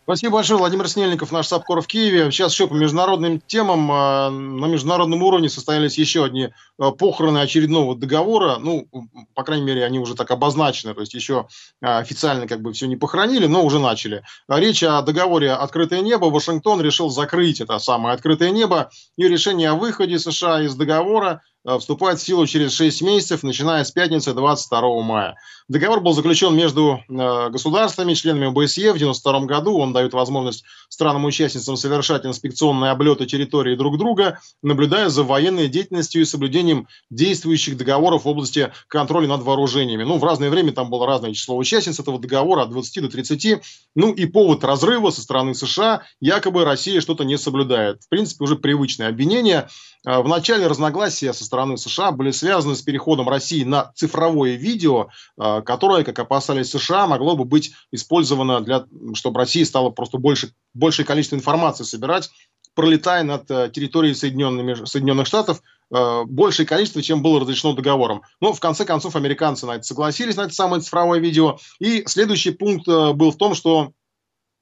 Спасибо 0.04 0.34
большое, 0.34 0.58
Владимир 0.58 0.86
Снельников, 0.86 1.32
наш 1.32 1.46
САПКОР 1.46 1.80
в 1.80 1.86
Киеве. 1.86 2.30
Сейчас 2.30 2.52
еще 2.52 2.68
по 2.68 2.74
международным 2.74 3.40
темам. 3.40 3.90
А, 3.90 4.28
на 4.28 4.66
международном 4.66 5.22
уровне 5.22 5.48
состоялись 5.48 5.96
еще 5.96 6.26
одни 6.26 6.50
а, 6.78 6.90
похороны 6.90 7.38
очередного 7.38 7.96
договора. 7.96 8.58
Ну, 8.58 8.86
по 9.32 9.44
крайней 9.44 9.64
мере, 9.64 9.82
они 9.82 9.98
уже 9.98 10.14
так 10.14 10.30
обозначены, 10.30 10.92
то 10.92 11.00
есть 11.00 11.14
еще 11.14 11.46
а, 11.80 11.98
официально 12.00 12.46
как 12.46 12.60
бы 12.60 12.74
все 12.74 12.86
не 12.86 12.96
похоронили, 12.96 13.46
но 13.46 13.64
уже 13.64 13.78
начали. 13.78 14.22
Речь 14.46 14.82
о 14.82 15.00
договоре 15.00 15.52
«Открытое 15.52 16.02
небо». 16.02 16.26
Вашингтон 16.26 16.82
решил 16.82 17.08
закрыть 17.08 17.62
это 17.62 17.78
самое 17.78 18.14
«Открытое 18.14 18.50
небо» 18.50 18.90
и 19.16 19.26
решение 19.26 19.70
о 19.70 19.74
выходе 19.74 20.18
США 20.18 20.60
из 20.60 20.74
договора 20.74 21.40
вступает 21.78 22.18
в 22.18 22.22
силу 22.22 22.46
через 22.46 22.72
6 22.74 23.02
месяцев, 23.02 23.42
начиная 23.42 23.84
с 23.84 23.90
пятницы 23.90 24.34
22 24.34 25.02
мая. 25.02 25.36
Договор 25.66 26.00
был 26.00 26.12
заключен 26.12 26.54
между 26.54 27.00
э, 27.08 27.48
государствами, 27.48 28.12
членами 28.12 28.48
ОБСЕ 28.48 28.92
в 28.92 28.96
1992 28.96 29.40
году. 29.46 29.78
Он 29.78 29.94
дает 29.94 30.12
возможность 30.12 30.62
странам-участницам 30.90 31.78
совершать 31.78 32.26
инспекционные 32.26 32.90
облеты 32.90 33.24
территории 33.24 33.74
друг 33.74 33.96
друга, 33.96 34.40
наблюдая 34.62 35.08
за 35.08 35.22
военной 35.22 35.68
деятельностью 35.68 36.20
и 36.20 36.26
соблюдением 36.26 36.86
действующих 37.08 37.78
договоров 37.78 38.24
в 38.24 38.28
области 38.28 38.72
контроля 38.88 39.26
над 39.26 39.42
вооружениями. 39.42 40.04
Ну, 40.04 40.18
в 40.18 40.24
разное 40.24 40.50
время 40.50 40.72
там 40.72 40.90
было 40.90 41.06
разное 41.06 41.32
число 41.32 41.56
участниц 41.56 41.98
этого 41.98 42.18
договора, 42.18 42.64
от 42.64 42.70
20 42.70 43.02
до 43.02 43.08
30. 43.08 43.62
Ну, 43.94 44.12
и 44.12 44.26
повод 44.26 44.64
разрыва 44.64 45.08
со 45.08 45.22
стороны 45.22 45.54
США, 45.54 46.02
якобы 46.20 46.66
Россия 46.66 47.00
что-то 47.00 47.24
не 47.24 47.38
соблюдает. 47.38 48.02
В 48.02 48.10
принципе, 48.10 48.44
уже 48.44 48.56
привычное 48.56 49.08
обвинение. 49.08 49.68
Э, 50.06 50.20
в 50.20 50.28
начале 50.28 50.66
разногласия 50.66 51.32
со 51.32 51.44
стороны 51.44 51.76
США 51.76 52.12
были 52.12 52.30
связаны 52.30 52.76
с 52.76 52.82
переходом 52.82 53.28
России 53.28 53.64
на 53.64 53.92
цифровое 53.94 54.54
видео, 54.56 55.08
э, 55.40 55.53
которое, 55.62 56.04
как 56.04 56.18
опасались 56.18 56.70
США, 56.70 57.06
могло 57.06 57.36
бы 57.36 57.44
быть 57.44 57.72
использовано 57.92 58.60
для, 58.60 58.86
чтобы 59.14 59.40
Россия 59.40 59.64
стала 59.64 59.90
просто 59.90 60.18
больше, 60.18 60.52
большее 60.72 61.06
количество 61.06 61.36
информации 61.36 61.84
собирать, 61.84 62.30
пролетая 62.74 63.22
над 63.22 63.50
э, 63.50 63.70
территорией 63.72 64.14
Соединенных, 64.14 64.86
Соединенных 64.86 65.26
Штатов, 65.26 65.62
большее 65.90 66.66
количество, 66.66 67.02
чем 67.02 67.22
было 67.22 67.38
разрешено 67.38 67.74
договором. 67.74 68.22
Но 68.40 68.52
в 68.52 68.58
конце 68.58 68.84
концов 68.84 69.14
американцы 69.16 69.66
на 69.66 69.72
это 69.72 69.82
согласились, 69.84 70.34
на 70.34 70.40
это 70.40 70.54
самое 70.54 70.82
цифровое 70.82 71.20
видео. 71.20 71.58
И 71.78 72.02
следующий 72.06 72.50
пункт 72.50 72.88
был 72.88 73.30
в 73.30 73.36
том, 73.36 73.54
что 73.54 73.92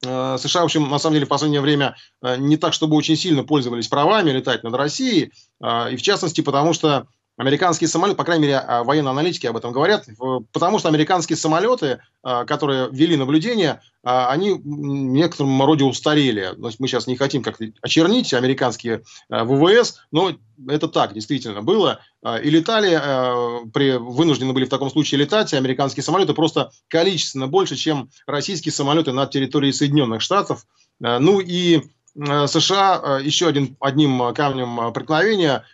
Э, 0.04 0.36
США, 0.38 0.62
в 0.62 0.64
общем, 0.64 0.88
на 0.88 0.98
самом 0.98 1.14
деле 1.14 1.26
в 1.26 1.28
последнее 1.28 1.60
время 1.60 1.96
э, 2.22 2.36
не 2.36 2.56
так, 2.56 2.72
чтобы 2.72 2.96
очень 2.96 3.16
сильно 3.16 3.44
пользовались 3.44 3.88
правами 3.88 4.30
летать 4.30 4.64
над 4.64 4.74
Россией, 4.74 5.32
э, 5.62 5.92
и 5.92 5.96
в 5.96 6.02
частности 6.02 6.40
потому, 6.40 6.72
что 6.72 7.06
Американские 7.38 7.88
самолеты, 7.88 8.18
по 8.18 8.24
крайней 8.24 8.42
мере, 8.42 8.58
а, 8.58 8.84
военные 8.84 9.10
аналитики 9.10 9.46
об 9.46 9.56
этом 9.56 9.72
говорят, 9.72 10.06
потому 10.52 10.78
что 10.78 10.88
американские 10.88 11.38
самолеты, 11.38 12.00
а, 12.22 12.44
которые 12.44 12.90
вели 12.92 13.16
наблюдение, 13.16 13.80
а, 14.04 14.28
они 14.30 14.52
в 14.52 14.62
некотором 14.66 15.62
роде 15.62 15.84
устарели. 15.84 16.52
Мы 16.58 16.88
сейчас 16.88 17.06
не 17.06 17.16
хотим 17.16 17.42
как-то 17.42 17.64
очернить 17.80 18.34
американские 18.34 19.02
ВВС, 19.30 20.00
но 20.10 20.32
это 20.68 20.88
так 20.88 21.14
действительно 21.14 21.62
было. 21.62 22.00
И 22.42 22.50
летали, 22.50 23.70
при, 23.72 23.96
вынуждены 23.96 24.52
были 24.52 24.66
в 24.66 24.70
таком 24.70 24.90
случае 24.90 25.20
летать, 25.20 25.54
американские 25.54 26.04
самолеты 26.04 26.34
просто 26.34 26.70
количественно 26.88 27.48
больше, 27.48 27.76
чем 27.76 28.10
российские 28.26 28.72
самолеты 28.72 29.12
над 29.12 29.30
территорией 29.30 29.72
Соединенных 29.72 30.20
Штатов. 30.20 30.66
Ну 31.00 31.40
и 31.40 31.82
США 32.14 33.20
еще 33.22 33.48
один, 33.48 33.76
одним 33.80 34.34
камнем 34.34 34.92
преткновения 34.92 35.64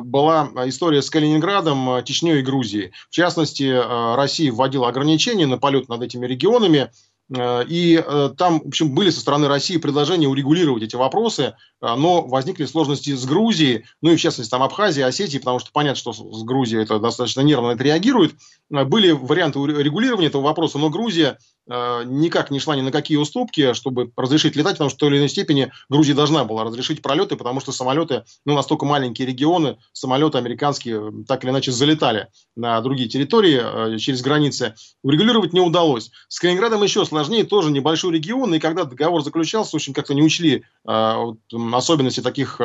была 0.00 0.50
история 0.66 1.02
с 1.02 1.10
Калининградом, 1.10 1.90
э, 1.90 2.04
Чечней 2.04 2.40
и 2.40 2.42
Грузией. 2.42 2.92
В 3.08 3.14
частности, 3.14 3.64
э, 3.64 4.14
Россия 4.16 4.52
вводила 4.52 4.88
ограничения 4.88 5.46
на 5.46 5.58
полет 5.58 5.88
над 5.88 6.02
этими 6.02 6.26
регионами, 6.26 6.90
и 7.30 8.02
там, 8.38 8.60
в 8.60 8.68
общем, 8.68 8.94
были 8.94 9.10
со 9.10 9.20
стороны 9.20 9.48
России 9.48 9.76
предложения 9.76 10.26
урегулировать 10.26 10.82
эти 10.82 10.96
вопросы, 10.96 11.56
но 11.82 12.22
возникли 12.22 12.64
сложности 12.64 13.14
с 13.14 13.26
Грузией, 13.26 13.84
ну 14.00 14.12
и 14.12 14.16
в 14.16 14.18
частности 14.18 14.50
там 14.50 14.62
Абхазия, 14.62 15.04
Осетия, 15.04 15.38
потому 15.38 15.58
что 15.58 15.68
понятно, 15.70 15.98
что 15.98 16.14
с 16.14 16.42
Грузией 16.44 16.84
это 16.84 16.98
достаточно 16.98 17.42
нервно 17.42 17.72
это 17.72 17.84
реагирует. 17.84 18.32
Были 18.70 19.10
варианты 19.10 19.58
регулирования 19.58 20.28
этого 20.28 20.40
вопроса, 20.40 20.78
но 20.78 20.88
Грузия 20.88 21.36
Э, 21.57 21.57
никак 21.68 22.50
не 22.50 22.60
шла 22.60 22.76
ни 22.76 22.80
на 22.80 22.90
какие 22.90 23.18
уступки, 23.18 23.72
чтобы 23.74 24.10
разрешить 24.16 24.56
летать, 24.56 24.74
потому 24.74 24.90
что 24.90 24.96
в 24.96 25.00
той 25.00 25.10
или 25.10 25.18
иной 25.18 25.28
степени 25.28 25.70
Грузия 25.88 26.14
должна 26.14 26.44
была 26.44 26.64
разрешить 26.64 27.02
пролеты, 27.02 27.36
потому 27.36 27.60
что 27.60 27.72
самолеты, 27.72 28.24
ну, 28.44 28.54
настолько 28.54 28.86
маленькие 28.86 29.28
регионы, 29.28 29.76
самолеты 29.92 30.38
американские 30.38 31.24
так 31.26 31.44
или 31.44 31.50
иначе 31.50 31.72
залетали 31.72 32.28
на 32.56 32.80
другие 32.80 33.08
территории 33.08 33.60
э, 33.94 33.98
через 33.98 34.22
границы. 34.22 34.74
Урегулировать 35.02 35.52
не 35.52 35.60
удалось. 35.60 36.10
С 36.28 36.40
Калининградом 36.40 36.82
еще 36.82 37.04
сложнее, 37.04 37.44
тоже 37.44 37.70
небольшой 37.70 38.12
регион, 38.14 38.54
и 38.54 38.58
когда 38.58 38.84
договор 38.84 39.22
заключался, 39.22 39.76
очень 39.76 39.92
как-то 39.92 40.14
не 40.14 40.22
учли 40.22 40.64
э, 40.86 41.32
особенности 41.72 42.20
таких 42.20 42.60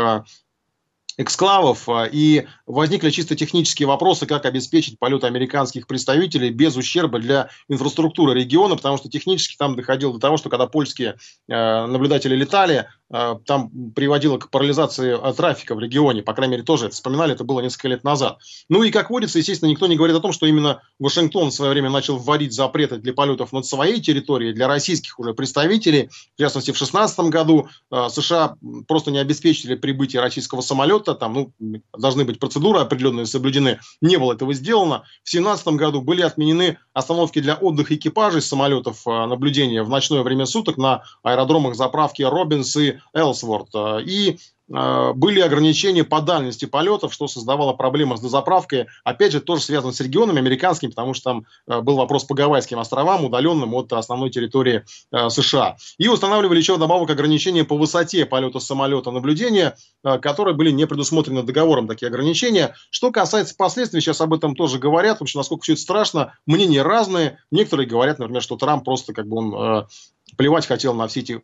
эксклавов, 1.18 1.88
а, 1.90 2.06
и 2.06 2.46
возникли 2.66 3.10
чисто 3.10 3.36
технические 3.36 3.88
вопросы, 3.88 4.26
как 4.26 4.46
обеспечить 4.46 5.00
полет 5.00 5.24
американских 5.24 5.88
представителей 5.88 6.50
без 6.50 6.76
ущерба 6.76 7.20
для 7.20 7.50
инфраструктуры 7.68 8.40
региона, 8.40 8.76
потому 8.76 8.98
что 8.98 9.10
технически 9.10 9.56
там 9.58 9.76
доходило 9.76 10.14
до 10.14 10.20
того, 10.20 10.38
что 10.38 10.50
когда 10.50 10.68
польские 10.68 11.18
э, 11.48 11.86
наблюдатели 11.86 12.36
летали, 12.36 12.88
там 13.46 13.70
приводило 13.96 14.38
к 14.40 14.50
парализации 14.50 15.16
э, 15.16 15.34
трафика 15.34 15.76
в 15.76 15.80
регионе, 15.80 16.24
по 16.24 16.34
крайней 16.34 16.54
мере, 16.54 16.64
тоже 16.64 16.88
это 16.88 16.96
вспоминали, 16.96 17.34
это 17.34 17.44
было 17.44 17.62
несколько 17.62 17.88
лет 17.88 18.04
назад. 18.04 18.40
Ну 18.70 18.82
и, 18.84 18.92
как 18.92 19.12
водится, 19.12 19.38
естественно, 19.38 19.70
никто 19.70 19.86
не 19.88 19.96
говорит 19.96 20.16
о 20.16 20.20
том, 20.20 20.34
что 20.34 20.48
именно 20.48 20.82
Вашингтон 21.00 21.52
в 21.52 21.54
свое 21.54 21.72
время 21.72 21.90
начал 21.90 22.18
вводить 22.18 22.54
запреты 22.54 22.98
для 22.98 23.14
полетов 23.14 23.54
над 23.54 23.66
своей 23.66 24.02
территорией, 24.02 24.54
для 24.54 24.68
российских 24.68 25.20
уже 25.20 25.34
представителей, 25.34 26.10
в 26.36 26.40
частности, 26.40 26.72
в 26.72 26.78
2016 26.78 27.20
году 27.30 27.68
США 27.92 28.56
просто 28.88 29.12
не 29.12 29.20
обеспечили 29.20 29.76
прибытие 29.76 30.22
российского 30.22 30.62
самолета, 30.62 31.14
там 31.14 31.34
ну, 31.34 31.82
должны 31.98 32.26
быть 32.26 32.40
процедуры 32.40 32.80
определенные 32.80 33.26
соблюдены, 33.26 33.80
не 34.02 34.18
было 34.18 34.34
этого 34.34 34.54
сделано. 34.54 35.04
В 35.24 35.32
2017 35.32 35.68
году 35.68 36.02
были 36.02 36.22
отменены 36.22 36.78
остановки 36.94 37.40
для 37.40 37.56
отдыха 37.56 37.96
экипажей 37.96 38.42
самолетов 38.42 39.02
а, 39.06 39.28
наблюдения 39.28 39.84
в 39.84 39.90
ночное 39.90 40.22
время 40.22 40.46
суток 40.46 40.78
на 40.78 41.04
аэродромах 41.24 41.76
заправки 41.76 42.22
Робинс 42.22 42.76
и 42.78 43.00
Элсворт. 43.14 43.70
И 44.06 44.38
Э, 44.72 45.14
были 45.14 45.40
ограничения 45.42 46.04
по 46.04 46.22
дальности 46.22 46.66
полетов, 46.66 47.14
что 47.14 47.28
создавало 47.28 47.74
проблемы 47.74 48.18
с 48.18 48.22
дозаправкой. 48.22 48.88
Опять 49.04 49.34
же, 49.34 49.42
тоже 49.42 49.62
связано 49.62 49.94
с 49.94 50.00
регионами 50.00 50.40
американскими, 50.40 50.90
потому 50.90 51.14
что 51.14 51.32
там 51.32 51.46
э, 51.68 51.82
был 51.82 51.98
вопрос 51.98 52.24
по 52.24 52.34
Гавайским 52.34 52.80
островам, 52.80 53.26
удаленным 53.26 53.74
от 53.76 53.92
основной 53.94 54.30
территории 54.30 54.84
э, 55.12 55.30
США. 55.30 55.78
И 55.98 56.08
устанавливали 56.08 56.58
еще 56.58 56.78
добавок 56.78 57.10
ограничения 57.10 57.64
по 57.64 57.78
высоте 57.78 58.26
полета 58.26 58.60
самолета 58.60 59.12
наблюдения, 59.12 59.76
которые 60.22 60.56
были 60.56 60.72
не 60.72 60.88
предусмотрены 60.88 61.44
договором, 61.44 61.88
такие 61.88 62.08
ограничения. 62.08 62.76
Что 62.90 63.12
касается 63.12 63.56
последствий, 63.56 64.02
сейчас 64.02 64.22
об 64.22 64.34
этом 64.34 64.56
тоже 64.56 64.80
говорят. 64.80 65.20
В 65.20 65.24
общем, 65.24 65.40
насколько 65.40 65.64
все 65.64 65.74
это 65.74 65.82
страшно, 65.82 66.34
мнения 66.46 66.82
разные. 66.82 67.40
Некоторые 67.52 67.88
говорят, 67.88 68.20
например, 68.20 68.42
что 68.42 68.56
Трамп 68.56 68.84
просто 68.84 69.14
как 69.14 69.28
бы 69.28 69.38
он 69.38 69.88
плевать 70.38 70.68
хотел 70.68 70.94
на 70.94 71.08
все 71.08 71.22
эти 71.22 71.42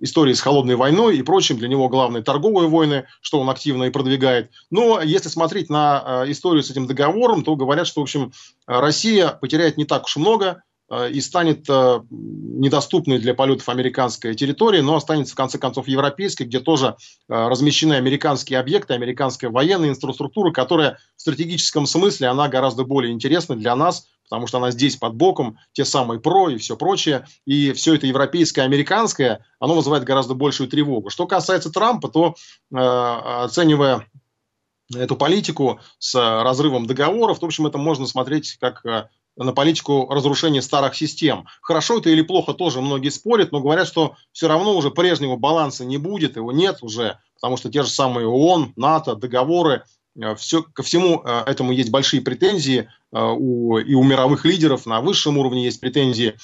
истории 0.00 0.32
с 0.32 0.40
холодной 0.40 0.76
войной 0.76 1.18
и 1.18 1.22
прочим. 1.22 1.58
Для 1.58 1.68
него 1.68 1.88
главные 1.88 2.22
торговые 2.22 2.68
войны, 2.68 3.06
что 3.20 3.40
он 3.40 3.50
активно 3.50 3.84
и 3.84 3.90
продвигает. 3.90 4.50
Но 4.70 5.00
если 5.00 5.28
смотреть 5.28 5.70
на 5.70 6.24
э, 6.26 6.30
историю 6.30 6.62
с 6.62 6.70
этим 6.70 6.86
договором, 6.86 7.42
то 7.42 7.56
говорят, 7.56 7.86
что, 7.86 8.00
в 8.00 8.04
общем, 8.04 8.32
Россия 8.66 9.28
потеряет 9.28 9.76
не 9.76 9.84
так 9.84 10.04
уж 10.04 10.16
много, 10.16 10.62
и 11.10 11.20
станет 11.20 11.68
э, 11.68 12.00
недоступной 12.10 13.18
для 13.18 13.34
полетов 13.34 13.68
американская 13.68 14.32
территория, 14.34 14.80
но 14.80 14.96
останется 14.96 15.34
в 15.34 15.36
конце 15.36 15.58
концов 15.58 15.86
европейской, 15.86 16.44
где 16.44 16.60
тоже 16.60 16.96
э, 17.28 17.48
размещены 17.48 17.94
американские 17.94 18.58
объекты, 18.58 18.94
американская 18.94 19.50
военная 19.50 19.90
инфраструктура, 19.90 20.50
которая 20.50 20.98
в 21.16 21.20
стратегическом 21.20 21.86
смысле 21.86 22.28
она 22.28 22.48
гораздо 22.48 22.84
более 22.84 23.12
интересна 23.12 23.54
для 23.54 23.76
нас, 23.76 24.06
потому 24.24 24.46
что 24.46 24.58
она 24.58 24.70
здесь 24.70 24.96
под 24.96 25.14
боком, 25.14 25.58
те 25.72 25.84
самые 25.84 26.20
ПРО 26.20 26.48
и 26.48 26.56
все 26.56 26.74
прочее, 26.74 27.26
и 27.44 27.72
все 27.72 27.94
это 27.94 28.06
европейское, 28.06 28.64
американское, 28.64 29.44
оно 29.60 29.74
вызывает 29.74 30.04
гораздо 30.04 30.32
большую 30.34 30.70
тревогу. 30.70 31.10
Что 31.10 31.26
касается 31.26 31.70
Трампа, 31.70 32.08
то 32.08 32.34
оценивая 32.70 34.06
эту 34.94 35.16
политику 35.16 35.80
с 35.98 36.14
разрывом 36.14 36.86
договоров, 36.86 37.40
в 37.40 37.44
общем, 37.44 37.66
это 37.66 37.78
можно 37.78 38.06
смотреть 38.06 38.56
как 38.58 39.10
на 39.44 39.52
политику 39.52 40.08
разрушения 40.10 40.62
старых 40.62 40.94
систем. 40.94 41.46
Хорошо 41.62 41.98
это 41.98 42.10
или 42.10 42.22
плохо, 42.22 42.54
тоже 42.54 42.80
многие 42.80 43.10
спорят, 43.10 43.52
но 43.52 43.60
говорят, 43.60 43.86
что 43.86 44.16
все 44.32 44.48
равно 44.48 44.76
уже 44.76 44.90
прежнего 44.90 45.36
баланса 45.36 45.84
не 45.84 45.96
будет, 45.96 46.36
его 46.36 46.52
нет 46.52 46.78
уже, 46.82 47.18
потому 47.34 47.56
что 47.56 47.70
те 47.70 47.82
же 47.82 47.88
самые 47.88 48.26
ООН, 48.26 48.72
НАТО, 48.76 49.14
договоры, 49.14 49.84
э, 50.20 50.34
все, 50.34 50.62
ко 50.62 50.82
всему 50.82 51.22
э, 51.24 51.42
этому 51.46 51.72
есть 51.72 51.90
большие 51.90 52.20
претензии 52.20 52.88
у, 53.12 53.78
и 53.78 53.94
у 53.94 54.02
мировых 54.02 54.44
лидеров 54.44 54.86
на 54.86 55.00
высшем 55.00 55.38
уровне 55.38 55.64
есть 55.64 55.80
претензии. 55.80 56.36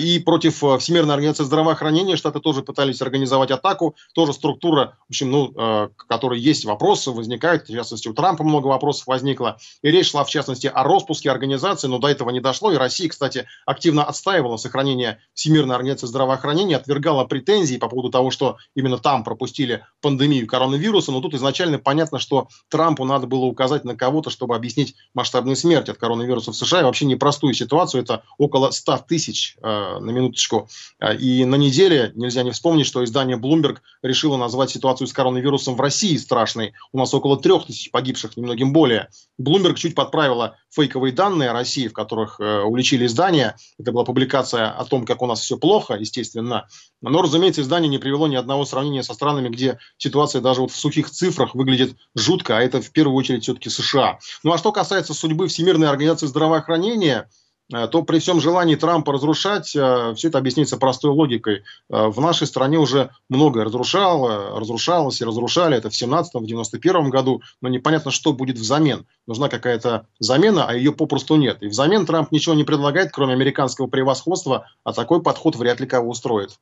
И 0.00 0.18
против 0.18 0.56
Всемирной 0.56 1.14
организации 1.14 1.44
здравоохранения 1.44 2.16
Штаты 2.16 2.40
тоже 2.40 2.62
пытались 2.62 3.00
организовать 3.00 3.50
атаку. 3.52 3.94
Тоже 4.14 4.32
структура, 4.32 4.98
в 5.06 5.10
общем, 5.10 5.30
ну, 5.30 5.52
к 5.52 6.06
которой 6.08 6.40
есть 6.40 6.64
вопросы, 6.64 7.12
возникают. 7.12 7.68
В 7.68 7.72
частности, 7.72 8.08
у 8.08 8.14
Трампа 8.14 8.42
много 8.42 8.66
вопросов 8.66 9.06
возникло. 9.06 9.58
И 9.82 9.90
речь 9.90 10.10
шла, 10.10 10.24
в 10.24 10.30
частности, 10.30 10.66
о 10.66 10.82
распуске 10.82 11.30
организации, 11.30 11.86
но 11.86 11.98
до 11.98 12.08
этого 12.08 12.30
не 12.30 12.40
дошло. 12.40 12.72
И 12.72 12.76
Россия, 12.76 13.08
кстати, 13.08 13.46
активно 13.64 14.04
отстаивала 14.04 14.56
сохранение 14.56 15.20
Всемирной 15.34 15.76
организации 15.76 16.08
здравоохранения, 16.08 16.76
отвергала 16.76 17.24
претензии 17.24 17.76
по 17.76 17.88
поводу 17.88 18.10
того, 18.10 18.30
что 18.32 18.56
именно 18.74 18.98
там 18.98 19.22
пропустили 19.22 19.84
пандемию 20.00 20.48
коронавируса. 20.48 21.12
Но 21.12 21.20
тут 21.20 21.34
изначально 21.34 21.78
понятно, 21.78 22.18
что 22.18 22.48
Трампу 22.68 23.04
надо 23.04 23.28
было 23.28 23.44
указать 23.44 23.84
на 23.84 23.94
кого-то, 23.94 24.30
чтобы 24.30 24.56
объяснить 24.56 24.96
масштабную 25.14 25.54
смерть 25.54 25.88
коронавируса 26.00 26.52
в 26.52 26.56
США 26.56 26.80
и 26.80 26.84
вообще 26.84 27.04
непростую 27.04 27.54
ситуацию. 27.54 28.02
Это 28.02 28.22
около 28.38 28.70
100 28.70 29.04
тысяч 29.08 29.56
э, 29.62 29.98
на 30.00 30.10
минуточку. 30.10 30.68
Э, 30.98 31.14
и 31.16 31.44
на 31.44 31.54
неделе 31.54 32.12
нельзя 32.14 32.42
не 32.42 32.50
вспомнить, 32.50 32.86
что 32.86 33.04
издание 33.04 33.36
Bloomberg 33.36 33.78
решило 34.02 34.36
назвать 34.36 34.70
ситуацию 34.70 35.06
с 35.06 35.12
коронавирусом 35.12 35.76
в 35.76 35.80
России 35.80 36.16
страшной. 36.16 36.72
У 36.92 36.98
нас 36.98 37.14
около 37.14 37.38
трех 37.38 37.66
тысяч 37.66 37.90
погибших, 37.90 38.36
немногим 38.36 38.72
более. 38.72 39.08
Bloomberg 39.40 39.74
чуть 39.74 39.94
подправила 39.94 40.56
фейковые 40.70 41.12
данные 41.12 41.50
о 41.50 41.52
России, 41.52 41.88
в 41.88 41.92
которых 41.92 42.40
э, 42.40 42.62
уличили 42.62 43.06
издание. 43.06 43.56
Это 43.78 43.92
была 43.92 44.04
публикация 44.04 44.70
о 44.70 44.84
том, 44.84 45.04
как 45.04 45.22
у 45.22 45.26
нас 45.26 45.40
все 45.40 45.56
плохо, 45.56 45.94
естественно. 45.94 46.66
Но, 47.02 47.22
разумеется, 47.22 47.62
издание 47.62 47.88
не 47.88 47.98
привело 47.98 48.26
ни 48.26 48.36
одного 48.36 48.64
сравнения 48.64 49.02
со 49.02 49.14
странами, 49.14 49.48
где 49.48 49.78
ситуация 49.98 50.40
даже 50.40 50.60
вот 50.60 50.70
в 50.70 50.76
сухих 50.76 51.10
цифрах 51.10 51.54
выглядит 51.54 51.96
жутко, 52.14 52.56
а 52.56 52.60
это 52.60 52.80
в 52.80 52.90
первую 52.90 53.16
очередь 53.16 53.42
все-таки 53.42 53.70
США. 53.70 54.18
Ну 54.42 54.52
а 54.52 54.58
что 54.58 54.72
касается 54.72 55.14
судьбы 55.14 55.48
Всемирной 55.48 55.89
организации 55.90 56.26
здравоохранения, 56.26 57.28
э, 57.72 57.88
то 57.88 58.02
при 58.02 58.18
всем 58.18 58.40
желании 58.40 58.74
Трампа 58.74 59.12
разрушать, 59.12 59.74
э, 59.74 60.14
все 60.16 60.28
это 60.28 60.38
объяснится 60.38 60.76
простой 60.76 61.10
логикой. 61.10 61.62
Э, 61.88 62.08
в 62.08 62.20
нашей 62.20 62.46
стране 62.46 62.78
уже 62.78 63.10
многое 63.28 63.64
разрушало, 63.64 64.58
разрушалось 64.58 65.20
и 65.20 65.24
разрушали. 65.24 65.76
Это 65.76 65.90
в 65.90 65.92
17-м, 65.92 66.42
в 66.42 66.46
91 66.46 67.10
году. 67.10 67.42
Но 67.60 67.68
непонятно, 67.68 68.10
что 68.10 68.32
будет 68.32 68.58
взамен. 68.58 69.06
Нужна 69.26 69.48
какая-то 69.48 70.06
замена, 70.18 70.66
а 70.66 70.74
ее 70.74 70.92
попросту 70.92 71.36
нет. 71.36 71.58
И 71.62 71.68
взамен 71.68 72.06
Трамп 72.06 72.32
ничего 72.32 72.54
не 72.54 72.64
предлагает, 72.64 73.12
кроме 73.12 73.34
американского 73.34 73.86
превосходства, 73.86 74.66
а 74.84 74.92
такой 74.92 75.22
подход 75.22 75.56
вряд 75.56 75.80
ли 75.80 75.86
кого 75.86 76.10
устроит. 76.10 76.58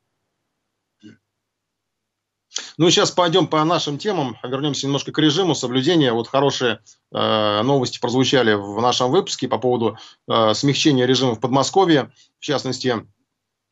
Ну, 2.77 2.91
сейчас 2.91 3.11
пойдем 3.11 3.47
по 3.47 3.63
нашим 3.65 3.99
темам, 3.99 4.37
вернемся 4.43 4.87
немножко 4.87 5.13
к 5.13 5.19
режиму 5.19 5.55
соблюдения. 5.55 6.13
Вот 6.13 6.29
хорошие 6.29 6.81
э, 7.13 7.63
новости 7.63 7.99
прозвучали 7.99 8.55
в 8.55 8.81
нашем 8.81 9.11
выпуске 9.11 9.49
по 9.49 9.59
поводу 9.59 9.99
э, 10.29 10.55
смягчения 10.55 11.07
режима 11.07 11.35
в 11.35 11.41
Подмосковье, 11.41 12.13
в 12.39 12.45
частности, 12.45 13.07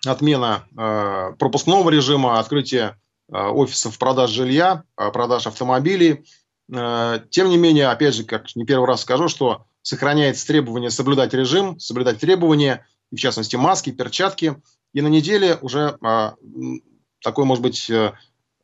отмена 0.05 0.65
э, 0.77 1.33
пропускного 1.39 1.91
режима, 1.91 2.39
открытие 2.39 2.99
э, 3.33 3.39
офисов 3.39 3.99
продаж 3.99 4.31
жилья, 4.31 4.85
э, 4.97 5.11
продаж 5.11 5.47
автомобилей. 5.47 6.25
Э, 6.73 7.21
тем 7.31 7.49
не 7.49 7.57
менее, 7.57 7.89
опять 7.89 8.15
же, 8.15 8.25
как 8.25 8.55
не 8.57 8.65
первый 8.65 8.87
раз 8.87 9.03
скажу, 9.03 9.29
что 9.29 9.67
сохраняется 9.83 10.47
требование 10.47 10.91
соблюдать 10.91 11.33
режим, 11.33 11.79
соблюдать 11.79 12.19
требования, 12.19 12.87
в 13.13 13.17
частности, 13.17 13.57
маски, 13.57 13.91
перчатки. 13.91 14.57
И 14.93 15.01
на 15.01 15.09
неделе 15.09 15.59
уже 15.61 15.97
э, 16.03 16.31
такой, 17.23 17.45
может 17.45 17.63
быть, 17.63 17.91
Э, 17.91 18.13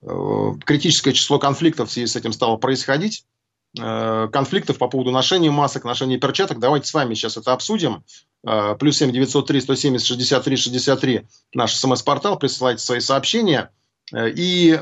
критическое 0.03 1.12
число 1.12 1.39
конфликтов 1.39 1.89
в 1.89 1.93
связи 1.93 2.07
с 2.07 2.16
этим 2.16 2.33
стало 2.33 2.57
происходить. 2.57 3.24
Э, 3.81 4.29
конфликтов 4.31 4.77
по 4.77 4.89
поводу 4.89 5.11
ношения 5.11 5.51
масок, 5.51 5.85
ношения 5.85 6.19
перчаток. 6.19 6.59
Давайте 6.59 6.87
с 6.87 6.95
вами 6.95 7.15
сейчас 7.15 7.37
это 7.37 7.53
обсудим. 7.53 8.05
Э, 8.47 8.77
плюс 8.79 8.99
7 8.99 9.11
903 9.11 9.61
170 9.61 10.07
63 10.07 10.57
63 10.57 11.27
наш 11.55 11.74
смс-портал. 11.74 12.39
Присылайте 12.39 12.83
свои 12.83 13.01
сообщения. 13.01 13.70
И 14.15 14.79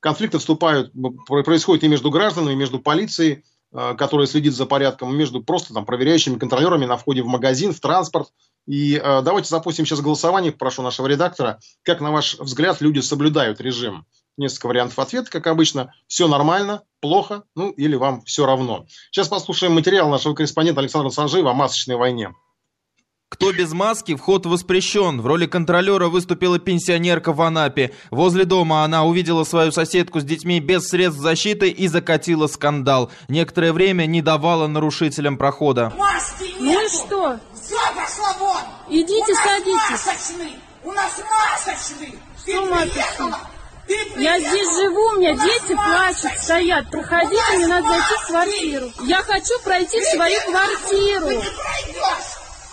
конфликты 0.00 0.38
вступают, 0.38 0.92
происходят 1.26 1.84
и 1.84 1.88
между 1.88 2.10
гражданами, 2.10 2.54
и 2.54 2.56
между 2.56 2.78
полицией, 2.78 3.44
которая 3.70 4.26
следит 4.26 4.54
за 4.54 4.64
порядком, 4.64 5.12
и 5.12 5.16
между 5.16 5.42
просто 5.42 5.74
там, 5.74 5.84
проверяющими 5.84 6.38
контролерами 6.38 6.86
на 6.86 6.96
входе 6.96 7.22
в 7.22 7.26
магазин, 7.26 7.74
в 7.74 7.80
транспорт. 7.80 8.28
И 8.66 8.98
давайте 8.98 9.50
запустим 9.50 9.84
сейчас 9.84 10.00
голосование, 10.00 10.52
прошу 10.52 10.80
нашего 10.80 11.06
редактора. 11.06 11.60
Как, 11.82 12.00
на 12.00 12.12
ваш 12.12 12.38
взгляд, 12.38 12.80
люди 12.80 13.00
соблюдают 13.00 13.60
режим? 13.60 14.06
Несколько 14.36 14.66
вариантов 14.66 14.98
ответа, 14.98 15.30
как 15.30 15.46
обычно. 15.46 15.94
Все 16.06 16.28
нормально, 16.28 16.82
плохо, 17.00 17.44
ну 17.54 17.70
или 17.70 17.96
вам 17.96 18.22
все 18.22 18.46
равно. 18.46 18.86
Сейчас 19.10 19.28
послушаем 19.28 19.74
материал 19.74 20.08
нашего 20.08 20.34
корреспондента 20.34 20.80
Александра 20.80 21.10
Санжиева 21.10 21.50
о 21.50 21.54
масочной 21.54 21.96
войне. 21.96 22.32
Кто 23.32 23.50
без 23.50 23.72
маски, 23.72 24.14
вход 24.14 24.44
воспрещен. 24.44 25.22
В 25.22 25.26
роли 25.26 25.46
контролера 25.46 26.08
выступила 26.08 26.58
пенсионерка 26.58 27.32
в 27.32 27.40
Анапе. 27.40 27.94
Возле 28.10 28.44
дома 28.44 28.84
она 28.84 29.04
увидела 29.04 29.44
свою 29.44 29.72
соседку 29.72 30.20
с 30.20 30.24
детьми 30.24 30.60
без 30.60 30.86
средств 30.88 31.18
защиты 31.18 31.70
и 31.70 31.88
закатила 31.88 32.46
скандал. 32.46 33.10
Некоторое 33.28 33.72
время 33.72 34.04
не 34.04 34.20
давала 34.20 34.66
нарушителям 34.66 35.38
прохода. 35.38 35.94
Маски 35.96 36.44
нет! 36.60 36.60
Ну 36.60 36.84
и 36.84 36.88
что? 36.90 37.40
Все, 37.54 37.78
пошла 37.94 38.36
вон! 38.38 38.62
Идите, 38.90 39.34
садитесь. 39.34 39.90
Масочный! 39.90 40.52
У 40.84 40.92
нас 40.92 41.18
масочный! 41.30 42.18
Ты 42.44 42.52
приехала? 42.60 43.38
Я 44.16 44.38
здесь 44.38 44.76
живу, 44.76 45.00
у 45.08 45.12
меня 45.18 45.32
дети 45.34 45.74
плачут, 45.74 46.40
стоят. 46.40 46.90
Проходите, 46.90 47.56
мне 47.56 47.66
надо 47.66 47.88
зайти 47.88 48.14
в 48.14 48.26
квартиру. 48.26 48.92
Я 49.02 49.22
хочу 49.22 49.58
пройти 49.64 50.00
в 50.00 50.04
свою 50.04 50.40
квартиру. 50.42 51.42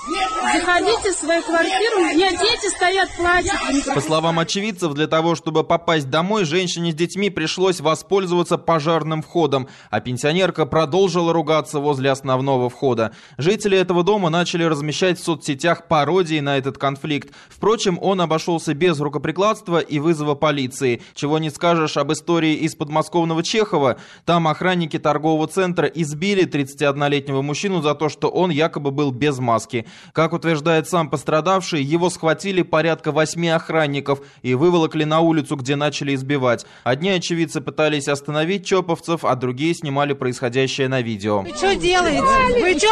Заходите 0.07 1.11
в 1.11 1.15
свою 1.15 1.43
квартиру, 1.43 1.97
у 1.97 2.05
меня 2.05 2.31
дети 2.31 2.73
стоят, 2.73 3.09
плачут. 3.17 3.93
По 3.93 3.99
словам 3.99 4.39
очевидцев, 4.39 4.93
для 4.93 5.07
того, 5.07 5.35
чтобы 5.35 5.63
попасть 5.65 6.09
домой, 6.09 6.45
женщине 6.45 6.91
с 6.91 6.95
детьми 6.95 7.29
пришлось 7.29 7.81
воспользоваться 7.81 8.57
пожарным 8.57 9.21
входом, 9.21 9.67
а 9.89 9.99
пенсионерка 9.99 10.65
продолжила 10.65 11.33
ругаться 11.33 11.79
возле 11.79 12.11
основного 12.11 12.69
входа. 12.69 13.13
Жители 13.37 13.77
этого 13.77 14.03
дома 14.03 14.29
начали 14.29 14.63
размещать 14.63 15.19
в 15.19 15.23
соцсетях 15.23 15.87
пародии 15.87 16.39
на 16.39 16.57
этот 16.57 16.77
конфликт. 16.77 17.33
Впрочем, 17.49 17.99
он 18.01 18.21
обошелся 18.21 18.73
без 18.73 18.99
рукоприкладства 18.99 19.79
и 19.79 19.99
вызова 19.99 20.33
полиции. 20.33 21.01
Чего 21.13 21.39
не 21.39 21.49
скажешь 21.49 21.97
об 21.97 22.13
истории 22.13 22.53
из 22.55 22.73
подмосковного 22.73 23.43
Чехова. 23.43 23.97
Там 24.25 24.47
охранники 24.47 24.97
торгового 24.97 25.47
центра 25.47 25.87
избили 25.87 26.45
31-летнего 26.45 27.41
мужчину 27.41 27.81
за 27.81 27.95
то, 27.95 28.07
что 28.07 28.29
он 28.29 28.49
якобы 28.49 28.91
был 28.91 29.11
без 29.11 29.39
маски. 29.39 29.85
Как 30.13 30.33
утверждает 30.33 30.87
сам 30.87 31.09
пострадавший, 31.09 31.81
его 31.81 32.09
схватили 32.09 32.61
порядка 32.61 33.11
восьми 33.11 33.49
охранников 33.49 34.19
и 34.41 34.53
выволокли 34.53 35.03
на 35.03 35.19
улицу, 35.19 35.55
где 35.55 35.75
начали 35.75 36.15
избивать. 36.15 36.65
Одни 36.83 37.09
очевидцы 37.09 37.61
пытались 37.61 38.07
остановить 38.07 38.65
чоповцев, 38.65 39.25
а 39.25 39.35
другие 39.35 39.73
снимали 39.73 40.13
происходящее 40.13 40.87
на 40.87 41.01
видео. 41.01 41.41
Вы 41.41 41.49
что 41.49 41.75
делаете? 41.75 42.21
Вы 42.61 42.77
что? 42.77 42.89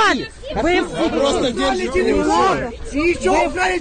Вы, 0.62 0.84
просто 1.10 1.54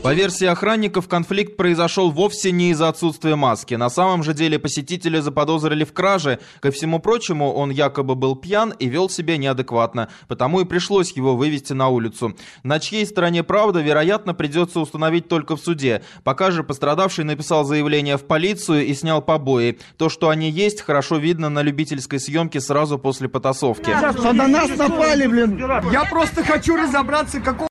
По 0.03 0.13
версии 0.15 0.47
охранников, 0.47 1.09
конфликт 1.09 1.57
произошел 1.57 2.11
вовсе 2.11 2.51
не 2.51 2.71
из-за 2.71 2.89
отсутствия 2.89 3.37
маски. 3.37 3.75
На 3.75 3.89
самом 3.89 4.23
же 4.23 4.35
деле 4.35 4.59
посетителя 4.59 5.23
заподозрили 5.23 5.85
в 5.85 5.93
краже. 5.93 6.41
Ко 6.61 6.71
всему 6.71 6.99
прочему, 6.99 7.53
он 7.53 7.71
якобы 7.71 8.15
был 8.15 8.37
пьян 8.37 8.75
и 8.79 8.89
вел 8.89 9.09
себя 9.09 9.37
неадекватно, 9.37 10.09
потому 10.29 10.61
и 10.61 10.65
пришлось 10.65 11.13
его 11.13 11.37
вывести 11.37 11.73
на 11.73 11.89
улицу. 11.89 12.37
На 12.63 12.81
чьей 12.81 13.06
стороне 13.07 13.43
правда, 13.43 13.81
вероятно, 13.81 14.35
придется 14.35 14.81
установить 14.81 15.29
только 15.29 15.57
в 15.57 15.61
суде. 15.61 16.03
Пока 16.25 16.51
же 16.51 16.63
пострадавший 16.63 17.25
написал 17.25 17.65
заявление 17.65 18.17
в 18.17 18.25
полицию 18.25 18.87
и 18.87 18.95
снял 18.95 19.23
побои. 19.23 19.79
То, 19.97 20.09
что 20.09 20.29
они 20.29 20.51
есть, 20.51 20.83
хорошо 20.83 21.17
видно 21.17 21.49
на 21.49 21.63
любительской 21.63 22.21
съемке 22.21 22.61
сразу 22.61 22.99
после 22.99 23.29
потасовки. 23.29 23.91
Что 24.13 24.33
на 24.33 24.49
нас 24.49 24.77
напали, 24.77 25.27
блин. 25.27 25.59
Я 25.93 26.05
просто 26.05 26.45
хочу 26.45 26.77
разобраться, 26.77 27.41
какого 27.41 27.69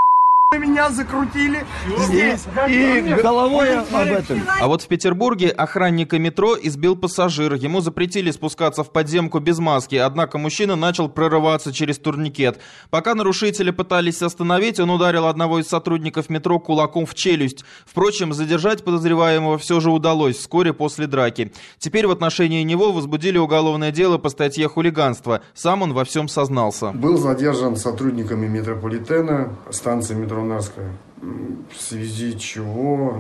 меня 0.58 0.90
закрутили 0.90 1.66
здесь. 1.98 2.46
И 2.68 3.16
головой 3.22 3.78
об 3.80 4.08
этом. 4.08 4.42
А 4.60 4.68
вот 4.68 4.82
в 4.82 4.88
Петербурге 4.88 5.50
охранника 5.50 6.20
метро 6.20 6.56
избил 6.62 6.96
пассажир. 6.96 7.54
Ему 7.54 7.82
запретили 7.82 8.32
спускаться 8.32 8.84
в 8.84 8.92
подземку 8.92 9.40
без 9.40 9.60
маски, 9.60 9.96
однако 9.96 10.38
мужчина 10.38 10.76
начал 10.76 11.10
прорываться 11.10 11.74
через 11.74 11.98
турникет. 11.98 12.60
Пока 12.90 13.16
нарушители 13.16 13.72
пытались 13.72 14.22
остановить, 14.22 14.80
он 14.80 14.90
ударил 14.90 15.26
одного 15.28 15.60
из 15.60 15.68
сотрудников 15.68 16.30
метро 16.30 16.60
кулаком 16.60 17.06
в 17.06 17.16
челюсть. 17.16 17.66
Впрочем, 17.86 18.34
задержать 18.34 18.84
подозреваемого 18.84 19.58
все 19.58 19.80
же 19.80 19.92
удалось 19.92 20.38
вскоре 20.38 20.74
после 20.74 21.08
драки. 21.08 21.52
Теперь 21.80 22.08
в 22.08 22.12
отношении 22.12 22.64
него 22.64 22.92
возбудили 22.92 23.38
уголовное 23.38 23.92
дело 23.92 24.18
по 24.18 24.30
статье 24.30 24.68
хулиганства. 24.68 25.42
Сам 25.54 25.82
он 25.82 25.94
во 25.94 26.06
всем 26.06 26.28
сознался. 26.28 26.92
Был 26.92 27.18
задержан 27.18 27.76
сотрудниками 27.76 28.48
метрополитена, 28.48 29.56
станции 29.72 30.14
метро 30.14 30.44
Нарская, 30.46 30.92
в 31.22 31.80
связи 31.80 32.38
чего 32.38 33.20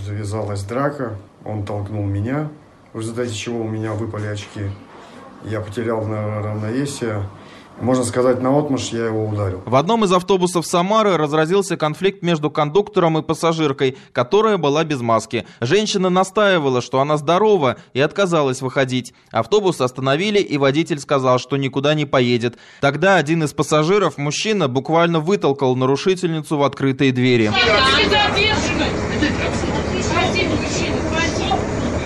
завязалась 0.00 0.62
драка, 0.64 1.16
он 1.44 1.64
толкнул 1.64 2.04
меня, 2.04 2.48
в 2.92 3.00
результате 3.00 3.32
чего 3.32 3.60
у 3.60 3.68
меня 3.68 3.92
выпали 3.92 4.26
очки. 4.26 4.70
Я 5.44 5.60
потерял 5.60 6.00
равновесие 6.00 7.22
Можно 7.80 8.04
сказать, 8.04 8.42
на 8.42 8.58
отмышь 8.58 8.88
я 8.90 9.06
его 9.06 9.26
ударил. 9.26 9.62
В 9.64 9.76
одном 9.76 10.04
из 10.04 10.12
автобусов 10.12 10.66
Самары 10.66 11.16
разразился 11.16 11.76
конфликт 11.76 12.22
между 12.22 12.50
кондуктором 12.50 13.18
и 13.18 13.22
пассажиркой, 13.22 13.96
которая 14.12 14.58
была 14.58 14.84
без 14.84 15.00
маски. 15.00 15.46
Женщина 15.60 16.10
настаивала, 16.10 16.82
что 16.82 17.00
она 17.00 17.16
здорова, 17.16 17.76
и 17.92 18.00
отказалась 18.00 18.62
выходить. 18.62 19.14
Автобус 19.30 19.80
остановили, 19.80 20.38
и 20.38 20.58
водитель 20.58 20.98
сказал, 20.98 21.38
что 21.38 21.56
никуда 21.56 21.94
не 21.94 22.04
поедет. 22.04 22.58
Тогда 22.80 23.16
один 23.16 23.44
из 23.44 23.52
пассажиров, 23.52 24.18
мужчина, 24.18 24.68
буквально 24.68 25.20
вытолкал 25.20 25.76
нарушительницу 25.76 26.56
в 26.56 26.62
открытые 26.64 27.12
двери. 27.12 27.52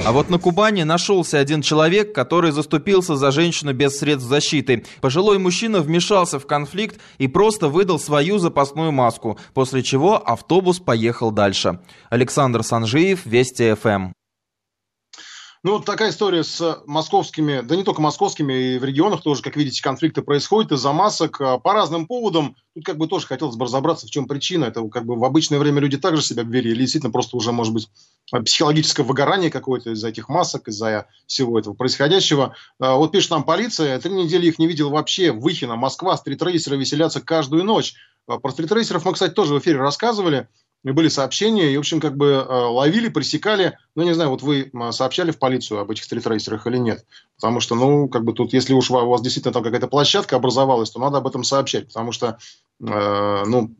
А 0.04 0.10
вот 0.10 0.30
на 0.30 0.38
Кубани 0.38 0.82
нашелся 0.82 1.38
один 1.38 1.62
человек, 1.62 2.12
который 2.12 2.50
заступился 2.50 3.14
за 3.14 3.30
женщину 3.30 3.72
без 3.72 3.98
средств 3.98 4.28
защиты. 4.28 4.84
Пожилой 5.00 5.38
мужчина 5.38 5.80
вмешался 5.80 6.40
в 6.40 6.46
конфликт 6.46 7.00
и 7.18 7.28
просто 7.28 7.68
выдал 7.68 8.00
свою 8.00 8.38
запасную 8.38 8.90
маску, 8.90 9.38
после 9.54 9.82
чего 9.84 10.16
автобус 10.16 10.80
поехал 10.80 11.30
дальше. 11.30 11.78
Александр 12.10 12.64
Санжиев, 12.64 13.24
Вести 13.24 13.74
ФМ. 13.74 14.12
Ну, 15.64 15.74
вот 15.74 15.84
такая 15.84 16.10
история 16.10 16.42
с 16.42 16.82
московскими, 16.86 17.60
да 17.60 17.76
не 17.76 17.84
только 17.84 18.02
московскими, 18.02 18.74
и 18.74 18.78
в 18.78 18.84
регионах 18.84 19.22
тоже, 19.22 19.42
как 19.42 19.54
видите, 19.54 19.80
конфликты 19.80 20.20
происходят 20.20 20.72
из-за 20.72 20.92
масок 20.92 21.40
а, 21.40 21.58
по 21.58 21.72
разным 21.72 22.08
поводам. 22.08 22.56
Тут 22.74 22.84
как 22.84 22.98
бы 22.98 23.06
тоже 23.06 23.28
хотелось 23.28 23.54
бы 23.54 23.66
разобраться, 23.66 24.08
в 24.08 24.10
чем 24.10 24.26
причина. 24.26 24.64
Это 24.64 24.82
как 24.88 25.06
бы 25.06 25.14
в 25.14 25.24
обычное 25.24 25.60
время 25.60 25.80
люди 25.80 25.96
также 25.98 26.20
себя 26.20 26.42
вели, 26.42 26.72
или 26.72 26.80
действительно 26.80 27.12
просто 27.12 27.36
уже, 27.36 27.52
может 27.52 27.74
быть, 27.74 27.88
психологическое 28.44 29.04
выгорание 29.04 29.50
какое-то 29.52 29.90
из-за 29.90 30.08
этих 30.08 30.28
масок, 30.28 30.66
из-за 30.66 31.06
всего 31.28 31.56
этого 31.60 31.74
происходящего. 31.74 32.56
А, 32.80 32.96
вот 32.96 33.12
пишет 33.12 33.30
нам 33.30 33.44
полиция, 33.44 34.00
три 34.00 34.14
недели 34.14 34.48
их 34.48 34.58
не 34.58 34.66
видел 34.66 34.90
вообще. 34.90 35.30
Выхина, 35.30 35.76
Москва, 35.76 36.16
стритрейсеры 36.16 36.76
веселятся 36.76 37.20
каждую 37.20 37.62
ночь. 37.62 37.94
А, 38.26 38.40
про 38.40 38.50
стритрейсеров 38.50 39.04
мы, 39.04 39.12
кстати, 39.12 39.32
тоже 39.32 39.54
в 39.54 39.60
эфире 39.60 39.78
рассказывали 39.78 40.48
были 40.90 41.08
сообщения, 41.08 41.72
и, 41.72 41.76
в 41.76 41.80
общем, 41.80 42.00
как 42.00 42.16
бы 42.16 42.26
э, 42.26 42.52
ловили, 42.52 43.08
пресекали. 43.08 43.78
Ну, 43.94 44.02
не 44.02 44.14
знаю, 44.14 44.30
вот 44.30 44.42
вы 44.42 44.72
сообщали 44.90 45.30
в 45.30 45.38
полицию 45.38 45.80
об 45.80 45.90
этих 45.90 46.02
стритрейсерах 46.04 46.66
или 46.66 46.76
нет? 46.76 47.06
Потому 47.36 47.60
что, 47.60 47.76
ну, 47.76 48.08
как 48.08 48.24
бы 48.24 48.32
тут, 48.32 48.52
если 48.52 48.74
уж 48.74 48.90
у 48.90 48.94
вас 48.94 49.22
действительно 49.22 49.52
там 49.52 49.62
какая-то 49.62 49.86
площадка 49.86 50.36
образовалась, 50.36 50.90
то 50.90 50.98
надо 50.98 51.18
об 51.18 51.26
этом 51.28 51.44
сообщать, 51.44 51.86
потому 51.86 52.10
что, 52.10 52.38
э, 52.80 53.44
ну, 53.46 53.72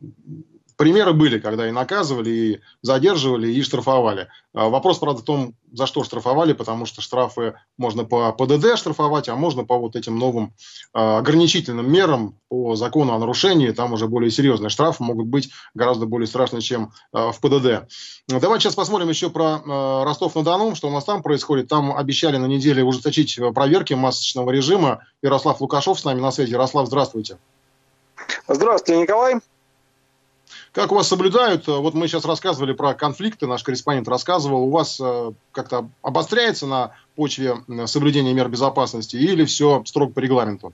примеры 0.77 1.13
были, 1.13 1.39
когда 1.39 1.69
и 1.69 1.73
наказывали, 1.73 2.31
и 2.31 2.61
задерживали, 2.83 3.53
и 3.53 3.63
штрафовали. 3.63 4.29
А 4.55 4.69
вопрос, 4.69 4.99
правда, 4.99 5.23
в 5.23 5.25
том, 5.25 5.55
за 5.73 5.87
что 5.87 6.05
штрафовали, 6.05 6.53
потому 6.53 6.85
что 6.85 7.01
штрафы 7.01 7.55
можно 7.79 8.05
по 8.05 8.33
ПДД 8.33 8.77
штрафовать, 8.77 9.29
а 9.29 9.37
можно 9.37 9.65
по 9.65 9.79
вот 9.79 9.97
этим 9.97 10.19
новым 10.19 10.53
а, 10.93 11.19
ограничительным 11.19 11.91
мерам 11.91 12.37
по 12.49 12.77
закону 12.77 13.15
о 13.15 13.19
нарушении. 13.19 13.71
Там 13.71 13.95
уже 13.95 14.09
более 14.09 14.31
серьезные 14.31 14.69
штрафы 14.69 15.03
могут 15.03 15.27
быть 15.27 15.51
гораздо 15.75 16.07
более 16.07 16.27
страшные, 16.27 16.61
чем 16.61 16.93
а, 17.13 17.33
в 17.33 17.41
ПДД. 17.41 17.89
Давайте 18.29 18.65
сейчас 18.65 18.75
посмотрим 18.75 19.09
еще 19.09 19.31
про 19.31 20.05
Ростов-на-Дону, 20.05 20.75
что 20.75 20.89
у 20.89 20.93
нас 20.93 21.05
там 21.05 21.23
происходит. 21.23 21.69
Там 21.69 21.97
обещали 21.97 22.37
на 22.37 22.47
неделе 22.47 22.85
ужесточить 22.85 23.39
проверки 23.55 23.95
масочного 23.95 24.51
режима. 24.51 25.01
Ярослав 25.23 25.61
Лукашов 25.61 25.99
с 25.99 26.05
нами 26.05 26.21
на 26.21 26.31
связи. 26.31 26.53
Ярослав, 26.53 26.87
здравствуйте. 26.87 27.39
Здравствуйте, 28.49 29.01
Николай. 29.01 29.41
Как 30.73 30.91
у 30.91 30.95
вас 30.95 31.07
соблюдают? 31.09 31.67
Вот 31.67 31.93
мы 31.93 32.09
сейчас 32.09 32.25
рассказывали 32.25 32.73
про 32.73 32.95
конфликты, 32.95 33.47
наш 33.47 33.63
корреспондент 33.63 34.09
рассказывал. 34.09 34.65
У 34.65 34.71
вас 34.71 34.99
э, 35.01 35.33
как-то 35.53 35.89
обостряется 36.01 36.67
на 36.67 36.93
почве 37.15 37.57
соблюдения 37.85 38.33
мер 38.33 38.49
безопасности 38.49 39.17
или 39.17 39.45
все 39.45 39.83
строго 39.85 40.15
по 40.15 40.21
регламенту? 40.21 40.73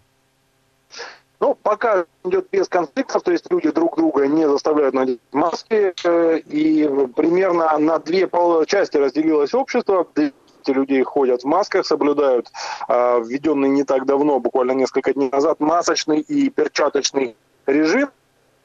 Ну, 1.41 1.57
пока 1.61 2.05
идет 2.25 2.49
без 2.53 2.69
конфликтов, 2.69 3.23
то 3.23 3.33
есть 3.33 3.51
люди 3.51 3.71
друг 3.71 3.97
друга 3.97 4.27
не 4.29 4.49
заставляют 4.49 4.95
надеть 4.95 5.21
маски, 5.33 5.93
э, 6.05 6.39
и 6.39 6.89
примерно 7.17 7.77
на 7.79 7.99
две 7.99 8.31
части 8.67 8.97
разделилось 8.97 9.53
общество 9.53 10.07
людей 10.67 11.03
ходят 11.03 11.43
в 11.43 11.47
масках, 11.47 11.87
соблюдают 11.87 12.51
э, 12.89 13.23
введенный 13.25 13.71
не 13.71 13.85
так 13.85 14.07
давно, 14.07 14.39
буквально 14.39 14.73
несколько 14.73 15.15
дней 15.15 15.31
назад, 15.31 15.61
масочный 15.61 16.21
и 16.21 16.51
перчаточный 16.51 17.37
режим 17.67 18.11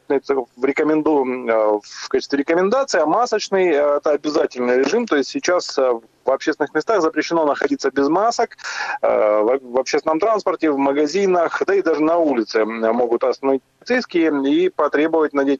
в, 0.08 0.66
рекоменду, 0.66 1.26
э, 1.26 1.80
в 1.84 2.10
качестве 2.10 2.40
рекомендации, 2.40 3.00
а 3.00 3.06
масочный 3.06 3.68
э,– 3.70 3.98
это 3.98 4.12
обязательный 4.12 4.80
режим. 4.80 5.06
То 5.06 5.16
есть 5.16 5.30
сейчас 5.30 5.78
э, 5.78 6.00
в 6.26 6.32
общественных 6.32 6.74
местах 6.74 7.02
запрещено 7.02 7.46
находиться 7.46 7.92
без 7.92 8.08
масок, 8.08 8.58
в 9.02 9.78
общественном 9.78 10.20
транспорте, 10.20 10.72
в 10.72 10.78
магазинах, 10.78 11.62
да 11.68 11.76
и 11.76 11.82
даже 11.82 12.02
на 12.02 12.18
улице 12.18 12.64
могут 12.64 13.26
остановить 13.26 13.62
полицейские 13.80 14.32
и 14.50 14.70
потребовать 14.70 15.34
надеть 15.34 15.60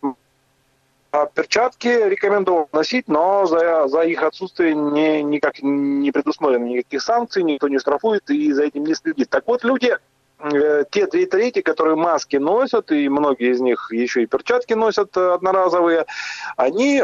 а 1.14 1.28
перчатки 1.28 1.88
рекомендовано 1.88 2.68
носить, 2.74 3.08
но 3.08 3.46
за, 3.46 3.88
за 3.88 4.02
их 4.02 4.24
отсутствие 4.24 4.74
не, 4.74 5.22
никак 5.22 5.62
не 5.62 6.12
предусмотрено 6.12 6.64
никаких 6.64 7.04
санкций, 7.04 7.44
никто 7.44 7.68
не 7.68 7.78
штрафует 7.78 8.28
и 8.32 8.52
за 8.52 8.64
этим 8.64 8.84
не 8.84 8.96
следит. 8.96 9.30
Так 9.30 9.44
вот, 9.46 9.64
люди 9.64 9.96
те 10.92 11.08
две 11.08 11.26
трети, 11.26 11.62
которые 11.62 11.96
маски 11.96 12.36
носят, 12.36 12.92
и 12.92 13.08
многие 13.08 13.52
из 13.52 13.62
них 13.62 13.90
еще 13.92 14.24
и 14.24 14.26
перчатки 14.26 14.74
носят 14.74 15.16
э, 15.16 15.34
одноразовые, 15.34 16.06
они 16.58 17.00
э, 17.00 17.04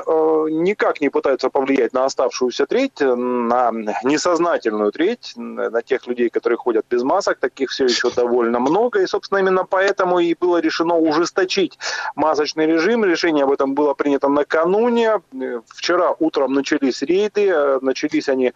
никак 0.51 0.99
не 0.99 1.09
пытаются 1.09 1.49
повлиять 1.49 1.93
на 1.93 2.05
оставшуюся 2.05 2.65
треть, 2.65 2.99
на 2.99 3.71
несознательную 4.03 4.91
треть, 4.91 5.33
на 5.35 5.81
тех 5.81 6.05
людей, 6.07 6.29
которые 6.29 6.57
ходят 6.57 6.85
без 6.89 7.03
масок, 7.03 7.39
таких 7.39 7.69
все 7.69 7.85
еще 7.85 8.09
довольно 8.11 8.59
много, 8.59 9.01
и, 9.01 9.07
собственно, 9.07 9.39
именно 9.39 9.63
поэтому 9.63 10.19
и 10.19 10.35
было 10.37 10.57
решено 10.57 10.97
ужесточить 10.97 11.77
масочный 12.15 12.65
режим. 12.65 13.05
Решение 13.05 13.45
об 13.45 13.51
этом 13.51 13.73
было 13.73 13.93
принято 13.93 14.27
накануне. 14.27 15.21
Вчера 15.67 16.13
утром 16.19 16.53
начались 16.53 17.01
рейды, 17.01 17.79
начались 17.81 18.27
они 18.27 18.51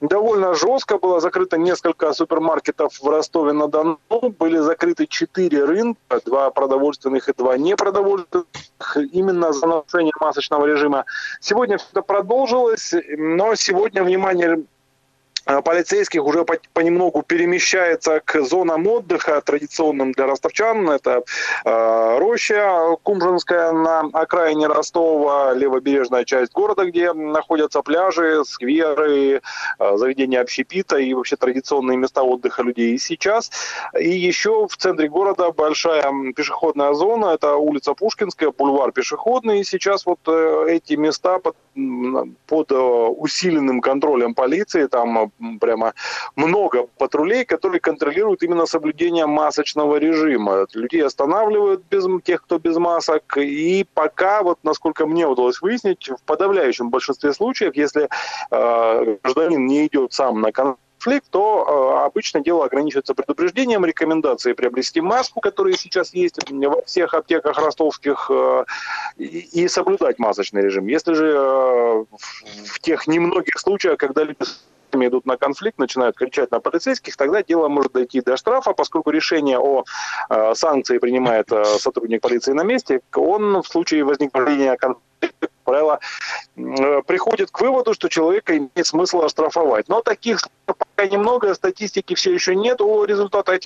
довольно 0.00 0.54
жестко. 0.54 0.98
Было 0.98 1.20
закрыто 1.20 1.58
несколько 1.58 2.12
супермаркетов 2.12 2.98
в 3.00 3.08
Ростове-на-Дону. 3.08 3.98
Были 4.38 4.58
закрыты 4.58 5.06
четыре 5.06 5.64
рынка, 5.64 6.20
два 6.24 6.50
продовольственных 6.50 7.28
и 7.28 7.32
два 7.32 7.56
непродовольственных, 7.56 8.46
именно 9.12 9.52
за 9.52 9.66
нарушение 9.66 10.12
масочного 10.20 10.66
режима. 10.66 11.04
Сегодня 11.40 11.78
все 11.78 11.86
это 11.90 12.02
продолжилось, 12.02 12.94
но 13.16 13.54
сегодня, 13.54 14.02
внимание, 14.04 14.64
полицейских 15.46 16.24
уже 16.24 16.44
понемногу 16.72 17.22
перемещается 17.22 18.20
к 18.24 18.42
зонам 18.42 18.86
отдыха, 18.86 19.40
традиционным 19.40 20.12
для 20.12 20.26
ростовчан. 20.26 20.90
Это 20.90 21.22
э, 21.64 22.18
роща 22.18 22.96
Кумжинская 23.02 23.70
на 23.72 24.00
окраине 24.12 24.66
Ростова, 24.66 25.54
левобережная 25.54 26.24
часть 26.24 26.52
города, 26.52 26.84
где 26.84 27.12
находятся 27.12 27.82
пляжи, 27.82 28.44
скверы, 28.44 29.40
э, 29.78 29.96
заведения 29.96 30.40
общепита 30.40 30.96
и 30.96 31.14
вообще 31.14 31.36
традиционные 31.36 31.96
места 31.96 32.22
отдыха 32.22 32.62
людей 32.62 32.94
и 32.94 32.98
сейчас. 32.98 33.50
И 33.98 34.10
еще 34.10 34.66
в 34.66 34.76
центре 34.76 35.08
города 35.08 35.52
большая 35.52 36.12
пешеходная 36.34 36.92
зона, 36.94 37.34
это 37.34 37.54
улица 37.54 37.94
Пушкинская, 37.94 38.50
бульвар 38.50 38.90
пешеходный. 38.90 39.60
И 39.60 39.64
сейчас 39.64 40.06
вот 40.06 40.18
э, 40.26 40.66
эти 40.70 40.94
места 40.94 41.38
под, 41.38 41.56
под 42.46 42.72
э, 42.72 42.74
усиленным 42.74 43.80
контролем 43.80 44.34
полиции, 44.34 44.86
там 44.86 45.30
прямо 45.60 45.94
много 46.34 46.86
патрулей, 46.98 47.44
которые 47.44 47.80
контролируют 47.80 48.42
именно 48.42 48.66
соблюдение 48.66 49.26
масочного 49.26 49.96
режима. 49.96 50.66
Людей 50.74 51.04
останавливают 51.04 51.82
без 51.90 52.06
тех, 52.24 52.42
кто 52.42 52.58
без 52.58 52.76
масок. 52.76 53.36
И 53.36 53.86
пока, 53.94 54.42
вот 54.42 54.58
насколько 54.62 55.06
мне 55.06 55.26
удалось 55.26 55.60
выяснить, 55.60 56.08
в 56.08 56.22
подавляющем 56.24 56.90
большинстве 56.90 57.32
случаев, 57.32 57.76
если 57.76 58.08
э, 58.50 59.16
гражданин 59.22 59.66
не 59.66 59.86
идет 59.86 60.12
сам 60.12 60.40
на 60.40 60.52
конфликт, 60.52 61.26
то 61.30 61.98
э, 62.00 62.04
обычно 62.06 62.40
дело 62.40 62.64
ограничивается 62.64 63.14
предупреждением, 63.14 63.84
рекомендацией 63.84 64.54
приобрести 64.54 65.00
маску, 65.00 65.40
которая 65.40 65.74
сейчас 65.74 66.12
есть 66.14 66.38
во 66.50 66.82
всех 66.82 67.14
аптеках 67.14 67.58
ростовских, 67.58 68.30
э, 68.30 68.64
и, 69.16 69.64
и 69.64 69.68
соблюдать 69.68 70.18
масочный 70.18 70.62
режим. 70.62 70.86
Если 70.86 71.14
же 71.14 71.26
э, 71.26 72.04
в 72.64 72.80
тех 72.80 73.06
немногих 73.06 73.58
случаях, 73.58 73.98
когда 73.98 74.24
люди 74.24 74.38
идут 75.04 75.26
на 75.26 75.36
конфликт, 75.36 75.78
начинают 75.78 76.16
кричать 76.16 76.50
на 76.50 76.60
полицейских, 76.60 77.16
тогда 77.16 77.42
дело 77.42 77.68
может 77.68 77.92
дойти 77.92 78.20
до 78.20 78.36
штрафа, 78.36 78.72
поскольку 78.72 79.10
решение 79.10 79.58
о 79.58 79.84
э, 80.30 80.54
санкции 80.54 80.98
принимает 80.98 81.50
э, 81.52 81.64
сотрудник 81.64 82.20
полиции 82.20 82.52
на 82.52 82.62
месте, 82.62 83.00
он 83.14 83.62
в 83.62 83.66
случае 83.66 84.04
возникновения 84.04 84.76
конфликта 84.76 85.48
правило, 85.66 85.98
э, 86.56 87.02
приходит 87.06 87.50
к 87.50 87.60
выводу, 87.60 87.92
что 87.92 88.08
человека 88.08 88.56
имеет 88.56 88.86
смысл 88.86 89.22
оштрафовать. 89.22 89.88
Но 89.88 90.00
таких 90.00 90.38
пока 90.96 91.08
немного, 91.08 91.54
статистики 91.54 92.14
все 92.14 92.32
еще 92.32 92.56
нет 92.56 92.80
о 92.80 93.04
результатах 93.04 93.60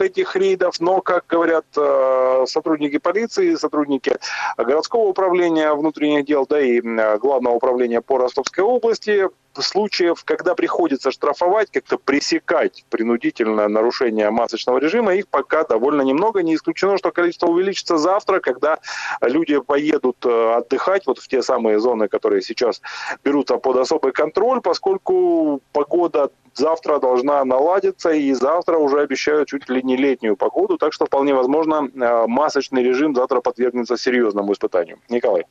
этих 0.00 0.36
рейдов, 0.36 0.80
но, 0.80 1.00
как 1.00 1.26
говорят 1.26 1.64
э, 1.76 2.44
сотрудники 2.46 2.98
полиции, 2.98 3.54
сотрудники 3.54 4.16
городского 4.58 5.08
управления 5.08 5.72
внутренних 5.72 6.26
дел, 6.26 6.46
да 6.46 6.60
и 6.60 6.80
главного 6.80 7.54
управления 7.54 8.00
по 8.00 8.18
Ростовской 8.18 8.62
области, 8.62 9.28
случаев, 9.62 10.24
когда 10.24 10.54
приходится 10.54 11.10
штрафовать, 11.10 11.70
как-то 11.70 11.98
пресекать 11.98 12.84
принудительное 12.90 13.68
нарушение 13.68 14.30
масочного 14.30 14.78
режима, 14.78 15.14
их 15.14 15.28
пока 15.28 15.64
довольно 15.64 16.02
немного. 16.02 16.42
Не 16.42 16.56
исключено, 16.56 16.98
что 16.98 17.12
количество 17.12 17.46
увеличится 17.46 17.96
завтра, 17.96 18.40
когда 18.40 18.78
люди 19.20 19.58
поедут 19.60 20.16
э, 20.26 20.54
отдыхать 20.54 21.06
вот 21.06 21.18
в 21.18 21.28
те 21.28 21.42
самые 21.42 21.78
зоны, 21.78 22.08
которые 22.08 22.42
сейчас 22.42 22.82
берутся 23.22 23.56
под 23.58 23.76
особый 23.76 24.12
контроль, 24.12 24.60
поскольку 24.60 25.60
погода 25.72 26.30
завтра 26.54 26.98
должна 26.98 27.44
наладиться, 27.44 28.10
и 28.10 28.32
завтра 28.32 28.78
уже 28.78 29.00
обещают 29.00 29.48
чуть 29.48 29.68
ли 29.68 29.82
не 29.82 29.96
летнюю 29.96 30.36
погоду, 30.36 30.78
так 30.78 30.92
что 30.92 31.06
вполне 31.06 31.34
возможно 31.34 31.88
э, 31.92 32.26
масочный 32.26 32.82
режим 32.82 33.14
завтра 33.14 33.40
подвергнется 33.40 33.96
серьезному 33.96 34.52
испытанию. 34.52 34.98
Николай. 35.08 35.44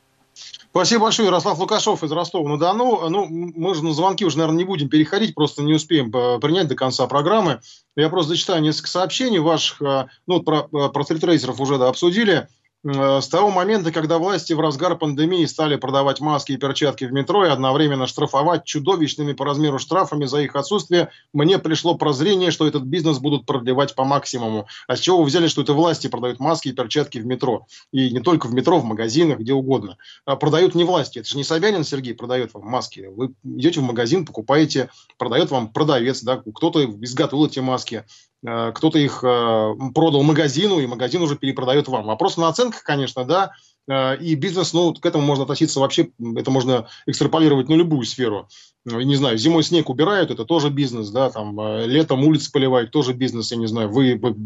Спасибо 0.70 1.04
большое, 1.04 1.28
Ярослав 1.28 1.58
Лукашов 1.58 2.02
из 2.02 2.10
Ростова-на-Дону. 2.10 3.08
Ну, 3.08 3.26
мы 3.28 3.74
же 3.74 3.84
на 3.84 3.92
звонки 3.92 4.24
уже, 4.24 4.38
наверное, 4.38 4.58
не 4.58 4.64
будем 4.64 4.88
переходить, 4.88 5.34
просто 5.34 5.62
не 5.62 5.72
успеем 5.72 6.10
э, 6.14 6.40
принять 6.40 6.66
до 6.66 6.74
конца 6.74 7.06
программы. 7.06 7.60
Я 7.94 8.08
просто 8.08 8.30
зачитаю 8.30 8.60
несколько 8.60 8.88
сообщений 8.88 9.38
ваших. 9.38 9.80
Э, 9.80 10.06
ну, 10.26 10.42
про, 10.42 10.64
про 10.64 11.04
стритрейсеров 11.04 11.60
уже 11.60 11.78
да, 11.78 11.88
обсудили. 11.88 12.48
Э, 12.84 13.20
с 13.20 13.28
того 13.28 13.50
момента, 13.50 13.90
когда 13.92 14.18
власти 14.18 14.52
в 14.52 14.60
разгар 14.60 14.96
пандемии 14.96 15.44
стали 15.46 15.76
продавать 15.76 16.20
маски 16.20 16.52
и 16.52 16.56
перчатки 16.56 17.04
в 17.04 17.12
метро 17.12 17.46
и 17.46 17.48
одновременно 17.48 18.06
штрафовать 18.06 18.64
чудовищными 18.64 19.32
по 19.32 19.44
размеру 19.44 19.78
штрафами 19.78 20.26
за 20.26 20.42
их 20.42 20.54
отсутствие, 20.54 21.08
мне 21.32 21.58
пришло 21.58 21.94
прозрение, 21.94 22.50
что 22.50 22.66
этот 22.66 22.82
бизнес 22.82 23.18
будут 23.18 23.46
продлевать 23.46 23.94
по 23.94 24.04
максимуму. 24.04 24.66
А 24.86 24.96
с 24.96 25.00
чего 25.00 25.18
вы 25.18 25.24
взяли, 25.24 25.48
что 25.48 25.62
это 25.62 25.72
власти 25.72 26.08
продают 26.08 26.40
маски 26.40 26.68
и 26.68 26.72
перчатки 26.72 27.18
в 27.18 27.26
метро? 27.26 27.66
И 27.90 28.10
не 28.10 28.20
только 28.20 28.46
в 28.46 28.54
метро, 28.54 28.78
в 28.78 28.84
магазинах, 28.84 29.38
где 29.38 29.54
угодно. 29.54 29.96
А 30.26 30.36
продают 30.36 30.74
не 30.74 30.84
власти. 30.84 31.20
Это 31.20 31.28
же 31.28 31.36
не 31.38 31.44
Собянин 31.44 31.84
Сергей 31.84 32.14
продает 32.14 32.52
вам 32.52 32.66
маски. 32.66 33.08
Вы 33.14 33.34
идете 33.44 33.80
в 33.80 33.84
магазин, 33.84 34.26
покупаете, 34.26 34.90
продает 35.16 35.50
вам 35.50 35.72
продавец, 35.72 36.22
да, 36.22 36.42
кто-то 36.54 36.84
изготовил 36.84 37.46
эти 37.46 37.60
маски. 37.60 38.04
Э, 38.46 38.72
кто-то 38.74 38.98
их 38.98 39.24
э, 39.24 39.74
продал 39.94 40.22
магазину, 40.22 40.78
и 40.78 40.86
магазин 40.86 41.22
уже 41.22 41.36
перепродает 41.36 41.88
вам. 41.88 42.06
Вопрос 42.06 42.36
на 42.36 42.48
оценках, 42.48 42.82
конечно, 42.82 43.24
да, 43.24 43.52
Э, 43.88 44.16
и 44.16 44.34
бизнес, 44.34 44.72
ну, 44.72 44.94
к 44.94 45.04
этому 45.04 45.24
можно 45.24 45.44
относиться 45.44 45.80
вообще, 45.80 46.10
это 46.36 46.50
можно 46.50 46.88
экстраполировать 47.06 47.68
на 47.68 47.74
любую 47.74 48.04
сферу. 48.04 48.48
Ну, 48.84 49.00
не 49.00 49.16
знаю, 49.16 49.38
зимой 49.38 49.62
снег 49.62 49.88
убирают, 49.88 50.30
это 50.30 50.44
тоже 50.44 50.68
бизнес, 50.68 51.08
да, 51.10 51.30
там, 51.30 51.58
э, 51.58 51.86
летом 51.86 52.22
улицы 52.24 52.52
поливают, 52.52 52.90
тоже 52.90 53.14
бизнес, 53.14 53.50
я 53.50 53.56
не 53.56 53.66
знаю, 53.66 53.90
вы, 53.90 54.18
вы 54.20 54.36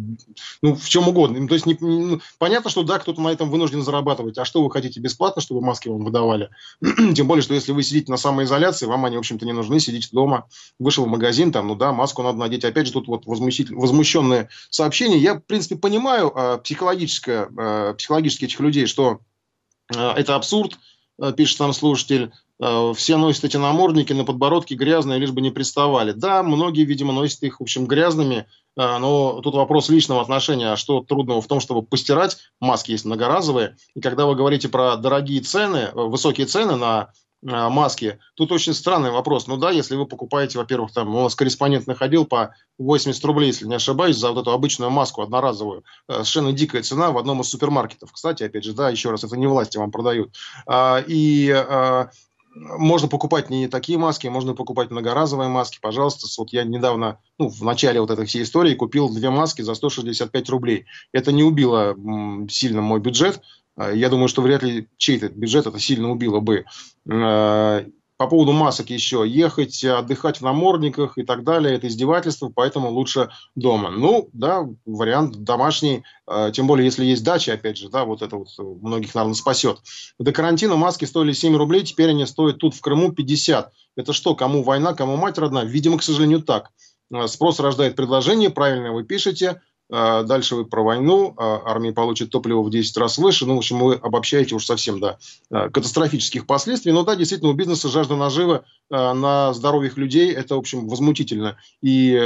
ну, 0.62 0.76
в 0.76 0.88
чем 0.88 1.08
угодно. 1.08 1.46
То 1.48 1.54
есть, 1.54 1.66
не, 1.66 1.76
не, 1.80 2.20
понятно, 2.38 2.70
что, 2.70 2.82
да, 2.82 2.98
кто-то 2.98 3.20
на 3.20 3.28
этом 3.28 3.50
вынужден 3.50 3.82
зарабатывать, 3.82 4.38
а 4.38 4.44
что 4.44 4.62
вы 4.62 4.70
хотите, 4.70 5.00
бесплатно, 5.00 5.42
чтобы 5.42 5.60
маски 5.60 5.88
вам 5.88 6.04
выдавали? 6.04 6.50
Тем 7.14 7.26
более, 7.26 7.42
что 7.42 7.54
если 7.54 7.72
вы 7.72 7.82
сидите 7.82 8.12
на 8.12 8.16
самоизоляции, 8.16 8.86
вам 8.86 9.04
они, 9.04 9.16
в 9.16 9.20
общем-то, 9.20 9.44
не 9.44 9.52
нужны, 9.52 9.80
сидите 9.80 10.08
дома, 10.12 10.46
вышел 10.78 11.04
в 11.04 11.08
магазин, 11.08 11.50
там, 11.50 11.66
ну 11.66 11.74
да, 11.74 11.92
маску 11.92 12.22
надо 12.22 12.38
надеть. 12.38 12.64
Опять 12.64 12.86
же, 12.86 12.92
тут 12.92 13.08
вот 13.08 13.26
возмущенные 13.26 14.48
сообщения. 14.70 15.18
Я, 15.18 15.34
в 15.34 15.40
принципе, 15.40 15.76
понимаю 15.76 16.32
э, 16.34 16.58
психологическое, 16.62 17.48
э, 17.56 17.94
психологически 17.96 18.44
этих 18.44 18.60
людей, 18.60 18.86
что 18.86 19.20
Э, 19.94 20.12
это 20.16 20.34
абсурд, 20.34 20.78
пишет 21.36 21.58
нам 21.60 21.72
слушатель. 21.72 22.32
Э, 22.60 22.92
все 22.96 23.16
носят 23.16 23.44
эти 23.44 23.56
намордники 23.56 24.12
на 24.12 24.24
подбородке 24.24 24.74
грязные, 24.74 25.18
лишь 25.18 25.32
бы 25.32 25.40
не 25.40 25.50
приставали. 25.50 26.12
Да, 26.12 26.42
многие, 26.42 26.84
видимо, 26.84 27.12
носят 27.12 27.42
их, 27.42 27.60
в 27.60 27.62
общем, 27.62 27.86
грязными, 27.86 28.46
но 28.76 29.40
тут 29.42 29.54
вопрос 29.54 29.88
личного 29.88 30.20
отношения. 30.20 30.72
А 30.72 30.76
что 30.76 31.00
трудного 31.00 31.42
в 31.42 31.48
том, 31.48 31.58
чтобы 31.58 31.82
постирать? 31.82 32.38
Маски 32.60 32.92
есть 32.92 33.04
многоразовые. 33.04 33.76
И 33.96 34.00
когда 34.00 34.24
вы 34.24 34.36
говорите 34.36 34.68
про 34.68 34.96
дорогие 34.96 35.40
цены, 35.40 35.90
высокие 35.94 36.46
цены 36.46 36.76
на 36.76 37.10
маски. 37.42 38.18
Тут 38.34 38.52
очень 38.52 38.74
странный 38.74 39.10
вопрос. 39.10 39.46
Ну 39.46 39.56
да, 39.56 39.70
если 39.70 39.94
вы 39.94 40.06
покупаете, 40.06 40.58
во-первых, 40.58 40.92
там 40.92 41.14
у 41.14 41.22
нас 41.22 41.34
корреспондент 41.34 41.86
находил 41.86 42.24
по 42.24 42.54
80 42.78 43.24
рублей, 43.24 43.48
если 43.48 43.66
не 43.66 43.76
ошибаюсь, 43.76 44.16
за 44.16 44.32
вот 44.32 44.42
эту 44.42 44.50
обычную 44.50 44.90
маску 44.90 45.22
одноразовую. 45.22 45.84
Э, 46.08 46.14
совершенно 46.14 46.52
дикая 46.52 46.82
цена 46.82 47.12
в 47.12 47.18
одном 47.18 47.40
из 47.40 47.48
супермаркетов. 47.48 48.12
Кстати, 48.12 48.42
опять 48.42 48.64
же, 48.64 48.72
да, 48.72 48.90
еще 48.90 49.10
раз, 49.10 49.22
это 49.22 49.36
не 49.36 49.46
власти 49.46 49.78
вам 49.78 49.90
продают. 49.92 50.34
А, 50.66 51.02
и 51.06 51.48
можно 52.60 53.08
покупать 53.08 53.50
не 53.50 53.68
такие 53.68 53.98
маски, 53.98 54.26
можно 54.26 54.54
покупать 54.54 54.90
многоразовые 54.90 55.48
маски. 55.48 55.78
Пожалуйста, 55.80 56.26
вот 56.38 56.52
я 56.52 56.64
недавно, 56.64 57.18
ну, 57.38 57.48
в 57.48 57.62
начале 57.62 58.00
вот 58.00 58.10
этой 58.10 58.26
всей 58.26 58.42
истории 58.42 58.74
купил 58.74 59.08
две 59.08 59.30
маски 59.30 59.62
за 59.62 59.74
165 59.74 60.48
рублей. 60.50 60.86
Это 61.12 61.32
не 61.32 61.42
убило 61.42 61.96
сильно 62.48 62.80
мой 62.80 63.00
бюджет, 63.00 63.40
а, 63.76 63.92
я 63.92 64.08
думаю, 64.08 64.28
что 64.28 64.42
вряд 64.42 64.62
ли 64.62 64.88
чей-то 64.96 65.28
бюджет 65.28 65.66
это 65.66 65.78
сильно 65.78 66.10
убило 66.10 66.40
бы. 66.40 66.64
По 68.18 68.26
поводу 68.26 68.52
масок 68.52 68.90
еще. 68.90 69.24
Ехать, 69.26 69.84
отдыхать 69.84 70.38
в 70.38 70.42
намордниках 70.42 71.16
и 71.16 71.22
так 71.22 71.44
далее, 71.44 71.76
это 71.76 71.86
издевательство, 71.86 72.50
поэтому 72.52 72.90
лучше 72.90 73.30
дома. 73.54 73.90
Ну, 73.90 74.28
да, 74.32 74.68
вариант 74.84 75.44
домашний, 75.44 76.02
а, 76.26 76.50
тем 76.50 76.66
более, 76.66 76.84
если 76.84 77.04
есть 77.04 77.22
дача, 77.22 77.52
опять 77.52 77.78
же, 77.78 77.88
да, 77.88 78.04
вот 78.04 78.20
это 78.20 78.36
вот 78.36 78.48
многих, 78.58 79.14
наверное, 79.14 79.34
спасет. 79.34 79.78
До 80.18 80.32
карантина 80.32 80.74
маски 80.74 81.04
стоили 81.04 81.32
7 81.32 81.56
рублей, 81.56 81.84
теперь 81.84 82.10
они 82.10 82.26
стоят 82.26 82.58
тут 82.58 82.74
в 82.74 82.80
Крыму 82.80 83.12
50. 83.12 83.72
Это 83.96 84.12
что, 84.12 84.34
кому 84.34 84.64
война, 84.64 84.94
кому 84.94 85.16
мать 85.16 85.38
родна? 85.38 85.64
Видимо, 85.64 85.98
к 85.98 86.02
сожалению, 86.02 86.42
так. 86.42 86.72
Спрос 87.26 87.60
рождает 87.60 87.94
предложение, 87.94 88.50
правильно 88.50 88.92
вы 88.92 89.04
пишете. 89.04 89.62
А, 89.90 90.22
дальше 90.22 90.54
вы 90.54 90.64
про 90.66 90.82
войну, 90.82 91.34
а, 91.36 91.62
армия 91.64 91.92
получит 91.92 92.30
топливо 92.30 92.62
в 92.62 92.70
10 92.70 92.96
раз 92.98 93.18
выше. 93.18 93.46
Ну, 93.46 93.54
в 93.54 93.58
общем, 93.58 93.80
вы 93.80 93.94
обобщаете 93.94 94.54
уж 94.54 94.66
совсем 94.66 95.00
до 95.00 95.18
а, 95.50 95.70
катастрофических 95.70 96.46
последствий. 96.46 96.92
Но 96.92 97.04
да, 97.04 97.16
действительно, 97.16 97.50
у 97.50 97.54
бизнеса 97.54 97.88
жажда 97.88 98.16
нажива 98.16 98.64
на 98.90 99.52
здоровьях 99.52 99.98
людей– 99.98 100.32
это, 100.34 100.56
в 100.56 100.58
общем, 100.58 100.88
возмутительно. 100.88 101.58
И 101.82 102.18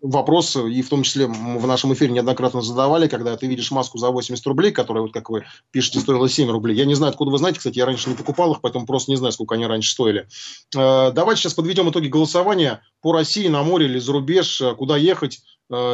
вопрос, 0.00 0.56
и 0.56 0.82
в 0.82 0.88
том 0.88 1.04
числе 1.04 1.26
в 1.26 1.66
нашем 1.66 1.94
эфире 1.94 2.10
неоднократно 2.10 2.60
задавали, 2.60 3.06
когда 3.06 3.36
ты 3.36 3.46
видишь 3.46 3.70
маску 3.70 3.98
за 3.98 4.10
80 4.10 4.44
рублей, 4.48 4.72
которая, 4.72 5.02
вот 5.02 5.12
как 5.12 5.30
вы 5.30 5.44
пишете, 5.70 6.00
стоила 6.00 6.28
7 6.28 6.50
рублей. 6.50 6.76
Я 6.76 6.84
не 6.84 6.94
знаю, 6.94 7.10
откуда 7.10 7.30
вы 7.30 7.38
знаете, 7.38 7.58
кстати, 7.58 7.78
я 7.78 7.86
раньше 7.86 8.10
не 8.10 8.16
покупал 8.16 8.52
их, 8.52 8.60
поэтому 8.60 8.84
просто 8.84 9.12
не 9.12 9.16
знаю, 9.16 9.30
сколько 9.32 9.54
они 9.54 9.66
раньше 9.66 9.92
стоили. 9.92 10.26
Давайте 10.74 11.42
сейчас 11.42 11.54
подведем 11.54 11.88
итоги 11.88 12.08
голосования 12.08 12.82
по 13.00 13.12
России, 13.12 13.46
на 13.46 13.62
море 13.62 13.86
или 13.86 14.00
за 14.00 14.12
рубеж, 14.12 14.60
куда 14.76 14.96
ехать 14.96 15.40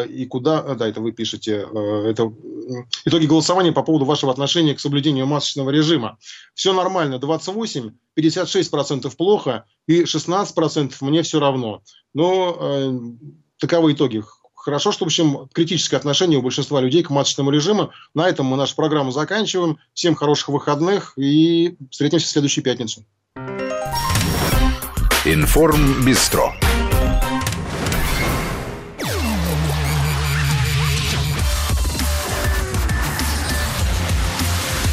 и 0.09 0.27
куда, 0.27 0.65
э, 0.67 0.75
да, 0.75 0.89
это 0.89 1.01
вы 1.01 1.13
пишете, 1.13 1.67
э, 1.73 2.11
это 2.11 2.33
итоги 3.05 3.27
голосования 3.27 3.73
по 3.73 3.83
поводу 3.83 4.05
вашего 4.05 4.33
отношения 4.33 4.75
к 4.75 4.81
соблюдению 4.81 5.27
масочного 5.27 5.71
режима. 5.71 6.19
Все 6.55 6.73
нормально, 6.73 7.19
28, 7.19 7.93
56% 8.17 9.17
плохо 9.17 9.65
и 9.87 10.03
16% 10.03 10.95
мне 11.01 11.23
все 11.23 11.41
равно. 11.41 11.83
Но 12.15 13.01
таковы 13.59 13.93
итоги. 13.93 14.23
Хорошо, 14.55 14.93
что, 14.93 15.05
в 15.05 15.09
общем, 15.09 15.49
критическое 15.53 15.97
отношение 15.97 16.39
у 16.39 16.43
большинства 16.43 16.81
людей 16.81 17.03
к 17.03 17.11
масочному 17.11 17.51
режиму. 17.51 17.93
На 18.15 18.29
этом 18.29 18.47
мы 18.47 18.57
нашу 18.57 18.75
программу 18.75 19.13
заканчиваем. 19.13 19.79
Всем 19.95 20.15
хороших 20.15 20.49
выходных 20.49 21.17
и 21.17 21.77
встретимся 21.91 22.27
в 22.27 22.31
следующую 22.31 22.65
пятницу. 22.65 23.05
Информ 25.25 26.05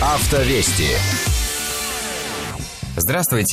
Автовести. 0.05 0.95
Здравствуйте. 2.95 3.43